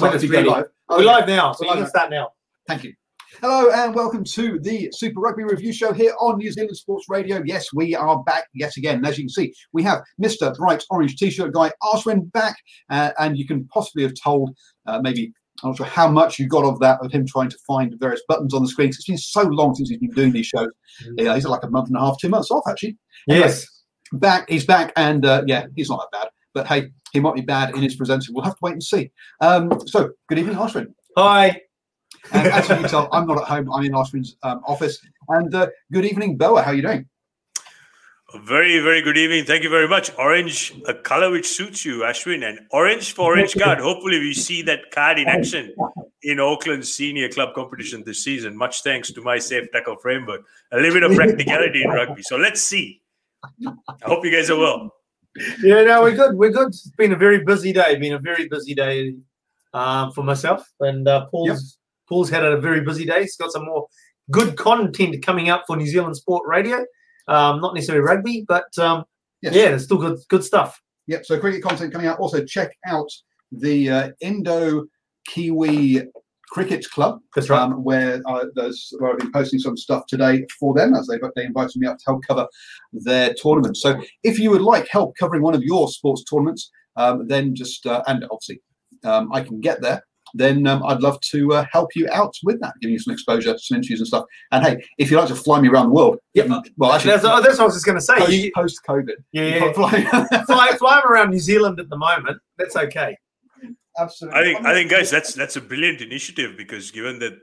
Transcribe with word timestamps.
With 0.00 0.14
us, 0.14 0.68
We're 0.88 1.04
live 1.04 1.28
now, 1.28 1.52
so 1.52 1.66
We're 1.66 1.66
you 1.66 1.68
live 1.70 1.76
can 1.76 1.82
now. 1.82 1.88
start 1.88 2.10
now. 2.10 2.28
Thank 2.66 2.84
you. 2.84 2.94
Hello 3.40 3.70
and 3.70 3.94
welcome 3.94 4.24
to 4.24 4.58
the 4.60 4.88
Super 4.92 5.20
Rugby 5.20 5.42
Review 5.44 5.72
Show 5.72 5.92
here 5.92 6.12
on 6.20 6.38
New 6.38 6.50
Zealand 6.50 6.76
Sports 6.76 7.06
Radio. 7.08 7.42
Yes, 7.44 7.68
we 7.74 7.94
are 7.94 8.22
back 8.24 8.44
yet 8.54 8.76
again. 8.76 9.04
As 9.04 9.18
you 9.18 9.24
can 9.24 9.28
see, 9.30 9.52
we 9.72 9.82
have 9.82 10.02
Mr. 10.22 10.54
Bright 10.56 10.82
Orange 10.90 11.16
T-shirt 11.16 11.52
guy 11.52 11.72
Ashwin 11.82 12.30
back, 12.32 12.56
uh, 12.90 13.10
and 13.18 13.36
you 13.36 13.46
can 13.46 13.66
possibly 13.68 14.02
have 14.02 14.14
told 14.22 14.56
uh, 14.86 15.00
maybe 15.02 15.32
I'm 15.62 15.70
not 15.70 15.76
sure 15.76 15.86
how 15.86 16.08
much 16.08 16.38
you 16.38 16.48
got 16.48 16.64
of 16.64 16.78
that 16.80 16.98
of 17.02 17.12
him 17.12 17.26
trying 17.26 17.50
to 17.50 17.58
find 17.66 17.94
various 17.98 18.22
buttons 18.28 18.54
on 18.54 18.62
the 18.62 18.68
screen. 18.68 18.88
It's 18.88 19.04
been 19.04 19.18
so 19.18 19.42
long 19.42 19.74
since 19.74 19.90
he's 19.90 19.98
been 19.98 20.10
doing 20.10 20.32
these 20.32 20.46
shows. 20.46 20.70
Yeah, 21.16 21.34
he's 21.34 21.44
like 21.44 21.62
a 21.64 21.70
month 21.70 21.88
and 21.88 21.96
a 21.96 22.00
half, 22.00 22.18
two 22.18 22.28
months 22.30 22.50
off 22.50 22.64
actually. 22.68 22.96
Anyway, 23.28 23.46
Yes. 23.46 23.66
back. 24.12 24.48
He's 24.48 24.64
back, 24.64 24.92
and 24.96 25.24
uh, 25.26 25.42
yeah, 25.46 25.66
he's 25.76 25.88
not 25.90 26.06
that 26.12 26.18
bad. 26.18 26.28
But 26.54 26.66
hey, 26.66 26.90
he 27.12 27.20
might 27.20 27.34
be 27.34 27.42
bad 27.42 27.74
in 27.74 27.82
his 27.82 27.94
presenting. 27.94 28.34
We'll 28.34 28.44
have 28.44 28.54
to 28.54 28.60
wait 28.62 28.72
and 28.72 28.82
see. 28.82 29.10
Um, 29.40 29.86
so, 29.86 30.10
good 30.28 30.38
evening, 30.38 30.56
Ashwin. 30.56 30.94
Hi. 31.16 31.60
And 32.32 32.48
as 32.48 32.68
you 32.68 32.76
can 32.76 32.88
tell, 32.88 33.08
I'm 33.12 33.26
not 33.26 33.38
at 33.38 33.44
home. 33.44 33.70
I'm 33.70 33.84
in 33.84 33.92
Ashwin's 33.92 34.36
um, 34.42 34.62
office. 34.66 34.98
And 35.28 35.54
uh, 35.54 35.68
good 35.92 36.04
evening, 36.04 36.36
Boa. 36.36 36.62
How 36.62 36.70
are 36.70 36.74
you 36.74 36.82
doing? 36.82 37.06
Very, 38.34 38.78
very 38.80 39.02
good 39.02 39.18
evening. 39.18 39.44
Thank 39.44 39.62
you 39.62 39.68
very 39.68 39.86
much. 39.86 40.10
Orange, 40.16 40.72
a 40.86 40.94
color 40.94 41.30
which 41.30 41.46
suits 41.46 41.84
you, 41.84 41.98
Ashwin, 41.98 42.48
and 42.48 42.60
orange 42.70 43.12
for 43.12 43.32
orange 43.32 43.54
card. 43.54 43.78
Hopefully, 43.78 44.18
we 44.20 44.32
see 44.32 44.62
that 44.62 44.90
card 44.90 45.18
in 45.18 45.28
action 45.28 45.74
in 46.22 46.38
Auckland's 46.38 46.94
senior 46.94 47.28
club 47.28 47.54
competition 47.54 48.02
this 48.06 48.24
season. 48.24 48.56
Much 48.56 48.82
thanks 48.82 49.12
to 49.12 49.20
my 49.20 49.38
safe 49.38 49.70
tackle 49.70 49.96
framework. 49.96 50.40
A 50.72 50.76
little 50.78 50.94
bit 50.94 51.02
of 51.02 51.14
practicality 51.14 51.82
in 51.82 51.90
rugby. 51.90 52.22
So 52.22 52.36
let's 52.36 52.62
see. 52.62 53.02
I 53.44 53.74
hope 54.04 54.24
you 54.24 54.30
guys 54.30 54.48
are 54.48 54.58
well. 54.58 54.94
Yeah, 55.62 55.82
no, 55.84 56.02
we're 56.02 56.14
good. 56.14 56.36
We're 56.36 56.50
good. 56.50 56.68
It's 56.68 56.90
been 56.98 57.12
a 57.12 57.16
very 57.16 57.42
busy 57.44 57.72
day. 57.72 57.96
Been 57.98 58.12
a 58.12 58.18
very 58.18 58.48
busy 58.48 58.74
day 58.74 59.14
um, 59.72 60.12
for 60.12 60.22
myself, 60.22 60.66
and 60.80 61.08
uh, 61.08 61.26
Paul's 61.30 61.78
Paul's 62.08 62.28
had 62.30 62.44
a 62.44 62.60
very 62.60 62.82
busy 62.82 63.06
day. 63.06 63.22
He's 63.22 63.36
got 63.36 63.50
some 63.52 63.64
more 63.64 63.86
good 64.30 64.56
content 64.56 65.24
coming 65.24 65.48
up 65.48 65.64
for 65.66 65.76
New 65.76 65.86
Zealand 65.86 66.16
Sport 66.16 66.42
Radio. 66.46 66.84
Um, 67.28 67.60
not 67.60 67.74
necessarily 67.74 68.04
rugby, 68.04 68.44
but 68.46 68.76
um, 68.78 69.04
Yes. 69.40 69.54
yeah, 69.54 69.68
it's 69.74 69.84
still 69.84 69.98
good 69.98 70.18
good 70.28 70.44
stuff. 70.44 70.80
Yep. 71.08 71.26
So, 71.26 71.40
cricket 71.40 71.62
content 71.62 71.92
coming 71.92 72.06
out. 72.06 72.18
Also, 72.20 72.44
check 72.44 72.76
out 72.86 73.08
the 73.50 73.90
uh, 73.90 74.10
Indo 74.20 74.84
Kiwi 75.26 76.02
Cricket 76.52 76.84
Club. 76.90 77.18
That's 77.34 77.48
right. 77.48 77.62
um, 77.62 77.82
where 77.82 78.20
uh, 78.26 78.44
there's 78.54 78.92
where 78.98 79.12
I've 79.12 79.18
been 79.18 79.32
posting 79.32 79.58
some 79.58 79.74
stuff 79.76 80.04
today 80.06 80.44
for 80.60 80.74
them 80.74 80.94
as 80.94 81.06
they 81.06 81.18
they 81.34 81.44
invited 81.46 81.76
me 81.80 81.86
up 81.86 81.96
to 81.96 82.04
help 82.06 82.26
cover 82.28 82.46
their 82.92 83.32
tournament. 83.34 83.78
So 83.78 83.98
if 84.22 84.38
you 84.38 84.50
would 84.50 84.60
like 84.60 84.86
help 84.88 85.16
covering 85.16 85.40
one 85.42 85.54
of 85.54 85.62
your 85.62 85.88
sports 85.88 86.24
tournaments, 86.24 86.70
um, 86.96 87.26
then 87.26 87.54
just 87.54 87.86
uh, 87.86 88.02
and 88.06 88.24
obviously 88.24 88.60
um, 89.02 89.32
I 89.32 89.40
can 89.40 89.60
get 89.60 89.80
there. 89.80 90.02
Then 90.34 90.66
um, 90.66 90.82
I'd 90.84 91.00
love 91.00 91.18
to 91.32 91.52
uh, 91.54 91.64
help 91.72 91.96
you 91.96 92.06
out 92.12 92.34
with 92.44 92.60
that, 92.60 92.74
giving 92.82 92.92
you 92.92 92.98
some 92.98 93.12
exposure, 93.14 93.56
some 93.58 93.76
interviews 93.76 94.00
and 94.00 94.06
stuff. 94.06 94.24
And 94.50 94.64
hey, 94.64 94.76
if 94.98 95.10
you'd 95.10 95.18
like 95.18 95.28
to 95.28 95.34
fly 95.34 95.58
me 95.60 95.68
around 95.68 95.86
the 95.88 95.94
world, 95.94 96.18
Yep. 96.34 96.50
um, 96.50 96.62
well, 96.78 96.92
actually, 96.92 97.12
That's, 97.12 97.22
that's 97.22 97.58
what 97.58 97.60
I 97.60 97.64
was 97.64 97.74
just 97.74 97.84
going 97.86 97.98
to 97.98 98.02
say. 98.02 98.16
Post, 98.18 98.54
post 98.54 98.80
COVID, 98.88 99.16
yeah, 99.32 99.42
yeah. 99.66 99.72
fly, 99.72 100.44
fly, 100.46 100.68
fly 100.78 101.02
around 101.06 101.30
New 101.30 101.38
Zealand 101.38 101.80
at 101.80 101.88
the 101.90 101.98
moment. 101.98 102.38
That's 102.58 102.76
okay. 102.76 103.16
Absolutely. 103.98 104.40
I 104.40 104.44
think, 104.44 104.66
I 104.66 104.72
think, 104.72 104.90
guys, 104.90 105.10
that's 105.10 105.34
that's 105.34 105.56
a 105.56 105.60
brilliant 105.60 106.00
initiative 106.00 106.56
because 106.56 106.90
given 106.90 107.18
that 107.20 107.34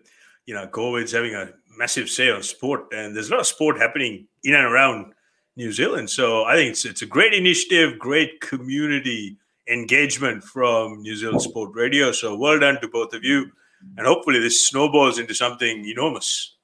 you 0.46 0.54
know 0.54 0.68
COVID's 0.68 1.12
having 1.12 1.36
a 1.36 1.50
massive 1.78 2.10
say 2.10 2.30
on 2.32 2.44
sport, 2.44 2.88
and 2.92 3.16
there's 3.16 3.30
a 3.30 3.32
lot 3.32 3.42
of 3.42 3.48
sport 3.48 3.78
happening 3.78 4.28
in 4.44 4.56
and 4.56 4.66
around 4.66 5.14
New 5.56 5.72
Zealand. 5.72 6.10
So 6.10 6.46
I 6.46 6.56
think 6.56 6.72
it's 6.72 6.86
it's 6.86 7.02
a 7.02 7.06
great 7.06 7.34
initiative, 7.34 8.00
great 8.00 8.42
community 8.42 9.38
engagement 9.68 10.44
from 10.44 11.02
New 11.02 11.16
Zealand 11.16 11.42
Sport 11.42 11.72
Radio. 11.74 12.12
So 12.12 12.36
well 12.36 12.60
done 12.60 12.80
to 12.82 12.88
both 12.88 13.14
of 13.14 13.24
you, 13.24 13.52
and 13.98 14.08
hopefully 14.08 14.40
this 14.40 14.68
snowballs 14.68 15.20
into 15.20 15.34
something 15.34 15.86
enormous. 15.86 16.56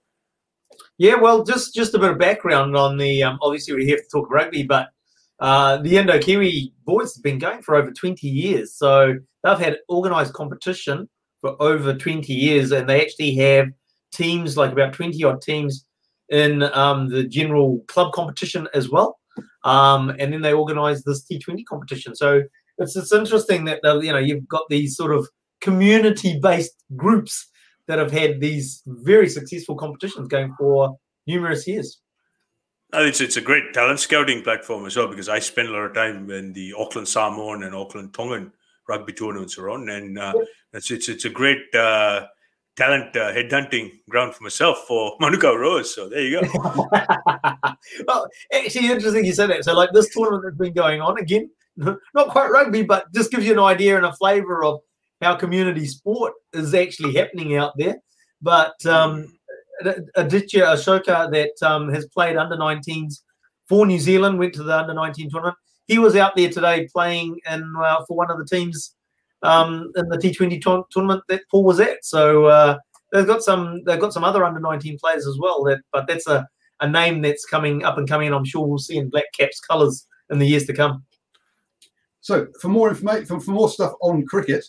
Yeah, 0.98 1.16
well, 1.16 1.44
just 1.44 1.76
just 1.76 1.94
a 1.94 2.00
bit 2.00 2.12
of 2.12 2.18
background 2.18 2.76
on 2.76 2.98
the. 2.98 3.24
Um, 3.24 3.38
obviously, 3.42 3.74
we're 3.74 3.86
here 3.86 3.98
to 3.98 4.08
talk 4.12 4.30
rugby, 4.30 4.64
but 4.64 4.90
uh, 5.40 5.78
the 5.78 5.98
Indo 5.98 6.20
Kiwi 6.20 6.74
boys 6.86 7.16
have 7.16 7.24
been 7.24 7.40
going 7.40 7.62
for 7.62 7.76
over 7.76 7.92
20 7.92 8.28
years. 8.28 8.74
So 8.74 9.16
they've 9.44 9.58
had 9.58 9.78
organised 9.90 10.34
competition 10.34 11.10
for 11.42 11.62
over 11.62 11.94
20 11.94 12.34
years, 12.34 12.72
and 12.72 12.90
they 12.90 13.02
actually 13.02 13.36
have 13.36 13.68
teams, 14.14 14.58
like 14.58 14.72
about 14.72 14.94
20 14.94 15.24
odd 15.24 15.42
teams, 15.42 15.86
in 16.30 16.64
um, 16.64 17.10
the 17.10 17.24
general 17.24 17.84
club 17.88 18.14
competition 18.14 18.68
as 18.74 18.90
well. 18.90 19.20
Um, 19.64 20.10
and 20.20 20.32
then 20.32 20.42
they 20.42 20.54
organise 20.54 21.04
this 21.04 21.26
T20 21.26 21.66
competition. 21.66 22.16
So 22.16 22.44
it's 22.78 22.96
it's 22.96 23.14
interesting 23.14 23.66
that 23.66 23.80
uh, 23.84 24.00
you 24.00 24.12
know 24.12 24.20
you've 24.20 24.48
got 24.48 24.64
these 24.70 24.96
sort 24.96 25.14
of 25.14 25.28
community-based 25.62 26.84
groups 26.96 27.50
that 27.88 28.00
have 28.00 28.12
had 28.12 28.40
these 28.40 28.82
very 28.86 29.30
successful 29.30 29.76
competitions 29.76 30.28
going 30.28 30.54
for 30.58 30.98
numerous 31.28 31.68
years. 31.68 32.00
It's, 32.98 33.22
it's 33.22 33.38
a 33.38 33.42
great 33.42 33.74
talent 33.74 34.00
scouting 34.00 34.42
platform 34.42 34.86
as 34.86 34.96
well 34.96 35.08
because 35.08 35.30
I 35.30 35.40
spend 35.40 35.70
a 35.70 35.72
lot 35.72 35.86
of 35.86 35.94
time 35.94 36.28
when 36.28 36.54
the 36.54 36.74
Auckland 36.78 37.08
Samoan 37.08 37.64
and 37.64 37.76
Auckland 37.76 38.14
Tongan 38.14 38.52
rugby 38.88 39.14
tournaments 39.14 39.58
are 39.58 39.70
on, 39.70 39.90
and 39.90 40.18
uh, 40.18 40.34
it's, 40.74 40.92
it's 40.92 41.10
it's 41.10 41.26
a 41.26 41.30
great 41.30 41.74
uh, 41.74 42.28
talent 42.76 43.16
uh, 43.16 43.32
headhunting 43.34 43.92
ground 44.10 44.36
for 44.36 44.44
myself 44.44 44.86
for 44.88 45.16
Manuka 45.20 45.58
Rose. 45.58 45.94
So 45.94 46.10
there 46.10 46.22
you 46.22 46.42
go. 46.42 46.88
well, 48.08 48.28
actually, 48.54 48.92
interesting 48.92 49.26
you 49.26 49.34
said 49.34 49.50
that. 49.50 49.64
So, 49.64 49.76
like 49.76 49.92
this 49.94 50.14
tournament 50.14 50.44
that's 50.44 50.58
been 50.58 50.74
going 50.74 51.02
on 51.02 51.18
again, 51.18 51.50
not 51.78 52.30
quite 52.30 52.52
rugby, 52.52 52.84
but 52.84 53.12
just 53.14 53.32
gives 53.32 53.46
you 53.46 53.54
an 53.54 53.60
idea 53.60 53.98
and 53.98 54.06
a 54.06 54.14
flavour 54.14 54.64
of 54.64 54.80
how 55.22 55.36
community 55.36 55.86
sport 55.86 56.34
is 56.54 56.74
actually 56.74 57.14
happening 57.14 57.56
out 57.56 57.74
there. 57.78 57.98
But 58.42 58.86
um, 58.86 59.35
Aditya 60.16 60.64
Ashoka, 60.64 61.32
that 61.32 61.68
um, 61.68 61.94
has 61.94 62.08
played 62.08 62.38
under 62.38 62.56
19s 62.56 63.22
for 63.68 63.86
New 63.86 64.00
Zealand, 64.00 64.40
went 64.40 64.54
to 64.54 64.64
the 64.64 64.78
under 64.78 64.94
19 64.94 65.30
tournament. 65.30 65.58
He 65.88 66.00
was 66.00 66.16
out 66.16 66.36
there 66.36 66.50
today 66.50 66.88
playing 66.92 67.40
in 67.52 67.74
uh, 67.80 68.04
for 68.08 68.18
one 68.18 68.32
of 68.32 68.38
the 68.38 68.46
teams 68.46 68.96
um, 69.44 69.92
in 69.96 70.08
the 70.10 70.18
T20 70.18 70.62
tour- 70.62 70.86
tournament 70.92 71.24
that 71.30 71.42
Paul 71.50 71.64
was 71.64 71.80
at. 71.80 72.04
So 72.04 72.46
uh, 72.46 72.78
they've 73.12 73.28
got 73.28 73.44
some 73.44 73.84
they've 73.84 74.00
got 74.00 74.14
some 74.14 74.24
other 74.24 74.44
under 74.44 74.60
19 74.60 74.98
players 75.00 75.28
as 75.28 75.38
well. 75.40 75.64
That 75.64 75.82
but 75.92 76.08
that's 76.08 76.28
a, 76.28 76.48
a 76.82 76.90
name 76.90 77.22
that's 77.22 77.46
coming 77.46 77.84
up 77.84 77.98
and 77.98 78.08
coming, 78.08 78.28
and 78.28 78.36
I'm 78.36 78.46
sure 78.46 78.66
we'll 78.66 78.80
see 78.80 78.98
in 78.98 79.10
Black 79.10 79.26
Caps 79.38 79.60
colours 79.60 80.08
in 80.30 80.40
the 80.40 80.48
years 80.48 80.66
to 80.66 80.74
come. 80.74 81.04
So, 82.22 82.48
for 82.60 82.70
more 82.70 82.90
information, 82.90 83.26
for, 83.28 83.40
for 83.40 83.52
more 83.52 83.70
stuff 83.70 83.94
on 84.02 84.26
cricket, 84.26 84.66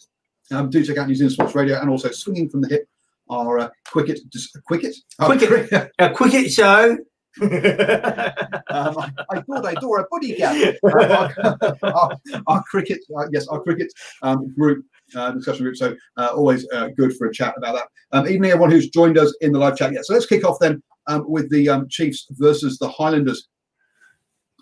um, 0.51 0.69
do 0.69 0.85
check 0.85 0.99
out 0.99 1.09
New 1.09 1.15
Zealand 1.15 1.33
Sports 1.33 1.55
Radio 1.55 1.81
and 1.81 1.89
also 1.89 2.11
Swinging 2.11 2.51
from 2.51 2.61
the 2.61 2.69
Hip, 2.69 2.87
our 3.31 3.59
uh, 3.59 3.69
cricket, 3.87 4.21
just 4.33 4.57
cricket, 4.67 4.95
Oh, 5.19 5.27
Cricket. 5.27 5.69
cri- 5.71 5.89
A 6.07 6.11
cricket 6.13 6.51
show 6.53 6.97
Um, 8.69 8.99
I, 8.99 9.11
I 9.31 9.41
thought 9.43 9.65
I 9.67 9.75
saw 9.81 9.99
a 10.01 10.05
buddy 10.11 10.35
gap. 10.37 10.75
Uh, 10.83 11.29
our, 11.43 11.79
our, 11.83 12.11
our 12.47 12.63
cricket, 12.65 12.99
uh, 13.17 13.27
yes, 13.33 13.47
our 13.49 13.63
cricket 13.63 13.93
um, 14.23 14.53
group 14.55 14.85
uh, 15.15 15.31
discussion 15.33 15.65
group. 15.65 15.77
So 15.77 15.95
uh, 16.17 16.29
always 16.35 16.67
uh, 16.73 16.89
good 16.97 17.15
for 17.17 17.27
a 17.29 17.33
chat 17.33 17.55
about 17.59 17.75
that. 17.77 17.89
Um, 18.13 18.27
even 18.27 18.45
everyone 18.47 18.71
who's 18.71 18.89
joined 18.89 19.19
us 19.19 19.35
in 19.41 19.53
the 19.53 19.59
live 19.59 19.77
chat. 19.77 19.93
Yeah. 19.93 20.01
So 20.03 20.15
let's 20.15 20.27
kick 20.27 20.45
off 20.45 20.59
then 20.61 20.83
um, 21.07 21.25
with 21.31 21.51
the 21.51 21.69
um, 21.69 21.87
Chiefs 21.89 22.27
versus 22.33 22.79
the 22.79 22.89
Highlanders. 22.89 23.49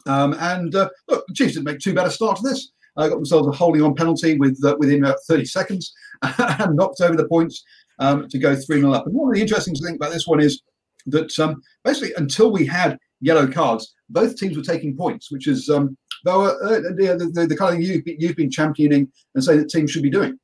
Um, 0.07 0.35
and 0.39 0.75
uh, 0.75 0.91
look, 1.09 1.25
the 1.29 1.35
Chiefs 1.35 1.55
didn't 1.55 1.65
make 1.67 1.79
too 1.79 1.95
bad 1.95 2.07
a 2.07 2.11
start 2.11 2.37
to 2.39 2.43
this. 2.43 2.73
Uh, 2.97 3.09
got 3.09 3.17
themselves 3.17 3.49
a 3.49 3.53
holding 3.53 3.83
on 3.83 3.95
penalty 3.95 4.37
with 4.39 4.61
uh, 4.65 4.77
within 4.79 5.05
about 5.05 5.17
30 5.27 5.45
seconds 5.47 5.93
and 6.23 6.77
knocked 6.77 7.01
over 7.01 7.17
the 7.17 7.27
points 7.29 7.65
um, 7.99 8.29
to 8.29 8.39
go 8.39 8.55
3 8.55 8.81
0 8.81 8.93
up. 8.93 9.07
And 9.07 9.15
one 9.15 9.29
of 9.29 9.35
the 9.35 9.41
interesting 9.41 9.75
things 9.75 9.97
about 9.97 10.13
this 10.13 10.27
one 10.27 10.41
is 10.41 10.63
that 11.07 11.39
um, 11.39 11.63
basically 11.85 12.13
until 12.17 12.51
we 12.51 12.67
had 12.67 12.99
yellow 13.21 13.47
cards, 13.47 13.95
both 14.09 14.37
teams 14.37 14.57
were 14.57 14.63
taking 14.63 14.97
points, 14.97 15.31
which 15.31 15.49
is 15.49 15.69
um, 15.71 15.97
though 16.25 16.45
uh, 16.45 16.81
the, 16.81 17.31
the, 17.33 17.47
the, 17.47 17.57
kind 17.57 17.75
of 17.75 17.81
thing 17.81 18.03
you've, 18.07 18.21
you've 18.21 18.37
been 18.37 18.51
championing 18.51 19.11
and 19.35 19.45
saying 19.45 19.61
that 19.61 19.71
teams 19.71 19.91
should 19.91 20.03
be 20.03 20.11
doing. 20.11 20.39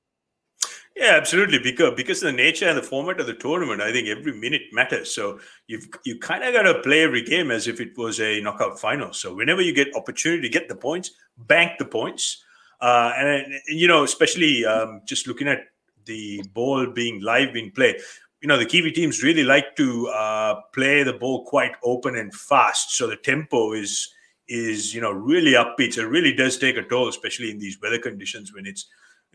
Yeah, 0.97 1.17
absolutely. 1.17 1.61
Because 1.61 1.95
because 1.97 2.23
of 2.23 2.27
the 2.27 2.37
nature 2.37 2.69
and 2.69 2.77
the 2.77 2.83
format 2.83 3.21
of 3.21 3.27
the 3.27 3.35
tournament, 3.35 3.81
I 3.81 3.91
think 3.91 4.09
every 4.09 4.35
minute 4.39 4.63
matters. 4.73 5.15
So 5.15 5.41
you've 5.67 5.89
you 6.05 6.19
kind 6.19 6.45
of 6.45 6.53
got 6.53 6.63
to 6.63 6.81
play 6.83 7.03
every 7.03 7.23
game 7.23 7.51
as 7.51 7.67
if 7.69 7.81
it 7.81 7.97
was 7.97 8.21
a 8.21 8.41
knockout 8.41 8.79
final. 8.79 9.13
So 9.15 9.35
whenever 9.35 9.63
you 9.63 9.73
get 9.73 9.95
opportunity 9.97 10.43
to 10.43 10.49
get 10.51 10.69
the 10.69 10.75
points, 10.75 11.13
bank 11.39 11.79
the 11.79 11.87
points. 11.87 12.45
Uh, 12.83 13.13
and 13.17 13.55
you 13.69 13.89
know, 13.89 14.05
especially 14.05 14.67
um, 14.67 15.01
just 15.07 15.27
looking 15.27 15.49
at 15.49 15.61
the 16.05 16.43
ball 16.53 16.87
being 16.87 17.21
live 17.21 17.57
in 17.57 17.71
play, 17.71 17.99
you 18.41 18.49
know, 18.49 18.59
the 18.59 18.67
Kiwi 18.67 18.93
teams 18.93 19.23
really 19.23 19.45
like 19.45 19.77
to 19.77 20.09
uh, 20.09 20.61
play 20.73 21.03
the 21.03 21.13
ball 21.13 21.45
quite 21.45 21.73
open 21.85 22.17
and 22.17 22.35
fast. 22.35 22.97
So 22.97 23.07
the 23.07 23.17
tempo 23.17 23.73
is 23.73 24.13
is 24.49 24.95
you 24.95 25.01
know 25.01 25.13
really 25.13 25.53
upbeat. 25.53 25.95
So 25.95 26.03
it 26.03 26.09
really 26.09 26.33
does 26.33 26.59
take 26.59 26.77
a 26.77 26.83
toll, 26.83 27.09
especially 27.09 27.51
in 27.51 27.59
these 27.59 27.81
weather 27.81 27.99
conditions 27.99 28.53
when 28.53 28.67
it's 28.67 28.87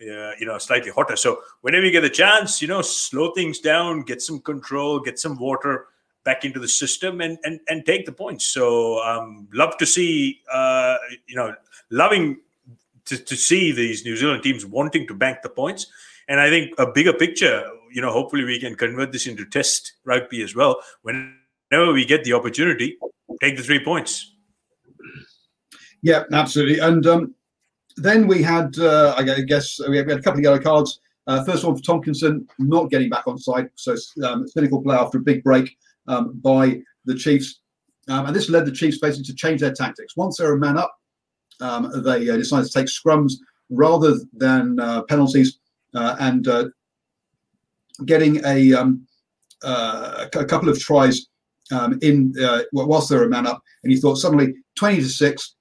uh, 0.01 0.31
you 0.39 0.45
know 0.45 0.57
slightly 0.57 0.91
hotter. 0.91 1.15
So 1.15 1.39
whenever 1.62 1.85
you 1.85 1.91
get 1.91 2.01
the 2.01 2.09
chance, 2.09 2.62
you 2.62 2.67
know, 2.67 2.81
slow 2.81 3.31
things 3.31 3.59
down, 3.59 4.01
get 4.01 4.21
some 4.21 4.39
control, 4.41 5.00
get 5.00 5.19
some 5.19 5.38
water 5.38 5.88
back 6.23 6.44
into 6.44 6.59
the 6.59 6.67
system, 6.67 7.21
and 7.21 7.38
and 7.44 7.59
and 7.69 7.85
take 7.85 8.06
the 8.06 8.12
points. 8.12 8.45
So 8.45 9.03
um, 9.03 9.47
love 9.53 9.77
to 9.77 9.85
see 9.85 10.41
uh, 10.51 10.97
you 11.27 11.35
know 11.35 11.56
loving 11.89 12.41
to, 13.06 13.17
to 13.17 13.35
see 13.35 13.71
these 13.71 14.03
New 14.03 14.17
Zealand 14.17 14.44
teams 14.44 14.65
wanting 14.65 15.07
to 15.07 15.13
bank 15.13 15.39
the 15.44 15.50
points. 15.50 15.88
And 16.27 16.39
I 16.39 16.50
think 16.50 16.74
a 16.77 16.92
bigger 16.92 17.13
picture, 17.13 17.63
you 17.92 18.01
know, 18.01 18.12
hopefully 18.12 18.44
we 18.44 18.60
can 18.60 18.75
convert 18.75 19.12
this 19.12 19.27
into 19.27 19.45
test 19.45 19.94
rugby 20.06 20.42
as 20.42 20.56
well. 20.56 20.81
Whenever 21.04 21.94
we 21.94 22.06
get 22.06 22.24
the 22.24 22.33
opportunity, 22.33 22.98
take 23.42 23.57
the 23.57 23.63
three 23.63 23.83
points. 23.83 24.33
Yeah, 26.01 26.24
absolutely. 26.31 26.80
And 26.80 27.06
um, 27.07 27.36
then 27.98 28.27
we 28.27 28.42
had, 28.42 28.77
uh, 28.77 29.16
I 29.18 29.42
guess, 29.42 29.80
we 29.88 29.98
had 29.98 30.10
a 30.10 30.22
couple 30.22 30.39
of 30.39 30.44
yellow 30.44 30.60
cards. 30.60 31.00
Uh, 31.27 31.44
first 31.44 31.63
one 31.63 31.75
for 31.75 31.81
Tomkinson, 31.81 32.45
not 32.60 32.92
getting 32.92 33.10
back 33.10 33.27
on 33.27 33.38
side. 33.38 33.69
So 33.75 33.95
um, 34.24 34.48
cynical 34.48 34.81
play 34.81 34.95
after 34.95 35.18
a 35.18 35.22
big 35.22 35.44
break 35.44 35.75
um, 36.07 36.39
by 36.39 36.81
the 37.06 37.16
Chiefs. 37.16 37.62
Um, 38.07 38.27
and 38.27 38.36
this 38.36 38.50
led 38.50 38.66
the 38.66 38.72
Chiefs 38.72 39.00
basically 39.00 39.25
to 39.25 39.36
change 39.36 39.62
their 39.62 39.74
tactics. 39.74 40.16
Once 40.16 40.38
they're 40.38 40.54
a 40.54 40.60
man 40.60 40.77
up, 40.77 40.95
um, 41.62 42.04
they 42.04 42.30
uh, 42.30 42.38
decided 42.38 42.68
to 42.68 42.72
take 42.72 42.88
scrums 42.88 43.33
rather 43.69 44.16
than 44.33 44.80
uh, 44.80 45.01
penalties 45.04 45.57
uh, 45.57 45.64
and 45.95 46.47
uh, 46.47 46.65
getting 48.06 48.44
a, 48.45 48.74
um, 48.74 49.07
uh, 49.63 50.27
a 50.33 50.45
couple 50.45 50.69
of 50.69 50.80
tries 50.80 51.27
um, 51.71 51.97
in 52.01 52.33
whilst 52.74 53.09
they're 53.09 53.24
a 53.24 53.30
man 53.30 53.47
up. 53.47 53.62
And 53.83 53.92
he 53.92 54.00
thought 54.00 54.15
suddenly 54.15 54.53
20 54.77 54.97
to 54.97 55.09
6, 55.09 55.56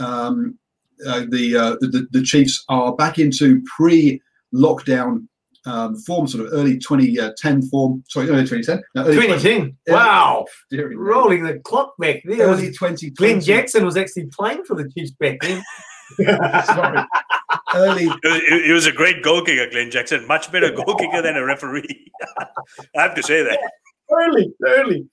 um, 0.00 0.58
uh, 1.06 1.24
the, 1.30 1.56
uh, 1.56 1.76
the, 1.80 2.06
the 2.10 2.22
Chiefs 2.22 2.64
are 2.68 2.94
back 2.94 3.18
into 3.18 3.62
pre-lockdown 3.76 5.26
um, 5.66 5.96
form, 5.96 6.26
sort 6.26 6.46
of 6.46 6.52
early 6.52 6.78
2010 6.78 7.62
form. 7.68 8.02
Sorry, 8.08 8.28
early 8.28 8.46
2010. 8.46 8.82
No, 8.94 9.02
early 9.02 9.14
2010. 9.14 9.58
20, 9.58 9.76
wow. 9.88 10.46
Rolling 10.94 11.44
the 11.44 11.58
clock 11.60 11.94
back 11.98 12.22
there. 12.24 12.46
Early 12.46 12.68
2020. 12.68 13.10
Glen 13.10 13.40
Jackson 13.40 13.84
was 13.84 13.96
actually 13.96 14.26
playing 14.26 14.64
for 14.64 14.74
the 14.74 14.90
Chiefs 14.90 15.12
back 15.12 15.38
then. 15.40 15.62
Sorry. 16.66 17.06
Early. 17.78 18.08
He 18.64 18.72
was 18.72 18.86
a 18.86 18.92
great 18.92 19.22
goal 19.22 19.42
kicker, 19.42 19.70
Glen 19.70 19.90
Jackson. 19.90 20.26
Much 20.26 20.50
better 20.50 20.70
goal 20.70 20.96
kicker 20.96 21.22
than 21.22 21.36
a 21.36 21.44
referee. 21.44 22.10
I 22.96 23.02
have 23.02 23.14
to 23.14 23.22
say 23.22 23.42
that. 23.42 23.58
Early, 24.10 24.52
early. 24.66 25.06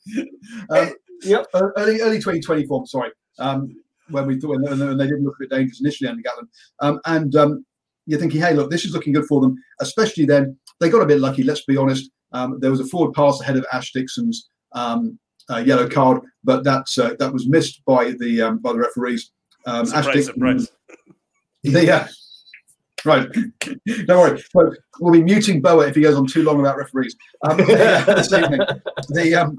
Um, 0.69 0.93
yep. 1.23 1.45
Early, 1.53 2.01
early 2.01 2.17
2020 2.17 2.65
form. 2.65 2.85
Sorry. 2.85 3.11
Um, 3.39 3.75
when 4.09 4.27
we 4.27 4.39
thought 4.39 4.57
and 4.57 4.99
they 4.99 5.05
didn't 5.05 5.23
look 5.23 5.35
a 5.35 5.43
bit 5.43 5.49
dangerous 5.49 5.81
initially 5.81 6.09
under 6.09 6.21
Gatland. 6.21 6.47
Um, 6.79 6.99
and 7.05 7.35
um, 7.35 7.65
you're 8.05 8.19
thinking, 8.19 8.41
hey, 8.41 8.53
look, 8.53 8.69
this 8.69 8.85
is 8.85 8.91
looking 8.91 9.13
good 9.13 9.25
for 9.25 9.41
them. 9.41 9.55
Especially 9.79 10.25
then, 10.25 10.57
they 10.79 10.89
got 10.89 11.01
a 11.01 11.07
bit 11.07 11.19
lucky. 11.19 11.43
Let's 11.43 11.65
be 11.65 11.77
honest. 11.77 12.09
Um, 12.31 12.59
there 12.59 12.71
was 12.71 12.79
a 12.79 12.85
forward 12.85 13.13
pass 13.13 13.41
ahead 13.41 13.57
of 13.57 13.65
Ash 13.71 13.91
Dixon's 13.93 14.49
um, 14.73 15.17
uh, 15.49 15.57
yellow 15.57 15.87
card, 15.87 16.21
but 16.43 16.63
that 16.63 16.85
uh, 16.99 17.15
that 17.19 17.31
was 17.31 17.47
missed 17.47 17.83
by 17.85 18.13
the 18.19 18.41
um, 18.41 18.57
by 18.59 18.73
the 18.73 18.79
referees. 18.79 19.31
Um, 19.65 19.85
surprise, 19.85 20.07
Ash 20.07 20.13
Dixon, 20.13 20.33
surprise. 20.33 20.71
The, 21.63 21.91
uh, 21.91 22.07
right. 23.05 23.27
Don't 24.05 24.43
worry. 24.53 24.73
We'll 24.99 25.13
be 25.13 25.23
muting 25.23 25.61
Boa 25.61 25.87
if 25.87 25.95
he 25.95 26.01
goes 26.01 26.15
on 26.15 26.27
too 26.27 26.43
long 26.43 26.59
about 26.59 26.77
referees 26.77 27.15
um, 27.47 27.57
this 27.57 28.31
evening. 28.33 28.61
The 29.09 29.35
um, 29.35 29.57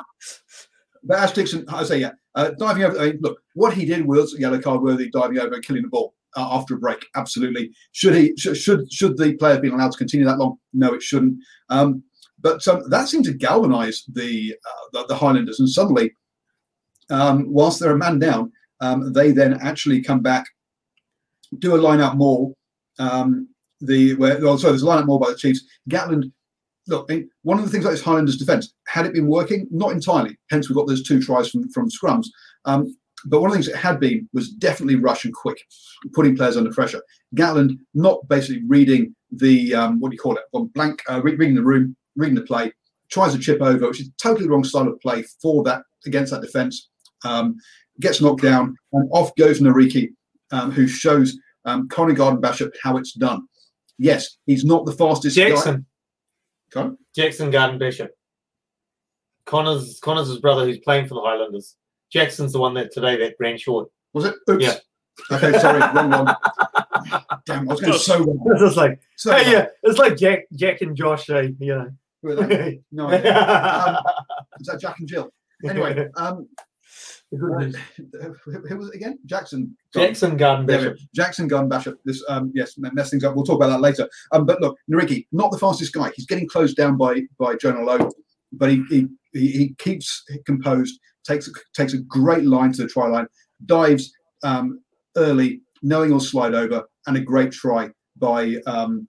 but 1.05 1.19
Ash 1.19 1.33
Dixon, 1.33 1.65
I 1.69 1.85
say, 1.85 2.01
yeah, 2.01 2.13
uh, 2.35 2.51
diving 2.59 2.85
over. 2.85 2.99
I 2.99 3.07
mean, 3.07 3.19
look, 3.21 3.41
what 3.55 3.75
he 3.75 3.85
did 3.85 4.05
was 4.05 4.37
yellow 4.39 4.61
card 4.61 4.83
worthy, 4.83 5.09
diving 5.11 5.39
over 5.39 5.55
and 5.55 5.65
killing 5.65 5.83
the 5.83 5.89
ball 5.89 6.15
uh, 6.37 6.49
after 6.51 6.75
a 6.75 6.79
break. 6.79 7.05
Absolutely. 7.15 7.71
Should 7.93 8.15
he? 8.15 8.35
Should 8.37 8.57
should, 8.57 8.93
should 8.93 9.17
the 9.17 9.35
player 9.35 9.55
have 9.55 9.63
been 9.63 9.73
allowed 9.73 9.93
to 9.93 9.99
continue 9.99 10.27
that 10.27 10.39
long? 10.39 10.59
No, 10.73 10.93
it 10.95 11.03
shouldn't. 11.03 11.39
Um, 11.71 12.03
but 12.41 12.67
um, 12.69 12.83
that 12.91 13.09
seemed 13.09 13.25
to 13.25 13.35
galvanise 13.35 14.05
the, 14.13 14.55
uh, 14.65 14.87
the, 14.93 15.07
the 15.09 15.17
Highlanders, 15.17 15.59
and 15.59 15.69
suddenly, 15.69 16.15
um, 17.11 17.47
whilst 17.49 17.81
they're 17.81 17.93
a 17.93 17.99
man 17.99 18.19
down, 18.19 18.53
um, 18.81 19.13
they 19.13 19.31
then 19.33 19.59
actually 19.63 20.03
come 20.03 20.21
back, 20.21 20.47
do 21.59 21.75
a 21.75 21.79
line 21.79 22.01
out 22.01 22.17
more. 22.17 22.53
Um, 22.99 23.49
the 23.81 24.15
where 24.15 24.41
well, 24.41 24.59
sorry, 24.59 24.73
there's 24.73 24.83
a 24.83 24.87
line 24.87 24.99
out 24.99 25.07
more 25.07 25.21
by 25.21 25.31
the 25.31 25.37
Chiefs. 25.37 25.65
Gatland 25.91 26.33
look, 26.89 27.11
one 27.43 27.59
of 27.59 27.65
the 27.65 27.71
things 27.71 27.85
about 27.85 27.93
this 27.93 28.03
Highlanders 28.03 28.37
defence, 28.37 28.73
had 28.87 29.07
it 29.07 29.13
been 29.13 29.27
working, 29.27 29.67
not 29.71 29.93
entirely. 29.93 30.39
Hence, 30.51 30.69
we 30.69 30.75
got 30.75 30.87
those 30.87 31.03
two 31.03 31.21
tries 31.21 31.51
from 31.51 31.69
from 31.71 31.91
scrums. 31.91 32.27
Um, 32.65 32.97
but 33.27 33.41
one 33.41 33.51
of 33.51 33.57
the 33.57 33.63
things 33.63 33.69
it 33.69 33.81
had 33.81 33.99
been 33.99 34.29
was 34.33 34.51
definitely 34.51 34.97
rush 34.97 35.25
and 35.25 35.35
quick, 35.35 35.59
putting 36.15 36.37
players 36.37 36.57
under 36.57 36.73
pressure. 36.73 37.03
Gatland 37.35 37.79
not 37.95 38.27
basically 38.29 38.63
reading 38.67 39.15
the 39.31 39.75
um, 39.75 40.01
what 40.01 40.11
do 40.11 40.15
you 40.15 40.21
call 40.21 40.37
it? 40.37 40.45
Well, 40.53 40.71
blank, 40.75 41.03
uh, 41.09 41.23
reading 41.23 41.55
the 41.55 41.63
room, 41.63 41.97
reading 42.15 42.37
the 42.37 42.43
play, 42.43 42.73
tries 43.11 43.33
to 43.35 43.39
chip 43.39 43.61
over, 43.61 43.89
which 43.89 44.01
is 44.01 44.11
totally 44.21 44.49
wrong 44.49 44.65
style 44.65 44.89
of 44.89 45.01
play 45.01 45.25
for 45.43 45.63
that 45.65 45.83
against 46.05 46.33
that 46.33 46.43
defence. 46.43 46.89
Um, 47.25 47.57
gets 48.01 48.21
knocked 48.21 48.43
down, 48.43 48.77
and 48.93 49.09
off 49.13 49.35
goes 49.37 49.61
Nareki, 49.61 50.11
um, 50.53 50.71
who 50.71 50.87
shows 50.87 51.37
um, 51.67 51.89
Connor 51.89 52.15
Garden 52.15 52.41
Bachop 52.41 52.73
how 52.83 52.97
it's 52.97 53.13
done. 53.13 53.47
Yes, 53.99 54.39
he's 54.47 54.65
not 54.65 54.87
the 54.87 54.93
fastest 54.93 55.37
Jackson. 55.37 55.87
guy. 56.73 56.81
Con? 56.83 56.99
Jackson 57.15 57.51
Garden 57.51 57.79
Bachop. 57.79 58.09
Connor's 59.45 60.01
Connor's 60.01 60.29
his 60.29 60.41
brother 60.41 60.65
who's 60.65 60.79
playing 60.79 61.07
for 61.07 61.15
the 61.15 61.21
Highlanders. 61.21 61.77
Jackson's 62.11 62.53
the 62.53 62.59
one 62.59 62.75
that 62.75 62.93
today 62.93 63.17
that 63.17 63.35
ran 63.39 63.59
short. 63.59 63.89
Was 64.13 64.25
it? 64.25 64.35
Oops. 64.51 64.65
Yeah. 64.65 64.75
Okay, 65.31 65.59
sorry, 65.59 65.81
wrong 65.95 66.11
one. 66.11 66.37
Damn, 67.47 67.69
I 67.69 67.73
was 67.73 67.81
going 67.81 67.99
so 67.99 68.19
wrong. 68.19 68.43
It's 68.47 68.61
just 68.61 68.77
like, 68.77 69.01
so 69.17 69.35
hey, 69.35 69.51
yeah, 69.51 69.67
it's 69.83 69.99
like 69.99 70.17
Jack, 70.17 70.41
Jack 70.55 70.83
and 70.83 70.97
Josh, 70.97 71.31
uh, 71.31 71.41
you 71.59 71.75
know. 71.75 71.91
no. 72.93 73.07
Um, 73.07 73.13
is 74.61 74.67
that 74.67 74.79
Jack 74.81 74.99
and 74.99 75.09
Jill? 75.09 75.33
Anyway, 75.65 76.09
um, 76.17 76.49
who 77.39 78.77
was 78.77 78.89
it 78.89 78.95
again? 78.95 79.19
Jackson. 79.27 79.77
Jackson 79.95 80.37
Garden 80.37 80.67
Bachop. 80.67 80.99
Jackson 81.15 81.49
Garden 81.49 81.71
Bachop. 81.71 81.97
This, 82.05 82.23
um, 82.29 82.53
yes, 82.55 82.75
mess 82.79 83.11
things 83.11 83.25
up. 83.25 83.35
We'll 83.35 83.45
talk 83.45 83.57
about 83.57 83.69
that 83.69 83.81
later. 83.81 84.09
Um, 84.33 84.47
but 84.47 84.61
look, 84.61 84.77
Nareki, 84.91 85.27
not 85.33 85.51
the 85.51 85.59
fastest 85.59 85.93
guy. 85.93 86.11
He's 86.15 86.27
getting 86.27 86.49
closed 86.49 86.77
down 86.77 86.97
by 86.97 87.23
by 87.39 87.57
Jonah 87.57 87.83
Lowe, 87.83 88.11
but 88.53 88.71
he, 88.71 88.83
he 88.89 89.09
he 89.33 89.75
keeps 89.79 90.25
composed. 90.45 90.99
Takes 91.25 91.51
takes 91.75 91.93
a 91.93 91.99
great 91.99 92.45
line 92.45 92.73
to 92.73 92.83
the 92.83 92.89
try 92.89 93.09
line. 93.09 93.27
Dives 93.65 94.13
um, 94.43 94.81
early, 95.17 95.61
knowing 95.83 96.11
he'll 96.11 96.21
slide 96.21 96.55
over, 96.55 96.85
and 97.07 97.17
a 97.17 97.21
great 97.21 97.53
try 97.53 97.91
by 98.17 98.57
um, 98.67 99.09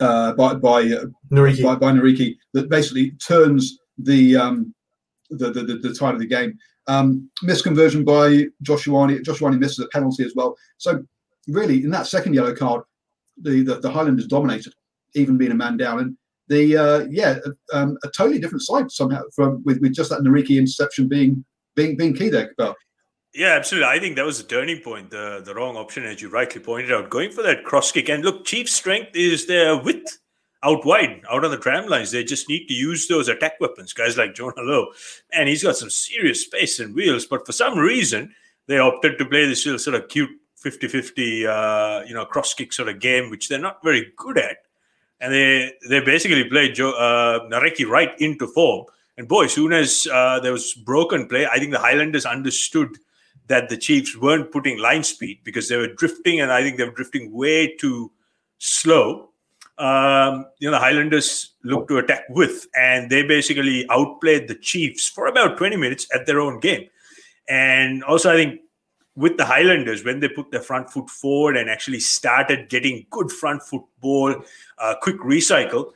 uh, 0.00 0.32
by 0.32 0.54
by, 0.54 0.82
uh, 0.82 1.04
Nareki. 1.30 1.62
by 1.62 1.74
by 1.76 1.92
Nareki 1.92 2.36
that 2.54 2.68
basically 2.68 3.12
turns 3.12 3.78
the 3.98 4.36
um, 4.36 4.74
the, 5.30 5.50
the, 5.50 5.62
the, 5.62 5.74
the 5.76 5.94
tide 5.94 6.14
of 6.14 6.20
the 6.20 6.26
game. 6.26 6.58
Um, 6.88 7.30
misconversion 7.44 8.04
by 8.04 8.46
Josh 8.62 8.86
Ioane. 8.86 9.22
Joshuani 9.22 9.58
misses 9.58 9.78
a 9.78 9.88
penalty 9.88 10.24
as 10.24 10.34
well. 10.34 10.56
So 10.78 11.04
really, 11.48 11.84
in 11.84 11.90
that 11.90 12.06
second 12.06 12.34
yellow 12.34 12.54
card, 12.54 12.82
the 13.40 13.62
the, 13.62 13.80
the 13.80 13.90
Highlanders 13.90 14.26
dominated, 14.26 14.74
even 15.14 15.38
being 15.38 15.52
a 15.52 15.56
man 15.56 15.76
down. 15.76 16.00
And 16.00 16.16
the 16.48 16.76
uh, 16.76 17.06
yeah, 17.10 17.38
um, 17.72 17.96
a 18.04 18.08
totally 18.08 18.40
different 18.40 18.62
side 18.62 18.90
somehow 18.90 19.22
from 19.34 19.62
with, 19.64 19.80
with 19.80 19.94
just 19.94 20.10
that 20.10 20.20
Nareki 20.20 20.58
interception 20.58 21.08
being 21.08 21.44
being 21.76 21.96
being 21.96 22.14
key 22.14 22.28
there, 22.28 22.52
Bill. 22.58 22.74
Yeah, 23.34 23.54
absolutely. 23.54 23.88
I 23.88 23.98
think 23.98 24.16
that 24.16 24.26
was 24.26 24.40
a 24.40 24.44
turning 24.44 24.80
point. 24.80 25.10
The 25.10 25.42
the 25.44 25.54
wrong 25.54 25.76
option, 25.76 26.04
as 26.04 26.20
you 26.20 26.28
rightly 26.28 26.60
pointed 26.60 26.92
out, 26.92 27.10
going 27.10 27.30
for 27.30 27.42
that 27.42 27.64
cross 27.64 27.90
kick. 27.92 28.10
And 28.10 28.24
look, 28.24 28.44
Chiefs' 28.44 28.72
strength 28.72 29.14
is 29.14 29.46
their 29.46 29.76
width 29.76 30.18
out 30.62 30.84
wide, 30.84 31.22
out 31.30 31.44
on 31.44 31.50
the 31.50 31.58
tram 31.58 31.88
lines. 31.88 32.10
They 32.10 32.24
just 32.24 32.48
need 32.48 32.66
to 32.68 32.74
use 32.74 33.08
those 33.08 33.28
attack 33.28 33.60
weapons. 33.60 33.92
Guys 33.92 34.16
like 34.16 34.34
Jonah 34.34 34.62
Lowe, 34.62 34.92
and 35.32 35.48
he's 35.48 35.62
got 35.62 35.76
some 35.76 35.90
serious 35.90 36.42
space 36.42 36.78
and 36.80 36.94
wheels. 36.94 37.26
But 37.26 37.46
for 37.46 37.52
some 37.52 37.78
reason, 37.78 38.34
they 38.66 38.78
opted 38.78 39.18
to 39.18 39.24
play 39.24 39.46
this 39.46 39.64
sort 39.64 39.94
of 39.94 40.08
cute 40.08 40.30
50-50, 40.64 41.46
uh, 41.46 42.04
you 42.06 42.14
know, 42.14 42.24
cross 42.24 42.54
kick 42.54 42.72
sort 42.72 42.88
of 42.88 43.00
game, 43.00 43.30
which 43.30 43.48
they're 43.48 43.58
not 43.58 43.82
very 43.82 44.12
good 44.16 44.38
at. 44.38 44.58
And 45.20 45.32
they 45.32 45.72
they 45.88 46.00
basically 46.00 46.44
played 46.44 46.74
Joe, 46.74 46.92
uh, 46.92 47.48
Nareki 47.48 47.86
right 47.86 48.12
into 48.20 48.46
form. 48.46 48.86
And 49.16 49.28
boy, 49.28 49.44
as 49.44 49.52
soon 49.52 49.72
as 49.72 50.08
uh, 50.12 50.40
there 50.40 50.52
was 50.52 50.74
broken 50.74 51.28
play, 51.28 51.46
I 51.46 51.58
think 51.58 51.72
the 51.72 51.78
Highlanders 51.78 52.26
understood 52.26 52.96
that 53.48 53.68
the 53.68 53.76
Chiefs 53.76 54.16
weren't 54.16 54.50
putting 54.50 54.78
line 54.78 55.04
speed 55.04 55.40
because 55.44 55.68
they 55.68 55.76
were 55.76 55.92
drifting, 55.94 56.40
and 56.40 56.50
I 56.50 56.62
think 56.62 56.76
they 56.76 56.84
were 56.84 56.94
drifting 56.94 57.32
way 57.32 57.76
too 57.76 58.10
slow. 58.58 59.31
Um, 59.78 60.46
you 60.58 60.70
know, 60.70 60.76
the 60.76 60.80
Highlanders 60.80 61.54
looked 61.64 61.88
to 61.88 61.98
attack 61.98 62.24
with, 62.28 62.66
and 62.74 63.10
they 63.10 63.22
basically 63.22 63.86
outplayed 63.90 64.48
the 64.48 64.54
Chiefs 64.54 65.08
for 65.08 65.26
about 65.26 65.56
20 65.56 65.76
minutes 65.76 66.06
at 66.14 66.26
their 66.26 66.40
own 66.40 66.60
game. 66.60 66.88
And 67.48 68.04
also, 68.04 68.32
I 68.32 68.36
think 68.36 68.60
with 69.14 69.36
the 69.36 69.44
Highlanders, 69.44 70.04
when 70.04 70.20
they 70.20 70.28
put 70.28 70.50
their 70.50 70.60
front 70.60 70.90
foot 70.90 71.10
forward 71.10 71.56
and 71.56 71.68
actually 71.68 72.00
started 72.00 72.68
getting 72.68 73.06
good 73.10 73.30
front 73.30 73.62
football, 73.62 74.34
uh, 74.78 74.94
quick 75.02 75.18
recycle, 75.18 75.92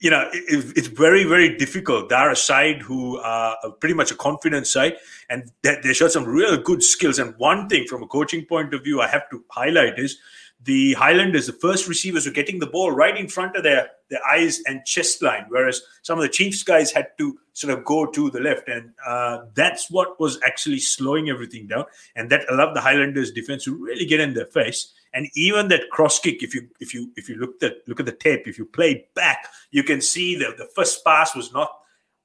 you 0.00 0.10
know, 0.10 0.28
it, 0.32 0.72
it's 0.76 0.88
very, 0.88 1.24
very 1.24 1.56
difficult. 1.56 2.08
They're 2.08 2.30
a 2.30 2.36
side 2.36 2.82
who 2.82 3.18
are 3.20 3.56
pretty 3.80 3.94
much 3.94 4.10
a 4.10 4.14
confident 4.14 4.66
side, 4.66 4.96
and 5.30 5.50
they, 5.62 5.78
they 5.82 5.92
showed 5.92 6.12
some 6.12 6.24
real 6.24 6.56
good 6.56 6.82
skills. 6.82 7.18
And 7.18 7.34
one 7.38 7.68
thing 7.68 7.86
from 7.86 8.02
a 8.02 8.06
coaching 8.06 8.44
point 8.44 8.74
of 8.74 8.84
view, 8.84 9.00
I 9.00 9.08
have 9.08 9.28
to 9.30 9.42
highlight 9.50 9.98
is 9.98 10.18
the 10.64 10.94
Highlanders, 10.94 11.46
the 11.46 11.52
first 11.52 11.86
receivers 11.86 12.26
were 12.26 12.32
getting 12.32 12.58
the 12.58 12.66
ball 12.66 12.90
right 12.90 13.16
in 13.16 13.28
front 13.28 13.54
of 13.54 13.62
their, 13.62 13.90
their 14.08 14.20
eyes 14.26 14.60
and 14.66 14.84
chest 14.84 15.22
line, 15.22 15.44
whereas 15.48 15.82
some 16.02 16.18
of 16.18 16.22
the 16.22 16.28
Chiefs 16.28 16.62
guys 16.62 16.90
had 16.90 17.08
to 17.18 17.38
sort 17.52 17.76
of 17.76 17.84
go 17.84 18.06
to 18.06 18.30
the 18.30 18.40
left. 18.40 18.68
And 18.68 18.92
uh, 19.06 19.42
that's 19.54 19.90
what 19.90 20.18
was 20.18 20.40
actually 20.42 20.78
slowing 20.78 21.28
everything 21.28 21.66
down. 21.66 21.84
And 22.16 22.30
that 22.30 22.50
allowed 22.50 22.74
the 22.74 22.80
Highlanders 22.80 23.30
defense 23.30 23.64
to 23.64 23.76
really 23.76 24.06
get 24.06 24.20
in 24.20 24.34
their 24.34 24.46
face. 24.46 24.92
And 25.12 25.28
even 25.34 25.68
that 25.68 25.90
cross 25.90 26.18
kick, 26.18 26.42
if 26.42 26.54
you 26.54 26.68
if 26.80 26.92
you 26.92 27.12
if 27.16 27.28
you 27.28 27.36
look 27.36 27.62
at 27.62 27.86
look 27.86 28.00
at 28.00 28.06
the 28.06 28.12
tape, 28.12 28.48
if 28.48 28.58
you 28.58 28.64
play 28.64 29.06
back, 29.14 29.46
you 29.70 29.84
can 29.84 30.00
see 30.00 30.34
that 30.36 30.56
the 30.56 30.68
first 30.74 31.04
pass 31.04 31.36
was 31.36 31.52
not 31.52 31.70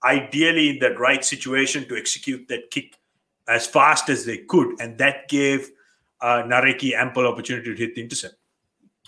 ideally 0.04 0.70
in 0.70 0.80
that 0.80 1.00
right 1.00 1.24
situation 1.24 1.88
to 1.88 1.96
execute 1.96 2.48
that 2.48 2.72
kick 2.72 2.96
as 3.48 3.68
fast 3.68 4.10
as 4.10 4.26
they 4.26 4.38
could. 4.38 4.80
And 4.80 4.98
that 4.98 5.28
gave 5.28 5.70
uh, 6.22 6.44
Nareki 6.44 6.94
ample 6.94 7.28
opportunity 7.28 7.74
to 7.74 7.78
hit 7.78 7.96
the 7.96 8.02
intercept. 8.02 8.36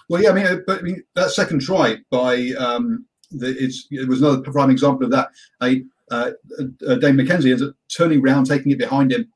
Well, 0.09 0.21
yeah, 0.21 0.31
I 0.31 0.33
mean, 0.33 0.47
uh, 0.47 0.57
but 0.65 0.79
I 0.79 0.81
mean, 0.81 1.03
that 1.15 1.31
second 1.31 1.61
try 1.61 1.97
by 2.09 2.51
um, 2.57 3.05
the, 3.31 3.49
it 3.91 4.07
was 4.07 4.21
another 4.21 4.41
prime 4.41 4.69
example 4.69 5.05
of 5.05 5.11
that. 5.11 5.29
A, 5.63 5.83
uh, 6.11 6.31
uh, 6.59 6.95
Dane 6.95 7.15
McKenzie 7.15 7.51
ends 7.51 7.63
up 7.63 7.73
turning 7.95 8.21
around, 8.21 8.45
taking 8.45 8.71
it 8.71 8.77
behind 8.77 9.13
him, 9.13 9.31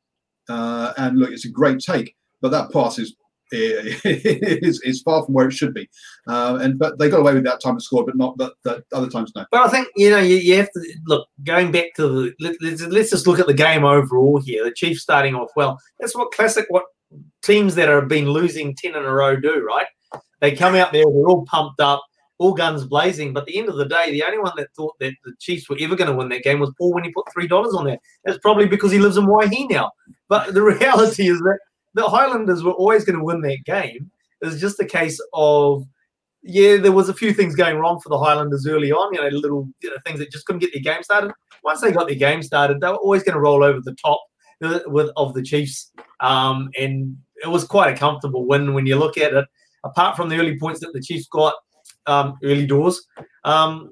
uh, 0.50 0.94
and 0.98 1.18
look, 1.18 1.32
it's 1.32 1.46
a 1.46 1.50
great 1.50 1.80
take. 1.80 2.16
But 2.42 2.50
that 2.50 2.72
pass 2.74 3.00
is 3.00 3.16
is, 3.52 4.82
is 4.82 5.02
far 5.04 5.24
from 5.24 5.34
where 5.34 5.48
it 5.48 5.54
should 5.54 5.74
be. 5.74 5.88
Uh, 6.28 6.58
and 6.62 6.80
but 6.80 6.98
they 6.98 7.10
got 7.10 7.20
away 7.20 7.34
with 7.34 7.44
that 7.44 7.62
time 7.62 7.78
to 7.78 7.84
score, 7.84 8.04
but 8.04 8.18
not 8.18 8.38
that, 8.38 8.54
that 8.64 8.84
other 8.92 9.10
times 9.10 9.32
no. 9.36 9.46
But 9.52 9.68
I 9.68 9.70
think 9.70 9.88
you 9.96 10.10
know 10.10 10.20
you, 10.20 10.38
you 10.38 10.58
have 10.58 10.72
to 10.72 10.94
look 11.06 11.28
going 11.44 11.72
back 11.72 11.94
to 11.96 12.08
the 12.08 12.34
let, 12.40 12.56
let's, 12.62 12.82
let's 12.82 13.10
just 13.12 13.28
look 13.28 13.40
at 13.40 13.48
the 13.48 13.54
game 13.54 13.86
overall 13.86 14.42
here. 14.42 14.64
The 14.64 14.72
Chiefs 14.72 15.02
starting 15.02 15.36
off 15.36 15.52
well. 15.56 15.80
That's 16.00 16.16
what 16.16 16.32
classic 16.32 16.66
what 16.70 16.84
teams 17.44 17.76
that 17.76 17.90
have 17.90 18.08
been 18.08 18.30
losing 18.30 18.76
10 18.76 18.96
in 18.96 19.04
a 19.04 19.12
row 19.12 19.36
do, 19.36 19.64
right? 19.64 19.88
They 20.42 20.56
come 20.56 20.76
out 20.76 20.92
there, 20.92 21.04
they're 21.04 21.28
all 21.28 21.46
pumped 21.46 21.80
up, 21.80 22.04
all 22.38 22.54
guns 22.54 22.86
blazing. 22.86 23.34
But 23.34 23.42
at 23.42 23.46
the 23.48 23.58
end 23.58 23.70
of 23.70 23.76
the 23.76 23.86
day, 23.86 24.12
the 24.12 24.24
only 24.24 24.40
one 24.40 24.54
that 24.58 24.74
thought 24.76 24.96
that 25.00 25.14
the 25.24 25.34
Chiefs 25.40 25.70
were 25.70 25.78
ever 25.80 25.96
going 25.96 26.10
to 26.10 26.16
win 26.16 26.30
that 26.30 26.44
game 26.44 26.60
was 26.60 26.74
Paul 26.78 26.94
when 26.94 27.04
he 27.04 27.12
put 27.12 27.26
$3 27.38 27.74
on 27.74 27.86
there. 27.86 28.00
That's 28.24 28.40
probably 28.40 28.68
because 28.68 28.92
he 28.92 29.00
lives 29.00 29.18
in 29.18 29.26
Waihi 29.26 29.70
now. 29.70 29.92
But 30.28 30.54
the 30.54 30.62
reality 30.82 31.30
is 31.30 31.40
that 31.40 31.60
the 31.94 32.08
Highlanders 32.08 32.64
were 32.64 32.74
always 32.74 33.06
going 33.06 33.18
to 33.18 33.24
win 33.24 33.42
that 33.42 33.64
game. 33.66 34.12
It 34.42 34.46
was 34.46 34.60
just 34.60 34.80
a 34.80 34.86
case 34.86 35.20
of, 35.34 35.86
yeah, 36.44 36.78
there 36.78 36.92
was 36.92 37.10
a 37.10 37.14
few 37.14 37.34
things 37.34 37.56
going 37.56 37.78
wrong 37.78 38.00
for 38.02 38.10
the 38.10 38.20
Highlanders 38.20 38.68
early 38.68 38.92
on, 38.92 39.14
you 39.14 39.22
know, 39.22 39.30
little 39.30 39.68
you 39.82 39.90
know, 39.90 39.98
things 40.06 40.20
that 40.20 40.32
just 40.32 40.46
couldn't 40.46 40.60
get 40.60 40.74
their 40.74 40.84
game 40.84 41.02
started. 41.04 41.32
Once 41.64 41.82
they 41.82 41.92
got 41.92 42.08
their 42.08 42.18
game 42.18 42.44
started, 42.44 42.82
they 42.82 42.88
were 42.88 42.96
always 42.98 43.24
going 43.24 43.34
to 43.34 43.40
roll 43.40 43.64
over 43.64 43.80
the 43.82 43.96
top 43.96 44.22
with 44.62 45.10
of 45.18 45.34
the 45.34 45.44
Chiefs, 45.44 45.92
um, 46.20 46.70
and 46.80 47.18
it 47.44 47.48
was 47.48 47.64
quite 47.64 47.94
a 47.94 47.98
comfortable 47.98 48.48
win 48.48 48.74
when 48.74 48.86
you 48.86 48.98
look 48.98 49.18
at 49.18 49.34
it. 49.34 49.46
Apart 49.84 50.16
from 50.16 50.30
the 50.30 50.38
early 50.38 50.58
points 50.58 50.80
that 50.80 50.94
the 50.94 51.02
Chiefs 51.02 51.28
got 51.28 51.54
um, 52.08 52.38
early 52.44 52.66
doors, 52.66 53.06
um, 53.44 53.92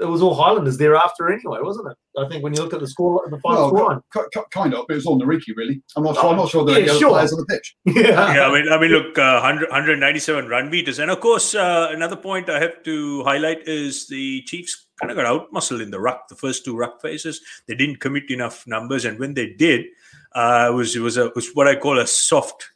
it 0.00 0.04
was 0.06 0.22
all 0.22 0.34
Highlanders 0.34 0.76
thereafter 0.76 1.32
anyway, 1.32 1.58
wasn't 1.62 1.88
it? 1.88 1.96
I 2.18 2.28
think 2.28 2.42
when 2.42 2.52
you 2.54 2.62
look 2.62 2.74
at 2.74 2.80
the 2.80 2.88
score, 2.88 3.26
the 3.30 3.38
final 3.38 3.72
well, 3.72 4.02
score 4.10 4.28
kind 4.50 4.74
of, 4.74 4.86
but 4.86 4.94
it 4.94 4.96
was 4.96 5.06
all 5.06 5.20
Nareki 5.20 5.56
really. 5.56 5.82
I'm 5.96 6.02
not 6.02 6.16
sure. 6.16 6.30
I'm 6.30 6.36
not 6.36 6.48
sure 6.48 6.64
the, 6.64 6.80
yeah, 6.80 6.92
sure. 6.94 7.10
players 7.10 7.32
on 7.32 7.40
the 7.40 7.46
pitch. 7.46 7.76
Yeah, 7.86 8.34
yeah. 8.34 8.46
I 8.46 8.52
mean, 8.52 8.72
I 8.72 8.78
mean, 8.80 8.90
look, 8.90 9.16
uh, 9.18 9.40
100, 9.40 9.68
197 9.70 10.48
run 10.48 10.70
beaters, 10.70 10.98
and 10.98 11.10
of 11.10 11.20
course, 11.20 11.54
uh, 11.54 11.88
another 11.90 12.16
point 12.16 12.48
I 12.50 12.60
have 12.60 12.82
to 12.84 13.22
highlight 13.24 13.68
is 13.68 14.08
the 14.08 14.42
Chiefs 14.42 14.86
kind 15.00 15.10
of 15.10 15.16
got 15.16 15.26
out 15.26 15.52
muscled 15.52 15.80
in 15.80 15.90
the 15.90 16.00
ruck, 16.00 16.28
the 16.28 16.34
first 16.34 16.64
two 16.64 16.76
ruck 16.76 17.00
phases. 17.00 17.40
They 17.66 17.74
didn't 17.74 18.00
commit 18.00 18.30
enough 18.30 18.66
numbers, 18.66 19.04
and 19.04 19.18
when 19.18 19.34
they 19.34 19.50
did, 19.54 19.86
uh, 20.34 20.70
it 20.70 20.74
was 20.74 20.96
it 20.96 21.00
was 21.00 21.16
a 21.16 21.30
was 21.34 21.50
what 21.54 21.68
I 21.68 21.76
call 21.76 21.98
a 21.98 22.06
soft 22.06 22.68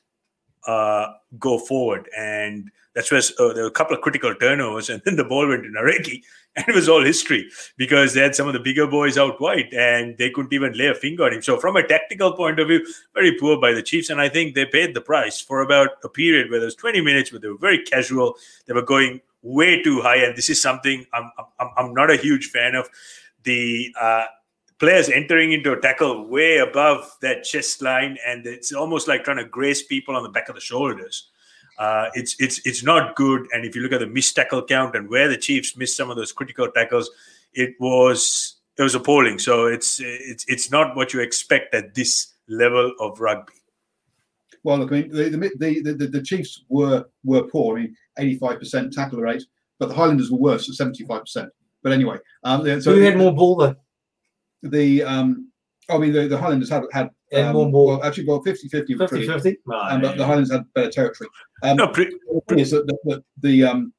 uh, 0.67 1.09
go 1.39 1.59
forward, 1.59 2.09
and 2.17 2.71
that's 2.99 3.13
where 3.13 3.21
uh, 3.39 3.53
there 3.53 3.63
were 3.63 3.69
a 3.69 3.71
couple 3.71 3.95
of 3.95 4.03
critical 4.03 4.35
turnovers, 4.35 4.91
and 4.91 5.01
then 5.05 5.15
the 5.15 5.23
ball 5.23 5.47
went 5.47 5.63
to 5.63 5.69
Nareki, 5.69 6.21
and 6.57 6.69
it 6.69 6.75
was 6.75 6.89
all 6.89 7.05
history 7.05 7.49
because 7.77 8.13
they 8.13 8.21
had 8.21 8.35
some 8.35 8.49
of 8.49 8.55
the 8.55 8.59
bigger 8.59 8.89
boys 8.89 9.17
out 9.17 9.41
wide, 9.41 9.73
and 9.73 10.19
they 10.19 10.31
couldn't 10.31 10.53
even 10.53 10.73
lay 10.73 10.89
a 10.89 10.97
finger 10.97 11.25
on 11.25 11.33
him. 11.33 11.41
So, 11.41 11.61
from 11.61 11.77
a 11.77 11.87
tactical 11.87 12.33
point 12.33 12.59
of 12.59 12.67
view, 12.67 12.85
very 13.15 13.39
poor 13.39 13.61
by 13.61 13.73
the 13.73 13.85
Chiefs, 13.85 14.11
and 14.11 14.21
I 14.21 14.29
think 14.29 14.57
they 14.57 14.67
paid 14.67 14.95
the 14.95 15.01
price 15.01 15.41
for 15.41 15.61
about 15.61 15.91
a 16.03 16.09
period 16.09 16.51
where 16.51 16.59
there 16.59 16.67
was 16.67 16.75
20 16.75 17.01
minutes 17.01 17.31
where 17.31 17.39
they 17.39 17.47
were 17.47 17.57
very 17.57 17.85
casual. 17.85 18.35
They 18.67 18.75
were 18.75 18.83
going 18.83 19.21
way 19.43 19.81
too 19.81 20.01
high, 20.01 20.17
and 20.17 20.37
this 20.37 20.51
is 20.51 20.61
something 20.61 21.07
I'm 21.13 21.31
I'm, 21.61 21.69
I'm 21.77 21.95
not 21.95 22.11
a 22.11 22.17
huge 22.17 22.51
fan 22.51 22.75
of. 22.75 22.91
The 23.45 23.95
uh, 23.99 24.25
players 24.81 25.09
entering 25.09 25.53
into 25.53 25.73
a 25.73 25.81
tackle 25.81 26.27
way 26.27 26.59
above 26.59 27.17
that 27.23 27.45
chest 27.45 27.81
line, 27.81 28.19
and 28.27 28.45
it's 28.45 28.73
almost 28.73 29.07
like 29.07 29.23
trying 29.23 29.37
to 29.37 29.45
graze 29.45 29.85
people 29.85 30.17
on 30.17 30.25
the 30.25 30.29
back 30.29 30.49
of 30.49 30.57
the 30.57 30.61
shoulders. 30.61 31.31
Uh, 31.79 32.09
it's 32.15 32.35
it's 32.41 32.61
it's 32.67 32.83
not 32.83 33.15
good. 33.15 33.47
And 33.53 33.65
if 33.65 33.77
you 33.77 33.83
look 33.83 33.93
at 33.93 34.01
the 34.01 34.07
missed 34.07 34.35
tackle 34.35 34.65
count 34.65 34.97
and 34.97 35.09
where 35.09 35.29
the 35.29 35.37
Chiefs 35.37 35.77
missed 35.77 35.97
some 35.97 36.11
of 36.11 36.17
those 36.17 36.33
critical 36.33 36.69
tackles, 36.71 37.11
it 37.53 37.75
was 37.79 38.57
it 38.77 38.83
was 38.83 38.95
appalling. 38.95 39.39
So 39.39 39.67
it's 39.67 40.01
it's 40.01 40.45
it's 40.49 40.71
not 40.71 40.97
what 40.97 41.13
you 41.13 41.21
expect 41.21 41.75
at 41.75 41.95
this 41.95 42.35
level 42.49 42.93
of 42.99 43.21
rugby. 43.21 43.55
Well, 44.65 44.79
look, 44.79 44.93
I 44.93 45.03
mean, 45.03 45.11
the 45.11 45.81
the, 45.83 45.95
the, 45.95 46.07
the 46.09 46.23
Chiefs 46.23 46.65
were 46.69 47.05
were 47.25 47.45
poor. 47.45 47.79
I 47.79 47.83
mean, 47.83 47.97
eighty 48.19 48.37
five 48.39 48.59
percent 48.59 48.93
tackle 48.93 49.21
rate, 49.21 49.45
but 49.79 49.89
the 49.89 49.95
Highlanders 49.95 50.31
were 50.31 50.39
worse 50.39 50.69
at 50.69 50.75
seventy 50.75 51.05
five 51.05 51.23
percent. 51.23 51.51
But 51.83 51.93
anyway, 51.93 52.17
um, 52.43 52.65
so 52.81 52.93
who 52.93 53.03
had 53.03 53.17
more 53.17 53.33
ball 53.33 53.55
though? 53.55 53.77
The 54.63 55.05
um, 55.05 55.48
I 55.89 55.99
mean, 55.99 56.13
the, 56.13 56.29
the 56.29 56.39
Highlanders 56.39 56.71
had 56.71 56.85
had 56.93 57.11
um, 57.35 57.53
more 57.55 57.71
ball. 57.71 57.87
Well, 57.89 58.05
actually, 58.05 58.27
well, 58.27 58.43
50 58.43 58.69
50 58.69 58.95
50 58.97 59.27
50. 59.27 59.57
Um, 59.73 60.01
but 60.01 60.17
the 60.17 60.25
Highlanders 60.25 60.53
had 60.53 60.65
better 60.75 60.91
territory. 60.91 61.31
Um, 61.63 61.77
no, 61.77 61.89
pretty, 61.89 62.17
pretty. 62.47 62.63
is 62.63 62.71
that 62.71 62.87
the, 62.87 62.97
the, 63.05 63.25
the, 63.41 63.65
um, 63.65 63.93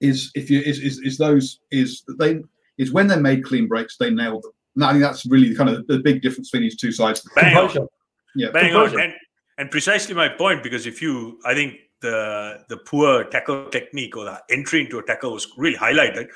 is 0.00 0.30
if 0.34 0.50
you 0.50 0.60
is, 0.60 0.78
is, 0.80 0.98
is 1.00 1.16
those 1.16 1.60
is 1.70 2.02
they 2.18 2.40
is 2.76 2.92
when 2.92 3.06
they 3.06 3.18
made 3.18 3.44
clean 3.44 3.66
breaks, 3.66 3.96
they 3.96 4.10
nailed 4.10 4.42
them. 4.42 4.52
And 4.74 4.84
I 4.84 4.92
think 4.92 5.02
that's 5.02 5.24
really 5.24 5.54
kind 5.54 5.70
of 5.70 5.86
the 5.86 5.98
big 5.98 6.20
difference 6.20 6.50
between 6.50 6.64
these 6.64 6.76
two 6.76 6.92
sides. 6.92 7.26
Bang 7.34 7.56
on. 7.56 7.88
Yeah, 8.34 8.50
bang 8.50 8.74
on. 8.74 9.00
And, 9.00 9.14
and 9.56 9.70
precisely 9.70 10.14
my 10.14 10.28
point, 10.28 10.62
because 10.62 10.86
if 10.86 11.00
you, 11.00 11.38
I 11.46 11.54
think 11.54 11.76
the 12.02 12.62
the 12.68 12.76
poor 12.76 13.24
tackle 13.24 13.70
technique 13.70 14.16
or 14.16 14.24
the 14.24 14.38
entry 14.50 14.82
into 14.82 14.98
a 14.98 15.02
tackle 15.02 15.32
was 15.32 15.46
really 15.56 15.78
highlighted 15.78 16.28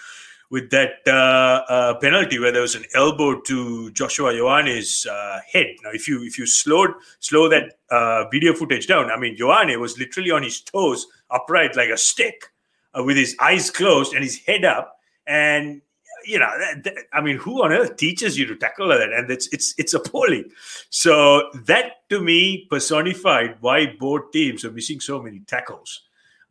with 0.51 0.71
that 0.71 0.95
uh, 1.07 1.63
uh, 1.73 1.95
penalty 1.95 2.39
where 2.39 2.51
there 2.53 2.63
was 2.63 2.75
an 2.75 2.85
elbow 2.95 3.41
to 3.41 3.91
Joshua 3.93 4.33
Ioane's 4.33 5.07
uh, 5.07 5.41
head. 5.51 5.69
Now, 5.83 5.91
if 5.93 6.09
you 6.09 6.23
if 6.25 6.39
you 6.39 6.47
slowed 6.47 6.91
slow 7.21 7.49
that 7.49 7.79
uh, 7.91 8.29
video 8.31 8.53
footage 8.53 8.87
down, 8.87 9.11
I 9.11 9.17
mean, 9.17 9.37
Ioane 9.37 9.79
was 9.79 9.99
literally 9.99 10.31
on 10.33 10.43
his 10.43 10.61
toes, 10.61 11.07
upright 11.31 11.77
like 11.77 11.89
a 11.89 11.97
stick, 11.97 12.53
uh, 12.99 13.05
with 13.05 13.17
his 13.17 13.37
eyes 13.41 13.71
closed 13.71 14.13
and 14.13 14.23
his 14.25 14.39
head 14.39 14.65
up, 14.65 14.99
and 15.27 15.83
you 16.27 16.39
know, 16.39 16.51
that, 16.59 16.85
that, 16.85 16.95
I 17.13 17.21
mean, 17.21 17.37
who 17.37 17.63
on 17.63 17.73
earth 17.73 17.97
teaches 17.97 18.39
you 18.39 18.47
to 18.47 18.57
tackle 18.57 18.89
that? 18.89 19.13
And 19.13 19.31
it's 19.31 19.49
it's 19.53 19.75
it's 19.79 19.95
appalling. 19.95 20.51
So 20.91 21.51
that 21.67 22.09
to 22.11 22.21
me 22.21 22.67
personified 22.69 23.57
why 23.61 23.95
both 23.99 24.33
teams 24.33 24.65
are 24.65 24.73
missing 24.73 25.01
so 25.01 25.23
many 25.23 25.41
tackles. 25.41 26.03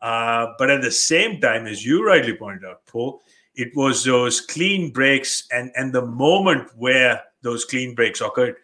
Uh, 0.01 0.53
but 0.57 0.69
at 0.69 0.81
the 0.81 0.91
same 0.91 1.41
time, 1.41 1.67
as 1.67 1.85
you 1.85 2.05
rightly 2.05 2.33
pointed 2.33 2.63
out, 2.63 2.85
Paul, 2.85 3.21
it 3.55 3.75
was 3.75 4.03
those 4.03 4.41
clean 4.41 4.91
breaks 4.91 5.47
and 5.51 5.71
and 5.75 5.93
the 5.93 6.05
moment 6.05 6.69
where 6.77 7.21
those 7.41 7.65
clean 7.65 7.95
breaks 7.95 8.21
occurred 8.21 8.55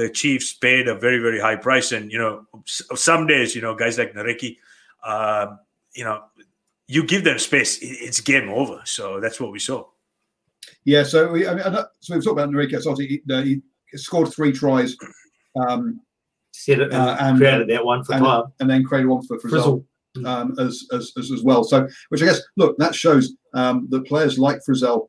the 0.00 0.08
Chiefs 0.08 0.54
paid 0.54 0.88
a 0.88 0.94
very 0.94 1.18
very 1.18 1.38
high 1.38 1.56
price, 1.56 1.92
and 1.92 2.10
you 2.10 2.18
know 2.18 2.46
some 2.64 3.26
days 3.26 3.54
you 3.54 3.60
know 3.60 3.74
guys 3.74 3.98
like 3.98 4.14
Nareki, 4.14 4.56
uh, 5.04 5.56
you 5.94 6.04
know 6.04 6.22
you 6.86 7.04
give 7.04 7.24
them 7.24 7.38
space, 7.38 7.78
it's 7.82 8.20
game 8.20 8.48
over. 8.48 8.80
So 8.84 9.20
that's 9.20 9.38
what 9.40 9.52
we 9.52 9.58
saw. 9.58 9.84
Yeah, 10.84 11.04
so 11.04 11.30
we 11.30 11.46
I 11.46 11.54
mean, 11.54 11.62
so 12.00 12.14
we've 12.14 12.24
talked 12.24 12.38
about 12.38 12.48
Nareki. 12.48 12.80
So 12.82 12.96
he, 12.96 13.20
he, 13.26 13.60
scored 13.98 14.32
three 14.32 14.52
tries. 14.52 14.96
Um, 15.56 16.00
Set 16.52 16.80
it 16.80 16.92
and, 16.92 16.94
uh, 16.94 17.16
and 17.20 17.38
created 17.38 17.68
that 17.68 17.84
one 17.84 18.02
for 18.02 18.14
and, 18.14 18.24
time, 18.24 18.44
and 18.58 18.68
then 18.70 18.84
created 18.84 19.06
one 19.06 19.22
for 19.22 19.38
Frizell. 19.38 19.84
Um, 20.24 20.56
as, 20.58 20.88
as, 20.92 21.12
as, 21.16 21.30
as 21.30 21.44
well. 21.44 21.62
So, 21.62 21.86
which 22.08 22.20
I 22.20 22.24
guess, 22.24 22.40
look, 22.56 22.76
that 22.78 22.96
shows 22.96 23.36
um, 23.54 23.86
that 23.90 24.06
players 24.06 24.40
like 24.40 24.58
Frizell 24.68 25.06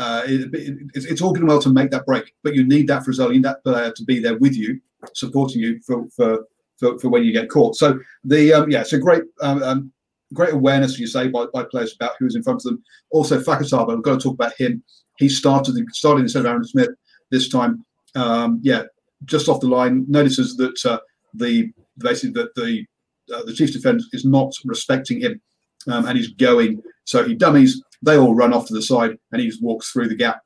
uh, 0.00 0.22
it, 0.26 0.54
it, 0.54 0.78
it's, 0.94 1.06
it's 1.06 1.20
all 1.20 1.36
and 1.36 1.46
well 1.46 1.60
to 1.60 1.68
make 1.68 1.90
that 1.90 2.06
break, 2.06 2.32
but 2.42 2.54
you 2.54 2.64
need 2.64 2.88
that 2.88 3.02
Frizell, 3.02 3.28
you 3.28 3.34
need 3.34 3.44
that 3.44 3.62
player 3.62 3.92
to 3.92 4.04
be 4.04 4.18
there 4.18 4.38
with 4.38 4.56
you, 4.56 4.80
supporting 5.14 5.60
you 5.60 5.80
for 5.86 6.08
for, 6.16 6.46
for, 6.78 6.98
for 6.98 7.08
when 7.10 7.22
you 7.22 7.32
get 7.32 7.50
caught. 7.50 7.76
So 7.76 7.98
the 8.24 8.52
um, 8.52 8.70
yeah, 8.70 8.80
it's 8.80 8.92
a 8.92 8.98
great 8.98 9.24
um, 9.42 9.62
um, 9.62 9.92
great 10.32 10.54
awareness, 10.54 10.98
you 10.98 11.06
say, 11.06 11.28
by, 11.28 11.46
by 11.52 11.64
players 11.64 11.94
about 11.94 12.12
who's 12.18 12.36
in 12.36 12.42
front 12.42 12.60
of 12.60 12.64
them. 12.64 12.82
Also, 13.10 13.40
Fakatava, 13.40 13.88
we've 13.88 14.02
got 14.02 14.20
to 14.20 14.22
talk 14.22 14.34
about 14.34 14.54
him. 14.56 14.82
He 15.18 15.28
started 15.28 15.76
started 15.92 16.22
instead 16.22 16.40
of 16.40 16.46
Aaron 16.46 16.64
Smith 16.64 16.90
this 17.30 17.48
time. 17.48 17.84
Um, 18.14 18.60
yeah, 18.62 18.84
just 19.26 19.48
off 19.48 19.60
the 19.60 19.68
line, 19.68 20.06
notices 20.08 20.56
that 20.56 20.84
uh, 20.86 21.00
the 21.34 21.72
basically 21.98 22.42
that 22.42 22.54
the 22.54 22.86
uh, 23.34 23.42
the 23.44 23.52
Chiefs 23.52 23.72
defence 23.72 24.08
is 24.12 24.24
not 24.24 24.52
respecting 24.64 25.20
him, 25.20 25.40
um, 25.88 26.06
and 26.06 26.16
he's 26.16 26.32
going. 26.34 26.82
So 27.04 27.24
he 27.24 27.34
dummies. 27.34 27.82
They 28.02 28.16
all 28.16 28.34
run 28.34 28.52
off 28.52 28.66
to 28.68 28.74
the 28.74 28.82
side, 28.82 29.18
and 29.32 29.40
he 29.40 29.48
just 29.48 29.62
walks 29.62 29.90
through 29.90 30.08
the 30.08 30.14
gap 30.14 30.42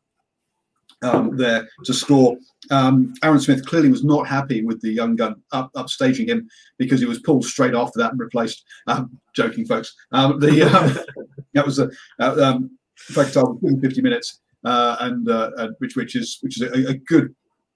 um, 1.05 1.37
there 1.37 1.69
to 1.85 1.95
score. 1.95 2.37
Um, 2.71 3.15
Aaron 3.23 3.41
Smith 3.41 3.67
clearly 3.67 3.91
was 3.91 4.05
not 4.05 4.27
happy 4.27 4.65
with 4.65 4.81
the 4.81 4.91
young 4.91 5.17
gun 5.17 5.37
up, 5.53 5.73
upstaging 5.75 6.29
him 6.29 6.49
because 6.79 7.01
he 7.01 7.07
was 7.07 7.21
pulled 7.21 7.45
straight 7.45 7.75
after 7.75 7.99
that 7.99 8.13
and 8.13 8.21
replaced. 8.21 8.65
Um, 8.87 9.19
joking, 9.35 9.67
folks. 9.67 9.95
Um, 10.13 10.41
the 10.41 10.63
um, 10.63 10.99
that 11.55 11.67
was 11.67 11.79
a 11.79 11.91
uh, 12.21 12.37
um, 12.43 12.79
in 13.09 13.15
fact, 13.15 13.35
50 13.35 14.03
minutes, 14.03 14.41
uh, 14.65 14.97
and 15.01 15.29
uh, 15.29 15.69
which 15.79 15.97
which 15.97 16.17
is 16.17 16.39
which 16.41 16.61
is 16.61 16.63
a, 16.63 16.91
a 16.91 16.95
good. 16.95 17.35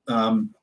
Um, 0.09 0.51
uh, 0.55 0.58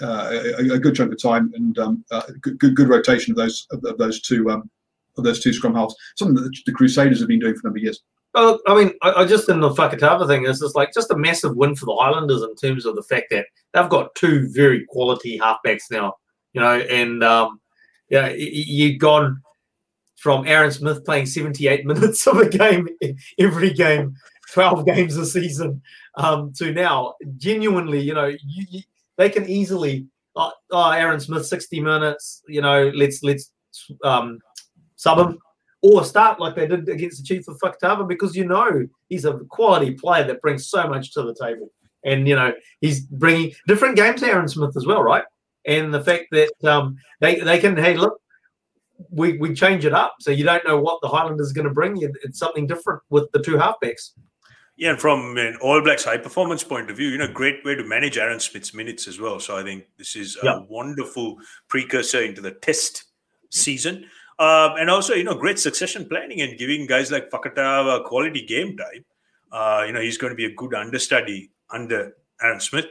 a, 0.00 0.74
a, 0.74 0.78
good 0.78 0.94
chunk 0.94 1.12
of 1.12 1.22
time 1.22 1.52
and 1.54 1.78
um, 1.78 2.04
uh, 2.10 2.22
good, 2.40 2.58
good, 2.58 2.74
good 2.74 2.88
rotation 2.88 3.32
of 3.32 3.36
those 3.36 3.66
of, 3.70 3.84
of 3.84 3.98
those 3.98 4.20
two 4.20 4.50
um, 4.50 4.70
of 5.16 5.24
those 5.24 5.40
two 5.40 5.52
scrum 5.52 5.74
halves. 5.74 5.94
Something 6.16 6.42
that 6.42 6.56
the 6.66 6.72
Crusaders 6.72 7.20
have 7.20 7.28
been 7.28 7.40
doing 7.40 7.54
for 7.54 7.60
a 7.60 7.64
number 7.64 7.78
of 7.78 7.84
years. 7.84 8.02
Well, 8.34 8.60
I 8.66 8.74
mean, 8.74 8.92
I, 9.02 9.12
I 9.12 9.24
just 9.26 9.48
in 9.48 9.60
the 9.60 9.70
Fakatava 9.70 10.26
thing 10.26 10.44
is 10.44 10.58
just 10.58 10.74
like 10.74 10.92
just 10.92 11.10
a 11.10 11.16
massive 11.16 11.56
win 11.56 11.76
for 11.76 11.86
the 11.86 11.94
Highlanders 11.94 12.42
in 12.42 12.54
terms 12.56 12.84
of 12.84 12.96
the 12.96 13.02
fact 13.02 13.26
that 13.30 13.46
they've 13.72 13.88
got 13.88 14.14
two 14.16 14.48
very 14.52 14.84
quality 14.88 15.38
halfbacks 15.38 15.84
now, 15.90 16.14
you 16.52 16.60
know, 16.60 16.80
and 16.80 17.22
um, 17.22 17.60
yeah, 18.08 18.32
you've 18.36 18.98
gone 18.98 19.40
from 20.16 20.46
Aaron 20.46 20.72
Smith 20.72 21.04
playing 21.04 21.26
78 21.26 21.86
minutes 21.86 22.26
of 22.26 22.38
a 22.38 22.48
game 22.48 22.88
every 23.38 23.72
game, 23.72 24.16
12 24.52 24.86
games 24.86 25.16
a 25.16 25.26
season, 25.26 25.80
um, 26.16 26.52
to 26.54 26.72
now 26.72 27.14
genuinely, 27.36 28.00
you 28.00 28.14
know, 28.14 28.32
you, 28.44 28.82
they 29.16 29.30
can 29.30 29.48
easily, 29.48 30.06
oh, 30.36 30.52
oh, 30.70 30.90
Aaron 30.90 31.20
Smith 31.20 31.46
60 31.46 31.80
minutes, 31.80 32.42
you 32.48 32.60
know, 32.60 32.90
let's 32.94 33.22
let's 33.22 33.52
um, 34.02 34.38
sub 34.96 35.18
him 35.18 35.38
or 35.84 36.02
start 36.02 36.40
like 36.40 36.56
they 36.56 36.66
did 36.66 36.88
against 36.88 37.18
the 37.18 37.24
Chiefs 37.24 37.46
of 37.46 37.58
Fakatava 37.58 38.08
because 38.08 38.34
you 38.34 38.46
know 38.46 38.86
he's 39.10 39.26
a 39.26 39.38
quality 39.50 39.90
player 39.92 40.24
that 40.24 40.40
brings 40.40 40.68
so 40.68 40.88
much 40.88 41.12
to 41.12 41.22
the 41.22 41.34
table. 41.34 41.68
And, 42.04 42.26
you 42.26 42.36
know, 42.36 42.54
he's 42.80 43.00
bringing 43.00 43.52
different 43.66 43.96
games 43.96 44.20
to 44.20 44.26
Aaron 44.26 44.48
Smith 44.48 44.76
as 44.76 44.86
well, 44.86 45.02
right? 45.02 45.24
And 45.66 45.92
the 45.92 46.02
fact 46.02 46.26
that 46.32 46.52
um, 46.64 46.96
they, 47.20 47.40
they 47.40 47.58
can, 47.58 47.76
hey, 47.76 47.98
look, 47.98 48.18
we, 49.10 49.36
we 49.36 49.54
change 49.54 49.84
it 49.84 49.92
up. 49.92 50.14
So 50.20 50.30
you 50.30 50.44
don't 50.44 50.66
know 50.66 50.80
what 50.80 51.00
the 51.02 51.08
Highlanders 51.08 51.50
are 51.50 51.54
going 51.54 51.68
to 51.68 51.74
bring. 51.74 51.96
You. 51.96 52.12
It's 52.22 52.38
something 52.38 52.66
different 52.66 53.02
with 53.10 53.30
the 53.32 53.42
two 53.42 53.56
halfbacks. 53.56 54.10
Yeah, 54.76 54.90
and 54.90 55.00
from 55.00 55.36
an 55.36 55.56
All 55.60 55.80
Blacks 55.80 56.04
high 56.04 56.18
performance 56.18 56.64
point 56.64 56.90
of 56.90 56.96
view, 56.96 57.08
you 57.08 57.18
know, 57.18 57.32
great 57.32 57.64
way 57.64 57.76
to 57.76 57.84
manage 57.84 58.18
Aaron 58.18 58.40
Smith's 58.40 58.74
minutes 58.74 59.06
as 59.06 59.20
well. 59.20 59.38
So 59.38 59.56
I 59.56 59.62
think 59.62 59.84
this 59.98 60.16
is 60.16 60.36
a 60.42 60.62
wonderful 60.68 61.38
precursor 61.68 62.22
into 62.22 62.40
the 62.40 62.50
test 62.50 63.04
season. 63.50 64.06
Um, 64.40 64.74
and 64.76 64.90
also, 64.90 65.14
you 65.14 65.22
know, 65.22 65.36
great 65.36 65.60
succession 65.60 66.08
planning 66.08 66.40
and 66.40 66.58
giving 66.58 66.86
guys 66.86 67.12
like 67.12 67.30
Fakatava 67.30 68.00
a 68.00 68.04
quality 68.04 68.44
game 68.44 68.76
time. 68.76 69.04
Uh, 69.52 69.84
you 69.86 69.92
know, 69.92 70.00
he's 70.00 70.18
going 70.18 70.32
to 70.32 70.36
be 70.36 70.46
a 70.46 70.54
good 70.54 70.74
understudy 70.74 71.52
under 71.70 72.16
Aaron 72.42 72.58
Smith. 72.58 72.86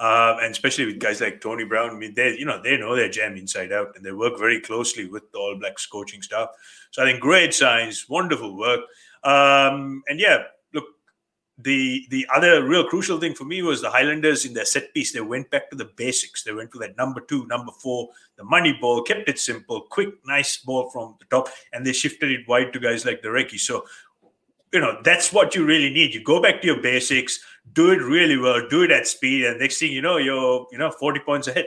Uh, 0.00 0.36
and 0.42 0.50
especially 0.52 0.86
with 0.86 0.98
guys 0.98 1.20
like 1.20 1.40
Tony 1.40 1.64
Brown, 1.64 1.90
I 1.90 1.94
mean, 1.94 2.14
they 2.14 2.36
you 2.38 2.44
know 2.44 2.60
they 2.62 2.76
know 2.76 2.94
their 2.94 3.08
jam 3.08 3.36
inside 3.36 3.72
out, 3.72 3.88
and 3.96 4.04
they 4.04 4.12
work 4.12 4.38
very 4.38 4.60
closely 4.60 5.06
with 5.08 5.30
the 5.32 5.38
All 5.38 5.56
Blacks 5.58 5.86
coaching 5.86 6.22
staff. 6.22 6.50
So 6.92 7.02
I 7.02 7.06
think 7.06 7.20
great 7.20 7.52
signs, 7.52 8.08
wonderful 8.08 8.56
work, 8.56 8.80
um, 9.24 10.04
and 10.06 10.20
yeah, 10.20 10.44
the 11.58 12.06
the 12.10 12.26
other 12.34 12.62
real 12.62 12.84
crucial 12.84 13.18
thing 13.18 13.34
for 13.34 13.44
me 13.44 13.62
was 13.62 13.82
the 13.82 13.90
Highlanders 13.90 14.44
in 14.44 14.54
their 14.54 14.64
set 14.64 14.94
piece. 14.94 15.12
They 15.12 15.20
went 15.20 15.50
back 15.50 15.68
to 15.70 15.76
the 15.76 15.86
basics. 15.96 16.44
They 16.44 16.52
went 16.52 16.70
to 16.72 16.78
that 16.78 16.96
number 16.96 17.20
two, 17.20 17.46
number 17.46 17.72
four, 17.72 18.10
the 18.36 18.44
money 18.44 18.78
ball, 18.80 19.02
kept 19.02 19.28
it 19.28 19.40
simple, 19.40 19.80
quick, 19.80 20.10
nice 20.24 20.58
ball 20.58 20.88
from 20.90 21.16
the 21.18 21.24
top, 21.26 21.48
and 21.72 21.84
they 21.84 21.92
shifted 21.92 22.30
it 22.30 22.46
wide 22.46 22.72
to 22.72 22.78
guys 22.78 23.04
like 23.04 23.22
Nareki. 23.22 23.58
So, 23.58 23.84
you 24.72 24.80
know, 24.80 25.00
that's 25.02 25.32
what 25.32 25.56
you 25.56 25.64
really 25.64 25.90
need. 25.90 26.14
You 26.14 26.22
go 26.22 26.40
back 26.40 26.60
to 26.60 26.66
your 26.68 26.80
basics, 26.80 27.40
do 27.72 27.90
it 27.90 28.00
really 28.00 28.36
well, 28.36 28.68
do 28.68 28.84
it 28.84 28.92
at 28.92 29.08
speed, 29.08 29.44
and 29.44 29.58
next 29.58 29.78
thing 29.78 29.90
you 29.92 30.02
know, 30.02 30.18
you're 30.18 30.66
you 30.70 30.78
know 30.78 30.92
40 30.92 31.20
points 31.20 31.48
ahead. 31.48 31.66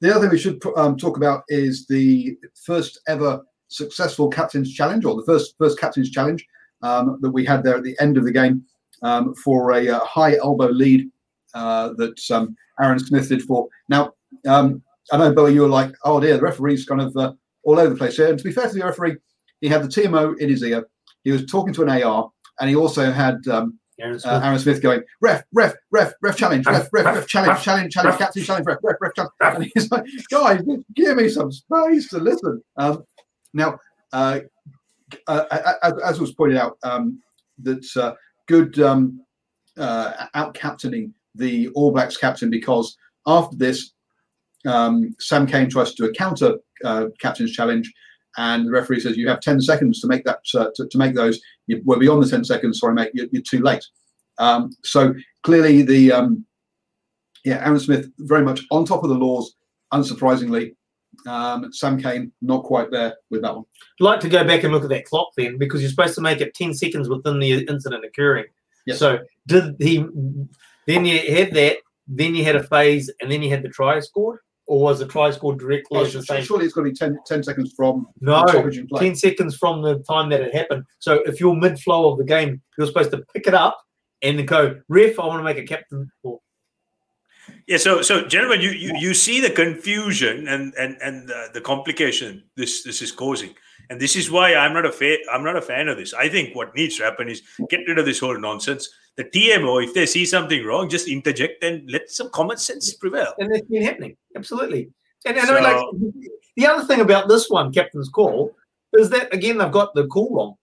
The 0.00 0.10
other 0.10 0.22
thing 0.22 0.30
we 0.30 0.38
should 0.38 0.62
um, 0.76 0.96
talk 0.96 1.18
about 1.18 1.44
is 1.48 1.86
the 1.86 2.38
first 2.64 2.98
ever 3.08 3.42
successful 3.68 4.30
captain's 4.30 4.72
challenge, 4.72 5.04
or 5.04 5.16
the 5.16 5.26
first 5.26 5.54
first 5.58 5.78
captain's 5.78 6.10
challenge 6.10 6.46
um, 6.86 7.18
that 7.20 7.30
we 7.30 7.44
had 7.44 7.62
there 7.62 7.76
at 7.76 7.82
the 7.82 7.96
end 8.00 8.16
of 8.16 8.24
the 8.24 8.32
game 8.32 8.64
um, 9.02 9.34
for 9.34 9.72
a, 9.72 9.86
a, 9.86 9.96
uh, 9.96 10.04
high 10.04 10.36
elbow 10.36 10.68
lead 10.68 11.10
uh, 11.54 11.90
that 11.96 12.18
um, 12.30 12.56
Aaron 12.80 12.98
Smith 12.98 13.28
did 13.28 13.42
for. 13.42 13.68
Now, 13.88 14.12
um, 14.46 14.82
I 15.12 15.18
know, 15.18 15.32
Bowie, 15.32 15.54
you 15.54 15.62
were 15.62 15.68
like, 15.68 15.92
oh 16.04 16.20
dear, 16.20 16.36
the 16.36 16.42
referee's 16.42 16.84
kind 16.84 17.00
of 17.00 17.16
uh, 17.16 17.32
all 17.64 17.78
over 17.78 17.90
the 17.90 17.96
place 17.96 18.16
here. 18.16 18.28
And 18.28 18.38
to 18.38 18.44
be 18.44 18.52
fair 18.52 18.68
to 18.68 18.74
the 18.74 18.84
referee, 18.84 19.16
he 19.60 19.68
had 19.68 19.82
the 19.82 19.88
TMO 19.88 20.38
in 20.38 20.48
his 20.48 20.62
ear. 20.62 20.86
He 21.24 21.32
was 21.32 21.46
talking 21.46 21.72
to 21.74 21.82
an 21.82 22.02
AR, 22.02 22.30
and 22.60 22.70
he 22.70 22.76
also 22.76 23.10
had 23.10 23.46
um, 23.48 23.78
Aaron, 24.00 24.18
Smith. 24.18 24.32
Uh, 24.32 24.40
Aaron 24.44 24.58
Smith 24.58 24.82
going, 24.82 25.02
ref, 25.20 25.42
ref, 25.52 25.74
ref, 25.90 26.12
ref 26.22 26.36
challenge, 26.36 26.66
ref, 26.66 26.88
ref, 26.92 27.04
ref, 27.04 27.26
challenge, 27.26 27.62
challenge, 27.62 27.92
challenge, 27.92 28.18
captain 28.18 28.42
challenge, 28.42 28.66
ref, 28.66 28.78
ref, 28.82 28.96
ref 29.00 29.12
challenge. 29.14 29.32
And 29.40 29.70
he's 29.74 29.90
like, 29.90 30.04
guys, 30.30 30.62
give 30.94 31.16
me 31.16 31.28
some 31.28 31.50
space 31.50 32.08
to 32.10 32.18
listen. 32.18 32.62
Um, 32.76 33.04
now, 33.54 33.78
uh, 34.12 34.40
uh, 35.26 35.44
as, 35.82 35.92
as, 36.04 36.20
was 36.20 36.32
pointed 36.32 36.56
out, 36.56 36.78
um, 36.82 37.20
that 37.62 37.84
uh, 37.96 38.14
good 38.46 38.78
um, 38.80 39.20
uh, 39.76 40.26
out 40.34 40.54
captaining 40.54 41.14
the 41.34 41.68
All 41.68 41.92
Blacks 41.92 42.16
captain 42.16 42.50
because 42.50 42.96
after 43.26 43.56
this, 43.56 43.92
um, 44.66 45.14
Sam 45.20 45.46
Cane 45.46 45.70
tries 45.70 45.94
to 45.94 46.02
do 46.04 46.10
a 46.10 46.14
counter 46.14 46.56
uh, 46.84 47.06
captain's 47.20 47.52
challenge, 47.52 47.92
and 48.36 48.66
the 48.66 48.70
referee 48.70 49.00
says 49.00 49.16
you 49.16 49.28
have 49.28 49.40
10 49.40 49.60
seconds 49.60 50.00
to 50.00 50.08
make 50.08 50.24
that 50.24 50.40
uh, 50.54 50.68
to, 50.74 50.86
to, 50.88 50.98
make 50.98 51.14
those. 51.14 51.40
You, 51.66 51.82
we're 51.84 51.98
beyond 51.98 52.22
the 52.22 52.28
10 52.28 52.44
seconds. 52.44 52.80
Sorry, 52.80 52.94
mate, 52.94 53.10
you're, 53.14 53.26
you're 53.30 53.42
too 53.42 53.60
late. 53.60 53.84
Um, 54.38 54.70
so 54.82 55.14
clearly, 55.42 55.82
the 55.82 56.12
um, 56.12 56.44
yeah, 57.44 57.64
Aaron 57.64 57.78
Smith 57.78 58.10
very 58.18 58.44
much 58.44 58.62
on 58.70 58.84
top 58.84 59.04
of 59.04 59.08
the 59.08 59.14
laws. 59.14 59.54
Unsurprisingly, 59.94 60.74
um, 61.26 61.72
Sam 61.72 62.00
Cane 62.00 62.32
not 62.42 62.64
quite 62.64 62.90
there 62.90 63.14
with 63.30 63.42
that 63.42 63.54
one. 63.54 63.64
I'd 64.00 64.04
like 64.04 64.20
to 64.20 64.28
go 64.28 64.44
back 64.44 64.64
and 64.64 64.72
look 64.72 64.84
at 64.84 64.90
that 64.90 65.04
clock 65.04 65.28
then, 65.36 65.58
because 65.58 65.80
you're 65.80 65.90
supposed 65.90 66.14
to 66.16 66.20
make 66.20 66.40
it 66.40 66.54
10 66.54 66.74
seconds 66.74 67.08
within 67.08 67.38
the 67.38 67.66
incident 67.68 68.04
occurring. 68.04 68.46
Yes. 68.86 68.98
So 68.98 69.20
did 69.46 69.76
he? 69.78 70.04
Then 70.86 71.04
you 71.04 71.34
had 71.34 71.52
that. 71.54 71.78
Then 72.08 72.36
you 72.36 72.44
had 72.44 72.54
a 72.54 72.62
phase, 72.62 73.10
and 73.20 73.30
then 73.30 73.42
you 73.42 73.50
had 73.50 73.64
the 73.64 73.68
try 73.68 73.98
scored, 73.98 74.38
or 74.66 74.80
was 74.80 75.00
the 75.00 75.06
try 75.06 75.30
scored 75.30 75.58
directly? 75.58 75.98
Oh, 75.98 76.04
surely 76.06 76.64
it's 76.64 76.74
got 76.74 76.82
to 76.82 76.90
be 76.90 76.94
10, 76.94 77.18
10 77.26 77.42
seconds 77.42 77.72
from 77.76 78.06
no, 78.20 78.44
ten 78.96 79.16
seconds 79.16 79.56
from 79.56 79.82
the 79.82 79.98
time 80.00 80.30
that 80.30 80.40
it 80.40 80.54
happened. 80.54 80.84
So 81.00 81.14
if 81.24 81.40
you're 81.40 81.56
mid 81.56 81.80
flow 81.80 82.12
of 82.12 82.18
the 82.18 82.24
game, 82.24 82.62
you're 82.78 82.86
supposed 82.86 83.10
to 83.10 83.24
pick 83.34 83.48
it 83.48 83.54
up 83.54 83.76
and 84.22 84.46
go, 84.46 84.80
ref, 84.88 85.18
I 85.18 85.26
want 85.26 85.40
to 85.40 85.44
make 85.44 85.58
a 85.58 85.66
captain. 85.66 86.10
Or 86.22 86.40
yeah, 87.66 87.78
so 87.78 88.00
so 88.00 88.24
gentlemen, 88.24 88.60
you 88.60 88.70
you, 88.70 88.92
you 88.96 89.12
see 89.12 89.40
the 89.40 89.50
confusion 89.50 90.46
and 90.46 90.72
and 90.74 90.96
and 91.02 91.28
the, 91.28 91.50
the 91.54 91.60
complication 91.60 92.44
this 92.54 92.84
this 92.84 93.02
is 93.02 93.10
causing, 93.10 93.54
and 93.90 94.00
this 94.00 94.14
is 94.14 94.30
why 94.30 94.54
I'm 94.54 94.72
not 94.72 94.86
a 94.86 94.92
fa- 94.92 95.18
I'm 95.32 95.42
not 95.42 95.56
a 95.56 95.62
fan 95.62 95.88
of 95.88 95.96
this. 95.96 96.14
I 96.14 96.28
think 96.28 96.54
what 96.54 96.76
needs 96.76 96.96
to 96.98 97.04
happen 97.04 97.28
is 97.28 97.42
get 97.68 97.80
rid 97.88 97.98
of 97.98 98.04
this 98.04 98.20
whole 98.20 98.38
nonsense. 98.38 98.88
The 99.16 99.24
TMO, 99.24 99.82
if 99.82 99.94
they 99.94 100.06
see 100.06 100.26
something 100.26 100.64
wrong, 100.64 100.88
just 100.88 101.08
interject 101.08 101.64
and 101.64 101.90
let 101.90 102.08
some 102.08 102.30
common 102.30 102.58
sense 102.58 102.94
prevail. 102.94 103.32
And 103.38 103.52
it's 103.52 103.66
been 103.66 103.82
happening 103.82 104.16
absolutely. 104.36 104.90
And, 105.24 105.36
and 105.36 105.48
so, 105.48 105.56
I 105.56 105.60
like 105.60 105.86
the 106.54 106.66
other 106.66 106.84
thing 106.84 107.00
about 107.00 107.26
this 107.26 107.50
one, 107.50 107.72
captain's 107.72 108.08
call, 108.08 108.54
is 108.92 109.10
that 109.10 109.34
again 109.34 109.58
they've 109.58 109.72
got 109.72 109.92
the 109.94 110.06
call 110.06 110.32
wrong, 110.32 110.54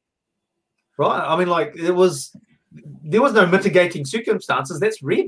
right? 0.97 1.21
I 1.21 1.37
mean, 1.37 1.49
like 1.49 1.75
it 1.75 1.91
was 1.91 2.33
there 3.03 3.21
was 3.21 3.33
no 3.33 3.45
mitigating 3.45 4.05
circumstances. 4.05 4.79
That's 4.79 5.03
red. 5.03 5.25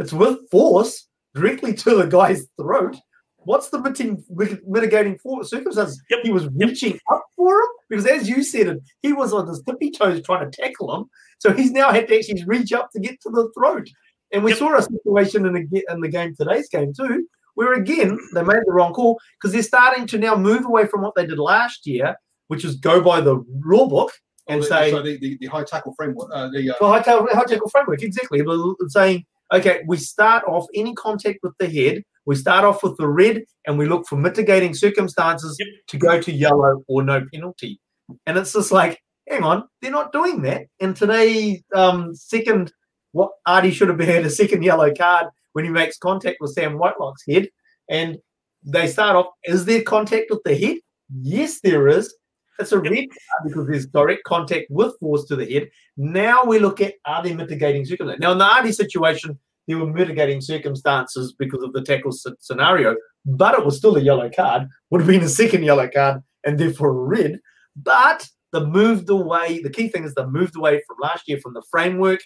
It's 0.00 0.12
with 0.12 0.50
force 0.50 1.06
directly 1.34 1.74
to 1.74 1.94
the 1.96 2.06
guy's 2.06 2.46
throat. 2.60 2.96
What's 3.44 3.70
the 3.70 3.80
mitigating, 3.80 4.24
mitigating 4.66 5.18
circumstances? 5.42 6.00
Yep. 6.10 6.20
He 6.22 6.30
was 6.30 6.46
reaching 6.54 6.98
up 7.10 7.24
for 7.36 7.56
him 7.56 7.66
because, 7.90 8.06
as 8.06 8.28
you 8.28 8.44
said, 8.44 8.78
he 9.02 9.12
was 9.12 9.32
on 9.32 9.48
his 9.48 9.62
tippy 9.62 9.90
toes 9.90 10.22
trying 10.22 10.48
to 10.48 10.62
tackle 10.62 10.94
him. 10.94 11.06
So 11.38 11.52
he's 11.52 11.72
now 11.72 11.90
had 11.90 12.06
to 12.08 12.16
actually 12.16 12.44
reach 12.44 12.72
up 12.72 12.90
to 12.92 13.00
get 13.00 13.20
to 13.22 13.30
the 13.30 13.50
throat. 13.52 13.88
And 14.32 14.44
we 14.44 14.52
Yep. 14.52 14.58
saw 14.58 14.76
a 14.76 14.82
situation 14.82 15.44
in 15.44 15.54
the, 15.54 15.84
in 15.90 16.00
the 16.00 16.08
game, 16.08 16.34
today's 16.36 16.68
game 16.68 16.92
too, 16.94 17.26
where 17.54 17.72
again, 17.74 18.16
they 18.32 18.42
made 18.44 18.60
the 18.64 18.72
wrong 18.72 18.92
call 18.92 19.18
because 19.40 19.52
they're 19.52 19.62
starting 19.62 20.06
to 20.06 20.18
now 20.18 20.36
move 20.36 20.64
away 20.64 20.86
from 20.86 21.02
what 21.02 21.14
they 21.16 21.26
did 21.26 21.38
last 21.38 21.84
year, 21.86 22.14
which 22.46 22.64
is 22.64 22.76
go 22.76 23.00
by 23.00 23.20
the 23.20 23.36
rule 23.60 23.88
book 23.88 24.12
and 24.48 24.60
Oh, 24.60 24.64
say, 24.64 24.90
so 24.90 25.02
the, 25.02 25.18
the, 25.18 25.36
the 25.40 25.46
high 25.46 25.64
tackle 25.64 25.94
framework, 25.96 26.30
uh, 26.32 26.48
the 26.48 26.70
uh, 26.70 26.74
the 26.80 26.86
high 26.86 27.02
tackle, 27.02 27.26
high 27.32 27.44
tackle 27.44 27.68
framework, 27.68 28.02
exactly. 28.02 28.40
But 28.42 28.58
saying, 28.88 29.24
okay, 29.52 29.82
we 29.86 29.96
start 29.96 30.44
off 30.46 30.66
any 30.74 30.94
contact 30.94 31.40
with 31.42 31.52
the 31.58 31.68
head, 31.68 32.02
we 32.26 32.36
start 32.36 32.64
off 32.64 32.82
with 32.82 32.96
the 32.96 33.08
red, 33.08 33.42
and 33.66 33.78
we 33.78 33.86
look 33.86 34.06
for 34.06 34.16
mitigating 34.16 34.74
circumstances 34.74 35.56
Yep. 35.58 35.68
to 35.88 35.98
go 35.98 36.20
to 36.20 36.32
yellow 36.32 36.82
or 36.88 37.02
no 37.02 37.24
penalty. 37.32 37.80
And 38.26 38.38
it's 38.38 38.52
just 38.52 38.72
like, 38.72 38.98
hang 39.28 39.42
on, 39.42 39.64
they're 39.80 39.90
not 39.90 40.12
doing 40.12 40.42
that. 40.42 40.66
And 40.80 40.96
today, 40.96 41.62
um, 41.74 42.14
second, 42.14 42.72
what 43.12 43.30
Ardie 43.46 43.72
should 43.72 43.88
have 43.88 44.00
had 44.00 44.24
a 44.24 44.30
second 44.30 44.62
yellow 44.62 44.92
card 44.94 45.26
when 45.52 45.64
he 45.64 45.70
makes 45.70 45.98
contact 45.98 46.38
with 46.40 46.52
Sam 46.52 46.78
Whitelock's 46.78 47.24
head. 47.28 47.48
And 47.88 48.18
they 48.64 48.86
start 48.86 49.16
off, 49.16 49.26
is 49.44 49.64
there 49.64 49.82
contact 49.82 50.26
with 50.30 50.40
the 50.44 50.54
head? 50.56 50.78
Yes, 51.20 51.60
there 51.60 51.88
is. 51.88 52.14
It's 52.58 52.72
a 52.72 52.78
red 52.78 53.08
because 53.44 53.66
there's 53.66 53.86
direct 53.86 54.24
contact 54.24 54.66
with 54.70 54.98
force 55.00 55.24
to 55.26 55.36
the 55.36 55.50
head. 55.50 55.70
Now 55.96 56.44
we 56.44 56.58
look 56.58 56.80
at 56.80 56.94
are 57.04 57.22
there 57.22 57.34
mitigating 57.34 57.84
circumstances? 57.84 58.20
Now, 58.20 58.32
in 58.32 58.38
the 58.38 58.44
Ardie 58.44 58.74
situation, 58.74 59.38
there 59.66 59.78
were 59.78 59.86
mitigating 59.86 60.40
circumstances 60.40 61.34
because 61.38 61.62
of 61.62 61.72
the 61.72 61.82
tackle 61.82 62.12
scenario, 62.40 62.96
but 63.24 63.58
it 63.58 63.64
was 63.64 63.76
still 63.76 63.96
a 63.96 64.00
yellow 64.00 64.28
card, 64.28 64.68
would 64.90 65.00
have 65.00 65.08
been 65.08 65.22
a 65.22 65.28
second 65.28 65.62
yellow 65.62 65.88
card, 65.88 66.22
and 66.44 66.58
therefore 66.58 66.90
a 66.90 66.92
red. 66.92 67.40
But 67.76 68.28
the 68.52 68.66
moved 68.66 69.08
away, 69.08 69.60
the 69.62 69.70
key 69.70 69.88
thing 69.88 70.04
is 70.04 70.14
they 70.14 70.26
moved 70.26 70.56
away 70.56 70.82
from 70.86 70.96
last 71.00 71.28
year 71.28 71.38
from 71.38 71.54
the 71.54 71.62
framework 71.70 72.20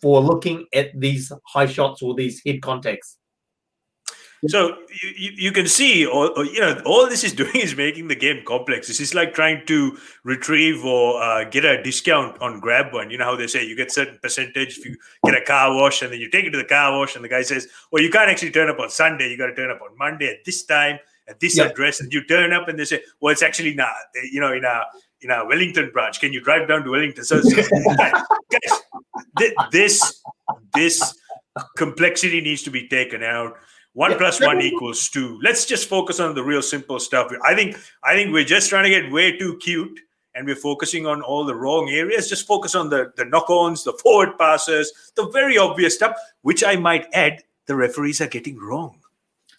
for 0.00 0.20
looking 0.20 0.66
at 0.74 0.98
these 0.98 1.32
high 1.46 1.66
shots 1.66 2.02
or 2.02 2.14
these 2.14 2.40
head 2.46 2.62
contacts. 2.62 3.17
So 4.46 4.76
you, 5.16 5.32
you, 5.34 5.52
can 5.52 5.66
see, 5.66 6.06
all, 6.06 6.30
or, 6.36 6.44
you 6.44 6.60
know, 6.60 6.80
all 6.86 7.08
this 7.08 7.24
is 7.24 7.32
doing 7.42 7.56
is 7.56 7.74
making 7.76 8.06
the 8.08 8.14
game 8.14 8.44
complex. 8.46 8.86
This 8.86 9.00
is 9.00 9.14
like 9.14 9.34
trying 9.34 9.66
to 9.66 9.98
retrieve 10.22 10.84
or 10.84 11.20
uh, 11.20 11.44
get 11.44 11.64
a 11.64 11.82
discount 11.82 12.40
on 12.40 12.60
grab 12.60 12.92
one. 12.94 13.10
You 13.10 13.18
know 13.18 13.24
how 13.24 13.34
they 13.36 13.48
say 13.48 13.66
you 13.66 13.74
get 13.76 13.90
certain 13.90 14.18
percentage 14.22 14.78
if 14.78 14.84
you 14.86 14.96
get 15.24 15.34
a 15.34 15.44
car 15.44 15.74
wash 15.74 16.02
and 16.02 16.12
then 16.12 16.20
you 16.20 16.30
take 16.30 16.44
it 16.44 16.50
to 16.50 16.58
the 16.58 16.64
car 16.64 16.96
wash 16.96 17.16
and 17.16 17.24
the 17.24 17.28
guy 17.28 17.42
says, 17.42 17.66
well, 17.90 18.02
you 18.02 18.10
can't 18.10 18.30
actually 18.30 18.52
turn 18.52 18.70
up 18.70 18.78
on 18.78 18.90
Sunday. 18.90 19.28
You 19.28 19.36
got 19.36 19.46
to 19.46 19.54
turn 19.56 19.70
up 19.72 19.80
on 19.82 19.96
Monday 19.98 20.28
at 20.28 20.44
this 20.44 20.64
time 20.64 20.98
at 21.26 21.40
this 21.40 21.56
Yeah. 21.56 21.64
address. 21.64 22.00
And 22.00 22.12
you 22.12 22.22
turn 22.24 22.52
up 22.52 22.68
and 22.68 22.78
they 22.78 22.84
say, 22.84 23.02
well, 23.20 23.32
it's 23.32 23.42
actually 23.42 23.74
not, 23.74 23.90
you 24.30 24.40
know, 24.40 24.52
in 24.52 24.64
a 24.64 24.82
in 25.20 25.32
a 25.32 25.44
Wellington 25.44 25.90
branch. 25.92 26.20
Can 26.20 26.32
you 26.32 26.40
drive 26.40 26.68
down 26.68 26.84
to 26.84 26.90
Wellington? 26.92 27.24
So, 27.24 27.38
it's- 27.38 27.96
guys, 27.96 28.22
thi- 29.36 29.54
this 29.72 30.22
this 30.74 31.18
complexity 31.76 32.40
needs 32.40 32.62
to 32.62 32.70
be 32.70 32.86
taken 32.88 33.22
out. 33.22 33.56
One 33.98 34.12
Yeah. 34.12 34.18
plus 34.18 34.40
one 34.40 34.62
equals 34.62 35.08
two. 35.08 35.40
Let's 35.42 35.66
just 35.66 35.88
focus 35.88 36.20
on 36.20 36.36
the 36.36 36.44
real 36.44 36.62
simple 36.62 37.00
stuff. 37.00 37.32
I 37.44 37.52
think 37.56 37.76
I 38.04 38.14
think 38.14 38.32
we're 38.32 38.44
just 38.44 38.68
trying 38.68 38.84
to 38.84 38.90
get 38.90 39.10
way 39.10 39.36
too 39.36 39.56
cute 39.56 39.98
and 40.36 40.46
we're 40.46 40.54
focusing 40.70 41.04
on 41.04 41.20
all 41.20 41.44
the 41.44 41.56
wrong 41.56 41.90
areas. 41.90 42.28
Just 42.28 42.46
focus 42.46 42.76
on 42.76 42.90
the, 42.90 43.12
the 43.16 43.24
knock-ons, 43.24 43.82
the 43.82 43.92
forward 43.94 44.38
passes, 44.38 44.92
the 45.16 45.28
very 45.30 45.58
obvious 45.58 45.96
stuff, 45.96 46.14
which 46.42 46.62
I 46.62 46.76
might 46.76 47.08
add, 47.12 47.42
the 47.66 47.74
referees 47.74 48.20
are 48.20 48.28
getting 48.28 48.56
wrong. 48.56 49.00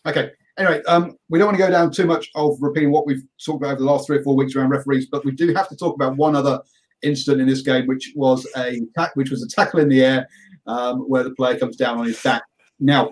Okay. 0.06 0.32
Anyway, 0.58 0.82
um, 0.88 1.17
we 1.28 1.38
don't 1.38 1.47
want 1.47 1.58
to 1.58 1.65
go 1.65 1.69
down 1.69 1.91
too 1.91 2.06
much 2.06 2.30
of 2.36 2.56
repeating 2.62 2.91
what 2.91 3.06
we've 3.06 3.23
talked 3.45 3.62
about 3.62 3.73
over 3.73 3.80
the 3.80 3.91
last 3.91 4.08
three 4.08 4.19
or 4.19 4.23
four 4.23 4.38
weeks 4.38 4.56
around 4.56 4.69
referees, 4.69 5.08
but 5.08 5.25
we 5.25 5.34
do 5.34 5.54
have 5.54 5.67
to 5.67 5.75
talk 5.75 5.95
about 5.95 6.15
one 6.15 6.34
other 6.38 6.62
incident 7.02 7.41
in 7.41 7.47
this 7.49 7.62
game, 7.62 7.88
which 7.88 8.13
was 8.15 8.47
a 8.56 8.80
which 9.15 9.32
was 9.32 9.43
a 9.43 9.49
tackle 9.49 9.82
in 9.82 9.89
the 9.89 10.02
air, 10.02 10.30
um, 10.65 11.02
where 11.10 11.23
the 11.23 11.32
player 11.32 11.60
comes 11.60 11.75
down 11.75 11.97
on 11.97 12.06
his 12.06 12.23
back. 12.23 12.43
Now, 12.80 13.12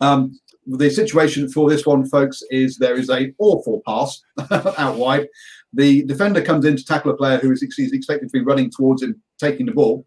um, 0.00 0.38
the 0.66 0.90
situation 0.90 1.48
for 1.48 1.68
this 1.68 1.86
one, 1.86 2.06
folks, 2.08 2.42
is 2.50 2.76
there 2.76 2.96
is 2.96 3.10
a 3.10 3.32
awful 3.38 3.82
pass 3.86 4.22
out 4.78 4.96
wide. 4.96 5.28
The 5.72 6.04
defender 6.04 6.42
comes 6.42 6.64
in 6.64 6.76
to 6.76 6.84
tackle 6.84 7.10
a 7.10 7.16
player 7.16 7.38
who 7.38 7.52
is 7.52 7.62
ex- 7.62 7.78
expected 7.78 8.28
to 8.28 8.38
be 8.38 8.44
running 8.44 8.70
towards 8.70 9.02
him, 9.02 9.20
taking 9.38 9.66
the 9.66 9.72
ball, 9.72 10.06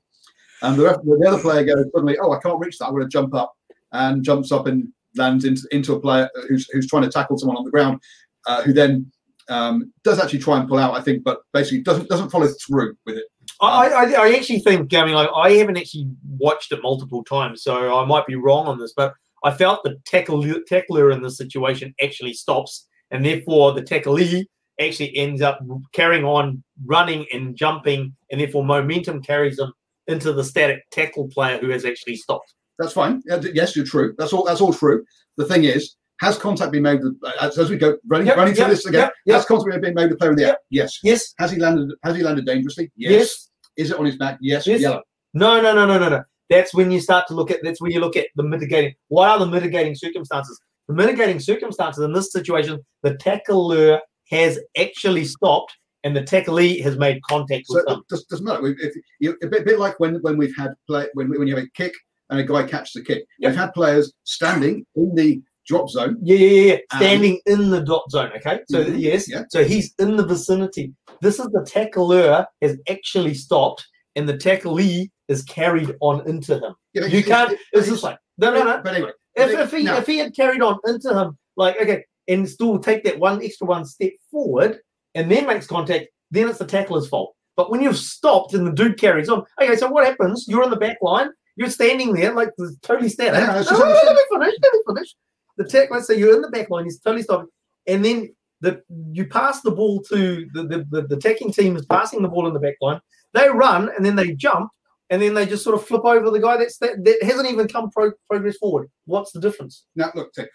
and 0.62 0.78
the, 0.78 0.84
the 0.84 1.28
other 1.28 1.42
player 1.42 1.64
goes 1.64 1.86
suddenly, 1.94 2.18
"Oh, 2.22 2.32
I 2.32 2.40
can't 2.40 2.60
reach 2.60 2.78
that. 2.78 2.86
I'm 2.86 2.94
going 2.94 3.04
to 3.04 3.10
jump 3.10 3.34
up," 3.34 3.54
and 3.92 4.24
jumps 4.24 4.52
up 4.52 4.68
and 4.68 4.88
lands 5.16 5.46
into, 5.46 5.68
into 5.72 5.94
a 5.94 6.00
player 6.00 6.30
who's, 6.48 6.70
who's 6.72 6.88
trying 6.88 7.04
to 7.04 7.10
tackle 7.10 7.38
someone 7.38 7.58
on 7.58 7.66
the 7.66 7.72
ground, 7.72 8.00
uh, 8.48 8.62
who 8.64 8.74
then 8.74 9.12
um, 9.50 9.92
does 10.04 10.20
actually 10.20 10.40
try 10.40 10.60
and 10.60 10.70
pull 10.70 10.78
out, 10.78 10.96
I 10.96 11.02
think, 11.02 11.24
but 11.24 11.40
basically 11.54 11.82
doesn't 11.82 12.10
doesn't 12.10 12.30
follow 12.30 12.48
through 12.66 12.96
with 13.06 13.18
it. 13.18 13.26
I, 13.60 13.90
I, 13.90 14.04
I 14.14 14.34
actually 14.34 14.60
think, 14.60 14.92
I 14.94 15.06
mean, 15.06 15.16
I 15.16 15.52
haven't 15.52 15.78
actually 15.78 16.08
watched 16.40 16.72
it 16.72 16.82
multiple 16.82 17.24
times, 17.24 17.62
so 17.62 17.96
I 17.96 18.06
might 18.06 18.26
be 18.26 18.36
wrong 18.36 18.66
on 18.66 18.80
this, 18.80 18.94
but 18.96 19.14
I 19.44 19.52
felt 19.52 19.84
the 19.84 19.98
tackle, 20.06 20.44
tackler 20.68 21.12
in 21.12 21.22
this 21.22 21.38
situation 21.38 21.94
actually 22.02 22.34
stops, 22.34 22.88
and 23.10 23.26
therefore 23.26 23.74
the 23.74 23.82
tacklee 23.82 24.46
actually 24.80 25.16
ends 25.16 25.42
up 25.42 25.60
carrying 25.94 26.26
on 26.26 26.64
running 26.86 27.26
and 27.34 27.56
jumping, 27.56 28.16
and 28.32 28.40
therefore 28.40 28.66
momentum 28.66 29.22
carries 29.22 29.58
them 29.58 29.74
into 30.08 30.34
the 30.34 30.44
static 30.44 30.80
tackle 30.92 31.28
player 31.30 31.58
who 31.60 31.70
has 31.70 31.86
actually 31.86 32.16
stopped. 32.16 32.54
That's 32.80 32.94
fine. 32.94 33.22
Yes, 33.26 33.76
you're 33.76 33.86
true. 33.86 34.16
That's 34.18 34.34
all. 34.34 34.44
That's 34.46 34.62
all 34.62 34.74
true. 34.74 35.04
The 35.38 35.46
thing 35.46 35.66
is, 35.66 35.96
has 36.20 36.38
contact 36.38 36.72
been 36.72 36.84
made 36.84 37.02
with, 37.02 37.18
uh, 37.24 37.32
as, 37.42 37.58
as 37.58 37.70
we 37.70 37.78
go 37.78 37.98
running, 38.08 38.28
Yep, 38.28 38.38
running 38.38 38.54
through 38.54 38.68
this 38.68 38.86
again? 38.86 39.02
yep, 39.02 39.14
yep. 39.26 39.36
Has 39.38 39.46
contact 39.46 39.82
been 39.82 39.94
made 39.94 40.04
with 40.04 40.12
the 40.12 40.18
player 40.18 40.32
in 40.32 40.38
the 40.38 40.46
air? 40.46 40.58
Yes. 40.70 41.00
Yes. 41.04 41.34
Has 41.38 41.52
he 41.52 41.58
landed? 41.58 41.92
Has 42.04 42.16
he 42.16 42.24
landed 42.24 42.46
dangerously? 42.46 42.92
Yes. 42.96 43.50
Is 43.78 43.92
it 43.92 43.98
on 43.98 44.06
his 44.06 44.18
back? 44.18 44.38
Yes. 44.42 44.68
Yes. 44.68 44.82
Yellow. 44.82 45.02
No, 45.34 45.62
no, 45.62 45.74
no, 45.74 45.86
no, 45.86 45.98
no, 45.98 46.10
no. 46.10 46.24
That's 46.52 46.74
when 46.74 46.92
you 46.92 47.00
start 47.00 47.26
to 47.30 47.34
look 47.34 47.50
at. 47.50 47.60
That's 47.64 47.82
when 47.82 47.92
you 47.92 48.00
look 48.02 48.16
at 48.16 48.28
the 48.36 48.44
mitigating. 48.44 48.94
What 49.08 49.30
are 49.30 49.40
the 49.40 49.48
mitigating 49.48 49.96
circumstances? 49.96 50.60
The 50.88 50.94
mitigating 50.94 51.40
circumstances 51.40 52.04
in 52.04 52.12
this 52.14 52.32
situation, 52.32 52.80
the 53.02 53.16
tackler 53.16 54.02
has 54.30 54.60
actually 54.78 55.24
stopped, 55.26 55.74
and 56.04 56.16
the 56.16 56.22
tacklee 56.22 56.82
has 56.84 56.98
made 56.98 57.22
contact 57.24 57.68
So 57.68 57.76
with 57.76 57.86
them. 57.88 58.02
does, 58.10 58.26
doesn't 58.26 58.46
matter. 58.46 58.68
If, 58.68 58.94
you, 59.20 59.38
a 59.42 59.48
bit, 59.48 59.66
bit 59.66 59.80
like 59.80 60.00
when 60.00 60.16
when 60.22 60.38
we've 60.38 60.56
had 60.58 60.72
play 60.88 61.08
when 61.14 61.30
when 61.30 61.48
you 61.48 61.56
have 61.56 61.66
a 61.66 61.70
kick 61.76 61.94
and 62.30 62.40
a 62.40 62.44
guy 62.44 62.64
catches 62.64 62.94
the 62.94 63.04
kick. 63.04 63.24
Yep. 63.40 63.52
We've 63.52 63.60
had 63.60 63.74
players 63.74 64.12
standing 64.26 64.86
in 64.96 65.16
the 65.16 65.42
drop 65.68 65.90
zone. 65.90 66.18
Yeah, 66.22 66.38
yeah, 66.38 66.74
yeah, 66.74 66.78
Standing 66.98 67.40
in 67.46 67.70
the 67.70 67.84
drop 67.84 68.06
zone. 68.10 68.32
Okay, 68.38 68.60
so 68.68 68.84
Mhm, 68.84 69.00
yes, 69.00 69.30
yeah. 69.30 69.44
so 69.50 69.64
he's 69.64 69.94
in 70.00 70.18
the 70.18 70.26
vicinity. 70.26 70.94
This 71.22 71.40
is 71.40 71.46
the 71.48 71.64
tackler 71.66 72.46
has 72.62 72.78
actually 72.90 73.36
stopped, 73.36 73.86
and 74.16 74.28
the 74.28 74.34
tacklee 74.38 75.10
is 75.32 75.44
carried 75.44 75.96
on 76.02 76.28
into 76.28 76.56
him. 76.60 76.76
Yeah, 76.94 77.06
You 77.06 77.24
can't. 77.24 77.52
it's- 77.74 77.88
just 77.88 78.04
like 78.04 78.18
no, 78.38 78.54
no, 78.54 78.64
no. 78.64 78.82
But 78.84 78.94
anyway, 78.96 79.12
If, 79.36 79.52
if 79.60 79.72
he 79.72 79.84
now- 79.84 79.98
if 79.98 80.08
he 80.08 80.18
had 80.18 80.36
carried 80.36 80.62
on 80.62 80.78
into 80.86 81.18
him, 81.18 81.38
like 81.56 81.80
okay, 81.82 82.04
and 82.28 82.48
still 82.48 82.78
take 82.80 83.04
that 83.06 83.20
one 83.20 83.42
extra 83.44 83.68
one 83.68 83.86
step 83.86 84.12
forward, 84.30 84.80
and 85.16 85.32
then 85.32 85.48
makes 85.48 85.68
contact, 85.68 86.08
then 86.32 86.50
it's 86.50 86.60
the 86.60 86.66
tackler's 86.66 87.08
fault. 87.08 87.36
But 87.56 87.70
when 87.70 87.82
you've 87.82 87.98
stopped 87.98 88.54
and 88.54 88.66
the 88.66 88.72
dude 88.72 89.00
carries 89.00 89.30
on, 89.30 89.44
okay, 89.62 89.76
so 89.76 89.90
what 89.90 90.06
happens? 90.06 90.46
You're 90.48 90.64
on 90.64 90.70
the 90.70 90.78
back 90.78 90.98
line, 91.02 91.30
you're 91.56 91.70
standing 91.70 92.14
there 92.14 92.34
like 92.34 92.50
totally 92.82 93.10
static. 93.10 93.34
No, 93.40 93.48
no, 93.48 93.62
no, 93.62 93.86
let 94.06 94.16
me 94.16 94.22
finish, 94.32 94.56
let 94.64 94.74
me 94.74 94.82
finish. 94.88 95.16
The 95.58 95.66
tackler, 95.66 95.98
let's 95.98 96.08
say 96.08 96.18
you're 96.18 96.36
in 96.36 96.42
the 96.42 96.50
back 96.50 96.70
line, 96.70 96.86
he's 96.86 97.00
totally 97.00 97.24
stopping, 97.24 97.48
and 97.88 98.04
then 98.04 98.34
the 98.62 98.82
you 99.12 99.26
pass 99.28 99.62
the 99.62 99.72
ball 99.72 100.02
to 100.04 100.48
the 100.54 100.64
the, 100.64 100.86
the, 100.90 101.02
the 101.08 101.16
attacking 101.18 101.52
team 101.52 101.76
is 101.76 101.86
passing 101.86 102.22
the 102.22 102.30
ball 102.30 102.48
in 102.48 102.54
the 102.54 102.60
back 102.60 102.76
line. 102.82 103.00
They 103.34 103.50
run 103.50 103.90
and 103.96 104.06
then 104.06 104.16
they 104.16 104.34
jump 104.34 104.70
and 105.12 105.22
then 105.22 105.34
they 105.34 105.46
just 105.46 105.64
sort 105.64 105.76
of 105.76 105.86
flip 105.86 106.04
over 106.06 106.32
the 106.32 106.40
guy 106.40 106.58
that's 106.58 106.78
that, 106.78 107.04
that 107.04 107.22
hasn't 107.22 107.50
even 107.52 107.68
come 107.68 107.92
pro- 107.92 108.14
progress 108.30 108.58
forward. 108.58 108.90
What's 109.06 109.32
the 109.32 109.40
difference? 109.42 109.86
Now, 109.96 110.12
look, 110.16 110.34
Tick, 110.34 110.50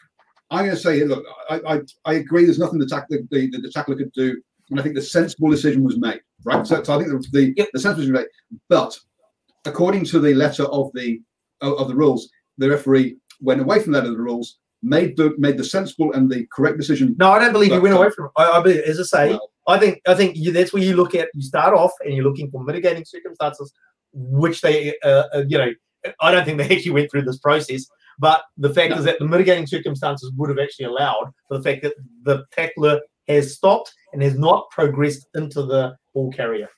I'm 0.50 0.64
going 0.64 0.76
to 0.76 0.82
say, 0.82 1.04
look, 1.04 1.24
I, 1.50 1.60
I, 1.66 1.80
I 2.04 2.14
agree. 2.14 2.44
There's 2.44 2.58
nothing 2.58 2.78
the, 2.78 2.86
tack, 2.86 3.06
the, 3.08 3.26
the, 3.30 3.50
the 3.50 3.70
tackler 3.70 3.96
could 3.96 4.12
do, 4.12 4.40
and 4.70 4.80
I 4.80 4.82
think 4.82 4.94
the 4.94 5.02
sensible 5.02 5.50
decision 5.50 5.84
was 5.84 5.98
made, 5.98 6.20
right? 6.44 6.66
So, 6.66 6.82
so 6.82 6.94
I 6.94 6.98
think 6.98 7.10
the 7.10 7.28
the, 7.32 7.54
Yep. 7.56 7.68
the 7.72 7.78
sensible 7.78 8.02
decision 8.02 8.14
was 8.14 8.24
made. 8.24 8.58
But 8.68 8.98
according 9.64 10.04
to 10.06 10.18
the 10.18 10.34
letter 10.34 10.64
of 10.64 10.90
the 10.94 11.20
of, 11.60 11.74
of 11.74 11.88
the 11.88 11.94
rules, 11.94 12.30
the 12.58 12.70
referee 12.70 13.16
went 13.40 13.60
away 13.60 13.80
from 13.80 13.92
that 13.92 14.04
of 14.04 14.12
the 14.12 14.18
rules, 14.18 14.58
made 14.82 15.16
the 15.16 15.34
made 15.36 15.58
the 15.58 15.64
sensible 15.64 16.12
and 16.14 16.30
the 16.30 16.46
correct 16.50 16.78
decision. 16.78 17.14
No, 17.18 17.30
I 17.32 17.38
don't 17.40 17.52
believe 17.52 17.72
he 17.72 17.78
went 17.78 17.94
uh, 17.94 17.98
away 17.98 18.10
from 18.10 18.26
it. 18.26 18.30
I, 18.38 18.52
I 18.52 18.62
believe, 18.62 18.80
as 18.84 18.98
I 19.00 19.02
say, 19.02 19.28
Well, 19.30 19.50
I 19.66 19.78
think 19.78 20.00
I 20.06 20.14
think 20.14 20.36
you, 20.36 20.52
that's 20.52 20.72
where 20.72 20.82
you 20.82 20.96
look 20.96 21.14
at. 21.14 21.28
You 21.34 21.42
start 21.42 21.74
off 21.74 21.92
and 22.04 22.14
you're 22.14 22.24
looking 22.24 22.50
for 22.50 22.62
mitigating 22.62 23.04
circumstances, 23.04 23.72
which 24.16 24.62
they, 24.62 24.94
uh, 25.04 25.24
uh, 25.34 25.44
you 25.46 25.58
know, 25.58 25.72
I 26.20 26.30
don't 26.30 26.44
think 26.44 26.58
they 26.58 26.68
actually 26.76 26.92
went 26.92 27.10
through 27.10 27.22
this 27.22 27.38
process. 27.38 27.86
But 28.18 28.42
the 28.56 28.72
fact 28.72 28.92
No. 28.92 28.98
is 28.98 29.04
that 29.04 29.18
the 29.18 29.26
mitigating 29.26 29.66
circumstances 29.66 30.32
would 30.36 30.48
have 30.48 30.58
actually 30.58 30.86
allowed 30.86 31.32
for 31.48 31.58
the 31.58 31.62
fact 31.62 31.82
that 31.82 31.94
the 32.22 32.44
tackler 32.50 33.00
has 33.28 33.54
stopped 33.54 33.92
and 34.12 34.22
has 34.22 34.38
not 34.38 34.70
progressed 34.70 35.26
into 35.34 35.62
the 35.62 35.96
ball 36.14 36.32
carrier. 36.32 36.70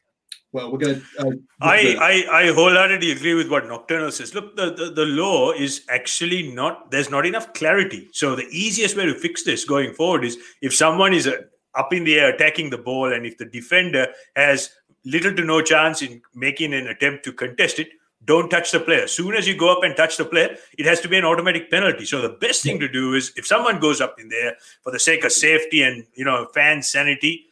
Well, 0.51 0.73
we're 0.73 0.79
going 0.79 1.01
to. 1.01 1.03
Uh, 1.19 1.33
I, 1.61 2.25
I, 2.31 2.41
I 2.45 2.53
wholeheartedly 2.53 3.13
agree 3.13 3.35
with 3.35 3.51
what 3.51 3.69
Nocturnal 3.69 4.11
says. 4.11 4.35
Look, 4.35 4.57
the, 4.57 4.73
the, 4.73 4.91
the 4.91 5.05
law 5.05 5.53
is 5.53 5.85
actually 5.91 6.51
not, 6.51 6.91
there's 6.91 7.11
not 7.11 7.27
enough 7.27 7.53
clarity. 7.53 8.09
So, 8.13 8.35
the 8.35 8.49
easiest 8.51 8.97
way 8.97 9.05
to 9.05 9.15
fix 9.15 9.45
this 9.45 9.67
going 9.67 9.93
forward 9.93 10.25
is 10.25 10.39
if 10.63 10.75
someone 10.75 11.13
is 11.13 11.27
uh, 11.27 11.43
up 11.75 11.93
in 11.93 12.05
the 12.05 12.19
air 12.19 12.35
attacking 12.35 12.71
the 12.71 12.79
ball 12.79 13.13
and 13.13 13.27
if 13.27 13.37
the 13.37 13.45
defender 13.45 14.09
has 14.37 14.71
little 15.05 15.35
to 15.35 15.45
no 15.45 15.63
chance 15.63 16.03
in 16.03 16.23
making 16.35 16.75
an 16.75 16.87
attempt 16.87 17.25
to 17.25 17.33
contest 17.33 17.79
it, 17.79 17.89
don't 18.25 18.51
touch 18.51 18.73
the 18.73 18.81
player. 18.81 19.05
As 19.05 19.13
soon 19.13 19.35
as 19.35 19.47
you 19.47 19.57
go 19.57 19.73
up 19.73 19.83
and 19.83 19.97
touch 19.97 20.17
the 20.17 20.25
player, 20.25 20.57
it 20.77 20.87
has 20.87 21.01
to 21.01 21.09
be 21.09 21.17
an 21.17 21.25
automatic 21.25 21.71
penalty. 21.71 22.05
So 22.05 22.21
the 22.21 22.29
best 22.29 22.63
thing 22.63 22.79
to 22.81 22.89
do 22.89 23.15
is 23.15 23.33
if 23.37 23.47
someone 23.47 23.81
goes 23.81 24.01
up 24.01 24.21
in 24.21 24.29
there 24.29 24.57
for 24.83 24.93
the 24.93 24.99
sake 24.99 25.25
of 25.25 25.33
safety 25.33 25.83
and 25.83 26.05
you 26.15 26.25
know 26.25 26.47
fan 26.53 26.83
sanity, 26.83 27.47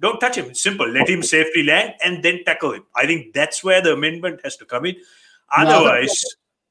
don't 0.00 0.18
touch 0.20 0.36
him. 0.36 0.46
It's 0.46 0.62
simple. 0.62 0.88
Let 0.88 1.08
him 1.08 1.22
safely 1.22 1.64
land 1.64 1.94
and 2.04 2.22
then 2.22 2.44
tackle 2.44 2.72
him. 2.72 2.84
I 2.94 3.06
think 3.06 3.34
that's 3.34 3.64
where 3.64 3.82
the 3.82 3.92
amendment 3.92 4.40
has 4.44 4.56
to 4.58 4.64
come 4.64 4.86
in. 4.86 4.96
Otherwise, 5.56 6.24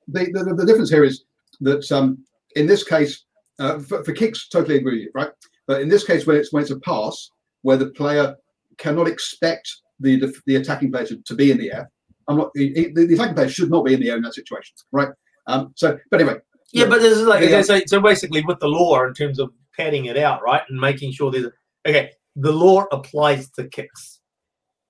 no, 0.08 0.24
the, 0.24 0.32
the, 0.32 0.54
the, 0.54 0.66
difference 0.66 0.90
here 0.90 1.04
is 1.04 1.24
that 1.62 1.90
um, 1.92 2.24
in 2.56 2.68
this 2.68 2.84
case, 2.84 3.24
uh, 3.60 3.80
for, 3.80 4.04
for, 4.04 4.12
kicks, 4.12 4.50
totally 4.50 4.78
agree 4.78 4.94
with 4.94 5.02
you, 5.04 5.12
right? 5.16 5.30
But 5.66 5.82
in 5.82 5.90
this 5.90 6.04
case, 6.04 6.26
when 6.26 6.36
it's 6.36 6.52
when 6.52 6.62
it's 6.62 6.72
a 6.72 6.80
pass 6.80 7.32
where 7.62 7.78
the 7.78 7.88
player 7.88 8.36
cannot 8.78 9.08
expect 9.08 9.74
the 10.00 10.20
the, 10.20 10.34
the 10.46 10.56
attacking 10.58 10.92
player 10.92 11.06
to, 11.06 11.18
to, 11.26 11.36
be 11.36 11.52
in 11.52 11.58
the 11.58 11.72
air, 11.72 11.90
I'm 12.28 12.38
not 12.38 12.52
the, 12.54 12.92
the, 12.94 13.14
attacking 13.14 13.36
player 13.36 13.50
should 13.50 13.70
not 13.70 13.86
be 13.86 13.94
in 13.94 14.00
the 14.00 14.10
air 14.10 14.18
in 14.18 14.24
that 14.24 14.34
situation, 14.34 14.76
right? 14.92 15.10
Um, 15.48 15.74
so, 15.76 15.98
but 16.12 16.22
anyway, 16.22 16.40
yeah, 16.74 16.86
but 16.86 17.02
this 17.02 17.18
is 17.18 17.28
like 17.28 17.44
okay, 17.44 17.64
so, 17.64 17.80
so 17.88 18.02
basically 18.02 18.44
with 18.46 18.60
the 18.60 18.68
law 18.68 19.04
in 19.06 19.14
terms 19.14 19.40
of 19.40 19.52
padding 19.78 20.06
it 20.06 20.18
out, 20.18 20.42
right, 20.44 20.62
and 20.70 20.80
making 20.80 21.12
sure 21.12 21.32
there's 21.32 21.48
okay 21.88 22.12
the 22.36 22.52
law 22.52 22.86
applies 22.92 23.50
to 23.52 23.68
kicks, 23.68 24.20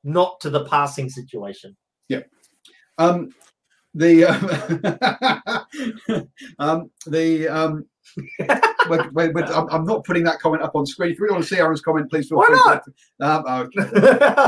not 0.03 0.39
to 0.41 0.49
the 0.49 0.65
passing 0.65 1.09
situation. 1.09 1.75
Yeah. 2.09 2.21
Um, 2.97 3.29
the 3.93 4.25
uh, 6.09 6.23
um, 6.59 6.91
the 7.05 7.47
um, 7.47 7.85
wait, 8.89 9.13
wait, 9.13 9.33
wait, 9.33 9.45
I'm, 9.45 9.67
I'm, 9.69 9.85
not 9.85 10.03
putting 10.03 10.23
that 10.23 10.39
comment 10.39 10.63
up 10.63 10.75
on 10.75 10.85
screen. 10.85 11.11
If 11.11 11.17
you 11.17 11.23
really 11.23 11.33
want 11.33 11.43
to 11.45 11.55
see 11.55 11.59
Aaron's 11.59 11.81
comment, 11.81 12.09
please 12.09 12.29
feel 12.29 12.37
Why 12.37 12.47
free. 12.47 12.55
Not? 12.55 12.83
To, 12.83 13.25
um, 13.27 13.43
okay. 13.47 13.99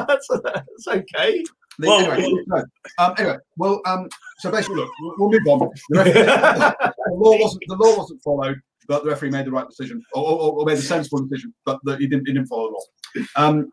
that's, 0.07 0.27
that's 0.43 0.87
okay. 0.87 1.43
The, 1.79 1.87
well, 1.87 2.11
anyway, 2.11 2.43
no. 2.47 2.63
um, 2.97 3.13
anyway, 3.17 3.37
well, 3.57 3.81
um, 3.85 4.07
so 4.39 4.49
basically, 4.49 4.77
look, 4.77 4.89
we'll, 5.01 5.29
we'll 5.29 5.29
move 5.31 5.47
on. 5.47 5.69
The, 5.89 5.97
referee, 5.99 6.13
the, 6.23 7.13
law 7.13 7.37
wasn't 7.39 7.63
the 7.67 7.75
law 7.75 7.97
wasn't 7.97 8.23
followed 8.23 8.61
but 8.87 9.03
the 9.03 9.09
referee 9.09 9.29
made 9.29 9.45
the 9.45 9.51
right 9.51 9.67
decision 9.67 10.01
or, 10.13 10.23
or, 10.23 10.53
or 10.53 10.65
made 10.65 10.77
a 10.77 10.81
sensible 10.81 11.23
decision, 11.25 11.53
but 11.65 11.79
the, 11.83 11.97
he, 11.97 12.07
didn't, 12.07 12.25
he 12.25 12.33
didn't 12.33 12.47
follow 12.47 12.69
the 12.69 13.21
law. 13.21 13.25
Um, 13.35 13.71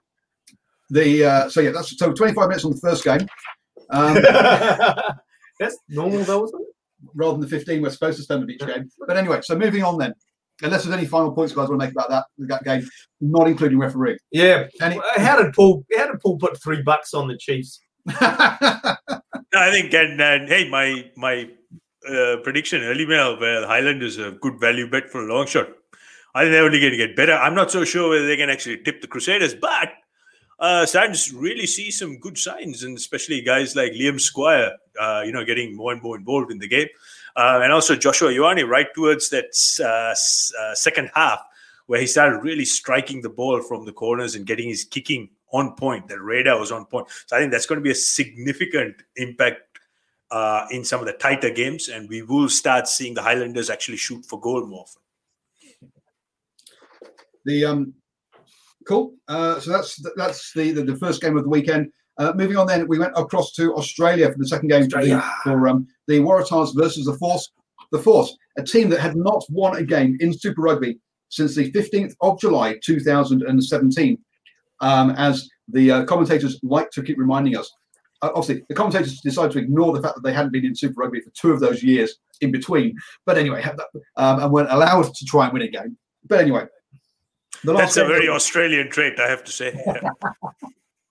the 0.91 1.25
uh, 1.25 1.49
so 1.49 1.61
yeah, 1.61 1.71
that's 1.71 1.97
so 1.97 2.13
25 2.13 2.49
minutes 2.49 2.65
on 2.65 2.73
the 2.73 2.79
first 2.79 3.05
game. 3.05 3.27
Um, 3.91 4.15
that's 5.61 5.79
normal 5.89 6.25
though, 6.25 6.41
wasn't 6.41 6.63
it? 6.63 6.74
Rather 7.15 7.33
than 7.33 7.41
the 7.43 7.49
15 7.49 7.83
we're 7.83 7.91
supposed 7.91 8.17
to 8.19 8.23
spend 8.23 8.43
of 8.43 8.51
each 8.51 8.61
game. 8.61 8.89
But 9.07 9.17
anyway, 9.17 9.41
so 9.43 9.57
moving 9.57 9.83
on 9.83 9.99
then. 9.99 10.15
Unless 10.63 10.85
there's 10.85 10.97
any 10.97 11.07
final 11.07 11.33
points 11.33 11.53
you 11.53 11.57
guys 11.57 11.69
want 11.69 11.81
to 11.81 11.87
make 11.87 11.93
about 11.93 12.11
that 12.11 12.27
that 12.39 12.63
game, 12.63 12.89
not 13.21 13.49
including 13.49 13.79
referee. 13.79 14.19
Yeah. 14.31 14.69
Any, 14.81 15.01
how 15.17 15.43
did 15.43 15.53
Paul? 15.53 15.85
How 15.97 16.07
did 16.07 16.21
Paul 16.21 16.39
put 16.39 16.63
three 16.63 16.81
bucks 16.83 17.13
on 17.13 17.27
the 17.27 17.37
Chiefs? 17.37 17.81
I 18.09 19.71
think, 19.71 19.93
and, 19.95 20.21
and 20.21 20.49
hey, 20.49 20.69
my 20.69 21.11
my 21.17 21.51
uh, 22.09 22.37
prediction 22.45 22.83
early 22.83 23.07
mail 23.07 23.39
where 23.41 23.67
Highland 23.67 24.03
is 24.03 24.19
a 24.19 24.33
good 24.33 24.61
value 24.61 24.89
bet 24.89 25.11
for 25.11 25.27
a 25.27 25.35
long 25.35 25.47
shot. 25.47 25.69
I 26.35 26.43
think 26.43 26.53
they're 26.53 26.65
only 26.65 26.81
going 26.81 26.93
to 26.93 26.99
get 26.99 27.17
better. 27.17 27.33
I'm 27.33 27.55
not 27.55 27.71
so 27.71 27.85
sure 27.85 28.11
whether 28.11 28.27
they 28.27 28.37
can 28.37 28.51
actually 28.51 28.79
tip 28.79 29.01
the 29.01 29.07
Crusaders, 29.07 29.55
but 29.55 29.91
uh, 30.59 30.87
starting 30.87 31.15
to 31.15 31.39
really 31.39 31.67
see 31.67 31.91
some 31.91 32.19
good 32.19 32.39
signs, 32.39 32.83
and 32.83 32.97
especially 32.97 33.41
guys 33.41 33.75
like 33.75 33.93
Liam 33.93 34.21
Squire, 34.21 34.73
uh, 35.01 35.23
you 35.25 35.33
know, 35.33 35.45
getting 35.45 35.77
more 35.77 35.93
and 35.93 36.03
more 36.03 36.17
involved 36.17 36.51
in 36.51 36.59
the 36.59 36.69
game, 36.69 36.89
uh, 37.37 37.61
and 37.63 37.73
also 37.73 37.97
Joshua 37.97 38.31
Ioane 38.31 38.69
right 38.69 38.87
towards 38.95 39.31
that 39.31 39.51
uh, 39.81 40.15
uh, 40.61 40.75
second 40.75 41.11
half 41.15 41.41
where 41.87 42.01
he 42.01 42.07
started 42.07 42.39
really 42.39 42.65
striking 42.65 43.21
the 43.21 43.29
ball 43.29 43.61
from 43.61 43.85
the 43.85 43.93
corners 43.93 44.35
and 44.35 44.47
getting 44.47 44.69
his 44.69 44.85
kicking 44.85 45.29
on 45.53 45.75
point. 45.75 46.09
The 46.09 46.19
radar 46.19 46.59
was 46.59 46.73
on 46.73 46.87
point, 46.87 47.09
so 47.27 47.37
I 47.37 47.41
think 47.41 47.53
that's 47.53 47.67
going 47.67 47.79
to 47.79 47.85
be 47.85 47.91
a 47.91 47.95
significant 47.95 48.97
impact 49.17 49.61
uh, 50.31 50.67
in 50.71 50.85
some 50.85 51.01
of 51.01 51.07
the 51.07 51.13
tighter 51.13 51.51
games, 51.51 51.89
and 51.89 52.09
we 52.09 52.23
will 52.23 52.49
start 52.49 52.89
seeing 52.89 53.15
the 53.15 53.23
Highlanders 53.23 53.71
actually 53.71 53.99
shoot 53.99 54.25
for 54.25 54.41
goal 54.41 54.67
more 54.67 54.83
often. 54.83 55.03
The 57.45 57.65
um, 57.67 57.95
cool. 58.87 59.15
Uh, 59.29 59.61
so 59.61 59.71
that's 59.71 60.03
that's 60.17 60.53
the, 60.53 60.73
the, 60.73 60.83
the 60.83 60.97
first 60.97 61.21
game 61.21 61.37
of 61.37 61.45
the 61.45 61.51
weekend. 61.51 61.91
Uh, 62.19 62.33
moving 62.35 62.57
on, 62.57 62.67
then 62.67 62.87
we 62.87 62.99
went 62.99 63.13
across 63.17 63.53
to 63.53 63.75
Australia 63.75 64.31
for 64.31 64.39
the 64.39 64.47
second 64.47 64.69
game 64.69 64.89
for, 64.89 65.03
the, 65.03 65.21
for 65.43 65.69
um, 65.69 65.87
the 66.07 66.21
Waratahs 66.21 66.75
versus 66.77 67.07
the 67.07 67.15
Force. 67.15 67.51
The 67.91 67.99
Force, 67.99 68.37
a 68.57 68.63
team 68.63 68.89
that 68.91 69.01
had 69.01 69.17
not 69.17 69.45
won 69.49 69.77
a 69.77 69.83
game 69.83 70.17
in 70.21 70.33
Super 70.33 70.63
Rugby 70.63 70.99
since 71.29 71.55
the 71.55 71.71
15th 71.73 72.15
of 72.21 72.41
July 72.41 72.79
2017. 72.85 74.19
Um, 74.81 75.11
as 75.11 75.49
the 75.69 75.91
uh, 75.91 76.05
commentators 76.05 76.59
like 76.63 76.91
to 76.91 77.03
keep 77.03 77.19
reminding 77.19 77.57
us, 77.57 77.71
uh, 78.23 78.31
obviously 78.35 78.65
the 78.69 78.75
commentators 78.75 79.21
decided 79.21 79.53
to 79.53 79.59
ignore 79.59 79.93
the 79.93 80.03
fact 80.03 80.15
that 80.17 80.23
they 80.23 80.33
hadn't 80.33 80.53
been 80.53 80.65
in 80.65 80.75
Super 80.75 81.03
Rugby 81.03 81.21
for 81.21 81.31
two 81.31 81.53
of 81.53 81.61
those 81.61 81.83
years 81.83 82.17
in 82.41 82.51
between. 82.51 82.97
But 83.27 83.39
anyway, 83.39 83.63
um, 84.17 84.41
and 84.41 84.53
weren't 84.53 84.73
allowed 84.73 85.13
to 85.15 85.25
try 85.25 85.45
and 85.45 85.53
win 85.53 85.63
a 85.63 85.69
game. 85.69 85.97
But 86.27 86.41
anyway, 86.41 86.67
that's 87.65 87.97
a 87.97 88.05
very 88.05 88.29
Australian 88.29 88.91
trait, 88.91 89.19
I 89.19 89.29
have 89.29 89.45
to 89.45 89.53
say. 89.53 89.73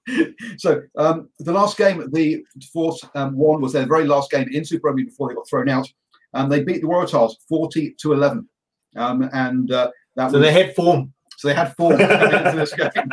Yeah. 0.05 0.25
so 0.57 0.81
um, 0.97 1.29
the 1.39 1.53
last 1.53 1.77
game 1.77 2.05
the 2.11 2.43
fourth 2.73 2.99
um, 3.15 3.37
won 3.37 3.61
was 3.61 3.71
their 3.71 3.85
very 3.85 4.05
last 4.05 4.31
game 4.31 4.49
in 4.51 4.65
Super 4.65 4.87
Rugby 4.89 5.05
before 5.05 5.29
they 5.29 5.33
got 5.33 5.47
thrown 5.47 5.69
out, 5.69 5.87
and 6.33 6.51
they 6.51 6.61
beat 6.61 6.81
the 6.81 6.87
Waratahs 6.87 7.35
forty 7.47 7.95
to 8.01 8.11
eleven. 8.11 8.49
Um, 8.97 9.29
and 9.31 9.71
uh, 9.71 9.91
that 10.17 10.31
so 10.31 10.39
was, 10.39 10.45
they 10.45 10.51
had 10.51 10.75
form. 10.75 11.13
So 11.37 11.47
they 11.47 11.53
had 11.53 11.73
form 11.77 11.93
into 12.01 12.53
this 12.53 12.73
game. 12.73 13.09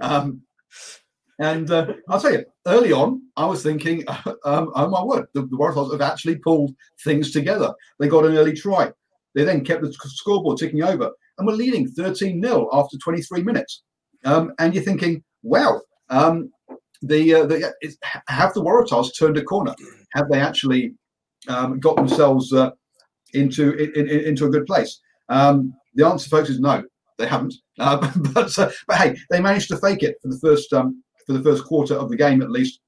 Um, 0.00 0.42
and 1.38 1.70
uh, 1.70 1.94
I'll 2.08 2.20
tell 2.20 2.32
you, 2.32 2.44
early 2.66 2.92
on, 2.92 3.22
I 3.36 3.46
was 3.46 3.62
thinking, 3.62 4.04
um, 4.44 4.72
oh 4.74 4.88
my 4.88 5.02
word, 5.02 5.26
the, 5.34 5.42
the 5.42 5.56
Waratahs 5.56 5.92
have 5.92 6.00
actually 6.00 6.36
pulled 6.36 6.74
things 7.02 7.32
together. 7.32 7.72
They 7.98 8.08
got 8.08 8.26
an 8.26 8.36
early 8.36 8.52
try. 8.52 8.92
They 9.34 9.44
then 9.44 9.64
kept 9.64 9.82
the 9.82 9.92
scoreboard 9.92 10.58
ticking 10.58 10.82
over 10.82 11.10
and 11.38 11.46
were 11.46 11.54
leading 11.54 11.88
13 11.88 12.42
0 12.42 12.68
after 12.72 12.96
23 12.98 13.42
minutes. 13.42 13.82
Um, 14.24 14.52
and 14.58 14.74
you're 14.74 14.84
thinking, 14.84 15.22
wow, 15.42 15.80
um, 16.08 16.50
the, 17.02 17.34
uh, 17.34 17.46
the 17.46 17.74
have 18.28 18.54
the 18.54 18.62
Waratahs 18.62 19.16
turned 19.18 19.36
a 19.36 19.42
corner? 19.42 19.74
Have 20.14 20.28
they 20.30 20.40
actually 20.40 20.94
um, 21.48 21.80
got 21.80 21.96
themselves 21.96 22.52
uh, 22.52 22.70
into 23.34 23.72
in, 23.72 24.08
in, 24.08 24.20
into 24.20 24.46
a 24.46 24.50
good 24.50 24.66
place? 24.66 25.00
Um, 25.28 25.74
the 25.94 26.06
answer, 26.06 26.28
folks, 26.28 26.48
is 26.48 26.60
no, 26.60 26.82
they 27.18 27.26
haven't. 27.26 27.54
Uh, 27.78 27.96
but 28.32 28.56
uh, 28.58 28.70
but 28.86 28.96
hey, 28.96 29.16
they 29.30 29.40
managed 29.40 29.68
to 29.68 29.78
fake 29.78 30.02
it 30.02 30.16
for 30.22 30.28
the 30.28 30.38
first 30.38 30.72
um, 30.72 31.02
for 31.26 31.32
the 31.32 31.42
first 31.42 31.64
quarter 31.64 31.94
of 31.94 32.08
the 32.08 32.16
game 32.16 32.42
at 32.42 32.50
least. 32.50 32.80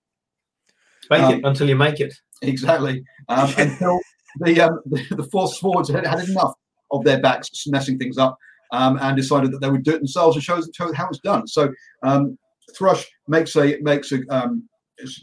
Make 1.11 1.23
um, 1.23 1.35
it 1.35 1.45
until 1.45 1.69
you 1.69 1.77
make 1.77 2.01
it. 2.01 2.15
Exactly. 2.43 3.05
Um, 3.29 3.53
until 3.59 4.01
the, 4.41 4.61
um, 4.61 4.81
the, 4.87 5.17
the 5.17 5.25
force 5.25 5.59
forwards 5.59 5.91
had, 5.91 6.07
had 6.07 6.29
enough 6.29 6.55
of 6.91 7.05
their 7.05 7.21
backs 7.21 7.67
messing 7.67 7.99
things 7.99 8.19
up 8.19 8.39
um, 8.73 8.99
and 9.01 9.17
decided 9.17 9.53
that 9.53 9.61
they 9.61 9.71
would 9.71 9.83
do 9.83 9.95
it 9.95 9.99
themselves 9.99 10.37
and 10.37 10.43
show, 10.43 10.61
how 10.95 11.09
it's 11.09 11.19
done. 11.21 11.47
So 11.47 11.73
um, 12.03 12.39
Thrush 12.77 13.07
makes 13.29 13.57
a 13.57 13.79
makes 13.81 14.13
a 14.13 14.21
um, 14.31 14.69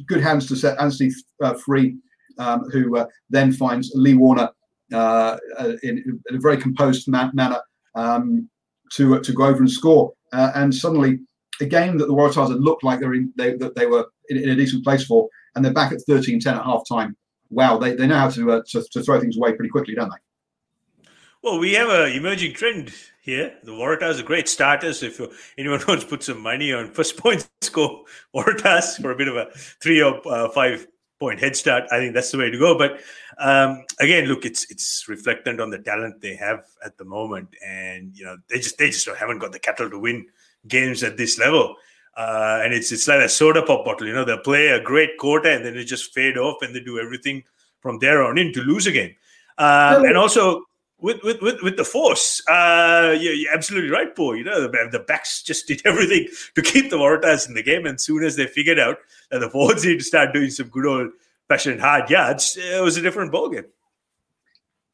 good 0.08 0.22
hands 0.22 0.48
to 0.48 0.56
set 0.56 0.80
Anthony 0.80 1.12
uh, 1.42 1.54
free, 1.54 1.98
um, 2.38 2.70
who 2.72 2.98
uh, 2.98 3.06
then 3.30 3.52
finds 3.52 3.92
Lee 3.96 4.16
Warner 4.16 4.50
uh, 4.94 5.38
uh 5.58 5.74
in, 5.84 5.98
in, 6.30 6.36
a 6.36 6.40
very 6.40 6.58
composed 6.58 7.08
man- 7.08 7.32
manner 7.34 7.62
um, 7.96 8.50
to 8.94 9.16
uh, 9.16 9.20
to 9.22 9.34
go 9.34 9.46
over 9.46 9.60
and 9.60 9.72
score. 9.72 10.14
Uh, 10.32 10.52
and 10.56 10.74
suddenly 10.74 11.20
a 11.62 11.66
game 11.66 11.98
that 11.98 12.08
the 12.08 12.14
Waratahs 12.14 12.50
had 12.50 12.60
looked 12.60 12.84
like 12.84 13.00
they're 13.00 13.14
in, 13.14 13.32
they, 13.38 13.56
that 13.58 13.76
they 13.76 13.86
were 13.86 14.06
in, 14.30 14.38
in, 14.38 14.50
a 14.50 14.56
decent 14.56 14.84
place 14.84 15.06
for, 15.06 15.30
and 15.54 15.64
they're 15.64 15.74
back 15.74 15.92
at 15.92 16.00
13-10 16.10 16.48
at 16.48 16.64
half 16.64 16.82
time. 16.90 17.16
Wow, 17.54 17.78
they, 17.78 17.96
they 17.96 18.08
know 18.08 18.18
how 18.18 18.30
to, 18.30 18.52
uh, 18.52 18.62
to, 18.70 18.84
to 18.84 19.04
throw 19.04 19.20
things 19.20 19.38
away 19.38 19.54
pretty 19.54 19.70
quickly, 19.70 19.96
don't 19.96 20.10
they? 20.10 21.08
Well, 21.44 21.60
we 21.60 21.74
have 21.74 21.90
an 21.90 22.14
emerging 22.14 22.54
trend 22.54 22.94
here. 23.22 23.54
The 23.64 23.74
Waratahs 23.74 24.20
are 24.20 24.24
great 24.24 24.48
starters. 24.48 25.04
If 25.04 25.20
anyone 25.58 25.82
wants 25.88 26.06
to 26.06 26.10
put 26.10 26.24
some 26.24 26.42
money 26.42 26.72
on 26.72 26.92
first 26.92 27.18
point 27.22 27.48
score 27.62 28.06
Waratahs 28.34 29.02
for 29.02 29.12
a 29.12 29.16
bit 29.16 29.28
of 29.28 29.36
a 29.36 29.48
three 29.54 30.02
or 30.02 30.22
uh, 30.26 30.50
five 30.50 30.88
point 31.20 31.42
head 31.42 31.56
start, 31.56 31.84
I 31.92 32.00
think 32.00 32.14
that's 32.14 32.32
the 32.32 32.38
way 32.38 32.50
to 32.50 32.58
go. 32.58 32.78
But 32.78 33.02
um, 33.40 33.84
again, 34.00 34.26
look, 34.26 34.46
it's 34.46 34.72
it's 34.72 35.06
reflectant 35.10 35.62
on 35.62 35.70
the 35.70 35.80
talent 35.80 36.22
they 36.22 36.36
have 36.36 36.66
at 36.84 36.98
the 36.98 37.06
moment, 37.06 37.50
and 37.66 38.18
you 38.18 38.24
know 38.24 38.38
they 38.50 38.58
just 38.58 38.78
they 38.78 38.90
just 38.90 39.08
haven't 39.10 39.40
got 39.40 39.52
the 39.52 39.60
cattle 39.60 39.90
to 39.90 40.00
win 40.00 40.28
games 40.68 41.04
at 41.04 41.18
this 41.18 41.38
level. 41.38 41.76
Uh, 42.16 42.62
and 42.64 42.74
it's 42.74 42.92
it's 42.92 43.08
like 43.08 43.22
a 43.22 43.30
soda 43.30 43.64
pop 43.64 43.86
bottle, 43.86 44.08
you 44.08 44.14
know. 44.14 44.24
They 44.24 44.38
play 44.38 44.68
a 44.68 44.80
great 44.80 45.18
quarter 45.18 45.50
and 45.50 45.66
then 45.66 45.74
they 45.74 45.84
just 45.84 46.14
fade 46.14 46.38
off 46.38 46.62
and 46.62 46.76
they 46.76 46.80
do 46.80 47.00
everything 47.00 47.44
from 47.80 48.00
there 48.00 48.24
on 48.24 48.38
in 48.38 48.54
to 48.54 48.62
lose 48.62 48.86
a 48.86 48.92
game. 48.92 49.16
Uh, 49.58 50.04
and 50.06 50.16
also, 50.16 50.64
with 51.00 51.22
with 51.24 51.42
with, 51.42 51.62
with 51.62 51.76
the 51.76 51.84
force, 51.84 52.42
uh, 52.48 53.16
you're, 53.20 53.34
you're 53.34 53.54
absolutely 53.54 53.90
right, 53.90 54.16
Paul. 54.16 54.36
You 54.36 54.44
know, 54.44 54.62
the, 54.62 54.90
the 54.92 55.00
backs 55.00 55.42
just 55.42 55.68
did 55.68 55.82
everything 55.86 56.28
to 56.56 56.62
keep 56.62 56.90
the 56.90 56.98
Waratahs 56.98 57.48
in 57.48 57.56
the 57.56 57.64
game, 57.64 57.86
and 57.86 58.00
soon 58.00 58.24
as 58.24 58.36
they 58.36 58.46
figured 58.46 58.80
out 58.80 58.98
that 59.32 59.40
the 59.40 59.50
forwards 59.50 59.84
need 59.84 59.98
to 59.98 60.04
start 60.04 60.34
doing 60.34 60.50
some 60.50 60.68
good 60.68 60.86
old 60.86 61.12
fashioned 61.48 61.82
hard 61.82 62.10
yards, 62.10 62.58
it 62.58 62.82
was 62.82 62.96
a 62.96 63.02
different 63.02 63.34
ballgame. 63.34 63.66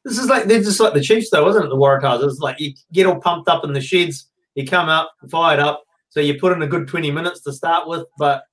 This 0.04 0.18
is 0.18 0.28
like 0.28 0.44
they're 0.44 0.62
just 0.62 0.80
like 0.80 0.94
the 0.94 1.02
Chiefs, 1.02 1.30
though, 1.30 1.44
wasn't 1.44 1.66
it? 1.66 1.68
The 1.68 1.76
Waratahs. 1.76 2.24
It's 2.24 2.40
like 2.40 2.58
you 2.58 2.72
get 2.92 3.06
all 3.06 3.20
pumped 3.20 3.48
up 3.48 3.64
in 3.64 3.72
the 3.74 3.80
sheds, 3.80 4.26
you 4.54 4.66
come 4.66 4.88
out 4.88 5.08
fired 5.30 5.60
up, 5.60 5.84
so 6.10 6.20
you 6.20 6.38
put 6.38 6.52
in 6.52 6.62
a 6.62 6.66
good 6.66 6.86
twenty 6.86 7.10
minutes 7.10 7.40
to 7.42 7.52
start 7.52 7.88
with, 7.88 8.06
but 8.18 8.44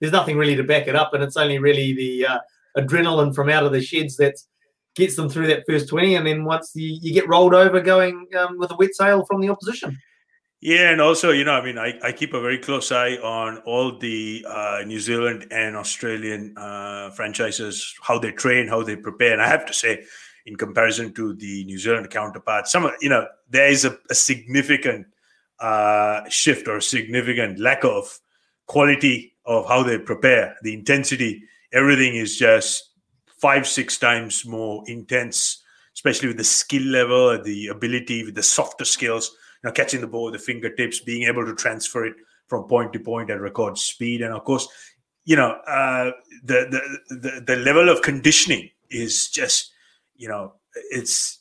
there's 0.00 0.12
nothing 0.12 0.38
really 0.38 0.56
to 0.56 0.64
back 0.64 0.86
it 0.86 0.96
up, 0.96 1.12
and 1.12 1.22
it's 1.22 1.36
only 1.36 1.58
really 1.58 1.92
the 1.92 2.26
uh, 2.26 2.38
adrenaline 2.78 3.34
from 3.34 3.50
out 3.50 3.66
of 3.66 3.72
the 3.72 3.82
sheds 3.82 4.16
that 4.16 4.36
gets 4.96 5.16
them 5.16 5.28
through 5.28 5.48
that 5.48 5.64
first 5.68 5.88
twenty, 5.88 6.14
and 6.14 6.26
then 6.26 6.44
once 6.44 6.72
you, 6.74 6.98
you 7.02 7.12
get 7.12 7.28
rolled 7.28 7.54
over, 7.54 7.80
going 7.80 8.26
um, 8.38 8.58
with 8.58 8.70
a 8.70 8.76
wet 8.76 8.94
sail 8.94 9.24
from 9.26 9.40
the 9.40 9.48
opposition. 9.48 9.98
Yeah, 10.62 10.90
and 10.90 11.00
also, 11.00 11.30
you 11.30 11.44
know, 11.44 11.54
I 11.54 11.64
mean, 11.64 11.78
I, 11.78 11.98
I 12.02 12.12
keep 12.12 12.34
a 12.34 12.40
very 12.40 12.58
close 12.58 12.92
eye 12.92 13.16
on 13.16 13.58
all 13.64 13.96
the 13.96 14.44
uh, 14.46 14.82
New 14.86 15.00
Zealand 15.00 15.46
and 15.50 15.74
Australian 15.74 16.54
uh, 16.58 17.08
franchises, 17.12 17.94
how 18.02 18.18
they 18.18 18.30
train, 18.30 18.68
how 18.68 18.82
they 18.82 18.94
prepare. 18.94 19.32
And 19.32 19.40
I 19.40 19.48
have 19.48 19.64
to 19.64 19.72
say, 19.72 20.04
in 20.44 20.56
comparison 20.56 21.14
to 21.14 21.32
the 21.32 21.64
New 21.64 21.78
Zealand 21.78 22.10
counterparts, 22.10 22.72
some, 22.72 22.90
you 23.00 23.08
know, 23.08 23.26
there 23.48 23.68
is 23.68 23.86
a, 23.86 23.96
a 24.10 24.14
significant 24.14 25.06
uh, 25.60 26.28
shift 26.28 26.68
or 26.68 26.80
significant 26.80 27.58
lack 27.58 27.84
of 27.84 28.18
quality 28.66 29.34
of 29.44 29.66
how 29.66 29.82
they 29.82 29.98
prepare, 29.98 30.56
the 30.62 30.72
intensity, 30.72 31.42
everything 31.72 32.14
is 32.16 32.36
just 32.36 32.90
five, 33.40 33.66
six 33.66 33.98
times 33.98 34.46
more 34.46 34.84
intense, 34.86 35.62
especially 35.94 36.28
with 36.28 36.36
the 36.36 36.44
skill 36.44 36.82
level, 36.82 37.42
the 37.42 37.66
ability, 37.68 38.24
with 38.24 38.34
the 38.34 38.42
softer 38.42 38.84
skills. 38.84 39.30
You 39.62 39.68
know, 39.68 39.72
catching 39.72 40.00
the 40.00 40.06
ball 40.06 40.24
with 40.24 40.34
the 40.34 40.38
fingertips, 40.38 41.00
being 41.00 41.24
able 41.24 41.44
to 41.44 41.54
transfer 41.54 42.06
it 42.06 42.14
from 42.46 42.64
point 42.64 42.92
to 42.92 43.00
point 43.00 43.30
at 43.30 43.40
record 43.40 43.76
speed, 43.76 44.22
and 44.22 44.32
of 44.32 44.44
course, 44.44 44.66
you 45.24 45.36
know, 45.36 45.50
uh, 45.66 46.12
the, 46.44 46.66
the 46.70 47.16
the 47.16 47.40
the 47.46 47.56
level 47.56 47.88
of 47.88 48.02
conditioning 48.02 48.70
is 48.88 49.28
just, 49.28 49.70
you 50.16 50.28
know, 50.28 50.54
it's 50.90 51.39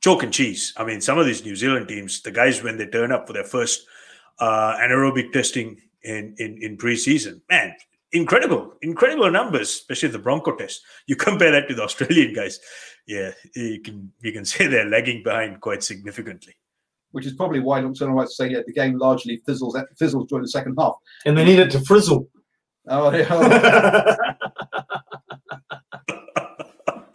chalk 0.00 0.22
and 0.22 0.32
cheese. 0.32 0.72
I 0.76 0.84
mean, 0.84 1.00
some 1.00 1.18
of 1.18 1.26
these 1.26 1.44
New 1.44 1.56
Zealand 1.56 1.88
teams, 1.88 2.22
the 2.22 2.30
guys 2.30 2.62
when 2.62 2.78
they 2.78 2.86
turn 2.86 3.12
up 3.12 3.26
for 3.26 3.32
their 3.32 3.44
first 3.44 3.86
uh, 4.38 4.76
anaerobic 4.76 5.32
testing 5.32 5.80
in 6.02 6.34
in 6.38 6.58
in 6.62 6.76
preseason, 6.76 7.40
man, 7.50 7.74
incredible, 8.12 8.74
incredible 8.82 9.30
numbers, 9.30 9.70
especially 9.70 10.10
the 10.10 10.18
Bronco 10.18 10.54
test. 10.56 10.82
You 11.06 11.16
compare 11.16 11.50
that 11.52 11.68
to 11.68 11.74
the 11.74 11.82
Australian 11.82 12.34
guys, 12.34 12.60
yeah, 13.06 13.32
you 13.54 13.80
can 13.80 14.12
you 14.20 14.32
can 14.32 14.44
say 14.52 14.66
they're 14.66 14.88
lagging 14.88 15.22
behind 15.22 15.60
quite 15.60 15.82
significantly 15.82 16.54
which 17.12 17.26
is 17.26 17.32
probably 17.32 17.60
why 17.60 17.80
Luke 17.80 17.96
Turner 17.98 18.22
to 18.22 18.28
say 18.30 18.50
yeah, 18.50 18.60
the 18.66 18.72
game 18.72 18.98
largely 18.98 19.40
fizzles 19.46 19.76
fizzles 19.98 20.28
during 20.28 20.42
the 20.42 20.48
second 20.48 20.76
half. 20.78 20.94
And 21.24 21.36
they 21.36 21.44
need 21.44 21.58
it 21.58 21.70
to 21.70 21.80
frizzle. 21.80 22.28
Oh, 22.86 23.10
yeah. 23.10 24.14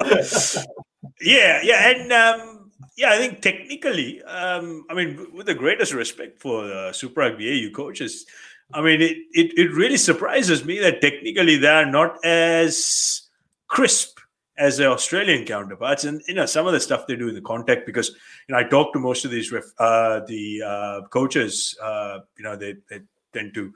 yeah, 1.21 1.61
yeah, 1.63 1.89
and 1.89 2.11
um, 2.11 2.62
yeah, 2.95 3.11
I 3.11 3.17
think 3.17 3.41
technically, 3.41 4.21
um, 4.23 4.85
I 4.89 4.93
mean, 4.93 5.27
with 5.33 5.47
the 5.47 5.55
greatest 5.55 5.93
respect 5.93 6.39
for 6.39 6.65
the 6.65 6.91
Super 6.93 7.21
Rugby 7.21 7.67
AU 7.67 7.75
coaches, 7.75 8.25
I 8.73 8.81
mean, 8.81 9.01
it, 9.01 9.17
it, 9.31 9.57
it 9.57 9.71
really 9.73 9.97
surprises 9.97 10.63
me 10.63 10.79
that 10.79 11.01
technically 11.01 11.57
they 11.57 11.67
are 11.67 11.85
not 11.85 12.23
as 12.23 13.29
crisp 13.67 14.19
as 14.57 14.77
the 14.77 14.85
Australian 14.85 15.45
counterparts. 15.45 16.03
And 16.03 16.21
you 16.27 16.35
know, 16.35 16.45
some 16.45 16.67
of 16.67 16.73
the 16.73 16.79
stuff 16.79 17.07
they 17.07 17.15
do 17.15 17.29
in 17.29 17.35
the 17.35 17.41
contact 17.41 17.85
because 17.85 18.09
you 18.47 18.53
know 18.53 18.59
I 18.59 18.63
talk 18.63 18.93
to 18.93 18.99
most 18.99 19.25
of 19.25 19.31
these 19.31 19.51
ref, 19.51 19.65
uh, 19.79 20.21
the 20.27 20.61
uh, 20.65 21.07
coaches. 21.09 21.77
Uh, 21.81 22.19
you 22.37 22.43
know, 22.43 22.55
they, 22.55 22.75
they 22.89 23.01
tend 23.33 23.53
to 23.55 23.73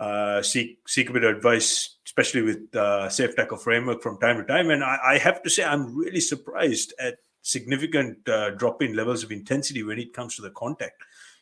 uh, 0.00 0.42
seek 0.42 0.78
seek 0.86 1.08
a 1.10 1.12
bit 1.12 1.24
of 1.24 1.36
advice, 1.36 1.96
especially 2.04 2.42
with 2.42 2.74
uh, 2.76 3.08
safe 3.08 3.34
tackle 3.36 3.56
framework 3.56 4.02
from 4.02 4.18
time 4.18 4.36
to 4.36 4.44
time. 4.44 4.70
And 4.70 4.84
I, 4.84 4.98
I, 5.04 5.18
have 5.18 5.42
to 5.42 5.50
say, 5.50 5.64
I'm 5.64 5.94
really 5.96 6.20
surprised 6.20 6.92
at 6.98 7.18
significant 7.44 8.28
uh, 8.28 8.50
drop 8.50 8.82
in 8.82 8.94
levels 8.94 9.22
of 9.22 9.30
intensity 9.30 9.82
when 9.82 9.98
it 9.98 10.12
comes 10.12 10.34
to 10.36 10.42
the 10.42 10.50
contact. 10.50 11.00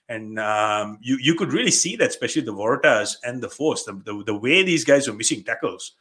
And 0.09 0.39
um, 0.39 0.99
you 1.01 1.17
you 1.21 1.35
could 1.35 1.53
really 1.53 1.71
see 1.71 1.97
that, 1.97 2.11
especially 2.11 2.43
the 2.43 2.53
Waratahs 2.53 3.17
and 3.25 3.43
the 3.43 3.49
Force, 3.49 3.85
the, 3.85 3.95
the, 4.05 4.23
the 4.27 4.35
way 4.35 4.63
these 4.63 4.85
guys 4.85 5.09
are 5.09 5.15
missing 5.15 5.43
tackles 5.43 5.93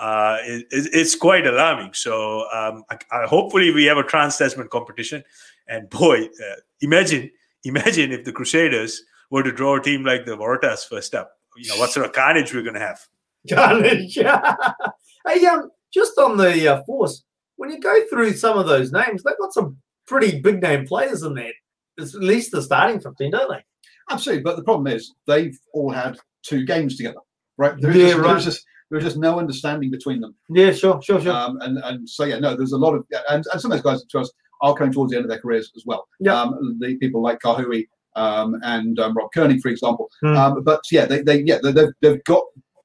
uh, 0.00 0.38
it, 0.40 0.66
it's 0.70 1.14
quite 1.14 1.46
alarming. 1.46 1.92
So 1.92 2.50
um, 2.52 2.84
I, 2.90 2.98
I, 3.12 3.26
hopefully 3.26 3.70
we 3.70 3.84
have 3.84 3.98
a 3.98 4.02
trans 4.02 4.36
Tasman 4.38 4.68
competition. 4.68 5.22
And 5.68 5.88
boy, 5.90 6.24
uh, 6.24 6.56
imagine 6.80 7.30
imagine 7.64 8.10
if 8.10 8.24
the 8.24 8.32
Crusaders 8.32 9.02
were 9.30 9.42
to 9.42 9.52
draw 9.52 9.76
a 9.76 9.82
team 9.82 10.04
like 10.04 10.24
the 10.24 10.36
Waratahs 10.36 10.88
first 10.88 11.14
up. 11.14 11.32
You 11.56 11.68
know 11.68 11.76
what 11.76 11.90
sort 11.90 12.06
of 12.06 12.12
carnage 12.12 12.54
we're 12.54 12.62
going 12.62 12.74
to 12.74 12.80
have. 12.80 13.06
Carnage. 13.48 14.14
hey, 15.26 15.46
um, 15.46 15.70
just 15.92 16.18
on 16.18 16.38
the 16.38 16.68
uh, 16.68 16.82
force, 16.84 17.24
when 17.60 17.70
you 17.70 17.78
go 17.78 18.06
through 18.06 18.32
some 18.32 18.56
of 18.56 18.66
those 18.66 18.90
names, 18.90 19.22
they've 19.22 19.38
got 19.38 19.52
some 19.52 19.76
pretty 20.06 20.40
big 20.40 20.62
name 20.62 20.86
players 20.86 21.22
in 21.22 21.34
there. 21.34 21.52
It's 21.98 22.14
at 22.14 22.22
least 22.22 22.52
the 22.52 22.62
starting 22.62 22.98
fifteen, 23.00 23.32
don't 23.32 23.50
they? 23.50 23.62
Absolutely, 24.10 24.42
but 24.42 24.56
the 24.56 24.64
problem 24.64 24.86
is 24.86 25.12
they've 25.26 25.58
all 25.74 25.90
had 25.90 26.16
two 26.42 26.64
games 26.64 26.96
together, 26.96 27.20
right? 27.58 27.74
There's 27.78 27.94
yeah, 27.94 28.06
just, 28.06 28.18
right. 28.18 28.28
There's 28.28 28.44
just, 28.46 28.66
there's 28.90 29.04
just 29.04 29.18
no 29.18 29.38
understanding 29.38 29.90
between 29.90 30.22
them. 30.22 30.34
Yeah, 30.48 30.72
sure, 30.72 31.02
sure, 31.02 31.20
sure. 31.20 31.34
Um, 31.34 31.58
and 31.60 31.76
and 31.84 32.08
so 32.08 32.24
yeah, 32.24 32.38
no, 32.38 32.56
there's 32.56 32.72
a 32.72 32.78
lot 32.78 32.94
of 32.94 33.04
and, 33.28 33.44
and 33.52 33.60
some 33.60 33.70
of 33.70 33.76
those 33.76 33.92
guys 33.92 34.04
to 34.06 34.20
us 34.20 34.32
are 34.62 34.74
coming 34.74 34.94
towards 34.94 35.10
the 35.10 35.18
end 35.18 35.26
of 35.26 35.30
their 35.30 35.40
careers 35.40 35.70
as 35.76 35.84
well. 35.84 36.08
Yeah. 36.18 36.40
Um, 36.40 36.78
the 36.80 36.96
people 36.96 37.22
like 37.22 37.40
Kahui 37.40 37.88
um, 38.16 38.58
and 38.62 38.98
um, 38.98 39.14
Rob 39.14 39.32
Kearney, 39.34 39.60
for 39.60 39.68
example. 39.68 40.08
Mm. 40.24 40.36
Um, 40.38 40.64
but 40.64 40.80
yeah, 40.90 41.04
they, 41.04 41.20
they 41.20 41.42
yeah 41.42 41.58
they, 41.62 41.72
they've, 41.72 41.92
they've 42.00 42.24
got 42.24 42.44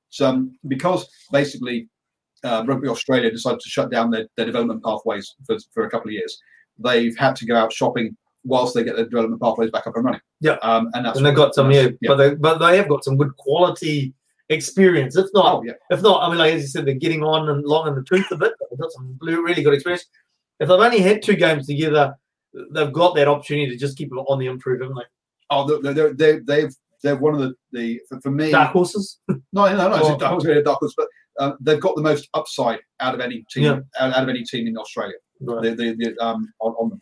some 0.10 0.60
because 0.68 1.10
basically 1.32 1.88
uh, 2.44 2.64
Rugby 2.66 2.88
Australia 2.88 3.32
decided 3.32 3.60
to 3.60 3.70
shut 3.70 3.92
down 3.92 4.12
their, 4.12 4.28
their 4.36 4.46
development 4.46 4.84
pathways 4.84 5.36
for, 5.46 5.58
for 5.74 5.86
a 5.86 5.90
couple 5.90 6.10
of 6.10 6.14
years. 6.14 6.40
They've 6.78 7.18
had 7.18 7.36
to 7.38 7.46
go 7.46 7.56
out 7.56 7.74
shopping 7.74 8.16
whilst 8.44 8.76
they 8.76 8.84
get 8.84 8.96
their 8.96 9.06
development 9.06 9.42
pathways 9.42 9.72
back 9.72 9.88
up 9.88 9.96
and 9.96 10.06
running. 10.06 10.22
Yeah, 10.42 10.58
um, 10.62 10.90
and 10.94 11.06
that's 11.06 11.18
and 11.18 11.26
they've 11.26 11.36
got 11.36 11.56
some 11.56 11.72
yeah, 11.72 11.90
yeah, 12.02 12.10
but 12.10 12.16
they 12.18 12.36
but 12.36 12.58
they 12.60 12.78
have 12.78 12.90
got 12.90 13.04
some 13.04 13.18
good 13.18 13.36
quality 13.38 14.14
experience. 14.50 15.16
If 15.16 15.28
not, 15.34 15.56
oh, 15.56 15.64
yeah. 15.66 15.74
if 15.90 16.02
not, 16.02 16.22
I 16.22 16.30
mean, 16.30 16.38
like 16.38 16.54
as 16.54 16.62
you 16.62 16.68
said, 16.68 16.86
they're 16.86 16.96
getting 16.96 17.24
on 17.24 17.50
and 17.50 17.64
long 17.66 17.88
in 17.88 17.96
the 17.96 18.04
tooth 18.04 18.30
a 18.32 18.38
bit. 18.38 18.54
They've 18.70 18.80
got 18.80 18.92
some 18.92 19.18
really 19.22 19.64
good 19.64 19.74
experience. 19.74 20.06
If 20.60 20.70
they've 20.70 20.80
only 20.80 21.00
had 21.00 21.22
two 21.22 21.36
games 21.36 21.68
together, 21.68 22.16
they've 22.72 22.94
got 22.94 23.16
that 23.16 23.28
opportunity 23.28 23.72
to 23.72 23.78
just 23.78 23.98
keep 23.98 24.12
it 24.12 24.16
on 24.16 24.40
the 24.40 24.46
improve, 24.46 24.82
haven't 24.82 24.96
they? 24.96 25.04
Oh, 25.50 25.80
they're, 25.82 26.14
they're, 26.14 26.44
they've 26.44 26.76
they're 27.04 27.16
one 27.16 27.36
of 27.36 27.40
the, 27.40 27.54
the 27.72 28.02
for, 28.10 28.20
for 28.22 28.32
me 28.32 28.52
dark 28.52 28.72
horses. 28.72 29.20
no, 29.28 29.38
no, 29.54 29.76
no, 29.76 30.00
oh, 30.02 30.18
dark, 30.18 30.44
really 30.44 30.64
dark 30.64 30.80
horse, 30.80 30.94
but 30.98 31.08
um, 31.40 31.58
they've 31.60 31.80
got 31.80 31.96
the 31.96 32.02
most 32.02 32.30
upside 32.34 32.80
out 33.00 33.14
of 33.14 33.20
any 33.20 33.46
team 33.52 33.64
yeah. 33.64 33.80
out, 34.00 34.14
out, 34.14 34.24
of 34.24 34.30
any 34.30 34.44
team 34.44 34.68
in 34.68 34.78
Australia. 34.78 35.16
Right. 35.42 35.64
The, 35.64 35.70
the, 35.72 35.96
the, 35.96 36.26
um, 36.26 36.52
on, 36.60 36.74
on 36.74 36.90
them. 36.90 37.02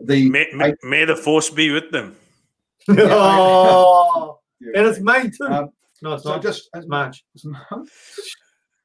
The 0.00 0.28
may, 0.28 0.48
may, 0.54 0.74
may, 0.82 1.04
the 1.04 1.16
force 1.16 1.50
be 1.50 1.70
with 1.70 1.90
them. 1.92 2.16
oh, 2.88 4.40
and 4.60 4.86
it's 4.86 4.98
May 5.00 5.30
too. 5.30 5.44
Um, 5.44 5.70
no, 6.02 6.14
it's 6.14 6.24
so 6.24 6.30
not. 6.30 6.42
just 6.42 6.68
it's 6.74 6.86
March. 6.86 7.24
It's 7.34 7.44
March. 7.44 7.88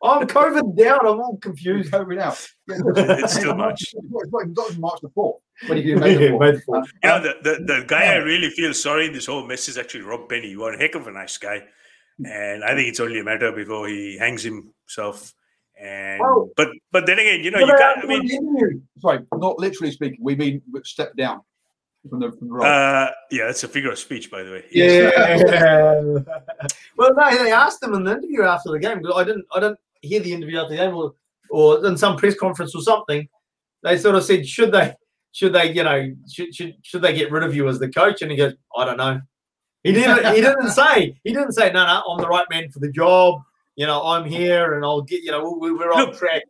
I'm 0.03 0.27
COVID 0.27 0.77
down. 0.77 0.99
I'm 1.01 1.19
all 1.19 1.37
confused. 1.37 1.91
COVID 1.91 2.19
out. 2.19 2.47
Yeah, 2.69 3.15
it's 3.19 3.33
still 3.33 3.55
March. 3.55 3.81
It's 3.81 4.31
like 4.33 4.77
March 4.77 4.99
the 5.01 5.09
fourth. 5.15 5.41
When 5.67 5.77
you 5.79 5.95
May 5.95 6.15
the 6.15 6.31
fourth. 6.37 6.61
Uh, 6.71 6.81
yeah, 7.01 7.19
the, 7.19 7.35
the, 7.41 7.63
the 7.63 7.85
guy 7.87 8.13
I 8.13 8.17
really 8.17 8.49
feel 8.49 8.73
sorry 8.73 9.07
in 9.07 9.13
this 9.13 9.25
whole 9.25 9.47
mess 9.47 9.69
is 9.69 9.77
actually 9.77 10.01
Rob 10.01 10.27
Penney. 10.29 10.49
You 10.49 10.63
are 10.63 10.73
a 10.73 10.77
heck 10.77 10.95
of 10.95 11.07
a 11.07 11.11
nice 11.11 11.37
guy, 11.37 11.63
and 12.25 12.63
I 12.63 12.73
think 12.75 12.89
it's 12.89 12.99
only 12.99 13.19
a 13.19 13.23
matter 13.23 13.51
before 13.51 13.87
he 13.87 14.17
hangs 14.17 14.43
himself. 14.43 15.33
And 15.79 16.19
well, 16.19 16.49
but 16.57 16.69
but 16.91 17.05
then 17.05 17.19
again, 17.19 17.43
you 17.43 17.51
know, 17.51 17.59
you 17.59 17.67
can't. 17.67 18.03
I 18.03 18.07
mean, 18.07 18.87
sorry, 18.97 19.19
not 19.35 19.59
literally 19.59 19.91
speaking. 19.91 20.17
We 20.21 20.35
mean 20.35 20.61
step 20.83 21.15
down 21.15 21.41
from 22.09 22.19
the, 22.19 22.31
from 22.31 22.49
the 22.49 22.55
uh, 22.55 23.11
yeah, 23.31 23.45
that's 23.45 23.63
a 23.63 23.67
figure 23.67 23.91
of 23.91 23.99
speech, 23.99 24.31
by 24.31 24.43
the 24.43 24.51
way. 24.51 24.63
Yeah. 24.71 26.01
well, 26.97 27.13
no, 27.15 27.43
they 27.43 27.51
asked 27.51 27.83
him 27.83 27.93
in 27.93 28.03
the 28.03 28.11
interview 28.13 28.43
after 28.43 28.71
the 28.71 28.79
game. 28.79 29.01
I 29.13 29.23
didn't, 29.23 29.45
I 29.53 29.59
didn't 29.59 29.79
hear 30.01 30.19
the 30.19 30.33
interview 30.33 30.59
after 30.59 30.71
the 30.71 30.77
game, 30.77 30.95
or, 30.95 31.13
or 31.49 31.85
in 31.85 31.97
some 31.97 32.17
press 32.17 32.35
conference 32.35 32.75
or 32.75 32.81
something. 32.81 33.27
They 33.83 33.97
sort 33.97 34.15
of 34.15 34.23
said, 34.23 34.47
should 34.47 34.71
they, 34.71 34.95
should 35.31 35.53
they, 35.53 35.71
you 35.71 35.83
know, 35.83 36.13
should 36.31 36.53
should, 36.55 36.75
should 36.81 37.01
they 37.01 37.13
get 37.13 37.31
rid 37.31 37.43
of 37.43 37.55
you 37.55 37.67
as 37.67 37.79
the 37.79 37.89
coach? 37.89 38.21
And 38.21 38.31
he 38.31 38.37
goes, 38.37 38.53
I 38.75 38.85
don't 38.85 38.97
know. 38.97 39.21
He 39.83 39.93
didn't. 39.93 40.35
he 40.35 40.41
didn't 40.41 40.69
say. 40.69 41.17
He 41.23 41.33
didn't 41.33 41.53
say, 41.53 41.71
no, 41.71 41.85
no, 41.85 42.03
I'm 42.09 42.19
the 42.19 42.27
right 42.27 42.45
man 42.49 42.69
for 42.69 42.79
the 42.79 42.91
job 42.91 43.41
you 43.77 43.85
know, 43.85 44.03
I'm 44.07 44.25
here 44.25 44.73
and 44.73 44.83
I'll 44.83 45.03
get, 45.03 45.21
you 45.21 45.29
know, 45.29 45.55
we, 45.61 45.69
are 45.69 45.93
on 45.93 46.07
Look, 46.07 46.17
track. 46.17 46.41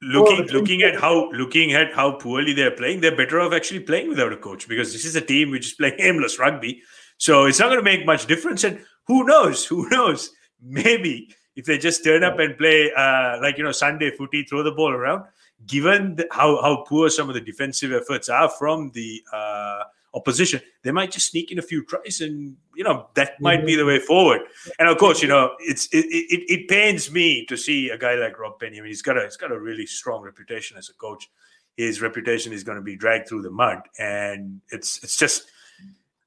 looking, 0.00 0.46
looking 0.46 0.82
at 0.82 0.98
how, 0.98 1.28
looking 1.32 1.72
at 1.72 1.92
how 1.92 2.12
poorly 2.12 2.52
they're 2.52 2.70
playing, 2.70 3.00
they're 3.00 3.16
better 3.16 3.40
off 3.40 3.52
actually 3.52 3.80
playing 3.80 4.08
without 4.08 4.32
a 4.32 4.36
coach 4.36 4.68
because 4.68 4.92
this 4.92 5.04
is 5.04 5.16
a 5.16 5.20
team 5.20 5.50
which 5.50 5.66
is 5.66 5.72
playing 5.72 5.96
aimless 5.98 6.38
rugby. 6.38 6.80
So 7.18 7.46
it's 7.46 7.58
not 7.58 7.66
going 7.66 7.80
to 7.80 7.84
make 7.84 8.06
much 8.06 8.26
difference. 8.26 8.62
And 8.62 8.80
who 9.08 9.24
knows? 9.24 9.66
Who 9.66 9.88
knows? 9.90 10.30
Maybe 10.62 11.34
if 11.56 11.64
they 11.64 11.76
just 11.76 12.04
turn 12.04 12.22
up 12.22 12.38
and 12.38 12.56
play 12.56 12.92
uh, 12.92 13.40
like 13.42 13.58
you 13.58 13.64
know 13.64 13.72
Sunday 13.72 14.10
footy, 14.16 14.44
throw 14.44 14.62
the 14.62 14.72
ball 14.72 14.92
around, 14.92 15.24
given 15.66 16.16
the, 16.16 16.28
how 16.30 16.60
how 16.60 16.84
poor 16.86 17.08
some 17.08 17.28
of 17.28 17.34
the 17.34 17.40
defensive 17.40 17.92
efforts 17.92 18.28
are 18.28 18.48
from 18.48 18.90
the 18.92 19.22
uh, 19.32 19.84
opposition, 20.14 20.60
they 20.82 20.90
might 20.90 21.10
just 21.10 21.30
sneak 21.30 21.50
in 21.50 21.58
a 21.58 21.62
few 21.62 21.84
tries, 21.84 22.20
and 22.20 22.56
you 22.74 22.84
know 22.84 23.08
that 23.14 23.40
might 23.40 23.64
be 23.64 23.76
the 23.76 23.84
way 23.84 23.98
forward. 23.98 24.40
And 24.78 24.88
of 24.88 24.98
course, 24.98 25.22
you 25.22 25.28
know 25.28 25.52
it's 25.60 25.86
it, 25.92 26.06
it, 26.06 26.52
it 26.52 26.68
pains 26.68 27.10
me 27.10 27.46
to 27.46 27.56
see 27.56 27.90
a 27.90 27.98
guy 27.98 28.14
like 28.14 28.38
Rob 28.38 28.58
Penney. 28.58 28.78
I 28.78 28.80
mean, 28.80 28.88
he's 28.88 29.02
got 29.02 29.16
a 29.16 29.22
he's 29.22 29.36
got 29.36 29.52
a 29.52 29.58
really 29.58 29.86
strong 29.86 30.22
reputation 30.22 30.76
as 30.76 30.88
a 30.88 30.94
coach. 30.94 31.30
His 31.76 32.02
reputation 32.02 32.52
is 32.52 32.64
going 32.64 32.76
to 32.76 32.82
be 32.82 32.96
dragged 32.96 33.28
through 33.28 33.42
the 33.42 33.50
mud, 33.50 33.78
and 33.98 34.60
it's 34.70 35.02
it's 35.02 35.16
just 35.16 35.50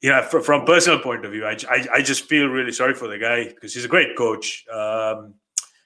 you 0.02 0.10
know 0.10 0.22
from, 0.24 0.44
from 0.44 0.66
personal 0.66 1.00
point 1.00 1.26
of 1.26 1.32
view, 1.32 1.46
I, 1.46 1.58
I, 1.70 1.88
I 1.96 2.02
just 2.02 2.26
feel 2.26 2.48
really 2.48 2.72
sorry 2.72 2.94
for 2.94 3.08
the 3.08 3.18
guy 3.18 3.46
because 3.46 3.74
he's 3.74 3.86
a 3.86 3.90
great 3.90 4.16
coach. 4.18 4.66
Um, 4.72 5.36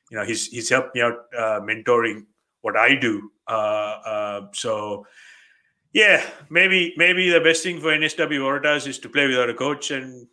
you 0.09 0.17
know, 0.17 0.25
he's 0.25 0.47
he's 0.47 0.69
helped 0.69 0.95
me 0.95 1.01
out 1.01 1.25
uh, 1.37 1.59
mentoring 1.61 2.25
what 2.61 2.77
I 2.77 2.95
do. 2.95 3.31
Uh, 3.47 3.51
uh, 3.51 4.41
so 4.53 5.05
yeah, 5.93 6.25
maybe 6.49 6.93
maybe 6.97 7.29
the 7.29 7.41
best 7.41 7.63
thing 7.63 7.79
for 7.79 7.87
NSW 7.87 8.39
Waratahs 8.39 8.87
is 8.87 8.99
to 8.99 9.09
play 9.09 9.27
without 9.27 9.49
a 9.49 9.53
coach 9.53 9.91
and 9.91 10.27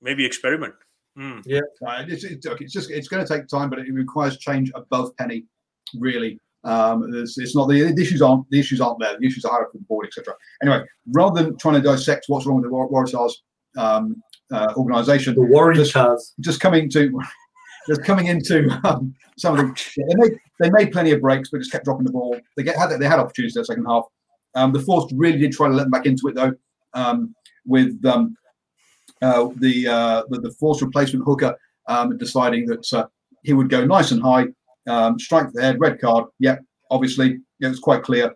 maybe 0.00 0.24
experiment. 0.24 0.74
Mm. 1.18 1.42
Yeah, 1.44 1.60
it's, 2.06 2.24
it's, 2.24 2.46
it's, 2.46 2.72
just 2.72 2.90
it's 2.90 3.08
going 3.08 3.24
to 3.24 3.32
take 3.32 3.48
time, 3.48 3.70
but 3.70 3.80
it 3.80 3.92
requires 3.92 4.38
change 4.38 4.70
above 4.74 5.16
Penney, 5.16 5.44
really. 5.98 6.38
Um, 6.64 7.12
it's, 7.14 7.38
it's, 7.38 7.56
not 7.56 7.68
the, 7.68 7.92
the, 7.92 8.02
issues 8.02 8.22
aren't 8.22 8.48
the 8.50 8.60
issues 8.60 8.80
aren't 8.80 9.00
there. 9.00 9.16
The 9.18 9.26
issues 9.26 9.44
are 9.44 9.52
higher 9.52 9.64
up 9.64 9.72
the 9.72 9.80
board, 9.80 10.06
etc. 10.06 10.34
Anyway, 10.62 10.84
rather 11.14 11.42
than 11.42 11.56
trying 11.58 11.74
to 11.74 11.80
dissect 11.80 12.26
what's 12.28 12.46
wrong 12.46 12.60
with 12.60 12.70
the 12.70 12.76
Waratahs 12.76 13.32
um, 13.76 14.22
uh, 14.52 14.72
organisation, 14.76 15.34
the 15.34 15.40
Waratahs 15.40 15.92
just, 15.92 16.34
just 16.40 16.60
coming 16.60 16.88
to 16.90 17.20
just 17.88 18.04
coming 18.04 18.26
into 18.26 18.68
um, 18.84 19.14
some 19.38 19.58
of 19.58 19.66
the 19.66 20.04
they 20.08 20.14
made 20.14 20.38
they 20.60 20.70
made 20.70 20.92
plenty 20.92 21.10
of 21.12 21.20
breaks, 21.20 21.50
but 21.50 21.58
just 21.58 21.72
kept 21.72 21.84
dropping 21.84 22.04
the 22.04 22.12
ball. 22.12 22.38
They 22.56 22.62
get 22.62 22.76
had 22.76 22.90
they 22.90 23.06
had 23.06 23.18
opportunities 23.18 23.56
in 23.56 23.62
the 23.62 23.66
second 23.66 23.86
half. 23.86 24.04
Um, 24.54 24.72
the 24.72 24.80
Force 24.80 25.12
really 25.14 25.38
did 25.38 25.52
try 25.52 25.68
to 25.68 25.74
let 25.74 25.84
them 25.84 25.90
back 25.90 26.06
into 26.06 26.28
it 26.28 26.34
though, 26.34 26.52
um, 26.94 27.34
with 27.66 28.04
um, 28.04 28.36
uh, 29.22 29.48
the, 29.56 29.86
uh, 29.86 30.22
the, 30.30 30.40
the 30.40 30.50
Force 30.52 30.82
replacement 30.82 31.24
hooker 31.24 31.56
um, 31.86 32.16
deciding 32.18 32.66
that 32.66 32.92
uh, 32.92 33.06
he 33.42 33.52
would 33.52 33.68
go 33.68 33.84
nice 33.84 34.10
and 34.10 34.22
high, 34.22 34.46
um, 34.86 35.18
strike 35.18 35.52
the 35.52 35.62
head, 35.62 35.80
red 35.80 36.00
card. 36.00 36.24
Yep, 36.38 36.62
obviously 36.90 37.38
it 37.60 37.68
was 37.68 37.80
quite 37.80 38.02
clear 38.02 38.34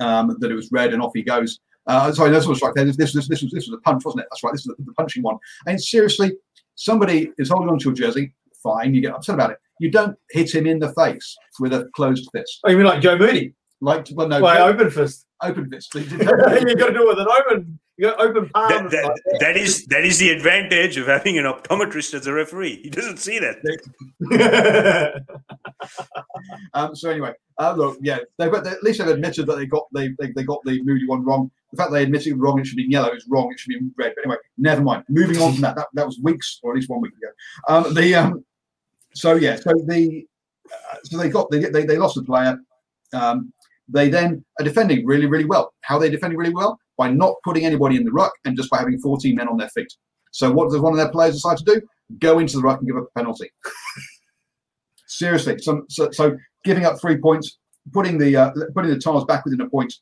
um, 0.00 0.36
that 0.40 0.50
it 0.50 0.54
was 0.54 0.70
red, 0.72 0.92
and 0.92 1.02
off 1.02 1.12
he 1.14 1.22
goes. 1.22 1.60
Uh, 1.86 2.12
sorry, 2.12 2.30
that's 2.30 2.46
what 2.46 2.56
strike 2.56 2.74
there. 2.74 2.84
This, 2.84 2.96
this, 2.96 3.12
this, 3.12 3.28
this 3.28 3.42
was 3.42 3.50
this 3.50 3.66
was 3.68 3.76
a 3.78 3.80
punch, 3.80 4.04
wasn't 4.04 4.22
it? 4.22 4.28
That's 4.30 4.44
right. 4.44 4.52
This 4.52 4.60
is 4.60 4.74
the, 4.78 4.84
the 4.84 4.92
punching 4.92 5.22
one. 5.22 5.38
And 5.66 5.82
seriously, 5.82 6.32
somebody 6.76 7.32
is 7.38 7.48
holding 7.48 7.68
on 7.68 7.78
to 7.80 7.84
your 7.86 7.94
jersey. 7.94 8.32
Fine, 8.62 8.94
you 8.94 9.00
get 9.00 9.14
upset 9.14 9.34
about 9.34 9.50
it. 9.50 9.58
You 9.80 9.90
don't 9.90 10.16
hit 10.30 10.54
him 10.54 10.66
in 10.66 10.78
the 10.78 10.92
face 10.92 11.36
with 11.58 11.72
a 11.72 11.90
closed 11.96 12.28
fist. 12.32 12.60
Oh, 12.64 12.70
you 12.70 12.76
mean 12.76 12.86
like 12.86 13.00
Joe 13.00 13.16
Moody? 13.16 13.54
Like, 13.80 14.08
well, 14.12 14.28
no, 14.28 14.40
well, 14.40 14.68
open 14.68 14.90
fist 14.90 15.26
open 15.42 15.70
fist. 15.70 15.94
you 15.94 16.02
got 16.06 16.86
to 16.86 16.92
do 16.92 17.02
it 17.02 17.08
with 17.08 17.18
an 17.18 17.26
open, 17.28 17.78
you 17.96 18.06
got 18.06 18.20
open 18.20 18.48
palm. 18.50 18.68
That, 18.68 18.90
that, 18.90 19.04
like 19.04 19.40
that 19.40 19.56
is 19.56 19.86
that 19.86 20.04
is 20.04 20.18
the 20.18 20.30
advantage 20.30 20.96
of 20.96 21.06
having 21.06 21.38
an 21.38 21.44
optometrist 21.44 22.14
as 22.14 22.26
a 22.26 22.32
referee. 22.32 22.80
He 22.82 22.90
doesn't 22.90 23.18
see 23.18 23.38
that. 23.38 25.22
um, 26.74 26.94
so 26.94 27.10
anyway, 27.10 27.32
uh, 27.58 27.74
look, 27.76 27.98
yeah, 28.00 28.18
they've 28.38 28.50
got, 28.50 28.66
at 28.66 28.82
least 28.82 28.98
they've 28.98 29.08
admitted 29.08 29.46
that 29.46 29.56
they 29.56 29.66
got 29.66 29.86
they, 29.94 30.08
they, 30.18 30.32
they 30.32 30.44
got 30.44 30.60
the 30.64 30.82
Moody 30.82 31.06
one 31.06 31.24
wrong. 31.24 31.50
The 31.72 31.76
fact 31.76 31.92
they 31.92 32.02
admitted 32.02 32.32
it 32.32 32.36
wrong, 32.36 32.58
it 32.58 32.66
should 32.66 32.76
be 32.76 32.86
yellow. 32.88 33.12
It's 33.12 33.26
wrong. 33.28 33.52
It 33.52 33.60
should 33.60 33.68
be 33.68 33.78
red. 33.96 34.12
But 34.16 34.24
anyway, 34.24 34.38
never 34.58 34.82
mind. 34.82 35.04
Moving 35.08 35.40
on 35.40 35.52
from 35.52 35.62
that. 35.62 35.76
That, 35.76 35.86
that 35.94 36.06
was 36.06 36.18
weeks 36.22 36.58
or 36.62 36.72
at 36.72 36.76
least 36.76 36.90
one 36.90 37.00
week 37.00 37.12
ago. 37.12 37.32
Um, 37.68 37.94
the 37.94 38.14
um, 38.14 38.44
so 39.14 39.34
yeah, 39.34 39.56
so 39.56 39.72
the 39.86 40.26
uh, 40.72 40.96
so 41.04 41.16
they 41.18 41.28
got 41.28 41.50
they, 41.50 41.58
they 41.60 41.84
they 41.84 41.96
lost 41.96 42.16
the 42.16 42.24
player. 42.24 42.58
Um, 43.12 43.52
they 43.92 44.08
then 44.08 44.44
are 44.58 44.64
defending 44.64 45.06
really, 45.06 45.26
really 45.26 45.44
well. 45.44 45.72
How 45.82 45.96
are 45.96 46.00
they 46.00 46.10
defending 46.10 46.38
really 46.38 46.54
well? 46.54 46.78
By 46.96 47.10
not 47.10 47.34
putting 47.44 47.64
anybody 47.64 47.96
in 47.96 48.04
the 48.04 48.12
ruck 48.12 48.32
and 48.44 48.56
just 48.56 48.70
by 48.70 48.78
having 48.78 48.98
14 48.98 49.34
men 49.34 49.48
on 49.48 49.56
their 49.56 49.68
feet. 49.70 49.92
So 50.32 50.50
what 50.50 50.70
does 50.70 50.80
one 50.80 50.92
of 50.92 50.98
their 50.98 51.10
players 51.10 51.34
decide 51.34 51.58
to 51.58 51.64
do? 51.64 51.82
Go 52.18 52.38
into 52.38 52.56
the 52.56 52.62
ruck 52.62 52.78
and 52.78 52.86
give 52.86 52.96
up 52.96 53.08
a 53.14 53.18
penalty. 53.18 53.50
Seriously, 55.06 55.58
so, 55.58 55.84
so, 55.88 56.10
so, 56.12 56.36
giving 56.64 56.84
up 56.84 57.00
three 57.00 57.16
points, 57.16 57.58
putting 57.92 58.16
the 58.16 58.36
uh, 58.36 58.50
putting 58.74 58.90
the 58.90 58.98
Tahs 58.98 59.24
back 59.24 59.44
within 59.44 59.60
a 59.60 59.68
point. 59.68 59.92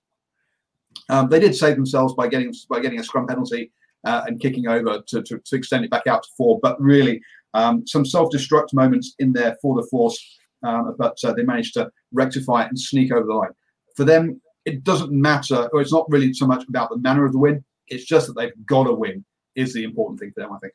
Um, 1.08 1.28
they 1.28 1.40
did 1.40 1.56
save 1.56 1.76
themselves 1.76 2.14
by 2.14 2.28
getting 2.28 2.52
by 2.68 2.80
getting 2.80 3.00
a 3.00 3.04
scrum 3.04 3.26
penalty 3.26 3.72
uh, 4.04 4.24
and 4.26 4.38
kicking 4.38 4.68
over 4.68 5.02
to, 5.06 5.22
to, 5.22 5.38
to, 5.38 5.56
extend 5.56 5.84
it 5.84 5.90
back 5.90 6.06
out 6.06 6.22
to 6.22 6.28
four. 6.36 6.60
But 6.62 6.80
really, 6.80 7.22
um, 7.54 7.86
some 7.86 8.04
self-destruct 8.04 8.74
moments 8.74 9.14
in 9.18 9.32
there 9.32 9.56
for 9.62 9.80
the 9.80 9.86
force, 9.88 10.18
um, 10.62 10.94
but 10.98 11.16
uh, 11.24 11.32
they 11.32 11.42
managed 11.42 11.74
to 11.74 11.90
rectify 12.12 12.64
it 12.64 12.68
and 12.68 12.78
sneak 12.78 13.10
over 13.10 13.26
the 13.26 13.34
line 13.34 13.52
for 13.98 14.04
them, 14.04 14.40
it 14.64 14.84
doesn't 14.84 15.10
matter, 15.10 15.68
or 15.72 15.80
it's 15.80 15.92
not 15.92 16.08
really 16.08 16.32
so 16.32 16.46
much 16.46 16.64
about 16.68 16.88
the 16.88 16.98
manner 16.98 17.24
of 17.24 17.32
the 17.32 17.38
win. 17.38 17.64
It's 17.88 18.04
just 18.04 18.28
that 18.28 18.34
they've 18.34 18.64
got 18.64 18.84
to 18.84 18.94
win 18.94 19.24
is 19.56 19.74
the 19.74 19.82
important 19.82 20.20
thing 20.20 20.30
for 20.30 20.40
them, 20.40 20.52
I 20.52 20.58
think. 20.58 20.72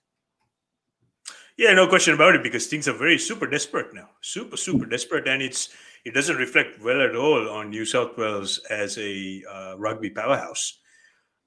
Yeah, 1.57 1.74
no 1.74 1.88
question 1.88 2.13
about 2.13 2.36
it 2.36 2.43
because 2.43 2.67
things 2.67 2.89
are 2.89 2.97
very 2.97 3.17
super 3.17 3.47
desperate 3.47 3.93
now. 3.93 4.09
Super, 4.19 4.57
super 4.57 4.86
desperate. 4.86 5.26
And 5.28 5.41
it's 5.41 5.69
it 6.03 6.13
doesn't 6.13 6.36
reflect 6.36 6.84
well 6.84 7.01
at 7.01 7.15
all 7.15 7.49
on 7.49 7.69
New 7.69 7.86
South 7.86 8.17
Wales 8.17 8.59
as 8.69 8.97
a 8.97 9.41
uh, 9.49 9.76
rugby 9.78 10.09
powerhouse. 10.09 10.80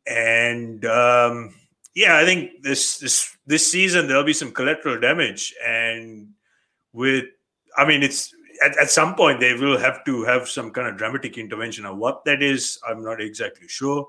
And 0.07 0.83
um, 0.87 1.55
yeah, 1.95 2.17
I 2.17 2.25
think 2.25 2.63
this 2.63 2.99
this 2.99 3.37
this 3.47 3.71
season 3.71 4.07
there'll 4.07 4.25
be 4.25 4.33
some 4.33 4.53
collateral 4.53 4.99
damage. 4.99 5.53
And 5.67 6.29
with 6.95 7.25
I 7.77 7.85
mean 7.85 8.03
it's 8.03 8.33
at, 8.65 8.77
at 8.79 8.91
some 8.91 9.15
point 9.15 9.41
they 9.41 9.55
will 9.55 9.79
have 9.79 10.05
to 10.05 10.25
have 10.25 10.49
some 10.49 10.71
kind 10.71 10.89
of 10.89 10.97
dramatic 10.97 11.39
intervention. 11.39 11.87
Of 11.87 11.97
what 11.97 12.25
that 12.25 12.43
is, 12.43 12.79
I'm 12.87 13.05
not 13.05 13.21
exactly 13.21 13.69
sure. 13.69 14.09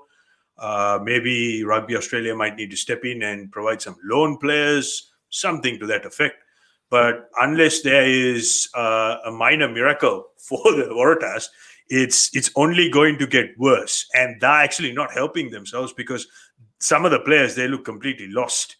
Uh, 0.58 0.98
maybe 1.02 1.62
Rugby 1.62 1.96
Australia 1.96 2.34
might 2.34 2.56
need 2.56 2.70
to 2.70 2.76
step 2.76 3.04
in 3.04 3.22
and 3.22 3.50
provide 3.52 3.80
some 3.80 3.96
loan 4.04 4.38
players, 4.38 5.12
something 5.30 5.78
to 5.78 5.86
that 5.86 6.04
effect. 6.04 6.36
But 6.90 7.28
unless 7.40 7.82
there 7.82 8.06
is 8.08 8.68
uh, 8.74 9.18
a 9.26 9.30
minor 9.30 9.68
miracle 9.68 10.26
for 10.36 10.62
the 10.72 10.88
Waratahs, 10.90 11.48
it's 11.90 12.34
it's 12.36 12.50
only 12.54 12.90
going 12.90 13.18
to 13.18 13.26
get 13.26 13.58
worse, 13.58 14.06
and 14.14 14.38
they're 14.40 14.50
actually 14.50 14.92
not 14.92 15.12
helping 15.12 15.50
themselves 15.50 15.92
because 15.92 16.26
some 16.80 17.04
of 17.04 17.10
the 17.10 17.20
players 17.20 17.54
they 17.54 17.66
look 17.66 17.84
completely 17.84 18.28
lost 18.28 18.76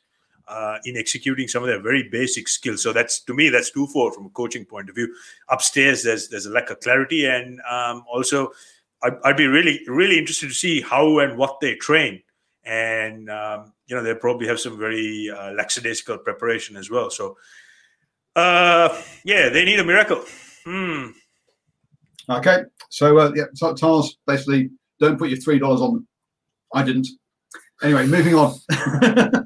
uh, 0.49 0.79
in 0.85 0.97
executing 0.97 1.47
some 1.49 1.63
of 1.63 1.69
their 1.69 1.81
very 1.81 2.09
basic 2.09 2.49
skills. 2.49 2.83
So 2.83 2.93
that's 2.93 3.21
to 3.21 3.35
me 3.35 3.49
that's 3.49 3.71
twofold 3.71 4.15
from 4.15 4.27
a 4.27 4.31
coaching 4.31 4.65
point 4.65 4.89
of 4.89 4.95
view. 4.95 5.15
Upstairs, 5.49 6.03
there's 6.03 6.29
there's 6.29 6.47
a 6.47 6.51
lack 6.51 6.71
of 6.71 6.81
clarity, 6.81 7.27
and 7.27 7.61
um, 7.71 8.05
also 8.11 8.53
I'd, 9.03 9.15
I'd, 9.25 9.37
be 9.37 9.47
really 9.47 9.81
really 9.87 10.19
interested 10.19 10.49
to 10.49 10.55
see 10.55 10.81
how 10.81 11.19
and 11.19 11.37
what 11.37 11.61
they 11.61 11.75
train. 11.75 12.23
And 12.65 13.31
um, 13.31 13.73
you 13.87 13.97
know 13.97 14.03
they 14.03 14.15
probably 14.15 14.47
have 14.49 14.61
some 14.61 14.79
very 14.79 15.31
uh, 15.31 15.53
lackadaisical 15.53 16.19
preparation 16.19 16.77
as 16.77 16.91
well. 16.91 17.11
So 17.11 17.37
uh, 18.37 19.03
yeah, 19.25 19.49
they 19.49 19.65
need 19.65 19.81
a 19.81 19.85
miracle. 19.85 20.25
Hmm. 20.65 21.09
Okay, 22.31 22.65
so 22.91 23.19
uh, 23.19 23.33
yeah, 23.35 23.45
so 23.55 23.75
Tahs 23.75 24.17
basically 24.27 24.71
don't 25.01 25.19
put 25.19 25.31
your 25.31 25.39
three 25.39 25.59
dollars 25.59 25.81
on. 25.81 26.07
I 26.75 26.83
didn't. 26.83 27.09
Anyway, 27.83 28.07
moving 28.07 28.35
on. 28.35 28.55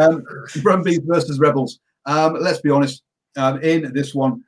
um, 0.00 0.24
Brumbies 0.62 1.00
versus 1.04 1.38
Rebels. 1.38 1.80
Um, 2.06 2.34
let's 2.40 2.60
be 2.60 2.70
honest. 2.70 3.02
Um, 3.36 3.62
in 3.62 3.92
this 3.94 4.14
one, 4.14 4.44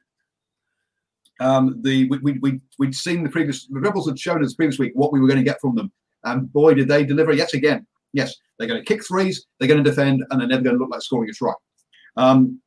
um, 1.40 1.80
the 1.82 2.08
we, 2.08 2.18
we, 2.18 2.38
we, 2.40 2.60
we'd 2.78 2.94
seen 2.94 3.22
the 3.22 3.30
previous 3.30 3.66
the 3.66 3.80
Rebels 3.80 4.08
had 4.08 4.18
shown 4.18 4.44
us 4.44 4.54
previous 4.54 4.78
week 4.78 4.92
what 4.94 5.12
we 5.12 5.20
were 5.20 5.28
going 5.28 5.38
to 5.38 5.44
get 5.44 5.60
from 5.60 5.74
them, 5.74 5.90
and 6.24 6.52
boy, 6.52 6.74
did 6.74 6.88
they 6.88 7.04
deliver 7.04 7.32
yet 7.32 7.54
again. 7.54 7.86
Yes, 8.12 8.34
they're 8.58 8.68
going 8.68 8.80
to 8.80 8.86
kick 8.86 9.04
threes, 9.06 9.46
they're 9.58 9.68
going 9.68 9.82
to 9.82 9.90
defend, 9.90 10.22
and 10.30 10.40
they're 10.40 10.48
never 10.48 10.62
going 10.62 10.76
to 10.76 10.80
look 10.80 10.90
like 10.90 11.02
scoring 11.02 11.30
a 11.30 11.32
try. 11.32 11.52
Um, 12.16 12.60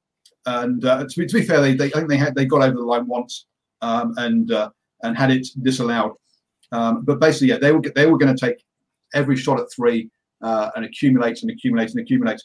and 0.46 0.84
uh, 0.84 1.06
to, 1.08 1.20
be, 1.20 1.26
to 1.26 1.34
be 1.36 1.44
fair, 1.44 1.62
they, 1.62 1.74
they, 1.74 1.86
I 1.88 1.90
think 1.90 2.10
they 2.10 2.18
had 2.18 2.36
they 2.36 2.46
got 2.46 2.64
over 2.64 2.76
the 2.76 2.84
line 2.84 3.08
once 3.08 3.46
um, 3.82 4.14
and 4.18 4.52
uh, 4.52 4.70
and 5.04 5.18
had 5.18 5.32
it 5.32 5.48
disallowed. 5.62 6.14
Um, 6.72 7.04
but 7.06 7.20
basically, 7.20 7.50
yeah, 7.50 7.58
they 7.58 7.72
were 7.72 7.82
they 7.96 8.06
were 8.06 8.18
going 8.18 8.36
to 8.36 8.46
take 8.46 8.64
every 9.14 9.38
shot 9.38 9.60
at 9.60 9.72
three 9.74 10.10
uh, 10.42 10.72
and 10.76 10.86
accumulate 10.86 11.42
and 11.42 11.52
accumulate 11.52 11.92
and 11.92 12.00
accumulate. 12.00 12.42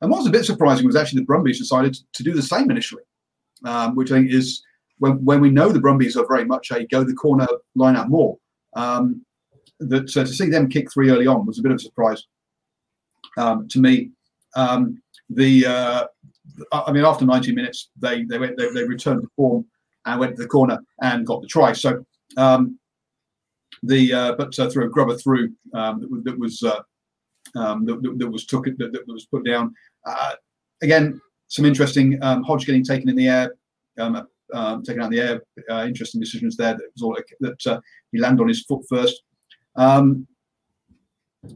And 0.00 0.10
what 0.10 0.18
was 0.18 0.26
a 0.26 0.30
bit 0.30 0.44
surprising 0.44 0.86
was 0.86 0.96
actually 0.96 1.20
the 1.20 1.26
Brumbies 1.26 1.58
decided 1.58 1.96
to 2.12 2.22
do 2.22 2.32
the 2.32 2.42
same 2.42 2.70
initially, 2.70 3.02
um, 3.64 3.96
which 3.96 4.12
I 4.12 4.16
think 4.16 4.32
is 4.32 4.62
when, 4.98 5.24
when 5.24 5.40
we 5.40 5.50
know 5.50 5.70
the 5.70 5.80
Brumbies 5.80 6.16
are 6.16 6.26
very 6.26 6.44
much 6.44 6.70
a 6.70 6.86
go 6.86 7.04
the 7.04 7.14
corner 7.14 7.46
line 7.74 7.96
out 7.96 8.08
more. 8.08 8.38
Um, 8.76 9.24
that 9.80 10.10
so 10.10 10.24
to 10.24 10.32
see 10.32 10.50
them 10.50 10.68
kick 10.68 10.92
three 10.92 11.10
early 11.10 11.26
on 11.26 11.46
was 11.46 11.58
a 11.58 11.62
bit 11.62 11.72
of 11.72 11.76
a 11.76 11.80
surprise 11.80 12.26
um, 13.36 13.68
to 13.68 13.80
me. 13.80 14.10
Um, 14.56 15.00
the 15.30 15.66
uh, 15.66 16.06
I 16.72 16.92
mean, 16.92 17.04
after 17.04 17.24
90 17.24 17.54
minutes, 17.54 17.90
they 17.96 18.24
they 18.24 18.38
went 18.38 18.56
they, 18.56 18.70
they, 18.70 18.84
returned 18.84 19.22
to 19.22 19.28
form 19.36 19.66
and 20.06 20.18
went 20.18 20.36
to 20.36 20.42
the 20.42 20.48
corner 20.48 20.78
and 21.02 21.26
got 21.26 21.42
the 21.42 21.46
try. 21.46 21.72
So 21.72 22.04
um, 22.36 22.78
the 23.82 24.12
uh, 24.12 24.32
but 24.32 24.58
uh, 24.58 24.68
through 24.70 24.86
a 24.86 24.88
grubber 24.88 25.16
through 25.16 25.52
um, 25.74 26.00
that, 26.00 26.24
that 26.24 26.38
was 26.38 26.62
uh, 26.62 26.80
that, 27.54 28.16
that, 28.18 28.28
was 28.28 28.46
took 28.46 28.64
that, 28.64 28.78
that 28.78 29.06
was 29.06 29.26
put 29.26 29.44
down. 29.44 29.74
Uh, 30.04 30.32
again, 30.82 31.20
some 31.48 31.64
interesting 31.64 32.18
um, 32.22 32.42
Hodge 32.42 32.66
getting 32.66 32.84
taken 32.84 33.08
in 33.08 33.16
the 33.16 33.28
air, 33.28 33.54
um, 33.98 34.26
um, 34.54 34.82
taken 34.82 35.02
out 35.02 35.12
in 35.12 35.18
the 35.18 35.20
air. 35.20 35.42
Uh, 35.70 35.86
interesting 35.86 36.20
decisions 36.20 36.56
there. 36.56 36.74
That 36.74 36.90
was 36.94 37.02
all 37.02 37.16
that 37.40 37.66
uh, 37.66 37.80
he 38.12 38.18
landed 38.18 38.42
on 38.42 38.48
his 38.48 38.64
foot 38.64 38.82
first. 38.88 39.22
Um, 39.76 40.26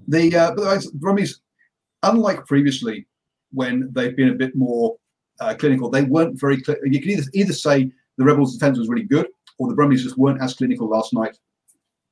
the 0.08 0.34
uh, 0.34 0.54
but 0.54 0.62
the 0.62 0.90
Brumbies, 0.94 1.40
unlike 2.02 2.46
previously, 2.46 3.06
when 3.52 3.90
they've 3.92 4.16
been 4.16 4.30
a 4.30 4.34
bit 4.34 4.54
more 4.56 4.96
uh, 5.40 5.54
clinical, 5.54 5.90
they 5.90 6.02
weren't 6.02 6.40
very. 6.40 6.58
Cl- 6.60 6.78
you 6.84 7.00
can 7.00 7.10
either 7.10 7.24
either 7.34 7.52
say 7.52 7.90
the 8.18 8.24
Rebels' 8.24 8.54
defense 8.54 8.78
was 8.78 8.88
really 8.88 9.04
good, 9.04 9.26
or 9.58 9.68
the 9.68 9.74
Brumbies 9.74 10.04
just 10.04 10.18
weren't 10.18 10.40
as 10.40 10.54
clinical 10.54 10.88
last 10.88 11.12
night 11.12 11.36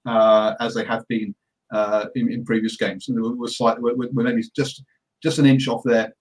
uh, 0.07 0.55
as 0.61 0.75
they 0.75 0.85
have 0.85 1.07
been 1.09 1.35
uh, 1.73 2.07
in, 2.15 2.33
in 2.33 2.45
previous 2.45 2.77
games. 2.77 3.09
And 3.09 3.21
we 3.21 3.35
were 3.35 3.49
slightly, 3.49 3.83
we're, 3.83 4.09
we're 4.13 4.25
maybe 4.25 4.43
just 4.55 4.83
just 5.23 5.39
an 5.39 5.47
inch 5.47 5.69
off 5.69 5.83
there, 5.85 6.15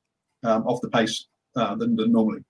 um, 0.44 0.66
off 0.68 0.82
the 0.82 0.90
pace 0.90 1.26
uh, 1.56 1.76
than, 1.76 1.96
than 1.96 2.12
normally. 2.12 2.44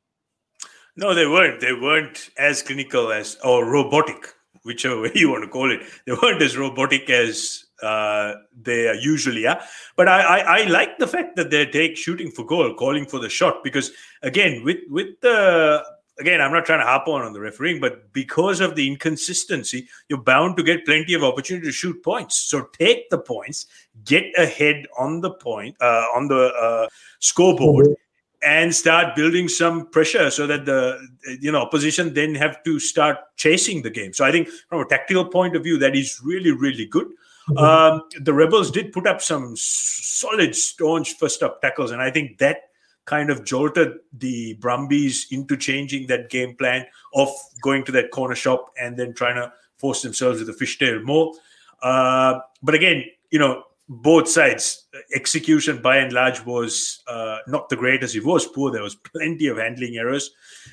No, 0.96 1.14
they 1.14 1.28
weren't. 1.28 1.62
They 1.62 1.74
weren't 1.74 2.30
as 2.38 2.62
clinical 2.62 3.12
as 3.12 3.38
or 3.44 3.66
robotic, 3.66 4.34
whichever 4.64 5.02
way 5.02 5.12
you 5.16 5.30
want 5.30 5.44
to 5.44 5.50
call 5.50 5.72
it. 5.72 5.82
They 6.06 6.14
weren't 6.14 6.42
as 6.42 6.58
robotic 6.58 7.10
as 7.10 7.66
uh, 7.82 8.34
they 8.62 8.94
usually 9.00 9.48
are. 9.48 9.62
But 9.96 10.10
I, 10.10 10.22
I, 10.22 10.40
I, 10.40 10.64
like 10.66 10.98
the 10.98 11.08
fact 11.08 11.38
that 11.38 11.50
they 11.50 11.66
take 11.66 11.96
shooting 11.96 12.32
for 12.32 12.46
goal, 12.46 12.74
calling 12.74 13.06
for 13.06 13.20
the 13.20 13.30
shot, 13.30 13.64
because 13.64 13.92
again, 14.22 14.64
with 14.66 14.80
with 14.90 15.20
the 15.22 15.84
again, 16.20 16.42
I'm 16.42 16.52
not 16.52 16.66
trying 16.66 16.80
to 16.80 16.86
harp 16.86 17.08
on 17.08 17.22
on 17.22 17.34
the 17.34 17.40
refereeing, 17.40 17.80
but 17.80 18.12
because 18.14 18.60
of 18.60 18.76
the 18.76 18.88
inconsistency, 18.88 19.88
you're 20.10 20.22
bound 20.22 20.58
to 20.58 20.64
get 20.64 20.86
plenty 20.86 21.14
of 21.14 21.24
opportunity 21.24 21.68
to 21.68 21.72
shoot 21.72 22.04
points. 22.04 22.36
So 22.38 22.68
take 22.78 23.10
the 23.10 23.20
points, 23.20 23.68
get 24.10 24.26
ahead 24.38 24.86
on 24.98 25.22
the 25.22 25.32
point 25.32 25.76
uh, 25.80 26.06
on 26.18 26.28
the 26.28 26.52
uh, 26.68 26.88
scoreboard. 27.20 27.86
Mm-hmm 27.86 28.06
and 28.42 28.74
start 28.74 29.16
building 29.16 29.48
some 29.48 29.88
pressure 29.88 30.30
so 30.32 30.48
that 30.48 30.66
the 30.66 30.98
you 31.42 31.52
know 31.52 31.60
opposition 31.60 32.14
then 32.14 32.34
have 32.36 32.64
to 32.64 32.80
start 32.80 33.18
chasing 33.36 33.82
the 33.82 33.90
game 33.90 34.14
so 34.14 34.24
i 34.24 34.32
think 34.32 34.48
from 34.70 34.82
a 34.82 34.86
tactical 34.86 35.26
point 35.26 35.56
of 35.56 35.64
view 35.64 35.78
that 35.78 35.96
is 35.96 36.22
really 36.24 36.52
really 36.52 36.86
good 36.86 37.08
mm-hmm. 37.50 37.58
um, 37.58 38.02
the 38.22 38.34
rebels 38.34 38.72
did 38.72 38.94
put 38.94 39.06
up 39.06 39.22
some 39.22 39.54
solid 39.58 40.56
staunch 40.56 41.18
first 41.18 41.44
up 41.44 41.62
tackles 41.62 41.92
and 41.92 42.02
i 42.02 42.10
think 42.10 42.38
that 42.38 42.70
kind 43.06 43.30
of 43.30 43.44
jolted 43.44 43.94
the 44.14 44.54
brumbies 44.56 45.28
into 45.32 45.58
changing 45.58 46.08
that 46.08 46.30
game 46.30 46.56
plan 46.56 46.86
of 47.16 47.30
going 47.62 47.84
to 47.84 47.92
that 47.92 48.12
corner 48.12 48.36
shop 48.36 48.72
and 48.80 48.96
then 48.96 49.14
trying 49.14 49.36
to 49.36 49.52
force 49.78 50.02
themselves 50.02 50.40
with 50.40 50.50
a 50.50 50.54
fishtail 50.54 51.04
more 51.04 51.34
uh, 51.82 52.40
but 52.64 52.74
again 52.74 53.04
you 53.32 53.40
know 53.40 53.64
both 53.90 54.30
sides 54.30 54.88
execution 55.16 55.82
by 55.82 55.98
and 55.98 56.14
large 56.14 56.46
was 56.46 57.02
uh, 57.08 57.40
not 57.48 57.70
the 57.70 57.76
greatest. 57.76 58.16
It 58.16 58.24
was 58.24 58.46
poor. 58.46 58.72
There 58.72 58.84
was 58.84 58.94
plenty 58.96 59.48
of 59.48 59.58
handling 59.58 59.98
errors. 59.98 60.30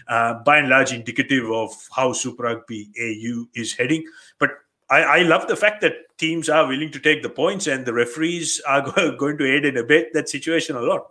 Uh, 0.07 0.35
by 0.45 0.59
and 0.59 0.69
large 0.69 0.93
indicative 0.93 1.51
of 1.51 1.71
how 1.95 2.13
super 2.13 2.43
rugby 2.43 2.91
au 3.01 3.47
is 3.55 3.73
heading. 3.73 4.05
But 4.39 4.51
I, 4.91 5.03
I, 5.03 5.19
love 5.23 5.49
the 5.49 5.57
fact 5.57 5.81
that 5.81 5.95
teams 6.19 6.49
are 6.49 6.69
willing 6.69 6.93
to 6.93 7.01
take 7.01 7.23
the 7.23 7.31
points 7.31 7.67
and 7.67 7.87
the 7.87 7.95
referees 7.95 8.61
are 8.69 8.83
going 9.19 9.39
to 9.39 9.51
aid 9.51 9.65
and 9.65 9.79
abet 9.79 10.13
that 10.13 10.29
situation 10.29 10.77
a 10.77 10.83
lot. 10.83 11.07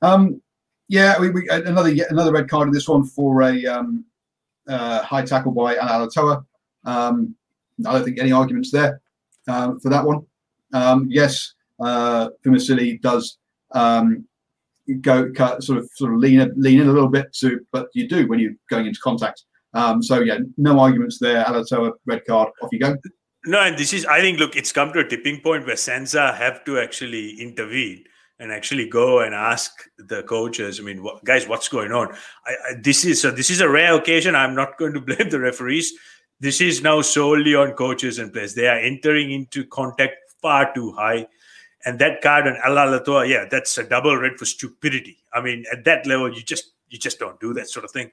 Um, 0.00 0.40
yeah 0.88 1.20
we, 1.20 1.30
we, 1.30 1.48
another 1.48 1.94
another 2.10 2.32
red 2.32 2.48
card 2.48 2.66
in 2.66 2.74
this 2.74 2.88
one 2.88 3.04
for 3.04 3.42
a 3.42 3.64
um, 3.66 4.04
uh, 4.66 5.02
high 5.02 5.24
tackle 5.24 5.52
by 5.52 5.76
Alaalatoa. 5.76 6.44
Um, 6.84 7.36
I 7.86 7.92
don't 7.92 8.04
think 8.04 8.18
any 8.18 8.32
arguments 8.32 8.70
there 8.70 9.01
um, 9.48 9.80
for 9.80 9.88
that 9.90 10.04
one. 10.04 10.26
Um, 10.72 11.06
yes, 11.10 11.54
uh, 11.80 12.28
does 13.02 13.38
um, 13.72 14.26
go 15.00 15.30
cut, 15.32 15.62
sort 15.62 15.78
of 15.78 15.88
sort 15.94 16.12
of 16.12 16.18
lean 16.18 16.52
lean 16.56 16.80
in 16.80 16.88
a 16.88 16.92
little 16.92 17.08
bit 17.08 17.32
to, 17.34 17.60
but 17.72 17.88
you 17.94 18.08
do 18.08 18.26
when 18.26 18.38
you're 18.38 18.54
going 18.70 18.86
into 18.86 19.00
contact. 19.00 19.44
Um, 19.74 20.02
so 20.02 20.20
yeah, 20.20 20.38
no 20.56 20.78
arguments 20.78 21.18
there. 21.18 21.44
Alaalatoa, 21.44 21.92
red 22.06 22.24
card, 22.26 22.50
off 22.62 22.68
you 22.72 22.78
go. 22.78 22.96
No, 23.44 23.60
and 23.60 23.76
this 23.76 23.92
is 23.92 24.06
I 24.06 24.20
think 24.20 24.38
look, 24.38 24.56
it's 24.56 24.72
come 24.72 24.92
to 24.92 25.00
a 25.00 25.08
tipping 25.08 25.40
point 25.40 25.66
where 25.66 25.76
SANZAAR 25.76 26.36
have 26.36 26.64
to 26.64 26.78
actually 26.78 27.40
intervene 27.40 28.04
and 28.38 28.50
actually 28.50 28.88
go 28.88 29.20
and 29.20 29.34
ask 29.34 29.72
the 29.98 30.22
coaches. 30.24 30.80
I 30.80 30.82
mean, 30.82 31.06
guys, 31.24 31.46
what's 31.46 31.68
going 31.68 31.92
on? 31.92 32.12
I, 32.46 32.50
I, 32.50 32.74
this 32.80 33.04
is 33.04 33.24
a, 33.24 33.30
this 33.30 33.50
is 33.50 33.60
a 33.60 33.68
rare 33.68 33.94
occasion. 33.94 34.34
I'm 34.34 34.54
not 34.54 34.78
going 34.78 34.92
to 34.94 35.00
blame 35.08 35.30
the 35.30 35.40
referees 35.40 35.92
this 36.42 36.60
is 36.60 36.82
now 36.82 37.00
solely 37.00 37.54
on 37.54 37.70
coaches 37.74 38.18
and 38.18 38.32
players. 38.32 38.52
They 38.52 38.66
are 38.66 38.76
entering 38.76 39.30
into 39.30 39.64
contact 39.64 40.16
far 40.42 40.74
too 40.74 40.90
high. 40.90 41.28
And 41.84 42.00
that 42.00 42.20
card 42.20 42.48
on 42.48 42.56
Alaalatoa, 42.66 43.28
yeah, 43.28 43.44
that's 43.48 43.78
a 43.78 43.84
double 43.84 44.16
red 44.16 44.32
for 44.38 44.44
stupidity. 44.44 45.18
I 45.32 45.40
mean, 45.40 45.64
at 45.72 45.84
that 45.84 46.04
level, 46.04 46.34
you 46.34 46.42
just 46.42 46.72
you 46.90 46.98
just 46.98 47.20
don't 47.20 47.38
do 47.38 47.54
that 47.54 47.68
sort 47.70 47.84
of 47.84 47.92
thing 47.92 48.10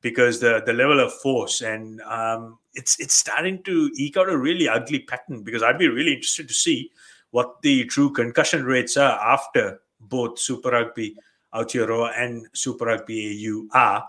because 0.00 0.40
the 0.40 0.60
the 0.66 0.72
level 0.72 0.98
of 0.98 1.12
force 1.14 1.60
and 1.60 2.00
um, 2.00 2.58
it's 2.74 2.98
it's 2.98 3.14
starting 3.14 3.62
to 3.62 3.90
eke 3.94 4.16
out 4.16 4.28
a 4.28 4.36
really 4.36 4.68
ugly 4.68 4.98
pattern. 4.98 5.44
Because 5.44 5.62
I'd 5.62 5.78
be 5.78 5.88
really 5.88 6.14
interested 6.14 6.48
to 6.48 6.54
see 6.54 6.90
what 7.30 7.62
the 7.62 7.84
true 7.84 8.10
concussion 8.10 8.64
rates 8.64 8.96
are 8.96 9.20
after 9.20 9.80
both 10.00 10.40
Super 10.40 10.70
Rugby 10.70 11.14
Aotearoa 11.54 12.12
and 12.16 12.48
Super 12.54 12.86
Rugby 12.86 13.46
AU 13.46 13.68
are 13.72 14.04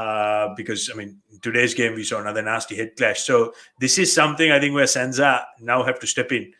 uh, 0.00 0.54
because 0.56 0.90
I 0.92 0.96
mean 0.96 1.20
today's 1.42 1.74
game 1.74 1.94
we 1.94 2.04
saw 2.04 2.20
another 2.20 2.42
nasty 2.42 2.76
head 2.76 2.92
clash. 2.96 3.20
So 3.20 3.52
this 3.80 3.98
is 3.98 4.12
something 4.12 4.50
I 4.50 4.58
think 4.58 4.74
where 4.74 4.86
SANZAAR 4.86 5.44
now 5.60 5.82
have 5.82 6.00
to 6.00 6.06
step 6.06 6.32
in, 6.32 6.50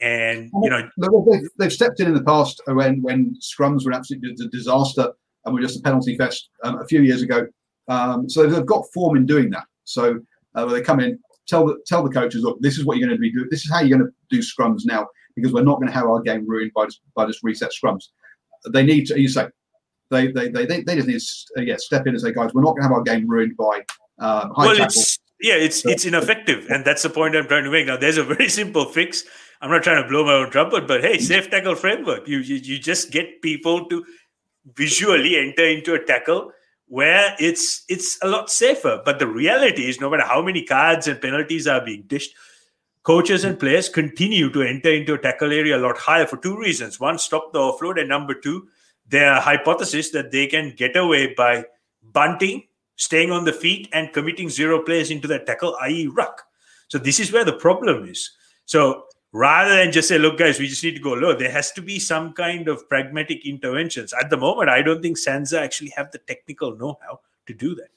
and 0.00 0.50
you 0.62 0.70
know 0.70 0.82
they've, 0.98 1.48
they've 1.58 1.72
stepped 1.72 2.00
in 2.00 2.08
in 2.08 2.14
the 2.14 2.24
past 2.24 2.60
when 2.66 3.00
when 3.02 3.34
scrums 3.40 3.86
were 3.86 3.92
absolutely 3.92 4.34
a 4.44 4.48
disaster 4.48 5.12
and 5.44 5.54
were 5.54 5.62
just 5.62 5.78
a 5.78 5.82
penalty 5.82 6.16
fest 6.16 6.50
um, 6.62 6.78
a 6.80 6.86
few 6.86 7.02
years 7.02 7.22
ago. 7.22 7.46
Um, 7.88 8.28
so 8.28 8.46
they've 8.46 8.66
got 8.66 8.84
form 8.92 9.16
in 9.16 9.24
doing 9.24 9.48
that. 9.50 9.64
So 9.84 10.20
uh, 10.54 10.66
they 10.66 10.82
come 10.82 11.00
in, 11.00 11.18
tell 11.48 11.66
the 11.66 11.78
tell 11.86 12.02
the 12.02 12.10
coaches, 12.10 12.42
look, 12.42 12.60
this 12.60 12.76
is 12.76 12.84
what 12.84 12.98
you're 12.98 13.08
going 13.08 13.16
to 13.16 13.20
be 13.20 13.32
doing. 13.32 13.48
This 13.50 13.64
is 13.64 13.70
how 13.70 13.80
you're 13.80 13.98
going 13.98 14.10
to 14.10 14.36
do 14.36 14.42
scrums 14.42 14.82
now 14.84 15.08
because 15.36 15.52
we're 15.52 15.62
not 15.62 15.76
going 15.76 15.88
to 15.88 15.94
have 15.94 16.06
our 16.06 16.20
game 16.20 16.46
ruined 16.46 16.72
by 16.74 16.84
just 16.84 17.00
by 17.14 17.24
just 17.24 17.42
reset 17.42 17.70
scrums. 17.72 18.08
They 18.70 18.82
need 18.82 19.06
to. 19.06 19.18
You 19.18 19.28
say 19.28 19.46
they 20.10 20.28
they 20.28 20.48
they, 20.48 20.66
they, 20.66 20.82
they 20.82 20.96
just 20.96 21.08
need 21.08 21.20
to 21.20 21.60
uh, 21.60 21.62
yeah, 21.62 21.76
step 21.78 22.06
in 22.06 22.14
and 22.14 22.20
say, 22.20 22.32
guys, 22.32 22.52
we're 22.52 22.62
not 22.62 22.72
going 22.72 22.82
to 22.82 22.88
have 22.88 22.92
our 22.92 23.02
game 23.02 23.26
ruined 23.26 23.56
by 23.56 23.80
uh, 24.18 24.48
high 24.48 24.66
well, 24.66 24.76
tackle. 24.76 24.86
It's, 24.86 25.18
yeah, 25.40 25.54
it's 25.54 25.86
it's 25.86 26.04
ineffective, 26.04 26.66
and 26.68 26.84
that's 26.84 27.02
the 27.02 27.10
point 27.10 27.34
I'm 27.36 27.46
trying 27.46 27.64
to 27.64 27.70
make. 27.70 27.86
Now, 27.86 27.96
there's 27.96 28.18
a 28.18 28.24
very 28.24 28.48
simple 28.60 28.84
fix. 28.84 29.24
I'm 29.60 29.70
not 29.70 29.82
trying 29.82 30.02
to 30.02 30.08
blow 30.08 30.24
my 30.24 30.34
own 30.34 30.50
trumpet, 30.50 30.86
but 30.86 31.02
hey, 31.02 31.18
safe 31.18 31.50
tackle 31.50 31.74
framework. 31.74 32.28
You 32.28 32.38
you, 32.38 32.56
you 32.56 32.78
just 32.78 33.10
get 33.10 33.40
people 33.42 33.86
to 33.86 34.04
visually 34.74 35.36
enter 35.36 35.64
into 35.66 35.94
a 35.94 36.04
tackle 36.04 36.52
where 36.86 37.34
it's 37.38 37.84
it's 37.88 38.18
a 38.22 38.28
lot 38.28 38.50
safer. 38.50 39.00
But 39.04 39.18
the 39.18 39.26
reality 39.26 39.88
is, 39.88 40.00
no 40.00 40.10
matter 40.10 40.24
how 40.24 40.42
many 40.42 40.64
cards 40.64 41.08
and 41.08 41.20
penalties 41.20 41.66
are 41.66 41.84
being 41.84 42.04
dished, 42.06 42.34
coaches 43.02 43.44
and 43.44 43.58
players 43.58 43.88
continue 43.88 44.50
to 44.50 44.62
enter 44.62 44.92
into 44.92 45.14
a 45.14 45.18
tackle 45.18 45.52
area 45.52 45.76
a 45.76 45.80
lot 45.80 45.96
higher 45.96 46.26
for 46.26 46.36
two 46.36 46.58
reasons: 46.58 47.00
one, 47.00 47.18
stop 47.18 47.52
the 47.52 47.58
offload, 47.58 47.98
and 47.98 48.08
number 48.08 48.34
two, 48.34 48.68
their 49.10 49.40
hypothesis 49.40 50.10
that 50.10 50.30
they 50.30 50.46
can 50.46 50.72
get 50.76 50.96
away 50.96 51.34
by 51.34 51.64
bunting, 52.12 52.62
staying 52.96 53.30
on 53.30 53.44
the 53.44 53.52
feet, 53.52 53.88
and 53.92 54.12
committing 54.12 54.48
zero 54.48 54.82
plays 54.82 55.10
into 55.10 55.28
that 55.28 55.46
tackle, 55.46 55.76
i.e., 55.82 56.06
ruck. 56.06 56.42
So 56.88 56.98
this 56.98 57.20
is 57.20 57.32
where 57.32 57.44
the 57.44 57.52
problem 57.52 58.08
is. 58.08 58.30
So 58.66 59.04
rather 59.32 59.76
than 59.76 59.92
just 59.92 60.08
say, 60.08 60.18
look, 60.18 60.38
guys, 60.38 60.58
we 60.58 60.68
just 60.68 60.82
need 60.84 60.94
to 60.94 61.02
go 61.02 61.14
low, 61.14 61.36
there 61.36 61.50
has 61.50 61.72
to 61.72 61.82
be 61.82 61.98
some 61.98 62.32
kind 62.32 62.68
of 62.68 62.88
pragmatic 62.88 63.46
interventions. 63.46 64.12
At 64.12 64.30
the 64.30 64.36
moment, 64.36 64.70
I 64.70 64.82
don't 64.82 65.02
think 65.02 65.18
SANZAAR 65.18 65.60
actually 65.60 65.92
have 65.96 66.10
the 66.12 66.18
technical 66.18 66.76
know-how 66.76 67.20
to 67.46 67.54
do 67.54 67.74
that. 67.74 67.88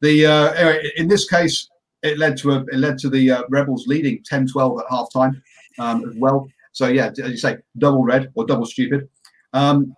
The 0.00 0.26
uh, 0.26 0.78
in 0.96 1.08
this 1.08 1.28
case, 1.28 1.68
it 2.02 2.18
led 2.18 2.38
to 2.38 2.52
a 2.52 2.60
it 2.72 2.76
led 2.76 2.96
to 2.98 3.10
the 3.10 3.30
uh, 3.30 3.42
rebels 3.50 3.86
leading 3.86 4.22
10-12 4.22 4.80
at 4.80 4.86
halftime 4.86 5.42
um, 5.78 6.08
as 6.08 6.16
well. 6.16 6.48
So 6.72 6.88
yeah, 6.88 7.08
as 7.08 7.18
you 7.18 7.36
say, 7.36 7.58
double 7.76 8.02
red 8.02 8.32
or 8.34 8.46
double 8.46 8.64
stupid. 8.64 9.08
Um, 9.52 9.94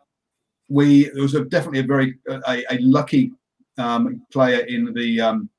we 0.68 1.04
there 1.10 1.22
was 1.22 1.34
a, 1.34 1.44
definitely 1.44 1.80
a 1.80 1.84
very 1.84 2.18
a, 2.28 2.64
a 2.70 2.78
lucky 2.80 3.32
um, 3.78 4.22
player 4.32 4.60
in 4.66 4.92
the 4.94 5.20
um, 5.20 5.50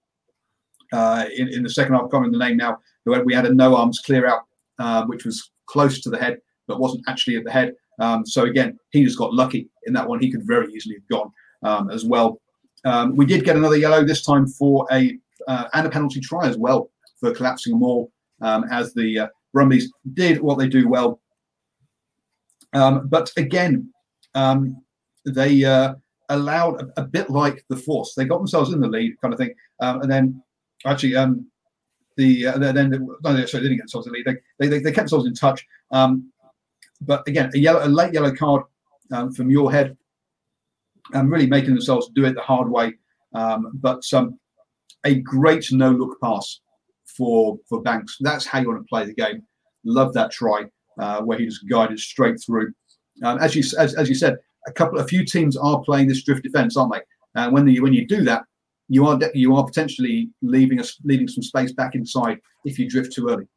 uh, 0.92 1.26
in, 1.36 1.50
in, 1.50 1.64
the 1.64 1.70
second 1.70 1.94
half. 1.94 2.10
Coming 2.10 2.32
the 2.32 2.38
name 2.38 2.58
now. 2.58 2.80
We 3.06 3.34
had 3.34 3.46
a 3.46 3.54
no 3.54 3.76
arms 3.76 4.00
clear 4.00 4.28
out, 4.28 4.42
uh, 4.80 5.06
which 5.06 5.26
was 5.26 5.52
close 5.66 6.00
to 6.02 6.10
the 6.10 6.18
head, 6.18 6.38
but 6.68 6.80
wasn't 6.80 7.04
actually 7.08 7.36
at 7.36 7.44
the 7.44 7.52
head. 7.52 7.74
Um, 8.00 8.26
so 8.26 8.44
again, 8.44 8.80
he 8.92 9.04
just 9.04 9.18
got 9.18 9.34
lucky 9.34 9.70
in 9.86 9.94
that 9.94 10.08
one. 10.08 10.20
He 10.20 10.32
could 10.32 10.48
very 10.48 10.72
easily 10.74 10.96
have 10.96 11.08
gone 11.10 11.32
um, 11.64 11.90
as 11.90 12.06
well. 12.06 12.40
Um, 12.86 13.16
we 13.16 13.26
did 13.26 13.44
get 13.44 13.56
another 13.56 13.78
yellow 13.78 14.04
this 14.04 14.24
time 14.24 14.48
for 14.48 14.88
a 14.92 15.18
uh, 15.48 15.68
and 15.74 15.88
a 15.88 15.90
penalty 15.90 16.20
try 16.20 16.48
as 16.48 16.58
well 16.58 16.90
for 17.20 17.34
collapsing 17.34 17.74
a 17.74 17.76
maul, 17.76 18.12
um, 18.42 18.66
as 18.72 18.94
the 18.94 19.20
uh, 19.20 19.28
Brumbies 19.54 19.92
did 20.14 20.42
what 20.42 20.58
they 20.58 20.68
do 20.68 20.88
well 20.88 21.20
um, 22.74 23.08
but 23.08 23.32
again, 23.38 23.92
um, 24.36 24.82
they 25.26 25.64
uh, 25.64 25.96
allowed 26.30 26.82
a, 26.82 27.02
a, 27.02 27.04
bit 27.04 27.30
like 27.30 27.64
the 27.70 27.78
Force. 27.78 28.14
They 28.16 28.26
got 28.26 28.40
themselves 28.40 28.74
in 28.74 28.80
the 28.80 28.88
lead, 28.88 29.20
kind 29.22 29.34
of 29.34 29.40
thing, 29.40 29.54
um, 29.80 30.02
and 30.02 30.12
then 30.12 30.44
actually 30.86 31.16
um, 31.16 31.48
the 32.18 32.48
uh, 32.48 32.58
then 32.58 32.90
no, 32.90 33.46
sorry, 33.46 33.64
they 33.64 33.70
didn't 33.70 33.78
get 33.78 33.84
themselves 33.84 34.08
in 34.08 34.14
the 34.14 34.20
lead. 34.20 34.38
They, 34.60 34.68
they, 34.68 34.80
they 34.80 34.92
kept 34.92 35.10
themselves 35.10 35.28
in 35.28 35.34
touch. 35.34 35.66
Um, 35.92 36.32
but 37.02 37.28
again, 37.28 37.52
a 37.54 37.58
yellow, 37.58 37.86
a 37.86 37.88
late 37.88 38.14
yellow 38.14 38.34
card 38.34 38.64
um, 39.12 39.32
from 39.32 39.50
Muirhead 39.50 39.96
and 41.14 41.30
really 41.30 41.48
making 41.48 41.72
themselves 41.72 42.10
do 42.16 42.26
it 42.26 42.34
the 42.34 42.42
hard 42.42 42.70
way. 42.70 42.94
But 43.32 44.04
a 45.06 45.16
great 45.16 45.72
no 45.72 45.92
look 45.92 46.20
pass 46.22 46.62
for 47.06 47.60
for 47.68 47.82
Banks. 47.82 48.18
That's 48.20 48.46
how 48.46 48.60
you 48.60 48.70
want 48.70 48.82
to 48.82 48.90
play 48.90 49.06
the 49.06 49.14
game. 49.14 49.44
Love 49.84 50.14
that 50.14 50.32
try 50.32 50.66
uh, 51.00 51.22
where 51.22 51.38
he 51.38 51.46
just 51.46 51.68
guided 51.68 52.00
straight 52.00 52.42
through. 52.44 52.74
Um, 53.24 53.40
as 53.40 53.56
you 53.56 53.64
as, 53.78 53.96
as 53.96 54.10
you 54.10 54.16
said, 54.16 54.38
a 54.68 54.72
couple 54.72 55.00
a 55.00 55.08
few 55.08 55.26
teams 55.26 55.58
are 55.58 55.82
playing 55.82 56.08
this 56.08 56.24
drift 56.24 56.44
defense, 56.44 56.78
aren't 56.78 56.94
they? 56.94 57.02
And 57.36 57.54
when 57.54 57.66
the, 57.66 57.80
when 57.80 57.94
you 57.94 58.08
do 58.08 58.24
that, 58.24 58.44
you 58.90 59.06
are 59.08 59.20
you 59.34 59.56
are 59.56 59.66
potentially 59.66 60.30
leaving 60.42 60.80
us 60.80 60.98
leaving 61.04 61.28
some 61.28 61.44
space 61.44 61.72
back 61.72 61.96
inside 61.96 62.40
if 62.66 62.80
you 62.80 62.90
drift 62.90 63.14
too 63.14 63.30
early. 63.30 63.48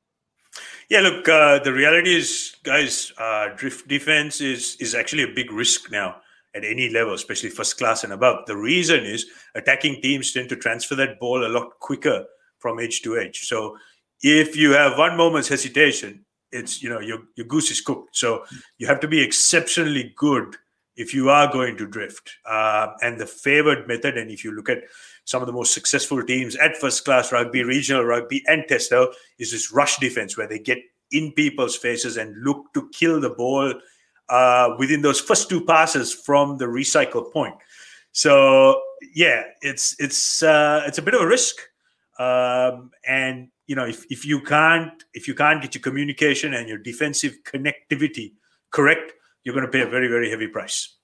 Yeah, 0.89 1.01
look, 1.01 1.29
uh, 1.29 1.59
the 1.59 1.73
reality 1.73 2.15
is, 2.15 2.57
guys, 2.63 3.13
uh, 3.19 3.49
drift 3.57 3.89
defense 3.89 4.41
is 4.41 4.77
is 4.77 4.95
actually 4.95 5.25
a 5.25 5.35
big 5.35 5.53
risk 5.53 5.91
now 5.91 6.17
at 6.55 6.65
any 6.65 6.89
level, 6.89 7.15
especially 7.15 7.51
first 7.51 7.77
class 7.77 8.05
and 8.05 8.13
above. 8.13 8.47
The 8.47 8.57
reason 8.57 9.05
is 9.05 9.27
attacking 9.55 10.01
teams 10.01 10.33
tend 10.33 10.49
to 10.49 10.57
transfer 10.57 10.95
that 10.97 11.21
ball 11.21 11.45
a 11.45 11.49
lot 11.49 11.71
quicker 11.81 12.25
from 12.59 12.79
edge 12.79 13.03
to 13.03 13.19
edge. 13.19 13.41
So 13.41 13.77
if 14.23 14.57
you 14.57 14.73
have 14.73 14.97
one 14.97 15.17
moment's 15.17 15.49
hesitation, 15.49 16.25
it's 16.53 16.83
you 16.83 16.89
know 16.89 17.01
your 17.01 17.19
your 17.35 17.47
goose 17.47 17.71
is 17.71 17.81
cooked. 17.81 18.17
So 18.17 18.45
you 18.79 18.87
have 18.87 19.01
to 19.01 19.09
be 19.09 19.21
exceptionally 19.23 20.13
good 20.17 20.57
if 20.97 21.13
you 21.13 21.29
are 21.31 21.53
going 21.53 21.77
to 21.77 21.87
drift. 21.87 22.31
Uh, 22.49 22.89
and 23.03 23.21
the 23.21 23.27
favored 23.27 23.87
method, 23.87 24.17
and 24.17 24.31
if 24.31 24.45
you 24.45 24.53
look 24.53 24.69
at 24.69 24.79
some 25.25 25.43
of 25.43 25.47
the 25.47 25.53
most 25.53 25.75
successful 25.75 26.23
teams 26.23 26.57
at 26.57 26.77
first 26.77 27.05
class 27.05 27.33
rugby, 27.33 27.63
regional 27.63 28.05
rugby, 28.05 28.43
and 28.47 28.65
test 28.69 28.93
level, 28.93 29.13
is 29.39 29.53
this 29.53 29.73
rush 29.73 29.99
defense 29.99 30.37
where 30.37 30.49
they 30.49 30.59
get 30.59 30.79
in 31.13 31.33
people's 31.33 31.77
faces 31.77 32.17
and 32.17 32.43
look 32.43 32.73
to 32.75 32.89
kill 32.91 33.21
the 33.21 33.31
ball 33.31 33.73
uh, 34.29 34.75
within 34.79 35.03
those 35.03 35.21
first 35.21 35.49
two 35.49 35.65
passes 35.65 36.13
from 36.13 36.59
the 36.59 36.65
recycle 36.65 37.31
point. 37.33 37.55
So 38.13 38.81
yeah, 39.15 39.45
it's 39.61 39.95
it's 39.99 40.43
uh, 40.43 40.83
it's 40.87 40.99
a 40.99 41.03
bit 41.03 41.15
of 41.15 41.21
a 41.21 41.27
risk, 41.27 41.57
um, 42.19 42.91
and 43.07 43.49
you 43.67 43.75
know 43.77 43.85
if, 43.85 44.05
if 44.11 44.25
you 44.25 44.41
can't 44.41 45.05
if 45.15 45.27
you 45.29 45.35
can't 45.35 45.63
get 45.63 45.75
your 45.75 45.83
communication 45.83 46.55
and 46.55 46.69
your 46.69 46.79
defensive 46.79 47.39
connectivity 47.45 48.33
correct, 48.71 49.13
you're 49.45 49.55
going 49.55 49.67
to 49.67 49.73
pay 49.73 49.83
a 49.83 49.89
very 49.89 50.09
very 50.09 50.31
heavy 50.31 50.49
price. 50.49 50.97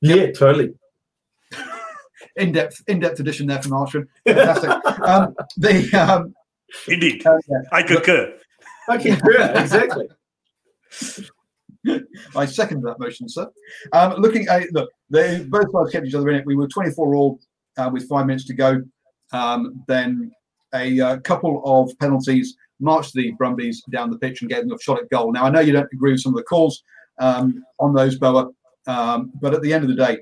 Yeah, 0.00 0.32
totally. 0.32 0.74
in-depth 2.36 2.82
in-depth 2.88 3.20
edition 3.20 3.46
there 3.46 3.62
from 3.62 3.72
Archon. 3.72 4.08
Fantastic. 4.26 4.70
um, 5.00 5.34
the 5.56 5.90
um, 5.94 6.34
indeed, 6.88 7.26
uh, 7.26 7.38
yeah. 7.48 7.62
I 7.72 7.82
concur. 7.82 8.34
I 8.88 8.98
concur 8.98 9.52
exactly. 9.54 10.08
I 12.36 12.46
second 12.46 12.82
that 12.82 12.98
motion, 12.98 13.28
sir. 13.28 13.50
Um, 13.92 14.14
looking 14.14 14.48
at 14.48 14.72
look, 14.72 14.90
they 15.10 15.44
both 15.44 15.70
sides 15.70 15.90
kept 15.90 16.06
each 16.06 16.14
other 16.14 16.30
in 16.30 16.36
it. 16.36 16.46
We 16.46 16.56
were 16.56 16.68
24 16.68 17.14
all 17.14 17.40
uh, 17.76 17.90
with 17.92 18.08
five 18.08 18.26
minutes 18.26 18.46
to 18.46 18.54
go. 18.54 18.82
Um, 19.34 19.82
then 19.88 20.30
a 20.74 21.00
uh, 21.00 21.16
couple 21.18 21.60
of 21.64 21.96
penalties 21.98 22.56
marched 22.80 23.14
the 23.14 23.32
Brumbies 23.32 23.82
down 23.90 24.10
the 24.10 24.18
pitch 24.18 24.40
and 24.40 24.50
gave 24.50 24.60
them 24.60 24.72
a 24.72 24.80
shot 24.80 25.00
at 25.00 25.10
goal. 25.10 25.32
Now 25.32 25.44
I 25.44 25.50
know 25.50 25.60
you 25.60 25.72
don't 25.72 25.92
agree 25.92 26.12
with 26.12 26.20
some 26.20 26.32
of 26.32 26.36
the 26.36 26.44
calls 26.44 26.82
um, 27.18 27.64
on 27.80 27.94
those, 27.94 28.16
Boa, 28.16 28.50
um, 28.86 29.32
but 29.40 29.52
at 29.52 29.62
the 29.62 29.72
end 29.72 29.82
of 29.84 29.90
the 29.90 29.96
day, 29.96 30.18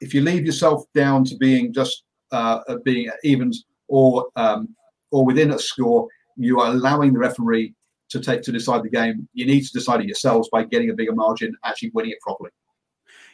if 0.00 0.12
you 0.12 0.22
leave 0.22 0.44
yourself 0.44 0.84
down 0.94 1.24
to 1.24 1.36
being 1.36 1.72
just 1.72 2.04
uh, 2.32 2.60
being 2.84 3.10
evens 3.22 3.64
or 3.88 4.26
um, 4.36 4.74
or 5.12 5.24
within 5.24 5.52
a 5.52 5.58
score, 5.58 6.08
you 6.36 6.60
are 6.60 6.72
allowing 6.72 7.12
the 7.12 7.18
referee 7.18 7.74
to 8.08 8.20
take 8.20 8.42
to 8.42 8.52
decide 8.52 8.82
the 8.82 8.90
game. 8.90 9.28
You 9.32 9.46
need 9.46 9.62
to 9.62 9.72
decide 9.72 10.00
it 10.00 10.06
yourselves 10.06 10.48
by 10.50 10.64
getting 10.64 10.90
a 10.90 10.94
bigger 10.94 11.14
margin, 11.14 11.54
actually 11.64 11.90
winning 11.94 12.12
it 12.12 12.20
properly. 12.20 12.50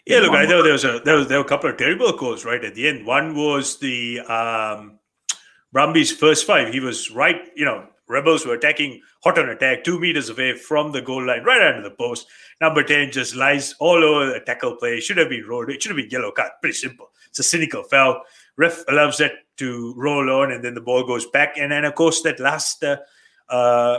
Yeah, 0.07 0.21
look, 0.21 0.33
I 0.33 0.47
know 0.47 0.62
there 0.62 0.73
was 0.73 0.85
a 0.85 1.01
there, 1.05 1.17
was, 1.17 1.29
there 1.29 1.39
were 1.39 1.45
a 1.45 1.49
couple 1.49 1.71
of 1.71 1.77
terrible 1.77 2.12
calls 2.12 2.45
right 2.45 2.64
at 2.64 2.75
the 2.75 2.87
end. 2.89 3.07
One 3.07 3.35
was 3.35 3.79
the 3.79 4.21
um, 4.21 4.99
Brumbies' 5.77 6.11
first 6.11 6.47
five. 6.47 6.72
He 6.72 6.81
was 6.81 7.11
right, 7.11 7.37
you 7.55 7.66
know, 7.66 7.87
Rebels 8.09 8.47
were 8.47 8.55
attacking 8.55 9.03
hot 9.22 9.39
on 9.39 9.51
attack, 9.51 9.85
two 9.85 10.01
meters 10.01 10.31
away 10.31 10.57
from 10.57 10.91
the 10.91 11.03
goal 11.03 11.27
line, 11.27 11.45
right 11.45 11.61
under 11.61 11.87
the 11.87 11.95
post. 11.95 12.29
Number 12.62 12.83
10 12.83 13.11
just 13.12 13.37
lies 13.37 13.74
all 13.79 14.03
over 14.03 14.24
the 14.33 14.41
tackle 14.41 14.77
play. 14.77 15.01
Should 15.01 15.18
have 15.18 15.29
been 15.29 15.45
rolled. 15.47 15.68
It 15.68 15.83
should 15.83 15.91
have 15.91 15.99
been 15.99 16.09
yellow 16.09 16.31
card. 16.31 16.53
Pretty 16.62 16.79
simple. 16.79 17.11
It's 17.29 17.41
a 17.41 17.43
cynical 17.43 17.83
foul. 17.83 18.22
Ref 18.57 18.85
allows 18.89 19.18
that 19.18 19.33
to 19.59 19.93
roll 19.99 20.31
on, 20.31 20.51
and 20.51 20.64
then 20.64 20.72
the 20.72 20.81
ball 20.81 21.07
goes 21.07 21.27
back. 21.27 21.59
And 21.59 21.70
then, 21.70 21.85
of 21.85 21.95
course, 21.95 22.22
that 22.22 22.41
last 22.41 22.83
uh, 22.83 22.97
uh, 23.51 23.99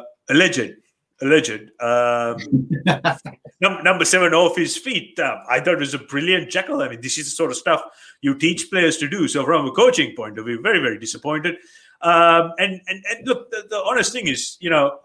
alleged, 1.21 1.71
alleged 1.81 1.81
um, 1.81 2.69
num- 3.61 3.83
number 3.83 4.05
seven 4.05 4.33
off 4.33 4.55
his 4.55 4.77
feet. 4.77 5.19
Uh, 5.19 5.37
I 5.49 5.59
thought 5.59 5.75
it 5.75 5.79
was 5.79 5.93
a 5.93 5.99
brilliant 5.99 6.49
jackal. 6.49 6.81
I 6.81 6.89
mean, 6.89 7.01
this 7.01 7.17
is 7.17 7.25
the 7.25 7.31
sort 7.31 7.51
of 7.51 7.57
stuff 7.57 7.81
you 8.21 8.35
teach 8.35 8.69
players 8.69 8.97
to 8.97 9.09
do. 9.09 9.27
So, 9.27 9.43
from 9.45 9.65
a 9.65 9.71
coaching 9.71 10.15
point 10.15 10.37
of 10.37 10.45
view, 10.45 10.61
very, 10.61 10.79
very 10.79 10.99
disappointed. 10.99 11.55
Um, 12.01 12.51
and, 12.59 12.79
and, 12.87 13.03
and 13.09 13.27
look, 13.27 13.49
the, 13.51 13.65
the, 13.69 13.81
honest 13.83 14.13
thing 14.13 14.27
is, 14.27 14.57
you 14.59 14.69
know, 14.69 14.99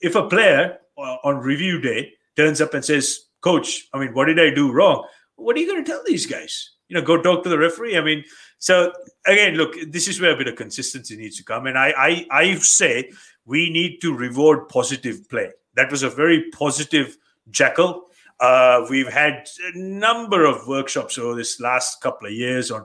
if 0.00 0.14
a 0.14 0.28
player 0.28 0.78
uh, 0.96 1.16
on 1.24 1.38
review 1.38 1.80
day 1.80 2.12
turns 2.36 2.60
up 2.60 2.74
and 2.74 2.84
says, 2.84 3.26
Coach, 3.40 3.88
I 3.92 3.98
mean, 3.98 4.14
what 4.14 4.26
did 4.26 4.38
I 4.38 4.50
do 4.50 4.72
wrong? 4.72 5.06
What 5.36 5.56
are 5.56 5.60
you 5.60 5.66
going 5.66 5.84
to 5.84 5.90
tell 5.90 6.02
these 6.06 6.26
guys? 6.26 6.70
You 6.88 6.96
know, 6.96 7.02
go 7.02 7.20
talk 7.20 7.42
to 7.44 7.48
the 7.48 7.58
referee. 7.58 7.96
I 7.96 8.00
mean, 8.00 8.24
so 8.58 8.92
again, 9.26 9.54
look, 9.54 9.74
this 9.88 10.08
is 10.08 10.20
where 10.20 10.32
a 10.32 10.36
bit 10.36 10.48
of 10.48 10.56
consistency 10.56 11.16
needs 11.16 11.36
to 11.36 11.44
come. 11.44 11.66
And 11.66 11.78
I, 11.78 11.92
I, 11.96 12.26
I 12.30 12.54
say 12.56 13.10
we 13.44 13.70
need 13.70 14.00
to 14.00 14.14
reward 14.14 14.68
positive 14.68 15.28
play. 15.28 15.50
That 15.74 15.90
was 15.90 16.02
a 16.02 16.10
very 16.10 16.50
positive 16.50 17.16
jackal. 17.50 18.06
Uh, 18.40 18.86
we've 18.88 19.12
had 19.12 19.48
a 19.74 19.78
number 19.78 20.44
of 20.44 20.66
workshops 20.66 21.18
over 21.18 21.34
this 21.34 21.60
last 21.60 22.00
couple 22.00 22.26
of 22.26 22.32
years 22.32 22.70
on 22.70 22.84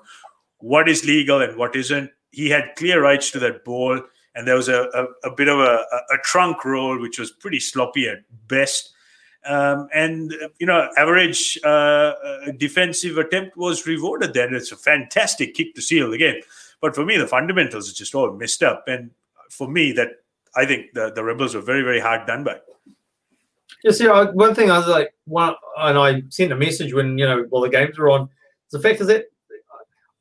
what 0.57 0.89
is 0.89 1.05
legal 1.05 1.41
and 1.41 1.57
what 1.57 1.75
isn't 1.75 2.09
he 2.33 2.49
had 2.49 2.75
clear 2.75 3.01
rights 3.01 3.31
to 3.31 3.39
that 3.39 3.63
ball, 3.63 4.01
and 4.35 4.47
there 4.47 4.55
was 4.55 4.67
a, 4.67 4.89
a, 4.93 5.29
a 5.29 5.35
bit 5.35 5.47
of 5.47 5.59
a, 5.59 5.85
a, 6.11 6.17
trunk 6.23 6.65
roll, 6.65 6.99
which 6.99 7.19
was 7.19 7.31
pretty 7.31 7.59
sloppy 7.59 8.09
at 8.09 8.23
best. 8.47 8.91
Um, 9.45 9.87
and 9.93 10.33
you 10.59 10.65
know, 10.65 10.89
average 10.97 11.59
uh, 11.63 11.67
uh, 11.67 12.51
defensive 12.57 13.17
attempt 13.17 13.57
was 13.57 13.85
rewarded. 13.85 14.33
Then 14.33 14.53
it's 14.53 14.71
a 14.71 14.77
fantastic 14.77 15.53
kick 15.53 15.75
to 15.75 15.81
seal 15.81 16.09
the 16.11 16.17
game. 16.17 16.41
But 16.81 16.95
for 16.95 17.05
me, 17.05 17.17
the 17.17 17.27
fundamentals 17.27 17.89
are 17.89 17.95
just 17.95 18.15
all 18.15 18.31
messed 18.33 18.63
up. 18.63 18.85
And 18.87 19.11
for 19.49 19.67
me, 19.67 19.91
that 19.93 20.09
I 20.55 20.65
think 20.65 20.93
the, 20.93 21.11
the 21.13 21.23
rebels 21.23 21.55
were 21.55 21.61
very 21.61 21.81
very 21.81 21.99
hard 21.99 22.25
done 22.25 22.43
by. 22.43 22.59
Yeah, 23.83 23.91
see, 23.91 24.07
I, 24.07 24.25
one 24.25 24.55
thing 24.55 24.71
I 24.71 24.77
was 24.77 24.87
like, 24.87 25.13
one, 25.25 25.55
and 25.77 25.97
I 25.97 26.23
sent 26.29 26.53
a 26.53 26.55
message 26.55 26.93
when 26.93 27.17
you 27.17 27.25
know, 27.25 27.45
while 27.49 27.61
the 27.61 27.69
games 27.69 27.97
were 27.97 28.09
on. 28.09 28.29
The 28.71 28.79
fact 28.79 29.01
is 29.01 29.07
that 29.07 29.25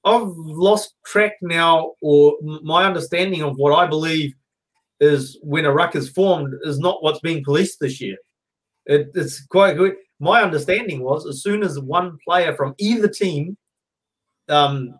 I've 0.04 0.26
lost 0.26 0.94
track 1.04 1.34
now, 1.42 1.92
or 2.00 2.34
my 2.42 2.84
understanding 2.84 3.42
of 3.42 3.56
what 3.56 3.72
I 3.72 3.86
believe 3.86 4.34
is 5.00 5.38
when 5.42 5.64
a 5.64 5.72
ruck 5.72 5.94
is 5.96 6.08
formed 6.08 6.54
is 6.62 6.78
not 6.78 7.02
what's 7.02 7.20
being 7.20 7.44
policed 7.44 7.80
this 7.80 8.00
year. 8.00 8.16
It, 8.86 9.10
it's 9.14 9.46
quite 9.46 9.76
good. 9.76 9.96
My 10.20 10.42
understanding 10.42 11.02
was 11.02 11.26
as 11.26 11.42
soon 11.42 11.62
as 11.62 11.78
one 11.78 12.18
player 12.24 12.54
from 12.54 12.74
either 12.78 13.08
team 13.08 13.56
um, 14.48 14.98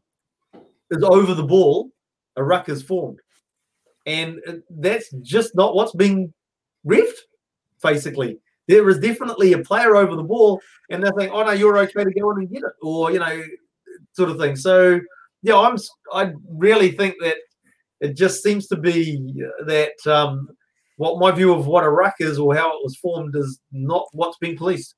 is 0.90 1.02
over 1.02 1.34
the 1.34 1.44
ball, 1.44 1.90
a 2.36 2.44
ruck 2.44 2.68
is 2.68 2.82
formed. 2.82 3.20
And 4.06 4.40
that's 4.68 5.10
just 5.22 5.54
not 5.54 5.74
what's 5.74 5.94
being 5.94 6.32
riffed, 6.86 7.20
basically. 7.82 8.38
There 8.68 8.88
is 8.88 8.98
definitely 8.98 9.52
a 9.52 9.58
player 9.58 9.96
over 9.96 10.16
the 10.16 10.22
ball, 10.22 10.60
and 10.90 11.02
they're 11.02 11.12
saying, 11.18 11.30
oh, 11.32 11.44
no, 11.44 11.52
you're 11.52 11.78
okay 11.78 12.04
to 12.04 12.12
go 12.12 12.30
in 12.32 12.38
and 12.38 12.50
get 12.50 12.62
it. 12.62 12.72
Or, 12.80 13.12
you 13.12 13.18
know, 13.18 13.42
sort 14.12 14.30
of 14.30 14.38
thing. 14.38 14.56
So 14.56 15.00
yeah, 15.42 15.58
I'm 15.58 15.76
I 16.12 16.32
really 16.48 16.92
think 16.92 17.16
that 17.20 17.36
it 18.00 18.16
just 18.16 18.42
seems 18.42 18.66
to 18.68 18.76
be 18.76 19.20
that 19.66 20.06
um, 20.06 20.48
what 20.96 21.18
my 21.18 21.30
view 21.30 21.52
of 21.52 21.66
what 21.66 21.84
a 21.84 21.90
ruck 21.90 22.14
is 22.20 22.38
or 22.38 22.54
how 22.54 22.68
it 22.68 22.80
was 22.82 22.96
formed 22.96 23.34
is 23.36 23.60
not 23.72 24.06
what's 24.12 24.38
being 24.38 24.56
policed. 24.56 24.94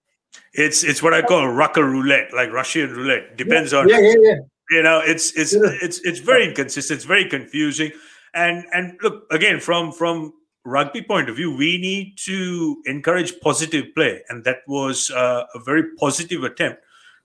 It's 0.52 0.82
it's 0.82 1.02
what 1.02 1.14
I 1.14 1.22
call 1.22 1.40
a 1.40 1.52
rucker 1.52 1.84
roulette, 1.84 2.32
like 2.34 2.50
Russian 2.50 2.90
roulette. 2.90 3.36
Depends 3.36 3.72
yeah, 3.72 3.78
on 3.78 3.88
yeah, 3.88 4.00
yeah, 4.00 4.14
yeah. 4.18 4.36
You 4.70 4.82
know, 4.82 5.00
it's 5.04 5.32
it's 5.36 5.54
yeah. 5.54 5.60
it's 5.80 5.98
it's 6.00 6.18
very 6.18 6.48
inconsistent. 6.48 6.98
It's 6.98 7.04
very 7.04 7.28
confusing. 7.28 7.92
And 8.34 8.64
and 8.72 8.98
look 9.02 9.26
again 9.30 9.60
from 9.60 9.92
from 9.92 10.32
rugby 10.64 11.02
point 11.02 11.28
of 11.28 11.36
view, 11.36 11.54
we 11.54 11.78
need 11.78 12.16
to 12.24 12.82
encourage 12.86 13.38
positive 13.40 13.94
play, 13.94 14.22
and 14.28 14.42
that 14.44 14.58
was 14.66 15.10
uh, 15.10 15.44
a 15.54 15.60
very 15.60 15.84
positive 15.98 16.42
attempt 16.42 16.80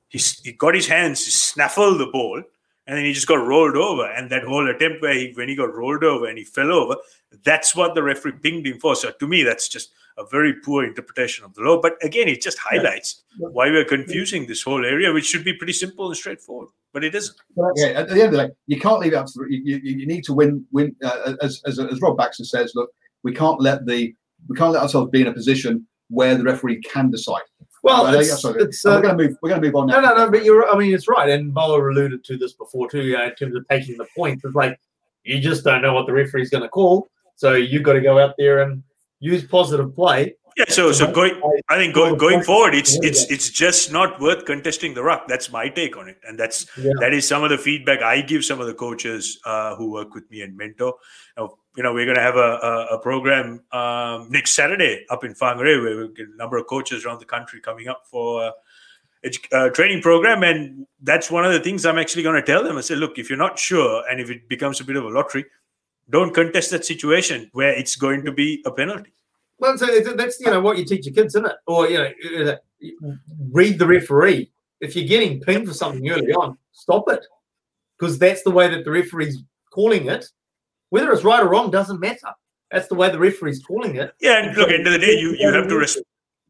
he, 0.10 0.20
he 0.44 0.52
got 0.52 0.76
his 0.76 0.88
hands, 0.88 1.24
he 1.24 1.32
snaffled 1.32 2.00
the 2.00 2.08
ball, 2.08 2.44
and 2.90 2.98
then 2.98 3.06
he 3.06 3.14
just 3.14 3.28
got 3.28 3.36
rolled 3.36 3.78
over. 3.78 4.10
And 4.12 4.32
that 4.32 4.44
whole 4.44 4.68
attempt 4.68 5.04
where 5.04 5.14
he, 5.14 5.32
when 5.36 5.48
he 5.48 5.56
got 5.56 5.76
rolled 5.76 6.04
over 6.04 6.26
and 6.26 6.40
he 6.40 6.44
fell 6.44 6.72
over, 6.72 6.96
that's 7.44 7.76
what 7.76 7.94
the 7.94 8.02
referee 8.02 8.32
pinged 8.42 8.66
him 8.66 8.80
for. 8.80 8.96
So 8.96 9.12
to 9.12 9.28
me, 9.28 9.44
that's 9.44 9.68
just 9.70 9.92
a 10.18 10.26
very 10.26 10.56
poor 10.56 10.84
interpretation 10.84 11.46
of 11.46 11.54
the 11.54 11.62
law. 11.62 11.80
But 11.80 12.04
again, 12.04 12.28
it 12.28 12.42
just 12.42 12.58
highlights 12.58 13.22
yeah. 13.40 13.50
why 13.50 13.70
we're 13.70 13.86
confusing 13.86 14.48
this 14.48 14.64
whole 14.64 14.84
area, 14.84 15.14
which 15.14 15.28
should 15.28 15.44
be 15.44 15.54
pretty 15.54 15.74
simple 15.74 16.08
and 16.08 16.18
straightforward. 16.18 16.70
But 16.92 17.04
it 17.04 17.14
isn't. 17.14 17.38
Yeah, 17.76 17.90
at 17.90 18.10
the 18.10 18.16
end 18.16 18.22
of 18.24 18.32
the 18.32 18.48
day, 18.48 18.54
you 18.66 18.80
can't 18.80 19.00
leave 19.00 19.14
it 19.14 19.18
up 19.18 19.28
to 19.28 19.34
the, 19.36 19.46
you, 19.48 19.80
you, 19.84 20.00
you 20.00 20.08
need 20.08 20.24
to 20.24 20.34
win. 20.34 20.66
Win 20.72 20.96
uh, 21.04 21.36
as, 21.44 21.62
as 21.68 21.78
as 21.78 22.02
Rob 22.02 22.18
Baxter 22.18 22.44
says. 22.44 22.72
Look, 22.74 22.90
we 23.22 23.36
can't 23.36 23.62
let 23.62 23.86
the 23.86 24.16
we 24.48 24.58
can't 24.58 24.72
let 24.72 24.82
ourselves 24.82 25.12
be 25.12 25.22
in 25.22 25.28
a 25.28 25.34
position 25.34 25.86
where 26.10 26.34
the 26.34 26.44
referee 26.44 26.82
can 26.82 27.12
decide. 27.12 27.44
Well, 27.84 28.08
Uh, 28.08 28.20
it's, 28.20 28.42
sorry. 28.42 28.64
it's, 28.64 28.84
we're 28.84 28.92
uh, 28.92 29.02
going 29.02 29.18
to 29.18 29.24
move. 29.28 29.38
We're 29.42 29.50
going 29.50 29.62
to 29.62 29.68
move 29.68 29.76
on 29.76 29.88
no, 29.88 30.02
now. 30.02 30.10
no, 30.14 30.26
no. 30.26 30.32
But 30.32 30.44
you're. 30.44 30.70
I 30.70 30.78
mean, 30.78 30.94
it's 30.94 31.08
right. 31.08 31.30
And 31.30 31.54
Bowler 31.54 31.90
alluded 31.90 32.24
to 32.26 32.38
this 32.38 32.54
before 32.54 32.90
too, 32.90 33.16
uh, 33.18 33.26
in 33.26 33.36
terms 33.36 33.56
of 33.56 33.68
taking 33.70 33.98
the 33.98 34.08
points. 34.16 34.44
It's 34.44 34.56
like 34.56 34.80
you 35.24 35.40
just 35.40 35.64
don't 35.64 35.82
know 35.82 35.94
what 35.94 36.06
the 36.06 36.14
referee's 36.14 36.50
going 36.50 36.64
to 36.64 36.70
call, 36.70 37.08
so 37.36 37.54
you've 37.54 37.84
got 37.84 37.94
to 37.94 38.02
go 38.02 38.20
out 38.20 38.36
there 38.38 38.62
and 38.62 38.84
use 39.20 39.44
positive 39.44 39.96
play. 39.96 40.36
Yeah, 40.60 40.66
so 40.68 40.92
so 40.92 41.10
going, 41.10 41.42
I 41.70 41.78
think 41.78 41.96
go, 41.96 42.14
going 42.16 42.44
forward, 42.44 42.76
it's 42.76 43.00
it's 43.02 43.24
it's 43.32 43.50
just 43.50 43.94
not 43.94 44.20
worth 44.20 44.44
contesting 44.46 44.94
the 44.94 45.02
ruck. 45.02 45.26
That's 45.28 45.50
my 45.52 45.70
take 45.70 45.96
on 45.96 46.10
it, 46.10 46.18
and 46.28 46.38
that's 46.38 46.68
Yeah. 46.78 46.92
that 47.00 47.14
is 47.14 47.26
some 47.26 47.46
of 47.46 47.50
the 47.50 47.58
feedback 47.58 48.02
I 48.02 48.20
give 48.20 48.44
some 48.44 48.60
of 48.60 48.68
the 48.68 48.74
coaches 48.74 49.40
uh, 49.46 49.76
who 49.78 49.90
work 49.90 50.14
with 50.14 50.30
me 50.30 50.42
and 50.42 50.58
mentor. 50.58 50.96
Now, 51.38 51.56
you 51.78 51.84
know, 51.84 51.94
we're 51.94 52.04
going 52.04 52.18
to 52.18 52.22
have 52.30 52.36
a, 52.36 52.60
a, 52.72 52.74
a 52.98 53.00
program 53.00 53.64
um, 53.72 54.28
next 54.30 54.54
Saturday 54.54 55.06
up 55.10 55.24
in 55.24 55.34
Whangarei 55.34 55.82
where 55.82 55.98
we 55.98 56.14
get 56.14 56.28
a 56.28 56.36
number 56.36 56.58
of 56.58 56.68
coaches 56.68 57.06
around 57.06 57.20
the 57.22 57.26
country 57.26 57.62
coming 57.62 57.88
up 57.88 58.02
for 58.06 58.44
uh, 58.48 58.52
edu- 59.24 59.54
uh, 59.54 59.70
training 59.70 60.02
program, 60.02 60.44
and 60.44 60.86
that's 61.04 61.32
one 61.32 61.46
of 61.46 61.54
the 61.54 61.62
things 61.62 61.86
I'm 61.86 61.98
actually 62.00 62.24
going 62.24 62.36
to 62.36 62.46
tell 62.46 62.64
them. 62.66 62.78
I 62.78 62.82
say, 62.82 62.96
look, 62.96 63.18
if 63.18 63.30
you're 63.30 63.38
not 63.48 63.58
sure, 63.58 64.04
and 64.12 64.20
if 64.20 64.30
it 64.30 64.50
becomes 64.50 64.82
a 64.82 64.84
bit 64.84 64.98
of 64.98 65.06
a 65.06 65.10
lottery, 65.10 65.46
don't 66.10 66.34
contest 66.36 66.72
that 66.72 66.84
situation 66.84 67.50
where 67.54 67.72
it's 67.72 67.96
going 67.96 68.26
to 68.26 68.34
be 68.34 68.62
a 68.66 68.72
penalty. 68.72 69.14
Well, 69.60 69.78
so 69.78 69.86
that's 70.16 70.40
you 70.40 70.48
know 70.48 70.62
what 70.62 70.78
you 70.78 70.86
teach 70.86 71.06
your 71.06 71.14
kids, 71.14 71.36
isn't 71.36 71.46
it? 71.46 71.56
Or 71.68 71.88
you 71.90 71.98
know, 71.98 72.52
uh, 72.54 73.12
read 73.52 73.78
the 73.80 73.88
referee. 73.88 74.52
If 74.82 74.96
you're 74.96 75.08
getting 75.08 75.42
pinged 75.42 75.68
for 75.68 75.74
something 75.74 76.10
early 76.10 76.32
on, 76.34 76.58
stop 76.72 77.10
it, 77.12 77.26
because 77.98 78.18
that's 78.18 78.44
the 78.44 78.52
way 78.52 78.70
that 78.70 78.86
the 78.86 78.92
referee's 78.92 79.44
calling 79.74 80.08
it. 80.08 80.26
Whether 80.90 81.12
it's 81.12 81.24
right 81.24 81.44
or 81.44 81.50
wrong 81.50 81.70
doesn't 81.72 82.00
matter. 82.00 82.30
That's 82.72 82.88
the 82.88 82.96
way 82.96 83.10
the 83.12 83.20
referee's 83.20 83.64
calling 83.64 83.96
it. 83.98 84.14
Yeah, 84.22 84.44
and 84.46 84.56
look, 84.58 84.70
end 84.70 84.88
of 84.88 84.94
the 84.94 85.00
day, 85.00 85.18
you, 85.20 85.36
you 85.38 85.52
have 85.52 85.68
to 85.68 85.78
res- 85.78 85.98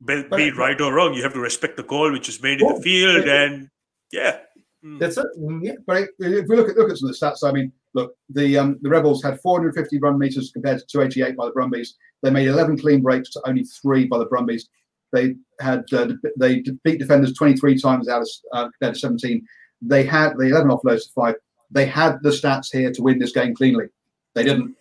res- 0.06 0.24
be, 0.26 0.36
be 0.38 0.52
right 0.52 0.80
or 0.80 0.94
wrong. 0.94 1.14
You 1.14 1.24
have 1.24 1.34
to 1.34 1.40
respect 1.40 1.78
the 1.78 1.84
call 1.84 2.12
which 2.12 2.30
is 2.30 2.42
made 2.42 2.62
in 2.62 2.68
the 2.76 2.82
field, 2.82 3.28
and 3.28 3.70
yeah, 4.12 4.40
Mm. 4.84 4.98
That's 4.98 5.18
it. 5.18 5.26
Mm, 5.38 5.60
Yeah. 5.62 5.74
But 5.86 6.04
if 6.04 6.10
if 6.20 6.48
we 6.48 6.56
look 6.56 6.70
at 6.70 6.78
look 6.78 6.90
at 6.90 6.98
some 6.98 7.10
of 7.10 7.20
the 7.20 7.26
stats, 7.26 7.44
I 7.48 7.52
mean, 7.52 7.72
look, 7.94 8.16
the 8.30 8.58
um, 8.58 8.80
the 8.82 8.90
Rebels 8.90 9.22
had 9.22 9.38
450 9.42 10.00
run 10.00 10.18
meters 10.18 10.52
compared 10.54 10.80
to 10.80 10.86
288 10.86 11.36
by 11.36 11.46
the 11.48 11.52
Brumbies. 11.52 11.98
They 12.22 12.30
made 12.30 12.48
11 12.48 12.80
clean 12.80 13.02
breaks 13.02 13.30
to 13.32 13.42
only 13.46 13.64
three 13.64 14.06
by 14.06 14.18
the 14.18 14.26
Brumbies. 14.26 14.68
They 15.12 15.36
had 15.60 15.86
uh, 15.92 16.14
they 16.38 16.64
beat 16.84 17.00
defenders 17.00 17.34
23 17.34 17.80
times 17.80 18.08
out 18.08 18.22
of 18.22 18.30
uh, 18.54 18.70
compared 18.70 18.96
to 18.96 19.00
17. 19.00 19.46
They 19.82 20.04
had 20.04 20.38
the 20.38 20.46
11 20.48 20.70
offloads 20.70 21.06
to 21.06 21.12
five. 21.16 21.36
They 21.72 21.86
had 21.86 22.22
the 22.22 22.30
stats 22.30 22.68
here 22.72 22.92
to 22.92 23.02
win 23.02 23.20
this 23.20 23.32
game 23.32 23.56
cleanly. 23.56 23.86
They 24.36 24.44
didn't, 24.44 24.76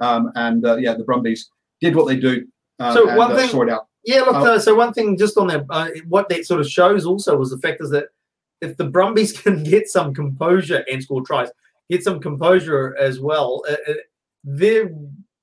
um, 0.00 0.32
and 0.34 0.64
uh, 0.64 0.76
yeah, 0.76 0.94
the 0.94 1.04
Brumbies 1.04 1.50
did 1.80 1.94
what 1.94 2.06
they 2.06 2.16
do. 2.16 2.46
Um, 2.78 2.94
So 2.94 3.16
one 3.16 3.32
uh, 3.32 3.36
thing- 3.36 3.70
out. 3.70 3.88
Yeah, 4.04 4.20
look. 4.20 4.36
Oh. 4.36 4.54
Uh, 4.54 4.58
so 4.58 4.74
one 4.74 4.92
thing, 4.92 5.16
just 5.16 5.36
on 5.38 5.46
that, 5.48 5.64
uh, 5.70 5.88
what 6.08 6.28
that 6.28 6.44
sort 6.44 6.60
of 6.60 6.68
shows 6.68 7.06
also 7.06 7.36
was 7.36 7.50
the 7.50 7.58
fact 7.58 7.80
is 7.80 7.90
that 7.90 8.08
if 8.60 8.76
the 8.76 8.84
Brumbies 8.84 9.32
can 9.42 9.62
get 9.62 9.88
some 9.88 10.14
composure 10.14 10.84
and 10.90 11.02
score 11.02 11.22
tries, 11.22 11.48
get 11.90 12.04
some 12.04 12.20
composure 12.20 12.96
as 12.98 13.20
well, 13.20 13.62
uh, 13.68 13.76
uh, 13.88 13.94
they're 14.44 14.90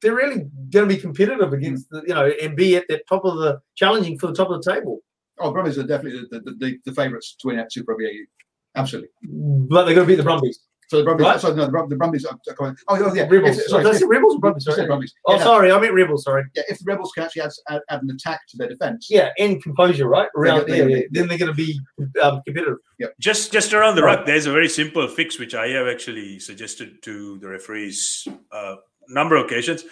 they're 0.02 0.16
really 0.16 0.46
going 0.72 0.88
to 0.88 0.96
be 0.96 0.98
competitive 0.98 1.54
against 1.54 1.90
the, 1.90 2.04
you 2.08 2.14
know 2.14 2.32
and 2.42 2.56
be 2.56 2.76
at 2.76 2.88
the 2.88 3.02
top 3.08 3.24
of 3.26 3.38
the 3.38 3.60
challenging 3.76 4.18
for 4.18 4.28
the 4.28 4.34
top 4.34 4.50
of 4.50 4.62
the 4.62 4.72
table. 4.74 5.00
Oh, 5.40 5.52
Brumbies 5.52 5.78
are 5.78 5.84
definitely 5.84 6.22
the, 6.32 6.40
the, 6.40 6.52
the, 6.58 6.78
the 6.86 6.92
favourites 6.94 7.36
to 7.40 7.48
win 7.48 7.58
at 7.60 7.72
Super 7.74 7.94
Rugby 7.94 8.06
AU. 8.08 8.80
Absolutely. 8.80 9.10
But 9.24 9.86
they're 9.86 9.96
going 9.96 10.06
to 10.08 10.12
beat 10.12 10.18
the 10.18 10.24
Brumbies. 10.24 10.60
So 10.88 10.98
the 10.98 11.04
Brumbies, 11.06 11.26
Right. 11.26 11.40
sorry, 11.40 11.56
no, 11.56 11.66
the, 11.66 11.72
Brum- 11.72 11.88
the 11.90 11.96
Brumbies 11.96 12.26
are, 12.26 12.38
are 12.50 12.54
coming. 12.54 12.76
Oh, 12.90 13.02
oh, 13.02 13.14
yeah. 13.14 13.24
Rebels. 13.30 13.58
If- 13.58 13.68
sorry, 13.68 13.84
Did 13.84 13.90
I 13.90 13.94
if- 13.96 14.00
say 14.02 14.06
Rebels 14.08 14.36
or 14.36 14.40
Brumbies? 14.40 14.66
Sorry. 14.66 14.86
Brumbies. 14.86 15.14
Oh, 15.26 15.32
Yeah, 15.34 15.38
no, 15.40 15.44
sorry, 15.46 15.72
I 15.72 15.80
meant 15.80 15.94
Rebels. 15.94 16.26
Sorry. 16.26 16.44
yeah, 16.54 16.64
if 16.68 16.80
the 16.80 16.84
Rebels 16.86 17.12
can 17.16 17.24
actually 17.24 17.44
add, 17.44 17.52
add, 17.70 17.82
add 17.90 18.04
an 18.04 18.10
attack 18.12 18.42
to 18.50 18.58
their 18.58 18.68
defence, 18.68 19.08
Yeah, 19.10 19.30
and 19.40 19.64
composure, 19.64 20.08
right? 20.08 20.28
Around 20.36 20.68
They're- 20.68 20.78
there, 20.78 20.90
they're- 20.90 21.08
then 21.12 21.28
they're 21.30 21.38
going 21.38 21.52
to 21.52 21.56
be 21.56 21.80
um, 22.22 22.42
competitive. 22.46 22.78
just 23.20 23.52
just 23.54 23.74
around 23.74 23.96
the 23.96 24.04
Right. 24.04 24.18
ruck, 24.18 24.26
there's 24.26 24.46
a 24.46 24.52
very 24.52 24.68
simple 24.70 25.08
fix 25.08 25.40
which 25.40 25.56
I 25.56 25.70
have 25.70 25.88
actually 25.88 26.40
suggested 26.40 27.02
to 27.04 27.40
the 27.40 27.48
referees 27.48 28.28
uh, 28.52 28.76
number 29.10 29.36
of 29.36 29.46
occasions. 29.46 29.84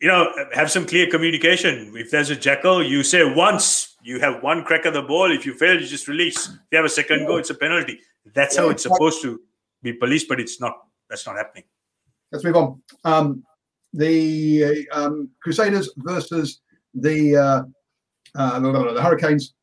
You 0.00 0.08
know, 0.08 0.32
have 0.54 0.70
some 0.70 0.86
clear 0.86 1.06
communication. 1.10 1.92
If 1.94 2.10
there's 2.10 2.30
a 2.30 2.36
jackal, 2.36 2.82
you 2.82 3.02
say 3.02 3.22
once. 3.34 3.96
You 4.02 4.18
have 4.20 4.42
one 4.42 4.64
crack 4.64 4.86
at 4.86 4.94
the 4.94 5.02
ball. 5.02 5.30
If 5.30 5.44
you 5.44 5.52
fail, 5.52 5.78
you 5.78 5.86
just 5.86 6.08
release. 6.08 6.48
If 6.48 6.54
you 6.72 6.76
have 6.76 6.86
a 6.86 6.88
second 6.88 7.26
go, 7.26 7.36
it's 7.36 7.50
a 7.50 7.54
penalty. 7.54 8.00
That's 8.34 8.56
how 8.56 8.64
Yeah. 8.66 8.70
it's 8.72 8.82
supposed 8.84 9.20
to 9.22 9.40
be 9.82 9.92
policed, 9.92 10.26
but 10.28 10.40
it's 10.40 10.58
not. 10.60 10.74
That's 11.10 11.26
not 11.26 11.36
happening. 11.36 11.64
let's 12.32 12.44
move 12.44 12.56
on. 12.56 12.80
Um, 13.04 13.42
the 13.92 14.86
uh, 14.92 14.96
um, 14.98 15.28
Crusaders 15.42 15.90
versus 15.96 16.60
the 16.94 17.36
uh, 17.36 17.62
uh, 18.36 18.60
the 18.60 19.02
Hurricanes 19.02 19.54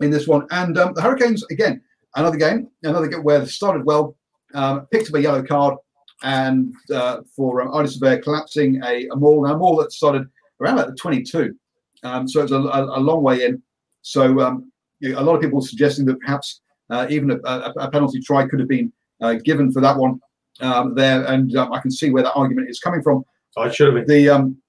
in 0.00 0.10
this 0.10 0.26
one, 0.28 0.46
and 0.50 0.78
um, 0.78 0.94
the 0.94 1.02
Hurricanes 1.02 1.42
again, 1.50 1.82
another 2.14 2.36
game, 2.36 2.68
another 2.84 3.08
game 3.08 3.22
where 3.24 3.40
they 3.40 3.46
started 3.46 3.84
well, 3.84 4.16
um, 4.54 4.86
picked 4.92 5.08
up 5.08 5.14
a 5.16 5.20
yellow 5.20 5.42
card, 5.42 5.74
and 6.22 6.74
uh, 6.92 7.18
for 7.34 7.62
um, 7.62 7.86
Bear 8.00 8.18
collapsing 8.18 8.82
a, 8.82 9.06
a 9.08 9.16
maul, 9.16 9.44
now 9.44 9.54
a 9.54 9.58
maul 9.58 9.76
that 9.76 9.92
started 9.92 10.26
around 10.60 10.74
about 10.74 10.88
the 10.88 10.96
22, 10.96 11.54
um, 12.02 12.28
so 12.28 12.42
it's 12.42 12.52
a, 12.52 12.56
a, 12.56 12.98
a 12.98 13.00
long 13.00 13.22
way 13.22 13.44
in. 13.44 13.62
So 14.02 14.40
um, 14.40 14.70
you 15.00 15.12
know, 15.12 15.20
a 15.20 15.22
lot 15.22 15.34
of 15.34 15.42
people 15.42 15.60
suggesting 15.60 16.06
that 16.06 16.20
perhaps 16.20 16.60
uh, 16.90 17.06
even 17.10 17.30
a, 17.30 17.36
a, 17.76 17.90
penalty 17.90 18.20
try 18.20 18.46
could 18.46 18.60
have 18.60 18.68
been 18.68 18.92
uh, 19.20 19.34
given 19.34 19.72
for 19.72 19.80
that 19.82 19.96
one 19.96 20.20
um, 20.60 20.94
there, 20.94 21.24
and 21.24 21.54
um, 21.56 21.72
I 21.72 21.80
can 21.80 21.90
see 21.90 22.10
where 22.10 22.22
that 22.22 22.34
argument 22.34 22.70
is 22.70 22.80
coming 22.80 23.02
from. 23.02 23.24
It 23.58 23.74
should 23.74 23.86
have 23.86 24.06
been. 24.06 24.06
The 24.06 24.28
um, 24.28 24.62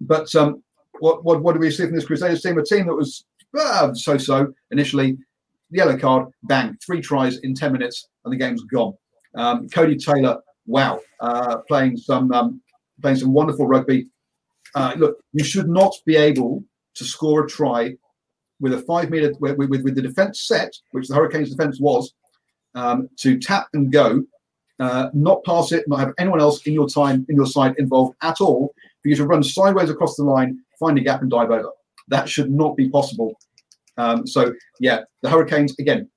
but 0.00 0.34
um, 0.34 0.62
what 1.00 1.24
what 1.24 1.42
what 1.42 1.52
do 1.54 1.60
we 1.60 1.70
see 1.70 1.84
from 1.84 1.94
this 1.94 2.06
Crusaders 2.06 2.42
team? 2.42 2.58
A 2.58 2.64
team 2.64 2.86
that 2.86 2.94
was 2.94 3.24
uh, 3.58 3.92
so-so 3.94 4.52
initially. 4.70 5.18
Yellow 5.70 5.98
card, 5.98 6.28
bang, 6.44 6.76
three 6.84 7.00
tries 7.00 7.38
in 7.38 7.54
ten 7.54 7.72
minutes, 7.72 8.08
and 8.24 8.32
the 8.32 8.36
game's 8.36 8.62
gone. 8.64 8.94
Um, 9.36 9.68
Codie 9.68 10.02
Taylor, 10.02 10.40
wow, 10.66 11.00
uh, 11.20 11.58
playing 11.68 11.96
some 11.96 12.32
um, 12.32 12.60
playing 13.00 13.18
some 13.18 13.32
wonderful 13.32 13.66
rugby. 13.66 14.08
Uh, 14.74 14.94
look, 14.96 15.18
you 15.32 15.44
should 15.44 15.68
not 15.68 15.94
be 16.04 16.16
able 16.16 16.64
to 16.94 17.04
score 17.04 17.44
a 17.44 17.48
try 17.48 17.94
with 18.60 18.72
a 18.72 18.82
five 18.82 19.10
meter 19.10 19.32
with, 19.40 19.56
with, 19.56 19.82
with 19.82 19.94
the 19.94 20.02
defense 20.02 20.46
set, 20.46 20.72
which 20.92 21.08
the 21.08 21.14
Hurricanes 21.14 21.50
defense 21.50 21.80
was, 21.80 22.14
um, 22.74 23.08
to 23.18 23.38
tap 23.38 23.68
and 23.74 23.92
go, 23.92 24.22
uh, 24.80 25.08
not 25.12 25.44
pass 25.44 25.72
it, 25.72 25.86
not 25.88 26.00
have 26.00 26.12
anyone 26.18 26.40
else 26.40 26.66
in 26.66 26.72
your 26.72 26.88
time 26.88 27.26
in 27.28 27.36
your 27.36 27.46
side 27.46 27.74
involved 27.78 28.16
at 28.22 28.40
all, 28.40 28.72
for 29.02 29.08
you 29.08 29.16
to 29.16 29.26
run 29.26 29.42
sideways 29.42 29.90
across 29.90 30.16
the 30.16 30.24
line, 30.24 30.58
find 30.78 30.98
a 30.98 31.00
gap 31.00 31.22
and 31.22 31.30
dive 31.30 31.50
over. 31.50 31.70
That 32.08 32.28
should 32.28 32.50
not 32.50 32.76
be 32.76 32.88
possible. 32.88 33.38
Um, 33.96 34.26
so 34.26 34.52
yeah, 34.80 35.00
the 35.22 35.30
Hurricanes 35.30 35.78
again, 35.78 36.08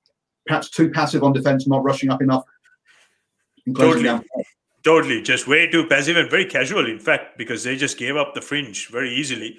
perhaps 0.46 0.70
too 0.70 0.90
passive 0.90 1.22
on 1.22 1.32
defense, 1.32 1.66
not 1.66 1.84
rushing 1.84 2.10
up 2.10 2.22
enough. 2.22 2.44
Totally. 3.76 4.20
Totally, 4.84 5.22
just 5.22 5.46
way 5.48 5.66
too 5.66 5.86
passive 5.86 6.16
and 6.16 6.30
very 6.30 6.46
casual, 6.46 6.86
in 6.86 6.98
fact, 7.00 7.36
because 7.36 7.64
they 7.64 7.76
just 7.76 7.98
gave 7.98 8.16
up 8.16 8.32
the 8.34 8.40
fringe 8.40 8.88
very 8.90 9.12
easily. 9.12 9.58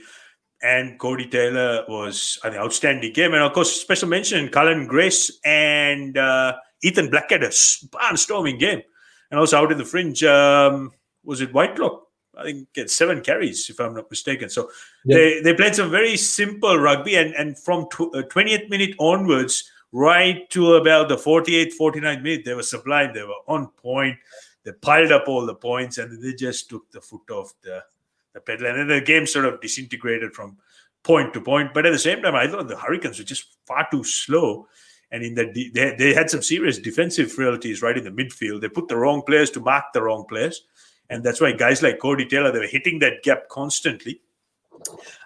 And 0.63 0.97
Codie 0.99 1.29
Taylor 1.29 1.85
was 1.87 2.39
an 2.43 2.55
outstanding 2.55 3.13
game, 3.13 3.33
and 3.33 3.43
of 3.43 3.53
course, 3.53 3.71
special 3.81 4.09
mention 4.09 4.49
Cullen 4.49 4.87
Grace 4.87 5.39
and 5.45 6.17
uh, 6.17 6.55
Ethan 6.83 7.09
Blackadder, 7.09 7.49
barnstorming 7.49 8.59
game, 8.59 8.81
and 9.29 9.39
also 9.39 9.57
out 9.57 9.71
in 9.71 9.77
the 9.77 9.85
fringe 9.85 10.23
um, 10.23 10.91
was 11.23 11.41
it 11.41 11.53
Whitelock? 11.53 12.07
I 12.37 12.43
think 12.43 12.69
it's 12.75 12.95
seven 12.95 13.21
carries, 13.21 13.69
if 13.69 13.79
I'm 13.79 13.93
not 13.93 14.09
mistaken. 14.09 14.49
So 14.49 14.69
Yeah. 15.05 15.17
they 15.17 15.41
they 15.41 15.53
played 15.53 15.75
some 15.75 15.91
very 15.91 16.15
simple 16.17 16.77
rugby, 16.77 17.15
and 17.15 17.33
and 17.35 17.57
from 17.59 17.85
tw- 17.89 18.15
uh, 18.15 18.23
20th 18.23 18.69
minute 18.69 18.95
onwards, 18.99 19.69
right 19.91 20.49
to 20.51 20.75
about 20.75 21.09
the 21.09 21.17
48th, 21.17 21.73
49th 21.79 22.21
minute, 22.21 22.45
they 22.45 22.53
were 22.53 22.63
sublime. 22.63 23.13
They 23.13 23.23
were 23.23 23.33
on 23.47 23.67
point 23.67 24.17
they 24.65 24.71
piled 24.73 25.11
up 25.11 25.27
all 25.27 25.45
the 25.45 25.55
points 25.55 25.97
and 25.97 26.21
they 26.21 26.33
just 26.33 26.69
took 26.69 26.91
the 26.91 27.01
foot 27.01 27.29
off 27.31 27.53
the, 27.61 27.83
the 28.33 28.41
pedal. 28.41 28.67
And 28.67 28.77
then 28.77 28.87
the 28.87 29.01
game 29.01 29.25
sort 29.25 29.45
of 29.45 29.61
disintegrated 29.61 30.33
from 30.33 30.57
point 31.03 31.33
to 31.33 31.41
point. 31.41 31.73
But 31.73 31.85
at 31.85 31.91
the 31.91 31.99
same 31.99 32.21
time, 32.21 32.35
I 32.35 32.47
thought 32.47 32.67
the 32.67 32.77
Hurricanes 32.77 33.19
were 33.19 33.25
just 33.25 33.57
far 33.65 33.87
too 33.89 34.03
slow. 34.03 34.67
And 35.11 35.23
in 35.23 35.33
that, 35.35 35.53
de- 35.53 35.71
they, 35.71 35.95
they 35.97 36.13
had 36.13 36.29
some 36.29 36.41
serious 36.41 36.77
defensive 36.77 37.31
frailties 37.31 37.81
right 37.81 37.97
in 37.97 38.03
the 38.03 38.11
midfield. 38.11 38.61
They 38.61 38.69
put 38.69 38.89
the 38.89 38.97
wrong 38.97 39.23
players 39.23 39.49
to 39.51 39.59
mark 39.59 39.85
the 39.93 40.03
wrong 40.03 40.25
players. 40.27 40.65
And 41.09 41.23
that's 41.23 41.41
why 41.41 41.53
guys 41.53 41.81
like 41.81 41.99
Codie 41.99 42.29
Taylor, 42.29 42.51
they 42.51 42.59
were 42.59 42.67
hitting 42.67 42.99
that 42.99 43.23
gap 43.23 43.49
constantly. 43.49 44.21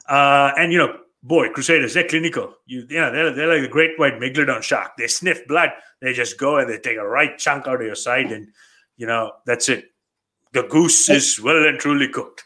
Uh, 0.07 0.53
and, 0.57 0.71
you 0.71 0.77
know, 0.77 0.97
boy, 1.23 1.49
Crusaders, 1.49 1.93
they're 1.93 2.07
clinical. 2.07 2.53
You, 2.65 2.85
you 2.89 2.99
know, 2.99 3.11
they're, 3.11 3.33
they're 3.33 3.53
like 3.53 3.61
the 3.61 3.67
great 3.67 3.97
white 3.97 4.19
megalodon 4.19 4.61
shark. 4.61 4.91
They 4.97 5.07
sniff 5.07 5.47
blood. 5.47 5.69
They 6.01 6.13
just 6.13 6.37
go 6.37 6.57
and 6.57 6.69
they 6.69 6.77
take 6.77 6.97
a 6.97 7.07
right 7.07 7.37
chunk 7.37 7.67
out 7.67 7.81
of 7.81 7.87
your 7.87 7.95
side 7.95 8.31
and 8.31 8.47
you 8.97 9.07
know, 9.07 9.31
that's 9.45 9.69
it. 9.69 9.85
The 10.53 10.63
goose 10.63 11.09
is 11.09 11.41
well 11.41 11.65
and 11.65 11.79
truly 11.79 12.07
cooked. 12.07 12.43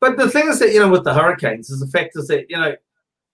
But 0.00 0.16
the 0.16 0.28
thing 0.28 0.48
is 0.48 0.58
that 0.58 0.72
you 0.72 0.80
know 0.80 0.88
with 0.88 1.04
the 1.04 1.14
Hurricanes 1.14 1.70
is 1.70 1.80
the 1.80 1.86
fact 1.86 2.16
is 2.16 2.26
that 2.28 2.46
you 2.48 2.56
know 2.56 2.74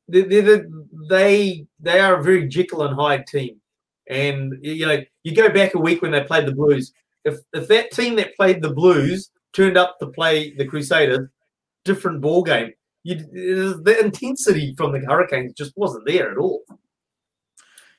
they 0.09 0.22
they 0.22 0.62
they, 1.09 1.66
they 1.80 2.01
are 2.01 2.18
a 2.18 2.22
very 2.22 2.47
Jekyll 2.47 2.82
and 2.82 2.95
Hyde 2.95 3.26
team, 3.26 3.61
and 4.09 4.55
you 4.61 4.86
know 4.86 5.03
you 5.22 5.34
go 5.34 5.49
back 5.49 5.74
a 5.74 5.78
week 5.78 6.03
when 6.03 6.11
they 6.11 6.22
played 6.22 6.47
the 6.47 6.53
Blues. 6.53 6.93
If 7.24 7.39
if 7.55 7.68
that 7.68 7.93
team 7.93 8.16
that 8.16 8.36
played 8.36 8.61
the 8.61 8.70
Blues 8.70 9.30
turned 9.53 9.78
up 9.78 9.99
to 10.01 10.09
play 10.09 10.53
the 10.55 10.66
Crusaders, 10.66 11.28
different 11.84 12.20
ball 12.20 12.43
game. 12.43 12.72
You, 13.09 13.17
uh, 13.17 13.83
the 13.83 13.97
intensity 14.05 14.75
from 14.77 14.93
the 14.93 15.01
Hurricanes 15.01 15.55
just 15.55 15.73
wasn't 15.77 16.05
there 16.07 16.31
at 16.31 16.37
all. 16.37 16.63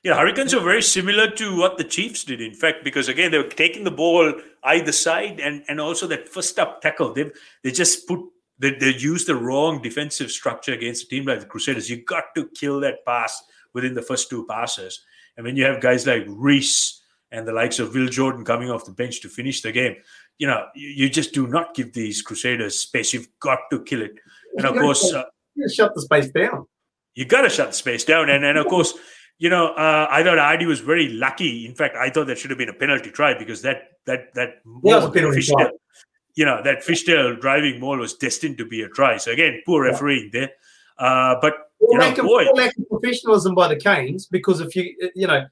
Yeah, 0.04 0.16
Hurricanes 0.16 0.54
are 0.54 0.62
very 0.62 0.82
similar 0.82 1.28
to 1.32 1.58
what 1.58 1.78
the 1.78 1.84
Chiefs 1.84 2.22
did, 2.22 2.40
in 2.40 2.54
fact, 2.54 2.84
because 2.84 3.08
again, 3.08 3.32
they 3.32 3.38
were 3.38 3.44
taking 3.44 3.82
the 3.82 3.90
ball 3.90 4.32
either 4.62 4.92
side 4.92 5.40
and, 5.40 5.64
and 5.68 5.80
also 5.80 6.06
that 6.06 6.28
first 6.28 6.58
up 6.60 6.80
tackle. 6.80 7.12
They, 7.12 7.28
they 7.64 7.72
just 7.72 8.06
put, 8.06 8.20
they, 8.60 8.76
they 8.76 8.94
used 8.94 9.26
the 9.26 9.34
wrong 9.34 9.82
defensive 9.82 10.30
structure 10.30 10.72
against 10.72 11.06
a 11.06 11.08
team 11.08 11.26
like 11.26 11.40
the 11.40 11.46
Crusaders. 11.46 11.90
You 11.90 12.04
got 12.04 12.26
to 12.36 12.48
kill 12.54 12.78
that 12.80 13.04
pass 13.04 13.42
within 13.74 13.94
the 13.94 14.02
first 14.02 14.30
two 14.30 14.46
passes. 14.46 15.00
And 15.36 15.44
when 15.44 15.56
you 15.56 15.64
have 15.64 15.82
guys 15.82 16.06
like 16.06 16.24
Reece 16.28 17.02
and 17.32 17.48
the 17.48 17.52
likes 17.52 17.80
of 17.80 17.94
Will 17.94 18.08
Jordan 18.08 18.44
coming 18.44 18.70
off 18.70 18.84
the 18.84 18.92
bench 18.92 19.20
to 19.22 19.28
finish 19.28 19.60
the 19.60 19.72
game, 19.72 19.96
you 20.38 20.46
know, 20.46 20.66
you, 20.76 20.88
you 20.88 21.10
just 21.10 21.34
do 21.34 21.48
not 21.48 21.74
give 21.74 21.92
these 21.92 22.22
Crusaders 22.22 22.78
space. 22.78 23.12
You've 23.12 23.28
got 23.40 23.58
to 23.70 23.82
kill 23.82 24.02
it. 24.02 24.14
And 24.56 24.66
of 24.66 24.74
course, 24.74 25.12
uh, 25.12 25.24
shut 25.72 25.94
the 25.94 26.02
space 26.02 26.30
down. 26.30 26.66
You 27.14 27.24
got 27.24 27.42
to 27.42 27.50
shut 27.50 27.68
the 27.68 27.74
space 27.74 28.04
down. 28.04 28.30
And, 28.30 28.44
and 28.44 28.58
of 28.58 28.66
course, 28.66 28.94
you 29.38 29.48
know, 29.48 29.68
uh, 29.74 30.06
I 30.10 30.22
thought 30.22 30.38
Ardie 30.38 30.66
was 30.66 30.80
very 30.80 31.08
lucky. 31.08 31.66
In 31.66 31.74
fact, 31.74 31.96
I 31.96 32.10
thought 32.10 32.26
that 32.26 32.38
should 32.38 32.50
have 32.50 32.58
been 32.58 32.68
a 32.68 32.74
penalty 32.74 33.10
try 33.10 33.38
because 33.38 33.62
that 33.62 33.92
that 34.06 34.34
that 34.34 34.60
yeah, 34.84 35.00
fishtail, 35.00 35.70
you 36.34 36.44
know, 36.44 36.62
that 36.62 36.82
fishtail 36.82 37.40
driving 37.40 37.80
maul 37.80 37.98
was 37.98 38.14
destined 38.14 38.58
to 38.58 38.66
be 38.66 38.82
a 38.82 38.88
try. 38.88 39.16
So 39.16 39.32
again, 39.32 39.62
poor 39.66 39.82
refereeing 39.84 40.30
yeah. 40.32 40.40
there. 40.40 40.50
Uh, 40.98 41.36
but 41.40 41.54
you 41.80 41.98
lack, 41.98 42.18
of, 42.18 42.26
boy, 42.26 42.44
lack 42.54 42.76
of 42.76 42.88
professionalism 42.88 43.54
by 43.54 43.68
the 43.68 43.76
Canes 43.76 44.26
because 44.26 44.60
if 44.60 44.76
you 44.76 44.94
you 45.14 45.26
know 45.26 45.46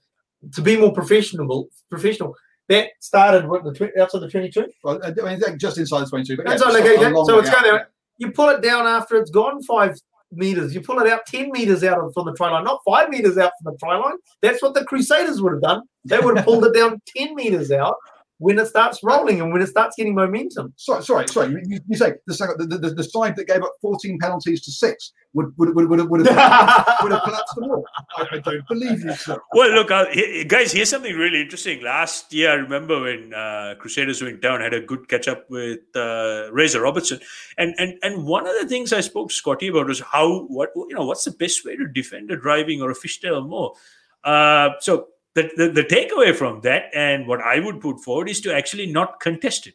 to 0.53 0.63
be 0.63 0.77
more 0.77 0.93
professional, 0.93 1.69
professional. 1.89 2.35
That 2.69 2.91
started 3.01 3.49
with 3.49 3.65
the 3.65 3.73
tw- 3.73 3.99
outside 3.99 4.21
the 4.21 4.29
twenty-two. 4.29 4.67
Well, 4.85 5.01
I 5.03 5.11
mean, 5.13 5.41
just 5.59 5.79
inside 5.79 6.01
the 6.01 6.11
twenty-two. 6.11 6.37
But 6.37 6.49
yeah, 6.49 6.57
so, 6.59 6.69
okay, 6.69 6.99
okay. 6.99 7.15
so 7.25 7.39
it's 7.39 7.49
going 7.49 7.63
there. 7.65 7.89
You 8.19 8.33
pull 8.33 8.49
it 8.51 8.63
down 8.63 8.87
after 8.87 9.17
it's 9.17 9.31
gone 9.31 9.63
five 9.63 9.97
meters. 10.33 10.75
You 10.75 10.81
pull 10.81 10.99
it 11.01 11.09
out 11.09 11.27
10 11.27 11.51
meters 11.53 11.83
out 11.85 12.13
from 12.13 12.27
the 12.27 12.35
try 12.35 12.51
line, 12.51 12.65
not 12.65 12.81
five 12.87 13.09
meters 13.09 13.39
out 13.39 13.53
from 13.63 13.73
the 13.73 13.79
try 13.79 13.97
line. 13.97 14.17
That's 14.43 14.63
what 14.63 14.75
the 14.75 14.85
Crusaders 14.85 15.41
would 15.41 15.55
have 15.55 15.63
done. 15.63 15.83
They 16.05 16.19
would 16.19 16.37
have 16.37 16.45
pulled 16.45 16.65
it 16.65 16.75
down 16.75 17.01
10 17.17 17.35
meters 17.35 17.71
out 17.71 17.97
when 18.39 18.59
it 18.59 18.67
starts 18.67 19.01
rolling 19.03 19.41
and 19.41 19.53
when 19.53 19.61
it 19.61 19.69
starts 19.69 19.97
getting 19.97 20.15
momentum. 20.15 20.73
Sorry, 20.77 21.03
sorry, 21.03 21.29
sorry. 21.29 21.51
You, 21.67 21.81
you 21.89 21.97
say 21.97 22.15
the, 22.27 22.55
the, 22.59 22.79
the, 22.79 22.95
the, 22.95 23.05
side 23.05 23.35
that 23.37 23.49
gave 23.49 23.63
up 23.63 23.75
14 23.83 24.19
penalties 24.19 24.63
to 24.63 24.71
six 24.71 25.13
would 25.35 25.53
would 25.59 25.75
would 25.75 25.89
would, 25.89 26.09
would, 26.09 26.27
have, 26.27 26.97
would 27.03 27.13
have 27.13 27.23
collapsed 27.23 27.55
the 27.57 27.67
wall. 27.67 27.85
I, 28.17 28.27
I, 28.31 28.39
don't 28.39 28.69
believe 28.69 29.03
you, 29.05 29.15
sir. 29.15 29.39
Well, 29.53 29.71
look, 29.71 29.91
uh, 29.91 30.07
guys, 30.47 30.73
here's 30.73 30.89
something 30.89 31.15
really 31.15 31.41
interesting. 31.41 31.83
Last 31.83 32.33
year, 32.33 32.51
I 32.51 32.55
remember 32.55 33.01
when 33.01 33.35
uh, 33.35 33.75
Crusaders 33.79 34.23
went 34.23 34.41
down, 34.41 34.61
had 34.61 34.75
a 34.75 34.81
good 34.81 35.09
catch 35.09 35.27
up 35.27 35.51
with 35.51 35.81
uh, 35.97 36.49
Razor 36.53 36.83
Robertson, 36.83 37.19
and 37.57 37.75
and 37.79 37.99
and 38.03 38.25
one 38.25 38.47
of 38.47 38.55
the 38.61 38.69
things 38.69 38.93
I 38.93 39.01
spoke 39.01 39.31
to 39.31 39.35
Scotty 39.35 39.69
about 39.69 39.87
was 39.87 40.01
how 40.01 40.45
what 40.45 40.71
you 40.77 40.95
know 40.95 41.05
what's 41.05 41.25
the 41.25 41.33
best 41.33 41.65
way 41.65 41.77
to 41.77 41.89
defend 41.89 42.31
a 42.31 42.37
driving 42.37 42.83
or 42.83 42.91
a 42.91 42.95
fishtail 42.95 43.47
maul. 43.47 43.77
Uh, 44.25 44.71
so 44.81 45.09
the, 45.39 45.51
the, 45.57 45.69
the 45.71 45.85
takeaway 45.85 46.35
from 46.35 46.61
that 46.63 46.91
and 46.95 47.27
what 47.27 47.41
I 47.41 47.61
would 47.61 47.81
put 47.81 48.01
forward 48.01 48.29
is 48.29 48.41
to 48.43 48.55
actually 48.55 48.87
not 48.87 49.21
contest 49.21 49.67
it. 49.67 49.75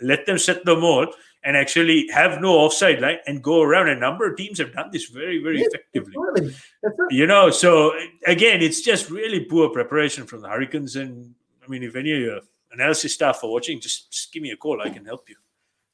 Let 0.00 0.26
them 0.26 0.38
set 0.38 0.64
the 0.64 0.76
maul 0.76 1.06
and 1.42 1.56
actually 1.56 2.08
have 2.12 2.40
no 2.40 2.52
offside 2.54 3.00
line 3.00 3.18
and 3.26 3.42
go 3.42 3.62
around. 3.62 3.88
A 3.88 3.96
number 3.96 4.30
of 4.30 4.36
teams 4.36 4.58
have 4.58 4.72
done 4.72 4.90
this 4.92 5.06
very, 5.06 5.42
very 5.42 5.60
yes, 5.60 5.68
effectively. 5.72 6.54
You 7.10 7.26
know, 7.26 7.50
so 7.50 7.92
again, 8.26 8.60
it's 8.60 8.82
just 8.82 9.10
really 9.10 9.40
poor 9.40 9.70
preparation 9.70 10.26
from 10.26 10.40
the 10.40 10.48
Hurricanes. 10.48 10.96
And 10.96 11.34
I 11.64 11.68
mean, 11.68 11.82
if 11.82 11.96
any 11.96 12.12
of 12.12 12.20
your 12.20 12.40
analysis 12.72 13.14
staff 13.14 13.40
are 13.42 13.50
watching, 13.50 13.80
just, 13.80 14.10
just 14.12 14.32
give 14.32 14.42
me 14.42 14.50
a 14.50 14.56
call. 14.56 14.82
I 14.82 14.90
can 14.90 15.04
help 15.04 15.28
you. 15.28 15.36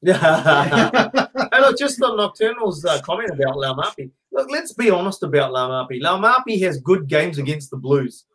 Yeah. 0.01 1.09
and 1.51 1.61
look, 1.61 1.77
just 1.77 2.01
on 2.01 2.17
Nocturnal's 2.17 2.83
uh, 2.83 2.99
comment 3.01 3.29
about 3.29 3.55
Laumape. 3.55 4.09
Look, 4.31 4.49
let's 4.49 4.73
be 4.73 4.89
honest 4.89 5.21
about 5.23 5.51
Laumape. 5.51 6.01
Laumape 6.01 6.59
has 6.61 6.79
good 6.79 7.07
games 7.07 7.37
against 7.37 7.69
the 7.69 7.77
Blues. 7.77 8.25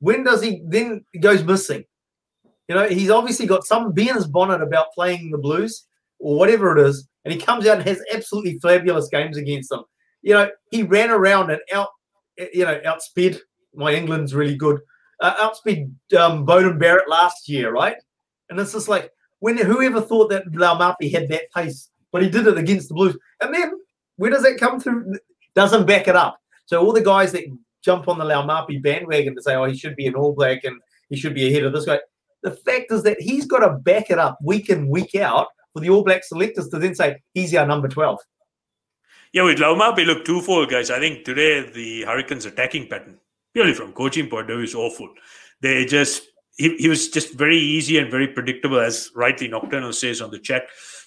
When 0.00 0.24
does 0.24 0.42
he 0.42 0.62
then 0.66 1.04
he 1.12 1.18
goes 1.18 1.42
missing? 1.44 1.84
You 2.68 2.74
know, 2.74 2.88
he's 2.88 3.10
obviously 3.10 3.46
got 3.46 3.64
some 3.64 3.92
Ben's 3.92 4.26
bonnet 4.26 4.60
about 4.60 4.92
playing 4.92 5.30
the 5.30 5.38
Blues 5.38 5.86
or 6.18 6.36
whatever 6.36 6.76
it 6.76 6.86
is, 6.86 7.08
and 7.24 7.32
he 7.32 7.40
comes 7.40 7.66
out 7.66 7.78
and 7.78 7.86
has 7.86 8.02
absolutely 8.12 8.58
fabulous 8.60 9.08
games 9.08 9.36
against 9.36 9.70
them. 9.70 9.84
You 10.22 10.34
know, 10.34 10.50
he 10.70 10.82
ran 10.82 11.10
around 11.10 11.50
and 11.50 11.60
out, 11.72 11.88
you 12.52 12.64
know, 12.64 12.80
outsped. 12.80 13.38
My 13.74 13.92
England's 13.92 14.34
really 14.34 14.56
good. 14.56 14.80
Uh, 15.20 15.34
outsped 15.48 15.90
um, 16.18 16.44
Beauden 16.46 16.78
Barrett 16.78 17.08
last 17.08 17.48
year, 17.48 17.70
right? 17.70 17.96
And 18.50 18.58
it's 18.58 18.72
just 18.72 18.88
like 18.88 19.10
when 19.38 19.56
whoever 19.56 20.00
thought 20.00 20.30
that 20.30 20.46
Laumape 20.52 21.12
had 21.12 21.28
that 21.28 21.52
pace, 21.54 21.90
but 22.12 22.22
he 22.22 22.28
did 22.30 22.46
it 22.46 22.58
against 22.58 22.88
the 22.88 22.94
Blues. 22.94 23.16
And 23.40 23.54
then 23.54 23.72
where 24.16 24.30
does 24.30 24.42
that 24.42 24.58
come 24.58 24.80
through? 24.80 25.14
Doesn't 25.54 25.86
back 25.86 26.08
it 26.08 26.16
up. 26.16 26.38
So 26.66 26.84
all 26.84 26.92
the 26.92 27.00
guys 27.00 27.32
that 27.32 27.44
jump 27.86 28.08
on 28.08 28.18
the 28.18 28.24
Laumape 28.24 28.82
bandwagon 28.82 29.34
to 29.36 29.42
say, 29.42 29.54
oh, 29.54 29.64
he 29.64 29.76
should 29.76 29.96
be 29.96 30.06
an 30.06 30.16
All 30.16 30.32
Black 30.32 30.64
and 30.64 30.80
he 31.08 31.16
should 31.16 31.34
be 31.34 31.46
ahead 31.48 31.64
of 31.64 31.72
this 31.72 31.86
guy. 31.86 32.00
The 32.42 32.50
fact 32.50 32.90
is 32.90 33.04
that 33.04 33.20
he's 33.20 33.46
got 33.46 33.60
to 33.60 33.78
back 33.78 34.10
it 34.10 34.18
up 34.18 34.38
week 34.42 34.68
in, 34.68 34.88
week 34.88 35.14
out 35.14 35.46
for 35.72 35.80
the 35.80 35.90
All 35.90 36.02
Black 36.02 36.24
selectors 36.24 36.68
to 36.68 36.78
then 36.78 36.94
say, 36.94 37.22
he's 37.32 37.54
our 37.54 37.66
number 37.66 37.88
12. 37.88 38.18
Yeah, 39.32 39.44
with 39.44 39.58
Laumape, 39.58 40.04
look, 40.04 40.24
twofold, 40.24 40.70
guys. 40.70 40.90
I 40.90 40.98
think 40.98 41.24
today 41.24 41.70
the 41.70 42.02
Hurricanes' 42.02 42.44
attacking 42.44 42.88
pattern, 42.88 43.18
purely 43.54 43.74
from 43.74 43.92
coaching 43.92 44.28
point 44.28 44.50
of 44.50 44.56
view, 44.56 44.64
is 44.64 44.74
awful. 44.74 45.08
They 45.60 45.84
just, 45.84 46.24
he, 46.56 46.76
he 46.76 46.88
was 46.88 47.08
just 47.08 47.34
very 47.34 47.58
easy 47.58 47.98
and 47.98 48.10
very 48.10 48.28
predictable, 48.28 48.80
as 48.80 49.10
rightly 49.14 49.48
Nocturnal 49.48 49.92
says 49.92 50.20
on 50.20 50.30
the 50.30 50.38
chat. 50.38 50.64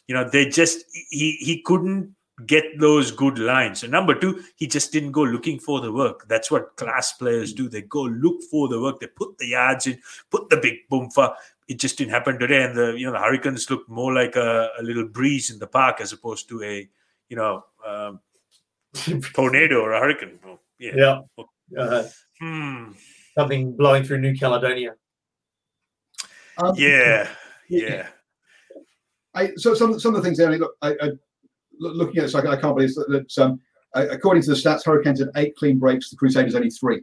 You 0.07 0.15
know, 0.15 0.29
they 0.29 0.47
just, 0.47 0.85
he, 1.09 1.37
he 1.39 1.61
couldn't 1.61 2.15
get 2.45 2.79
those 2.79 3.11
good 3.11 3.39
lines. 3.39 3.83
And 3.83 3.91
number 3.91 4.17
two, 4.17 4.43
he 4.55 4.67
just 4.67 4.91
didn't 4.91 5.11
go 5.11 5.23
looking 5.23 5.59
for 5.59 5.81
the 5.81 5.91
work. 5.91 6.27
That's 6.27 6.49
what 6.51 6.75
class 6.75 7.13
players 7.13 7.53
do. 7.53 7.69
They 7.69 7.81
go 7.81 8.03
look 8.03 8.41
for 8.49 8.67
the 8.67 8.81
work. 8.81 8.99
They 8.99 9.07
put 9.07 9.37
the 9.37 9.47
yards 9.47 9.87
in, 9.87 9.99
put 10.29 10.49
the 10.49 10.57
big 10.57 10.87
boomfa. 10.91 11.35
It 11.67 11.79
just 11.79 11.97
didn't 11.97 12.11
happen 12.11 12.39
today. 12.39 12.63
And 12.63 12.75
the 12.75 12.93
you 12.97 13.05
know 13.05 13.13
the 13.13 13.19
Hurricanes 13.19 13.69
looked 13.69 13.89
more 13.89 14.13
like 14.13 14.35
a, 14.35 14.69
a 14.79 14.83
little 14.83 15.07
breeze 15.07 15.49
in 15.49 15.59
the 15.59 15.67
park 15.67 16.01
as 16.01 16.13
opposed 16.13 16.49
to 16.49 16.63
a 16.63 16.89
you 17.29 17.35
know 17.35 17.63
um, 17.85 18.19
tornado 19.33 19.81
or 19.81 19.93
a 19.93 19.99
hurricane. 19.99 20.39
Oh, 20.45 20.59
yeah. 20.79 21.21
Yeah. 21.37 21.81
Uh, 21.81 22.03
hmm. 22.39 22.91
Something 23.37 23.75
blowing 23.75 24.03
through 24.03 24.19
New 24.19 24.35
Caledonia. 24.35 24.95
Um, 26.57 26.73
yeah. 26.77 27.27
Yeah. 27.71 28.07
I, 29.35 29.51
so 29.57 29.75
some 29.75 29.99
some 29.99 30.15
of 30.15 30.23
the 30.23 30.27
things 30.27 30.39
there. 30.39 30.49
Look, 30.57 30.73
I, 30.81 30.95
I 30.99 31.09
looking 31.79 32.17
at 32.17 32.25
it, 32.25 32.29
so 32.29 32.39
I, 32.39 32.55
can't 32.55 32.75
believe 32.75 32.93
that, 32.95 33.09
that 33.09 33.43
um, 33.43 33.59
according 33.93 34.43
to 34.43 34.49
the 34.49 34.55
stats, 34.55 34.85
Hurricanes 34.85 35.19
had 35.19 35.29
eight 35.35 35.55
clean 35.55 35.79
breaks, 35.79 36.09
the 36.09 36.17
Crusaders 36.17 36.55
only 36.55 36.69
three. 36.69 37.01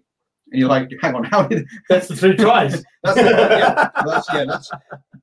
And 0.53 0.61
you're 0.61 0.69
like, 0.69 0.91
hang 1.03 1.15
on, 1.15 1.25
how 1.25 1.43
did 1.43 1.67
that's 1.89 2.09
the 2.09 2.17
three 2.17 2.37
tries? 2.37 2.85
that's, 3.03 3.17
yeah, 3.17 3.91
that's, 4.05 4.29
yeah, 4.33 4.45
that's 4.45 4.71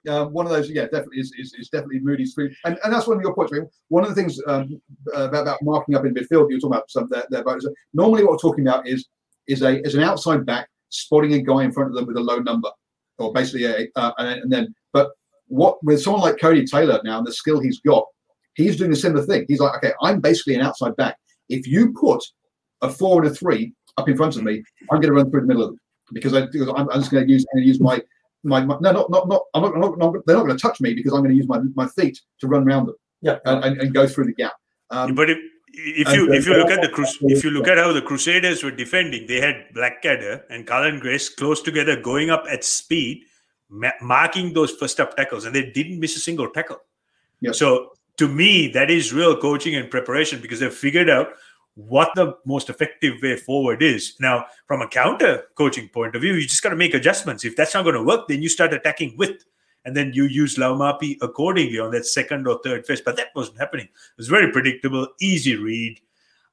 uh, 0.08 0.26
one 0.26 0.46
of 0.46 0.52
those. 0.52 0.70
Yeah, 0.70 0.84
definitely 0.84 1.20
is, 1.20 1.32
is, 1.38 1.54
is 1.58 1.70
definitely 1.70 2.00
Moody's 2.02 2.34
three, 2.34 2.56
and, 2.66 2.78
and 2.84 2.94
that's 2.94 3.08
one 3.08 3.18
of 3.18 3.24
your 3.24 3.34
points. 3.34 3.54
One 3.88 4.04
of 4.04 4.10
the 4.10 4.16
things 4.16 4.40
um, 4.48 4.82
about, 5.14 5.44
about, 5.44 5.60
marking 5.62 5.96
up 5.96 6.06
in 6.06 6.14
midfield 6.14 6.50
you 6.50 6.56
were 6.56 6.60
talking 6.60 6.74
about 6.74 6.92
some 6.92 7.08
there, 7.10 7.24
there 7.30 7.42
about 7.42 7.58
is 7.58 7.70
normally 7.94 8.24
what 8.24 8.34
we're 8.34 8.38
talking 8.38 8.68
about 8.68 8.88
is 8.88 9.08
is 9.48 9.62
a 9.62 9.82
is 9.86 9.96
an 9.96 10.04
outside 10.04 10.46
back 10.46 10.68
spotting 10.90 11.34
a 11.34 11.42
guy 11.42 11.64
in 11.64 11.72
front 11.72 11.90
of 11.90 11.96
them 11.96 12.06
with 12.06 12.18
a 12.18 12.22
low 12.22 12.40
number, 12.40 12.70
or 13.18 13.32
basically 13.32 13.66
a 13.66 13.88
uh, 13.96 14.12
and, 14.18 14.42
and 14.42 14.52
then 14.52 14.76
but 14.92 15.12
what 15.48 15.82
with 15.84 16.02
someone 16.02 16.22
like 16.22 16.36
Codie 16.36 16.70
Taylor 16.70 17.00
now 17.06 17.18
and 17.18 17.28
the 17.28 17.34
skill 17.34 17.62
he's 17.62 17.80
got, 17.80 18.06
He's 18.56 18.78
doing 18.78 18.92
a 18.92 18.96
similar 18.96 19.26
thing. 19.26 19.46
He's 19.48 19.60
like, 19.60 19.76
okay, 19.78 19.94
I'm 20.02 20.20
basically 20.20 20.56
an 20.56 20.62
outside 20.62 20.96
back. 20.96 21.18
If 21.50 21.68
you 21.68 21.94
put 21.94 22.24
a 22.82 22.90
four 22.90 23.24
and 23.24 23.32
a 23.32 23.36
three 23.36 23.74
up 23.98 24.08
in 24.08 24.18
front 24.18 24.36
of 24.36 24.44
me, 24.44 24.64
I'm 24.92 25.00
going 25.00 25.14
to 25.14 25.14
run 25.14 25.30
through 25.30 25.42
the 25.42 25.48
middle 25.48 25.64
of 25.64 25.70
them 25.70 25.80
because, 26.14 26.34
I, 26.34 26.46
because 26.46 26.70
I'm, 26.70 26.90
I'm 26.90 27.00
just 27.00 27.12
going 27.12 27.26
to 27.26 27.32
use 27.32 27.46
going 27.54 27.64
to 27.64 27.68
use 27.68 27.80
my, 27.80 28.02
my, 28.44 28.64
my 28.64 28.78
no 28.82 28.92
not 28.92 29.10
not 29.10 29.28
not 29.28 29.42
I'm 29.54 29.62
not, 29.64 29.78
not, 29.78 29.98
not 29.98 30.14
they're 30.26 30.36
not 30.36 30.46
going 30.46 30.58
to 30.58 30.62
touch 30.62 30.82
me 30.82 30.94
because 30.94 31.14
I'm 31.14 31.20
going 31.20 31.32
to 31.32 31.38
use 31.38 31.48
my 31.48 31.60
my 31.76 31.88
feet 31.88 32.20
to 32.40 32.48
run 32.48 32.68
around 32.68 32.88
them. 32.88 32.96
Yeah, 33.22 33.38
and, 33.46 33.64
and, 33.64 33.82
and 33.82 33.94
go 33.94 34.06
through 34.06 34.26
the 34.26 34.34
gap. 34.34 34.54
Um, 34.90 35.16
but 35.16 35.30
if 35.30 35.38
if 35.74 36.14
you 36.14 36.32
if 36.32 36.46
you 36.46 36.56
look 36.56 36.70
at 36.70 36.82
the 36.82 36.88
Crus- 36.94 37.18
if 37.22 37.44
you 37.44 37.52
look 37.52 37.68
at 37.68 37.78
how 37.78 37.94
the 37.94 38.02
Crusaders 38.02 38.64
were 38.64 38.72
defending, 38.72 39.28
they 39.28 39.40
had 39.40 39.66
Blackadder 39.74 40.44
and 40.50 40.68
Cullen 40.68 41.00
Grace 41.00 41.30
close 41.30 41.62
together, 41.62 42.00
going 42.00 42.30
up 42.30 42.44
at 42.50 42.64
speed, 42.64 43.24
ma- 43.70 43.92
marking 44.02 44.54
those 44.54 44.72
first 44.72 45.00
up 45.00 45.16
tackles, 45.16 45.46
and 45.46 45.56
they 45.56 45.72
didn't 45.72 46.00
miss 46.00 46.16
a 46.16 46.20
single 46.20 46.50
tackle. 46.50 46.78
Yep. 47.42 47.56
So 47.56 47.94
to 48.18 48.28
me, 48.28 48.68
that 48.70 48.92
is 48.92 49.14
real 49.14 49.36
coaching 49.36 49.76
and 49.76 49.90
preparation 49.90 50.42
because 50.42 50.60
they've 50.60 50.74
figured 50.74 51.10
out 51.10 51.30
what 51.76 52.12
the 52.16 52.38
most 52.46 52.70
effective 52.70 53.22
way 53.22 53.36
forward 53.36 53.82
is. 53.82 54.16
Now, 54.20 54.46
from 54.68 54.82
a 54.82 54.88
counter 54.88 55.46
coaching 55.56 55.90
point 55.90 56.16
of 56.16 56.22
view, 56.22 56.34
you 56.34 56.44
just 56.44 56.62
got 56.62 56.70
to 56.70 56.76
make 56.76 56.94
adjustments. 56.94 57.44
If 57.44 57.56
that's 57.56 57.74
not 57.74 57.84
going 57.84 57.96
to 57.96 58.04
work, 58.04 58.28
then 58.28 58.42
you 58.42 58.50
start 58.50 58.74
attacking 58.74 59.18
with, 59.18 59.44
and 59.86 59.98
then 59.98 60.12
you 60.14 60.26
use 60.26 60.58
Laumape 60.58 61.18
accordingly 61.22 61.80
on 61.80 61.92
that 61.92 62.06
second 62.06 62.48
or 62.48 62.60
third 62.64 62.86
phase. 62.86 63.02
But 63.02 63.18
that 63.18 63.30
wasn't 63.36 63.58
happening. 63.60 63.86
It 63.86 64.18
was 64.18 64.28
very 64.28 64.52
predictable, 64.52 65.08
easy 65.20 65.56
read, 65.56 66.00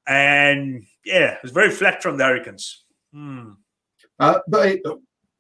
and 0.06 0.84
yeah, 1.04 1.34
it 1.34 1.42
was 1.42 1.52
very 1.52 1.70
flat 1.70 2.02
from 2.02 2.16
the 2.16 2.24
Hurricanes. 2.24 2.84
Hmm. 3.12 3.50
Uh, 4.18 4.38
but 4.48 4.78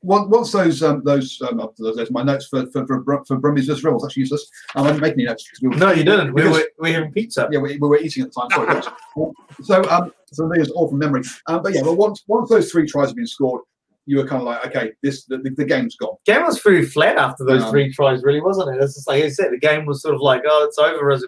once 0.02 0.52
those 0.52 0.82
um, 0.82 1.02
those 1.04 1.40
um, 1.42 1.68
those 1.78 2.10
my 2.10 2.22
notes 2.22 2.46
for 2.46 2.66
for 2.70 2.86
for, 2.86 3.24
for 3.24 3.36
Brumbies 3.36 3.66
vs 3.66 3.84
Rebels 3.84 4.04
actually 4.04 4.22
useless. 4.22 4.48
Um, 4.74 4.84
I 4.84 4.88
didn't 4.88 5.02
make 5.02 5.12
any 5.14 5.24
notes. 5.24 5.48
We 5.60 5.68
were, 5.68 5.76
no, 5.76 5.92
you 5.92 6.04
didn't. 6.04 6.32
We 6.32 6.44
were 6.44 6.64
we 6.78 6.90
were 6.90 6.94
having 6.94 7.12
pizza. 7.12 7.48
Yeah, 7.50 7.58
we, 7.58 7.76
we 7.76 7.88
were 7.88 7.98
eating 7.98 8.24
at 8.24 8.32
the 8.32 8.40
time. 8.40 8.82
Sorry. 8.82 8.94
so 9.62 9.90
um, 9.90 10.12
so 10.32 10.50
these 10.54 10.70
all 10.70 10.88
from 10.88 10.98
memory. 10.98 11.22
Um, 11.46 11.62
but 11.62 11.74
yeah, 11.74 11.82
but 11.82 11.94
once 11.94 12.24
once 12.26 12.48
those 12.48 12.72
three 12.72 12.86
tries 12.86 13.08
have 13.08 13.16
been 13.16 13.26
scored, 13.26 13.62
you 14.06 14.16
were 14.16 14.26
kind 14.26 14.40
of 14.40 14.46
like, 14.46 14.66
okay, 14.66 14.92
this 15.02 15.24
the, 15.26 15.38
the, 15.38 15.50
the 15.50 15.64
game's 15.64 15.96
gone. 15.96 16.16
Game 16.24 16.44
was 16.44 16.58
pretty 16.60 16.86
flat 16.86 17.16
after 17.16 17.44
those 17.44 17.62
um, 17.62 17.70
three 17.70 17.92
tries, 17.92 18.22
really, 18.22 18.40
wasn't 18.40 18.74
it? 18.74 18.82
It's 18.82 18.94
just 18.94 19.08
like 19.08 19.22
I 19.22 19.28
said, 19.28 19.52
the 19.52 19.58
game 19.58 19.84
was 19.84 20.02
sort 20.02 20.14
of 20.14 20.20
like, 20.22 20.42
oh, 20.46 20.64
it's 20.66 20.78
over. 20.78 21.10
As 21.10 21.24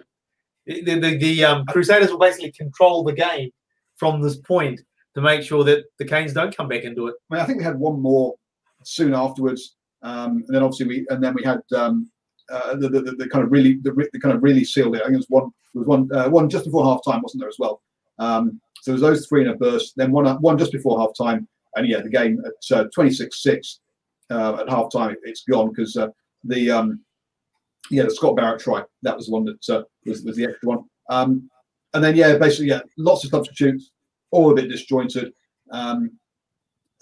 it, 0.65 0.85
the 0.85 0.99
the, 0.99 1.17
the 1.17 1.45
um, 1.45 1.65
Crusaders 1.67 2.09
will 2.09 2.19
basically 2.19 2.51
control 2.51 3.03
the 3.03 3.13
game 3.13 3.51
from 3.97 4.21
this 4.21 4.37
point 4.37 4.81
to 5.13 5.21
make 5.21 5.43
sure 5.43 5.63
that 5.63 5.85
the 5.99 6.05
Canes 6.05 6.33
don't 6.33 6.55
come 6.55 6.67
back 6.67 6.83
into 6.83 7.07
it. 7.07 7.15
I, 7.29 7.35
mean, 7.35 7.43
I 7.43 7.45
think 7.45 7.59
we 7.59 7.63
had 7.63 7.77
one 7.77 8.01
more 8.01 8.33
soon 8.85 9.13
afterwards, 9.13 9.75
um, 10.01 10.43
and 10.47 10.55
then 10.55 10.63
obviously 10.63 10.87
we 10.87 11.05
and 11.09 11.23
then 11.23 11.33
we 11.33 11.43
had 11.43 11.61
um, 11.75 12.09
uh, 12.51 12.75
the, 12.75 12.89
the, 12.89 13.01
the, 13.17 13.29
kind 13.29 13.45
of 13.45 13.51
really 13.51 13.75
the, 13.83 13.91
the, 14.11 14.19
kind 14.19 14.35
of 14.35 14.43
really 14.43 14.63
sealed 14.63 14.95
it. 14.95 15.01
I 15.01 15.05
think 15.05 15.15
it 15.15 15.17
was 15.17 15.29
one 15.29 15.51
was 15.73 15.87
one 15.87 16.09
uh, 16.13 16.29
one 16.29 16.49
just 16.49 16.65
before 16.65 16.83
half 16.83 17.03
time, 17.03 17.21
wasn't 17.21 17.41
there 17.41 17.49
as 17.49 17.57
well? 17.59 17.81
Um, 18.19 18.59
so 18.81 18.91
it 18.91 18.93
was 18.93 19.01
those 19.01 19.27
three 19.27 19.41
in 19.41 19.47
a 19.47 19.55
burst, 19.55 19.93
then 19.95 20.11
one 20.11 20.25
one 20.41 20.57
just 20.57 20.71
before 20.71 20.99
half 20.99 21.11
time, 21.17 21.47
and 21.75 21.87
yeah, 21.87 22.01
the 22.01 22.09
game 22.09 22.43
at 22.45 22.77
uh, 22.77 22.85
26-6 22.97 23.79
uh, 24.29 24.57
at 24.59 24.69
half 24.69 24.91
time, 24.91 25.15
it's 25.23 25.43
gone 25.43 25.69
because 25.69 25.95
uh, 25.95 26.09
the 26.43 26.69
um, 26.69 27.01
yeah 27.89 28.03
the 28.03 28.11
Scott 28.11 28.35
Barrett 28.35 28.61
try 28.61 28.83
that 29.01 29.15
was 29.15 29.27
the 29.27 29.31
one 29.31 29.45
that 29.45 29.69
uh, 29.69 29.83
was 30.05 30.23
was 30.23 30.35
the 30.35 30.45
extra 30.45 30.69
one. 30.69 30.83
Um, 31.09 31.49
and 31.93 32.03
then 32.03 32.15
yeah, 32.15 32.37
basically 32.37 32.67
yeah, 32.67 32.81
lots 32.97 33.23
of 33.23 33.29
substitutes, 33.29 33.91
all 34.31 34.51
a 34.51 34.55
bit 34.55 34.69
disjointed. 34.69 35.33
Um, 35.71 36.11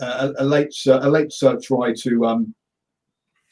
a, 0.01 0.33
a, 0.39 0.45
late 0.45 0.73
a 0.87 1.09
late 1.09 1.33
try 1.61 1.93
to 1.93 2.25
um, 2.25 2.55